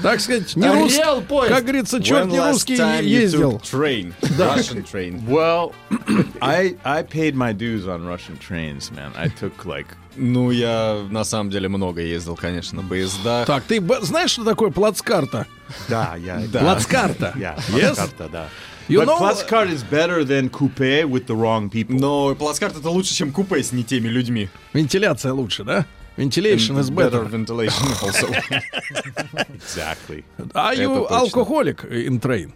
так 0.02 0.20
сказать, 0.20 0.54
не 0.56 0.68
рус... 0.68 0.96
Реал 0.96 1.20
поезд. 1.22 1.54
как 1.54 1.62
говорится, 1.64 2.02
черт 2.02 2.26
не 2.26 2.40
русский 2.40 2.74
ездил. 3.04 3.60
train, 3.64 4.12
Да. 4.36 4.56
Russian 4.56 4.84
train. 4.90 5.22
Well, 5.26 5.72
I 6.40 6.76
I 6.84 7.02
paid 7.02 7.34
my 7.34 7.52
dues 7.52 7.86
on 7.86 8.04
Russian 8.06 8.38
trains, 8.38 8.90
man. 8.90 9.12
I 9.16 9.28
took 9.28 9.64
like 9.64 9.86
Ну, 10.16 10.50
я 10.50 10.98
на 11.10 11.24
самом 11.24 11.50
деле 11.50 11.68
много 11.68 12.00
ездил, 12.00 12.36
конечно, 12.36 12.80
на 12.82 12.88
поездах. 12.88 13.46
Так, 13.46 13.64
ты 13.64 13.82
знаешь, 14.02 14.30
что 14.30 14.44
такое 14.44 14.70
плацкарта? 14.70 15.46
да, 15.88 16.16
я 16.16 16.42
Да. 16.50 16.60
Плацкарта. 16.60 17.32
Yeah, 17.38 17.56
Yes? 17.68 17.94
Плацкарта, 17.96 18.28
да. 18.32 18.48
You 18.88 19.00
But 19.00 19.06
know- 19.08 19.18
Плацкарт 19.18 19.70
is 19.70 19.82
better 19.82 20.22
than 20.24 20.48
coupe 20.48 21.04
with 21.04 21.26
the 21.26 21.34
wrong 21.34 21.68
people. 21.68 21.98
Но 21.98 22.34
плацкарт 22.36 22.76
это 22.78 22.88
лучше, 22.88 23.14
чем 23.14 23.32
купе 23.32 23.62
с 23.62 23.72
не 23.72 23.82
теми 23.82 24.06
людьми. 24.08 24.48
Вентиляция 24.72 25.32
лучше, 25.32 25.64
да? 25.64 25.84
Ventilation 26.16 26.76
is 26.78 26.90
better. 26.90 27.10
better 27.10 27.24
ventilation 27.24 27.86
also. 28.02 28.28
exactly. 29.54 30.24
Are 30.54 30.74
you 30.74 31.06
alcoholic 31.08 31.84
in 31.84 32.18
train? 32.20 32.52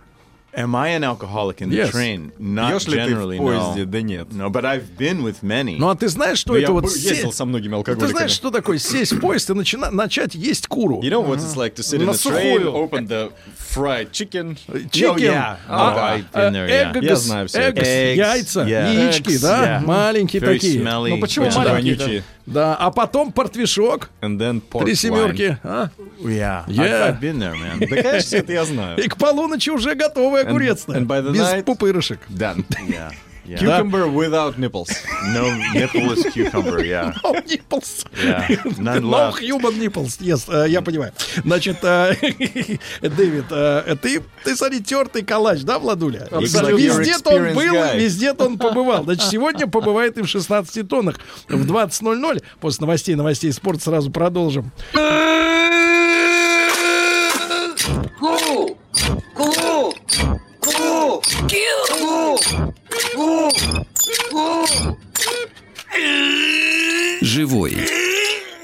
Am 0.53 0.75
I 0.75 0.89
an 0.97 1.05
alcoholic 1.05 1.61
in 1.61 1.71
the 1.71 1.77
Yes. 1.77 1.91
train? 1.93 2.33
Not 2.41 2.71
Пьешь 2.73 2.87
ли 2.89 2.99
ты 2.99 3.05
в 3.07 3.09
generally, 3.09 3.39
поезде? 3.39 3.83
no. 3.83 3.87
Да 3.87 4.03
нет. 4.03 4.29
No, 4.33 4.51
but 4.51 4.65
I've 4.65 4.97
been 4.99 5.23
with 5.23 5.43
many. 5.43 5.77
Ну 5.79 5.89
а 5.91 5.95
ты 5.95 6.09
знаешь, 6.09 6.39
что 6.39 6.53
Но 6.55 6.59
это 6.59 6.67
я 6.69 6.73
вот 6.73 6.85
был- 6.85 6.91
се- 6.91 7.09
ездил 7.11 7.33
со 7.33 7.45
многими 7.45 7.71
Ты 7.71 7.77
алкоголиками. 7.77 8.11
знаешь, 8.11 8.33
что 8.33 8.51
такое 8.51 8.79
сесть 8.79 9.13
в 9.13 9.21
поезд 9.21 9.49
и 9.51 9.55
начина- 9.55 9.91
начать 9.93 10.35
есть 10.35 10.67
куру? 10.67 11.01
You 11.03 11.11
know 11.11 11.25
what 11.25 11.39
it's 11.39 11.55
like 11.57 11.75
to 11.77 11.83
sit 11.83 12.01
in 12.03 12.09
a 12.09 12.13
train, 12.15 12.67
open 12.67 13.07
the 13.07 13.31
fried 13.57 14.11
chicken. 14.11 14.57
Chicken, 14.91 15.19
yeah. 15.19 15.57
а, 15.69 15.95
Oh, 15.95 16.19
I've 16.19 16.33
been 16.33 16.53
there, 16.53 16.69
yeah. 16.69 16.93
eggs, 16.95 17.03
Я 17.05 17.17
знаю 17.17 17.47
это. 17.47 17.59
eggs, 17.61 17.83
Eggs, 17.83 18.17
яйца, 18.17 18.61
yeah. 18.65 18.93
яички, 18.93 19.29
Eggs, 19.31 19.43
да, 19.43 19.65
yeah. 19.81 19.87
маленькие 19.87 20.43
Very 20.43 20.55
такие. 20.55 20.81
smelly. 20.83 21.11
Ну 21.11 21.21
почему 21.21 21.47
Yeah. 21.47 21.57
маленькие? 21.57 21.95
Вонючие. 21.97 22.25
Да, 22.47 22.75
а 22.75 22.91
потом 22.91 23.31
портвишок, 23.31 24.11
And 24.23 24.37
then 24.39 24.61
pork 24.61 24.83
три 24.85 24.95
wine. 24.95 24.97
семерки, 24.97 25.59
а? 25.63 25.91
Yeah. 26.21 26.65
Yeah. 26.67 27.09
I've, 27.11 27.21
been 27.21 27.39
there, 27.39 27.55
man. 27.55 27.79
Да, 27.79 28.03
конечно, 28.03 28.37
это 28.37 28.53
я 28.53 28.65
знаю. 28.65 28.99
и 28.99 29.07
к 29.07 29.17
полуночи 29.17 29.71
уже 29.71 29.95
готовый 30.45 30.69
огурец. 30.69 30.85
and 30.89 31.33
без 31.33 31.41
night- 31.41 31.65
пупырышек. 31.65 32.21
Done. 32.29 32.65
Yeah. 32.89 33.13
Yeah. 33.47 33.59
Cucumber 33.59 34.07
without 34.07 34.59
nipples. 34.59 34.91
No 35.35 35.43
nippleless 35.75 36.31
cucumber, 36.33 36.85
yeah. 36.85 37.15
No 37.25 37.33
nipples. 37.33 38.05
Yeah. 38.23 38.47
None 38.79 39.01
No 39.03 39.09
left. 39.11 39.41
human 39.41 39.77
nipples. 39.77 40.19
Yes, 40.21 40.47
э, 40.49 40.69
я 40.69 40.83
понимаю. 40.83 41.13
Значит, 41.45 41.79
э, 41.83 42.15
Дэвид, 43.01 43.47
э, 43.51 43.97
ты, 44.01 44.23
ты, 44.45 44.55
смотри, 44.55 44.81
тертый 44.81 45.23
калач, 45.25 45.63
да, 45.63 45.81
Владуля? 45.81 46.29
Абсолютно. 46.31 46.77
Везде-то 46.77 47.31
он 47.31 47.55
был, 47.55 47.75
guy. 47.75 47.99
везде-то 47.99 48.45
он 48.45 48.57
побывал. 48.59 49.03
Значит, 49.03 49.29
сегодня 49.31 49.67
побывает 49.67 50.17
и 50.19 50.23
в 50.23 50.29
16 50.29 50.87
тоннах 50.87 51.17
в 51.49 51.67
20.00. 51.67 52.43
После 52.61 52.81
новостей, 52.83 53.17
новостей 53.17 53.53
спорта 53.53 53.83
сразу 53.85 54.13
продолжим. 54.13 54.71
Ку! 58.21 58.77
Ку! 59.35 59.95
Живой 67.21 67.77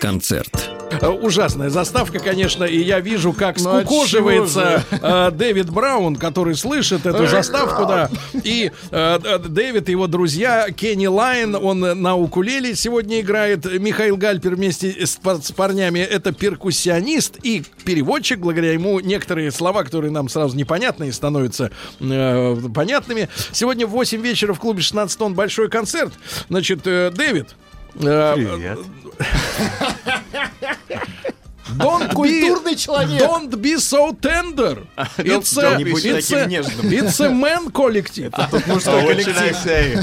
концерт. 0.01 0.70
Э, 0.90 1.09
Ужасная 1.09 1.68
заставка, 1.70 2.18
конечно, 2.18 2.64
и 2.64 2.78
я 2.78 3.01
вижу, 3.01 3.32
как 3.32 3.59
Ну, 3.60 3.70
а 3.78 3.85
скукоживается 3.85 4.85
э, 4.90 5.31
Дэвид 5.32 5.70
Браун, 5.70 6.16
который 6.16 6.55
слышит 6.55 7.06
эту 7.06 7.27
заставку, 7.27 7.86
да. 7.86 8.10
И 8.44 8.70
э, 8.90 9.39
Дэвид 9.48 9.89
и 9.89 9.93
его 9.93 10.06
друзья, 10.06 10.68
Кенни 10.70 11.06
Лайн, 11.06 11.55
он 11.55 11.81
на 11.81 12.14
укулеле 12.16 12.74
сегодня 12.77 13.20
играет. 13.20 13.64
Михаил 13.64 14.16
Гальпер 14.16 14.55
вместе 14.55 15.05
с, 15.05 15.16
пар- 15.16 15.43
с 15.43 15.52
парнями, 15.52 16.01
это 16.01 16.32
перкуссионист 16.32 17.39
и 17.43 17.64
переводчик. 17.85 18.39
Благодаря 18.39 18.73
ему 18.73 19.01
некоторые 19.01 19.51
слова, 19.51 19.82
которые 19.82 20.10
нам 20.10 20.28
сразу 20.28 20.56
непонятные, 20.56 21.12
становятся 21.12 21.70
э, 22.01 22.56
понятными. 22.74 23.28
Сегодня 23.52 23.86
в 23.86 23.90
8 23.90 24.20
вечера 24.20 24.55
в 24.55 24.60
клубе 24.60 24.82
16 24.82 25.18
тонн 25.18 25.35
большой 25.35 25.68
концерт. 25.68 26.12
Значит, 26.48 26.81
э, 26.85 27.10
Дэвид, 27.14 27.56
Привет. 27.98 28.78
Don't 31.77 32.09
be, 32.09 32.14
Культурный 32.14 32.77
человек. 32.77 33.23
don't 33.23 33.51
be 33.51 33.77
so 33.77 34.12
tender. 34.12 34.86
It's 35.18 35.56
a, 35.59 35.78
it's 35.81 36.32
a, 36.32 36.47
it's 36.48 37.20
a 37.20 37.28
man. 37.28 37.64
Мужской 37.64 37.66
I 37.66 37.93
коллектив. 37.93 38.32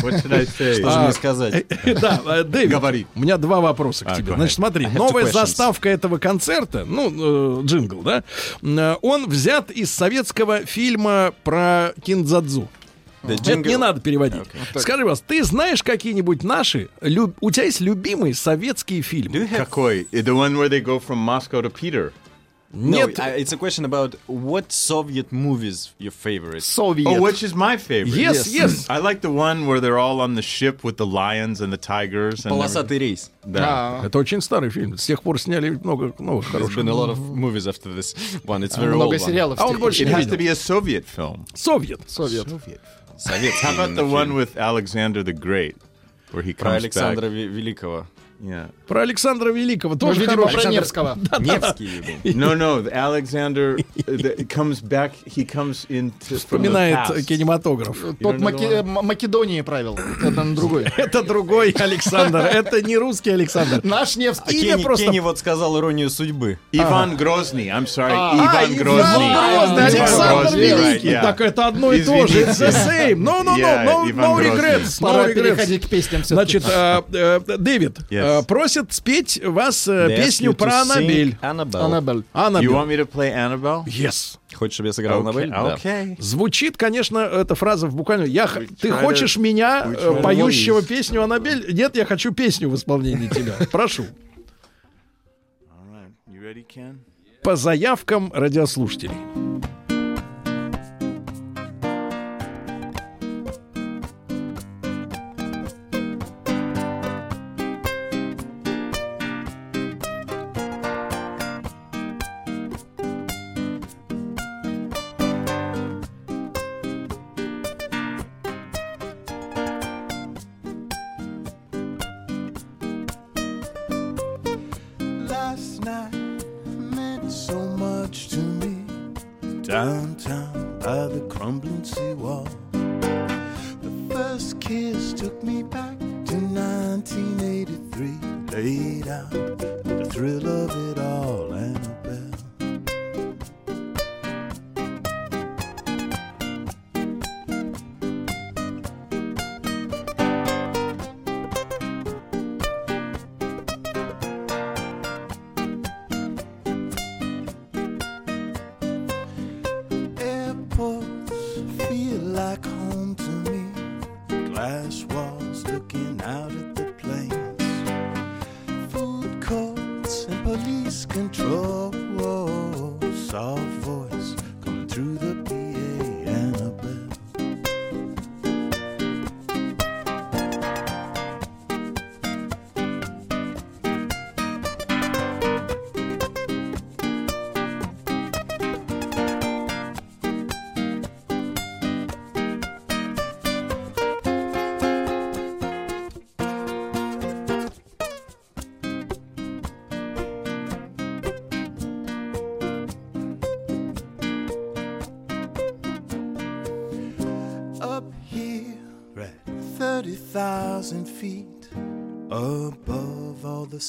What 0.03 0.22
should 0.22 0.34
I 0.34 0.45
say? 0.45 0.80
Что 0.80 0.90
же 0.91 0.99
мне 0.99 1.14
сказать? 1.14 1.65
Да, 1.99 2.22
э, 2.26 2.44
Дэвид, 2.44 2.70
Говори. 2.70 3.07
у 3.15 3.22
меня 3.22 3.38
два 3.38 3.61
вопроса 3.61 4.06
к 4.06 4.10
А, 4.10 4.15
тебе. 4.15 4.34
Значит, 4.36 4.56
смотри, 4.56 4.88
новая 4.88 5.26
заставка 5.26 5.90
этого 5.90 6.18
концерта, 6.18 6.86
ну, 6.86 7.61
э, 7.61 7.65
джингл, 7.65 8.02
да, 8.02 8.24
э, 8.61 8.95
он 9.02 9.28
взят 9.30 9.72
из 9.72 9.91
советского 9.91 10.65
фильма 10.65 11.34
про 11.44 11.94
Киндзадзу. 12.03 12.68
Это 13.23 13.55
не 13.55 13.77
надо 13.77 13.99
переводить. 14.01 14.41
Скажи, 14.75 15.05
вас, 15.05 15.21
ты 15.25 15.43
знаешь 15.43 15.81
какие-нибудь 15.83 16.43
наши, 16.43 16.89
у 17.41 17.51
тебя 17.51 17.63
есть 17.65 17.81
любимые 17.81 18.33
советские 18.33 19.01
фильмы? 19.01 19.47
Какой? 19.47 20.07
The 20.11 20.33
one 20.35 20.55
where 20.57 20.69
they 20.69 20.81
go 20.83 20.99
from 20.99 21.17
Moscow 21.17 21.61
to 21.61 21.69
Peter. 21.69 22.11
No, 22.75 23.05
Нет. 23.05 23.19
I- 23.19 23.37
it's 23.39 23.53
a 23.53 23.55
question 23.57 23.85
about 23.85 24.15
what 24.25 24.71
Soviet 24.71 25.31
movies 25.31 25.91
your 25.99 26.09
favorite. 26.11 26.63
Совет. 26.63 27.05
Oh, 27.05 27.21
which 27.21 27.43
is 27.43 27.53
my 27.53 27.77
favorite? 27.77 28.15
Yes, 28.15 28.47
yes. 28.51 28.87
I 28.89 28.97
like 28.97 29.21
the 29.21 29.29
one 29.29 29.67
where 29.67 29.79
they're 29.79 29.99
all 29.99 30.19
on 30.19 30.33
the 30.33 30.41
ship 30.41 30.83
with 30.83 30.97
the 30.97 31.05
lions 31.05 31.61
and 31.61 31.71
the 31.71 31.77
tigers. 31.77 32.43
And 32.45 32.49
Полосатый 32.51 32.97
рейс. 32.97 33.29
Да. 33.45 34.01
А, 34.01 34.05
Это 34.07 34.17
очень 34.17 34.41
старый 34.41 34.71
фильм. 34.71 34.97
С 34.97 35.05
тех 35.05 35.21
пор 35.21 35.39
сняли 35.39 35.69
много 35.69 36.15
новых 36.17 36.47
There's 36.47 36.51
хороших. 36.71 36.77
been 36.79 36.89
a 36.89 36.93
lot 36.95 37.11
of 37.11 37.19
movies 37.19 37.67
after 37.67 37.93
this 37.93 38.15
one. 38.43 38.63
It's 38.63 38.75
very 38.75 38.95
Много 38.95 39.03
old 39.03 39.19
one. 39.19 39.19
сериалов. 39.19 39.59
А 39.61 39.67
он 39.67 39.77
больше 39.77 40.03
It 40.03 40.07
has 40.11 40.25
to 40.25 40.35
be 40.35 40.47
a 40.47 40.55
Soviet 40.55 41.05
film. 41.05 41.45
Совет. 41.53 41.99
Совет. 42.07 42.47
Советский 43.16 43.66
How 43.66 43.72
about 43.74 43.90
именно 43.90 44.02
the 44.02 44.06
one 44.06 44.28
фильм. 44.28 44.35
with 44.36 44.56
Alexander 44.56 45.22
the 45.24 45.32
Great, 45.32 45.76
where 46.32 46.43
he 46.43 46.52
Про 46.52 46.70
comes 46.72 46.85
Александра 46.85 47.22
back? 47.22 47.32
Ве- 47.32 47.48
Великого. 47.48 48.06
Yeah. 48.44 48.70
Про 48.88 49.03
Александра 49.03 49.53
Великого 49.53 49.94
Ну, 49.94 49.99
тоже 49.99 50.20
видимо, 50.20 50.36
хороший. 50.48 50.61
про 50.64 50.70
Невского. 50.72 51.18
Невский 51.40 51.90
был. 52.26 52.32
No, 52.34 52.53
no. 52.57 52.91
Alexander 52.91 53.78
the, 53.95 54.45
comes 54.48 54.82
back. 54.84 55.14
He 55.26 55.45
comes 55.49 55.88
into 55.88 56.36
Вспоминает 56.38 57.26
кинематограф. 57.26 57.98
Тот 58.22 58.40
Маке- 58.41 58.84
Македонии 58.84 59.61
правил. 59.61 59.98
Это 60.22 60.44
другой. 60.56 60.84
Это 60.98 61.24
другой 61.24 61.72
Александр. 61.72 62.40
Это 62.40 62.82
не 62.82 62.98
русский 62.98 63.30
Александр. 63.30 63.80
Наш 63.84 64.18
А 64.18 64.20
Невский. 64.20 64.57
Имя 64.60 64.72
Кенни, 64.74 64.84
просто- 64.84 65.06
Кенни 65.06 65.20
вот 65.20 65.40
сказал 65.40 65.80
иронию 65.80 66.10
судьбы. 66.10 66.60
Ivan 66.74 67.18
Grozny. 67.18 67.68
I'm 67.68 67.86
sorry, 67.86 68.11
А, 68.14 68.36
Иван. 68.36 68.76
Грозный, 68.76 69.86
Александр 69.86 70.57
Великий. 70.57 71.14
Так 71.14 71.40
это 71.40 71.68
одно 71.68 71.94
и 71.94 72.03
то 72.03 72.28
же. 72.28 72.41
It's 72.41 72.60
the 72.60 72.72
same. 72.72 73.15
No, 73.24 73.41
no, 73.41 73.56
no, 73.56 73.86
no, 73.86 74.11
Иван 74.11 74.11
no 74.11 74.36
Грозный. 74.36 74.49
regrets. 74.52 74.99
No 74.99 75.02
Пора 75.02 75.30
regrets. 75.30 75.34
переходить 75.36 75.86
к 75.86 75.90
песням. 75.90 76.24
Значит, 76.26 76.64
э, 76.68 77.40
Дэвид, 77.57 77.99
Yes. 78.34 78.41
Э, 78.41 78.45
Просят 78.45 78.93
спеть 78.93 79.41
вас 79.43 79.88
э, 79.88 80.07
They 80.07 80.15
песню 80.15 80.53
про 80.53 80.81
Аннабель. 80.81 81.38
Аннабель. 81.41 82.23
You 82.34 82.72
want 82.72 82.88
me 82.88 82.97
to 82.97 83.05
play 83.05 83.34
Annabelle? 83.34 83.85
Yes. 83.85 84.38
Хочешь, 84.53 84.76
чтобы 84.76 84.88
я 84.88 84.93
сыграл 84.93 85.19
Аннабель? 85.19 85.49
Да. 85.49 85.76
Okay. 85.76 86.15
Звучит, 86.19 86.77
конечно, 86.77 87.19
эта 87.19 87.55
фраза 87.55 87.88
в 87.88 87.95
буквально. 87.95 88.26
Я, 88.26 88.49
ты 88.80 88.91
хочешь 88.91 89.38
меня, 89.38 89.85
э, 89.85 90.22
поющего 90.22 90.80
please. 90.80 90.88
песню 90.88 91.23
Аннабель? 91.23 91.73
Нет, 91.73 91.95
я 91.95 92.05
хочу 92.05 92.31
песню 92.31 92.69
в 92.69 92.76
исполнении 92.76 93.27
тебя. 93.27 93.53
Прошу. 93.72 94.03
All 94.03 95.91
right. 95.91 96.11
You 96.27 96.41
ready, 96.41 96.65
Ken? 96.68 96.97
По 97.43 97.55
заявкам 97.55 98.31
радиослушателей. 98.34 99.18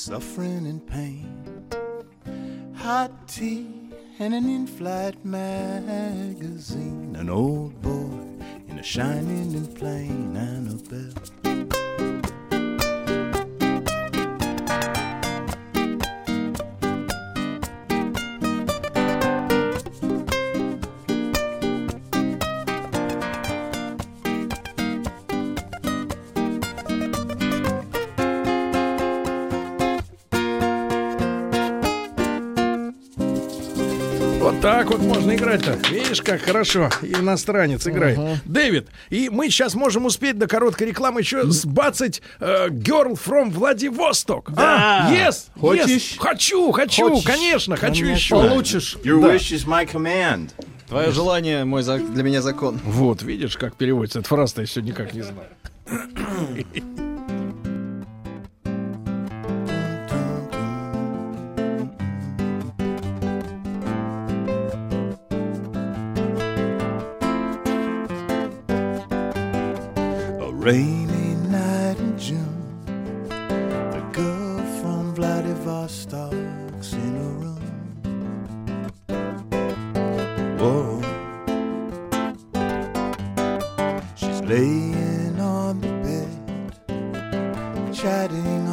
Suffering 0.04 0.66
and 0.66 0.86
pain. 0.86 1.64
Hot 2.74 3.26
tea 3.26 3.90
and 4.18 4.34
an 4.34 4.44
in 4.44 4.66
flight 4.66 5.24
magazine. 5.24 7.16
An 7.18 7.30
old 7.30 7.80
boy 7.80 8.20
in 8.68 8.78
a 8.78 8.82
shining 8.82 9.43
играть-то. 35.56 35.88
Видишь, 35.90 36.22
как 36.22 36.42
хорошо 36.42 36.90
иностранец 37.02 37.86
играет. 37.86 38.18
Дэвид, 38.44 38.88
и 39.10 39.28
мы 39.30 39.48
сейчас 39.50 39.74
можем 39.74 40.06
успеть 40.06 40.38
до 40.38 40.46
короткой 40.46 40.88
рекламы 40.88 41.20
еще 41.20 41.44
сбацать 41.50 42.22
э, 42.40 42.68
Girl 42.68 43.18
from 43.22 43.50
Владивосток. 43.50 44.50
Да. 44.52 45.08
А, 45.08 45.12
yes, 45.12 45.46
Хочешь? 45.58 45.86
yes. 45.86 46.18
Хочу, 46.18 46.72
хочу, 46.72 47.08
Хочешь? 47.10 47.24
конечно, 47.26 47.76
хочу 47.76 48.06
еще. 48.06 48.34
Получишь. 48.34 48.96
Your 49.04 49.20
Да. 49.20 49.34
wish 49.34 49.52
is 49.52 49.66
my 49.66 49.90
command. 49.90 50.50
Твое 50.88 51.10
желание 51.12 51.64
мой 51.64 51.82
зак- 51.82 52.12
для 52.12 52.22
меня 52.22 52.42
закон. 52.42 52.78
Вот, 52.84 53.22
видишь, 53.22 53.56
как 53.56 53.74
переводится. 53.76 54.18
Эта 54.20 54.28
фраза 54.28 54.60
я 54.60 54.66
все 54.66 54.80
никак 54.80 55.14
не 55.14 55.22
знаю. 55.22 55.48
rainy 70.64 71.34
night 71.50 71.98
in 71.98 72.18
June. 72.18 72.86
The 73.28 74.00
girl 74.12 74.58
from 74.80 75.14
Vladivostok's 75.14 76.94
in 76.94 77.16
a 77.16 77.28
room. 77.40 77.64
Whoa. 80.58 81.02
She's 84.16 84.40
laying 84.40 85.38
on 85.38 85.82
the 85.82 85.92
bed, 86.06 86.30
chatting 87.92 88.63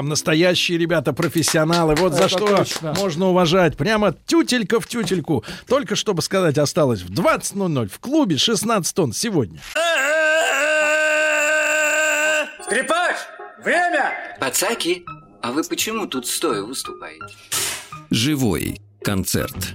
Да, 0.00 0.08
настоящие 0.08 0.78
ребята, 0.78 1.12
профессионалы. 1.12 1.94
Вот 1.94 2.12
за 2.14 2.20
Это 2.24 2.28
что 2.28 2.56
точно. 2.56 2.94
можно 2.94 3.28
уважать. 3.28 3.76
Прямо 3.76 4.14
тютелька 4.26 4.80
в 4.80 4.86
тютельку. 4.86 5.44
Только 5.68 5.94
чтобы 5.96 6.22
сказать, 6.22 6.58
осталось 6.58 7.02
в 7.02 7.10
20.00 7.10 7.88
в 7.88 7.98
клубе 7.98 8.38
16 8.38 8.94
тонн 8.94 9.12
сегодня. 9.12 9.60
Скрипач, 12.64 13.16
время! 13.64 14.12
Пацаки, 14.40 15.04
а 15.42 15.52
вы 15.52 15.62
почему 15.64 16.06
тут 16.06 16.26
стоя 16.26 16.62
выступаете? 16.62 17.34
Живой 18.10 18.80
концерт. 19.02 19.74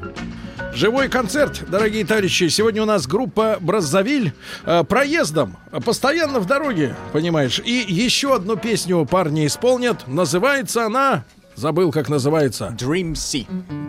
Живой 0.76 1.07
концерт, 1.07 1.64
дорогие 1.69 2.06
товарищи. 2.06 2.49
Сегодня 2.49 2.84
у 2.84 2.85
нас 2.85 3.07
группа 3.07 3.57
Браззавиль 3.61 4.34
э, 4.65 4.84
проездом, 4.84 5.56
э, 5.72 5.80
постоянно 5.80 6.41
в 6.41 6.47
дороге, 6.47 6.97
понимаешь. 7.14 7.61
И 7.64 7.85
еще 7.88 8.35
одну 8.35 8.57
песню 8.57 9.06
парни 9.06 9.47
исполнят. 9.47 10.06
Называется 10.06 10.85
она... 10.85 11.23
Забыл, 11.56 11.93
как 11.93 12.10
называется. 12.10 12.76
Dream 12.77 13.14
Sea. 13.14 13.47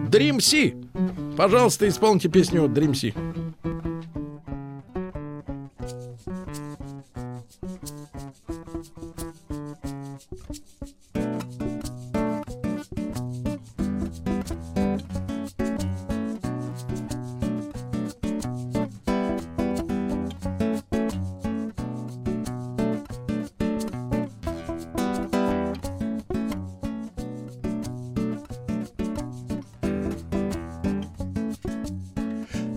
Dream 0.09 0.37
Sea. 0.37 1.37
Пожалуйста, 1.37 1.89
исполните 1.89 2.29
песню 2.29 2.67
Dream 2.67 2.93
Sea. 2.93 3.76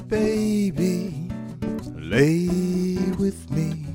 Baby, 0.10 1.30
lay 1.96 2.48
with 3.20 3.52
me 3.52 3.89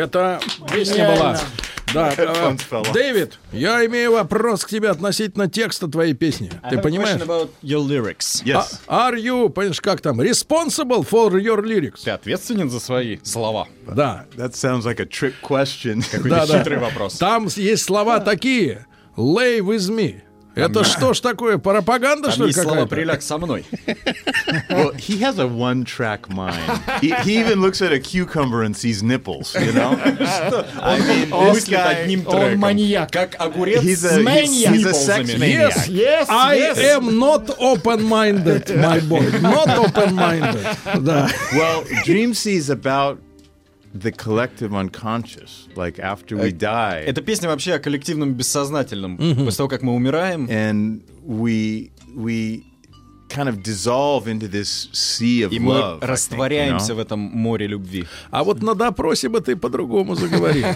Это 0.00 0.40
песня 0.72 1.06
была. 1.06 1.38
Да, 1.92 2.14
э. 2.16 2.56
Дэвид, 2.94 3.38
я 3.52 3.84
имею 3.86 4.12
вопрос 4.12 4.64
к 4.64 4.68
тебе 4.68 4.90
относительно 4.90 5.50
текста 5.50 5.88
твоей 5.88 6.14
песни. 6.14 6.50
I 6.62 6.70
Ты 6.70 6.78
понимаешь? 6.78 7.20
about 7.20 7.50
your 7.62 7.84
lyrics. 7.84 8.44
Yes. 8.44 8.80
А- 8.86 9.10
Are 9.10 9.16
you, 9.16 9.48
понимаешь, 9.50 9.80
как 9.80 10.00
там, 10.00 10.20
responsible 10.20 11.04
for 11.08 11.32
your 11.32 11.60
lyrics? 11.62 12.04
Ты 12.04 12.10
ответственен 12.12 12.70
за 12.70 12.78
свои 12.80 13.18
слова? 13.24 13.66
Да. 13.86 14.26
That 14.36 14.52
sounds 14.54 14.84
like 14.84 15.00
a 15.00 15.04
trick 15.04 15.34
question. 15.42 16.04
Да, 16.28 16.46
да. 16.46 16.58
хитрый 16.58 16.78
вопрос. 16.78 17.14
Там 17.18 17.48
есть 17.56 17.84
слова 17.84 18.20
такие. 18.20 18.86
Lay 19.16 19.58
with 19.58 19.90
me. 19.90 20.22
Это 20.60 20.84
что 20.84 21.14
ж 21.14 21.20
такое, 21.20 21.58
пропаганда, 21.58 22.30
что 22.30 22.46
ли, 22.46 22.52
какая-то? 22.52 22.86
«приляг 22.86 23.22
со 23.22 23.38
мной». 23.38 23.64
well, 24.70 24.92
he 24.96 25.18
has 25.20 25.38
a 25.38 25.46
one-track 25.46 26.28
mind. 26.28 26.60
He, 27.00 27.12
he 27.24 27.38
even 27.40 27.60
looks 27.60 27.80
at 27.82 27.92
a 27.92 27.98
cucumber 28.00 28.62
and 28.62 28.76
sees 28.76 29.02
nipples. 29.02 29.54
You 29.54 29.72
know. 29.72 29.92
I 30.82 30.98
mean, 31.00 31.32
Он 31.32 31.54
this 31.54 31.68
guy. 31.68 32.04
одним 32.04 32.26
Он 32.26 32.56
маньяк. 32.58 33.10
Как 33.10 33.36
огурец 33.38 33.82
He's 33.82 33.98
с 34.00 34.04
a, 34.04 34.16
he's, 34.18 34.24
Maniac. 34.24 34.74
he's 34.74 34.86
a 34.86 34.94
sex 34.94 35.28
Yes, 35.30 35.38
maniac. 35.38 35.72
Yes, 35.76 35.88
Yes, 35.88 36.26
I 36.28 36.54
yes. 36.56 36.78
am 36.78 37.18
not 37.18 37.50
open-minded, 37.58 38.76
my 38.76 39.00
boy. 39.00 39.26
Not 39.40 39.68
open-minded. 39.78 40.66
Да. 41.04 41.28
Well, 41.54 41.84
Dream 42.04 42.34
Sea 42.34 42.56
is 42.56 42.70
about 42.70 43.18
the 43.94 44.12
collective 44.12 44.74
unconscious. 44.74 45.68
Like 45.76 45.98
after 45.98 46.36
we 46.36 46.52
die. 46.52 47.04
Это 47.06 47.22
песня 47.22 47.48
вообще 47.48 47.74
о 47.74 47.78
коллективном 47.78 48.34
бессознательном. 48.34 49.16
После 49.16 49.56
того, 49.56 49.68
как 49.68 49.82
мы 49.82 49.94
умираем, 49.94 50.46
and 50.46 51.02
we 51.26 51.90
we 52.14 52.64
kind 53.30 53.48
of 53.48 53.62
dissolve 53.62 54.28
into 54.28 54.48
this 54.48 54.88
sea 54.92 55.42
of 55.42 55.52
и 55.52 55.58
мы 55.58 55.74
love. 55.74 55.80
I 55.80 56.00
think, 56.00 56.02
you 56.02 56.08
растворяемся 56.08 56.92
know? 56.92 56.96
в 56.96 56.98
этом 56.98 57.18
море 57.18 57.66
любви. 57.66 58.06
А 58.30 58.44
вот 58.44 58.62
на 58.62 58.74
допросе 58.74 59.28
бы 59.28 59.40
ты 59.40 59.56
по-другому 59.56 60.14
заговорил. 60.14 60.66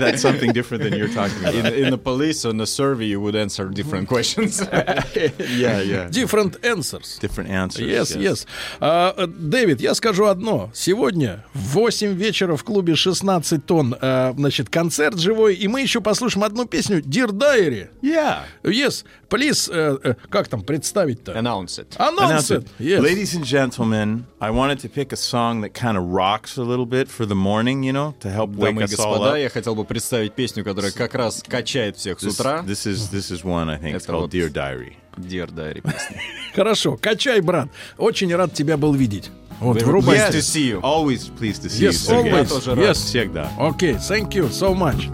That's 0.00 0.20
something 0.20 0.52
different 0.52 0.82
than 0.82 0.94
you're 0.94 1.12
talking 1.12 1.38
about. 1.40 1.54
In, 1.54 1.66
in 1.66 1.90
the 1.90 1.98
police, 1.98 2.44
on 2.44 2.56
the 2.56 2.66
survey, 2.66 3.06
you 3.06 3.20
would 3.20 3.36
answer 3.36 3.68
different 3.68 4.08
questions. 4.08 4.60
yeah, 4.70 5.80
yeah. 5.80 6.08
Different 6.10 6.64
answers. 6.64 7.18
Different 7.20 7.50
answers. 7.50 7.86
Yes, 7.86 8.16
yes. 8.16 8.46
А, 8.80 9.14
э, 9.16 9.26
Дэвид, 9.26 9.80
я 9.80 9.94
скажу 9.94 10.24
одно. 10.26 10.70
Сегодня 10.74 11.44
в 11.54 11.74
8 11.74 12.14
вечера 12.14 12.56
в 12.56 12.64
клубе 12.64 12.94
16 12.94 13.64
тонн, 13.64 13.94
э, 14.00 14.32
значит, 14.36 14.70
концерт 14.70 15.18
живой, 15.18 15.54
и 15.54 15.68
мы 15.68 15.82
еще 15.82 16.00
послушаем 16.00 16.44
одну 16.44 16.64
песню 16.64 17.00
Dear 17.00 17.30
Diary. 17.30 17.88
Yeah. 18.02 18.44
Yes, 18.62 19.04
please, 19.28 19.70
э, 19.70 19.98
э, 20.02 20.14
как 20.30 20.48
там 20.48 20.62
представить-то? 20.78 21.32
Announce 21.32 21.78
it. 21.78 21.96
Announce 21.98 22.50
it. 22.50 22.66
Yes. 22.78 23.00
Ladies 23.02 23.34
and 23.34 23.44
gentlemen, 23.44 24.24
I 24.40 24.50
wanted 24.50 24.78
to 24.80 24.88
pick 24.88 25.12
a 25.12 25.16
song 25.16 25.60
that 25.62 25.74
kind 25.74 25.96
of 25.98 26.04
rocks 26.12 26.56
a 26.56 26.62
little 26.62 26.86
bit 26.86 27.08
for 27.08 27.26
the 27.26 27.34
morning, 27.34 27.82
you 27.82 27.92
know, 27.92 28.14
to 28.20 28.30
help 28.30 28.50
wake 28.56 28.74
Дамы 28.76 28.82
и 28.82 28.84
us 28.84 28.98
all 28.98 29.14
господа, 29.18 29.32
up. 29.34 29.38
я 29.40 29.48
хотел 29.50 29.74
бы 29.74 29.84
представить 29.84 30.34
песню, 30.34 30.64
которая 30.64 30.92
как 30.92 31.14
раз 31.14 31.42
качает 31.46 31.96
всех 31.96 32.20
с 32.20 32.24
This, 32.24 32.40
утра. 32.40 32.62
this 32.66 32.86
is 32.86 33.10
this 33.10 33.30
is 33.30 33.44
one 33.44 33.68
I 33.68 33.76
think 33.78 33.94
it's 33.96 34.04
Это 34.04 34.12
called 34.12 34.20
вот 34.22 34.34
Dear 34.34 34.50
Diary. 34.50 34.94
Dear 35.16 35.48
Diary 35.52 35.82
песня. 35.82 36.20
Хорошо, 36.54 36.96
качай, 36.96 37.40
брат. 37.40 37.68
Очень 37.96 38.34
рад 38.34 38.54
тебя 38.54 38.76
был 38.76 38.94
видеть. 38.94 39.30
Вот, 39.60 39.82
врубай. 39.82 40.16
pleased 40.18 40.32
to 40.32 40.40
see 40.40 40.68
you. 40.68 40.80
Always 40.82 41.28
pleased 41.36 41.62
to 41.64 41.68
see 41.68 41.82
you. 41.84 41.90
Yes, 41.90 41.96
Sergey. 41.98 42.30
always. 42.30 42.78
Yes. 42.78 42.98
Всегда. 42.98 43.50
Okay, 43.58 43.96
thank 43.96 44.32
you 44.34 44.48
so 44.50 44.72
much. 44.72 45.08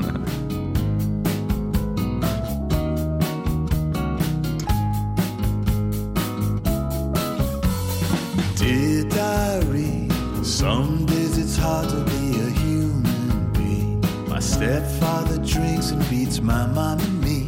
Stepfather 14.65 15.37
drinks 15.45 15.91
and 15.91 16.01
beats 16.09 16.41
my 16.41 16.65
mom 16.67 16.99
and 16.99 17.21
me. 17.21 17.47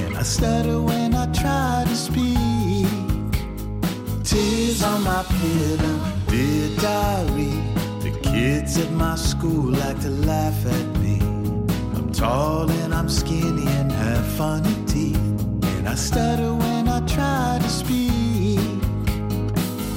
And 0.00 0.16
I 0.16 0.22
stutter 0.22 0.80
when 0.80 1.14
I 1.14 1.26
try 1.32 1.84
to 1.86 1.94
speak. 1.94 3.32
Tears 4.24 4.82
on 4.82 5.02
my 5.02 5.22
pillow, 5.38 5.96
dear 6.28 6.68
diary. 6.78 7.60
The 8.04 8.18
kids 8.22 8.78
at 8.78 8.90
my 8.92 9.16
school 9.16 9.70
like 9.70 10.00
to 10.00 10.08
laugh 10.08 10.58
at 10.64 10.88
me. 11.02 11.18
I'm 11.94 12.10
tall 12.10 12.70
and 12.70 12.94
I'm 12.94 13.10
skinny 13.10 13.66
and 13.78 13.92
have 13.92 14.26
funny 14.38 14.76
teeth. 14.86 15.26
And 15.76 15.86
I 15.86 15.94
stutter 15.94 16.54
when 16.54 16.88
I 16.88 17.00
try 17.06 17.58
to 17.60 17.68
speak 17.68 18.60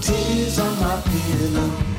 tears 0.02 0.60
on 0.60 0.78
my 0.82 1.02
pillow. 1.12 1.99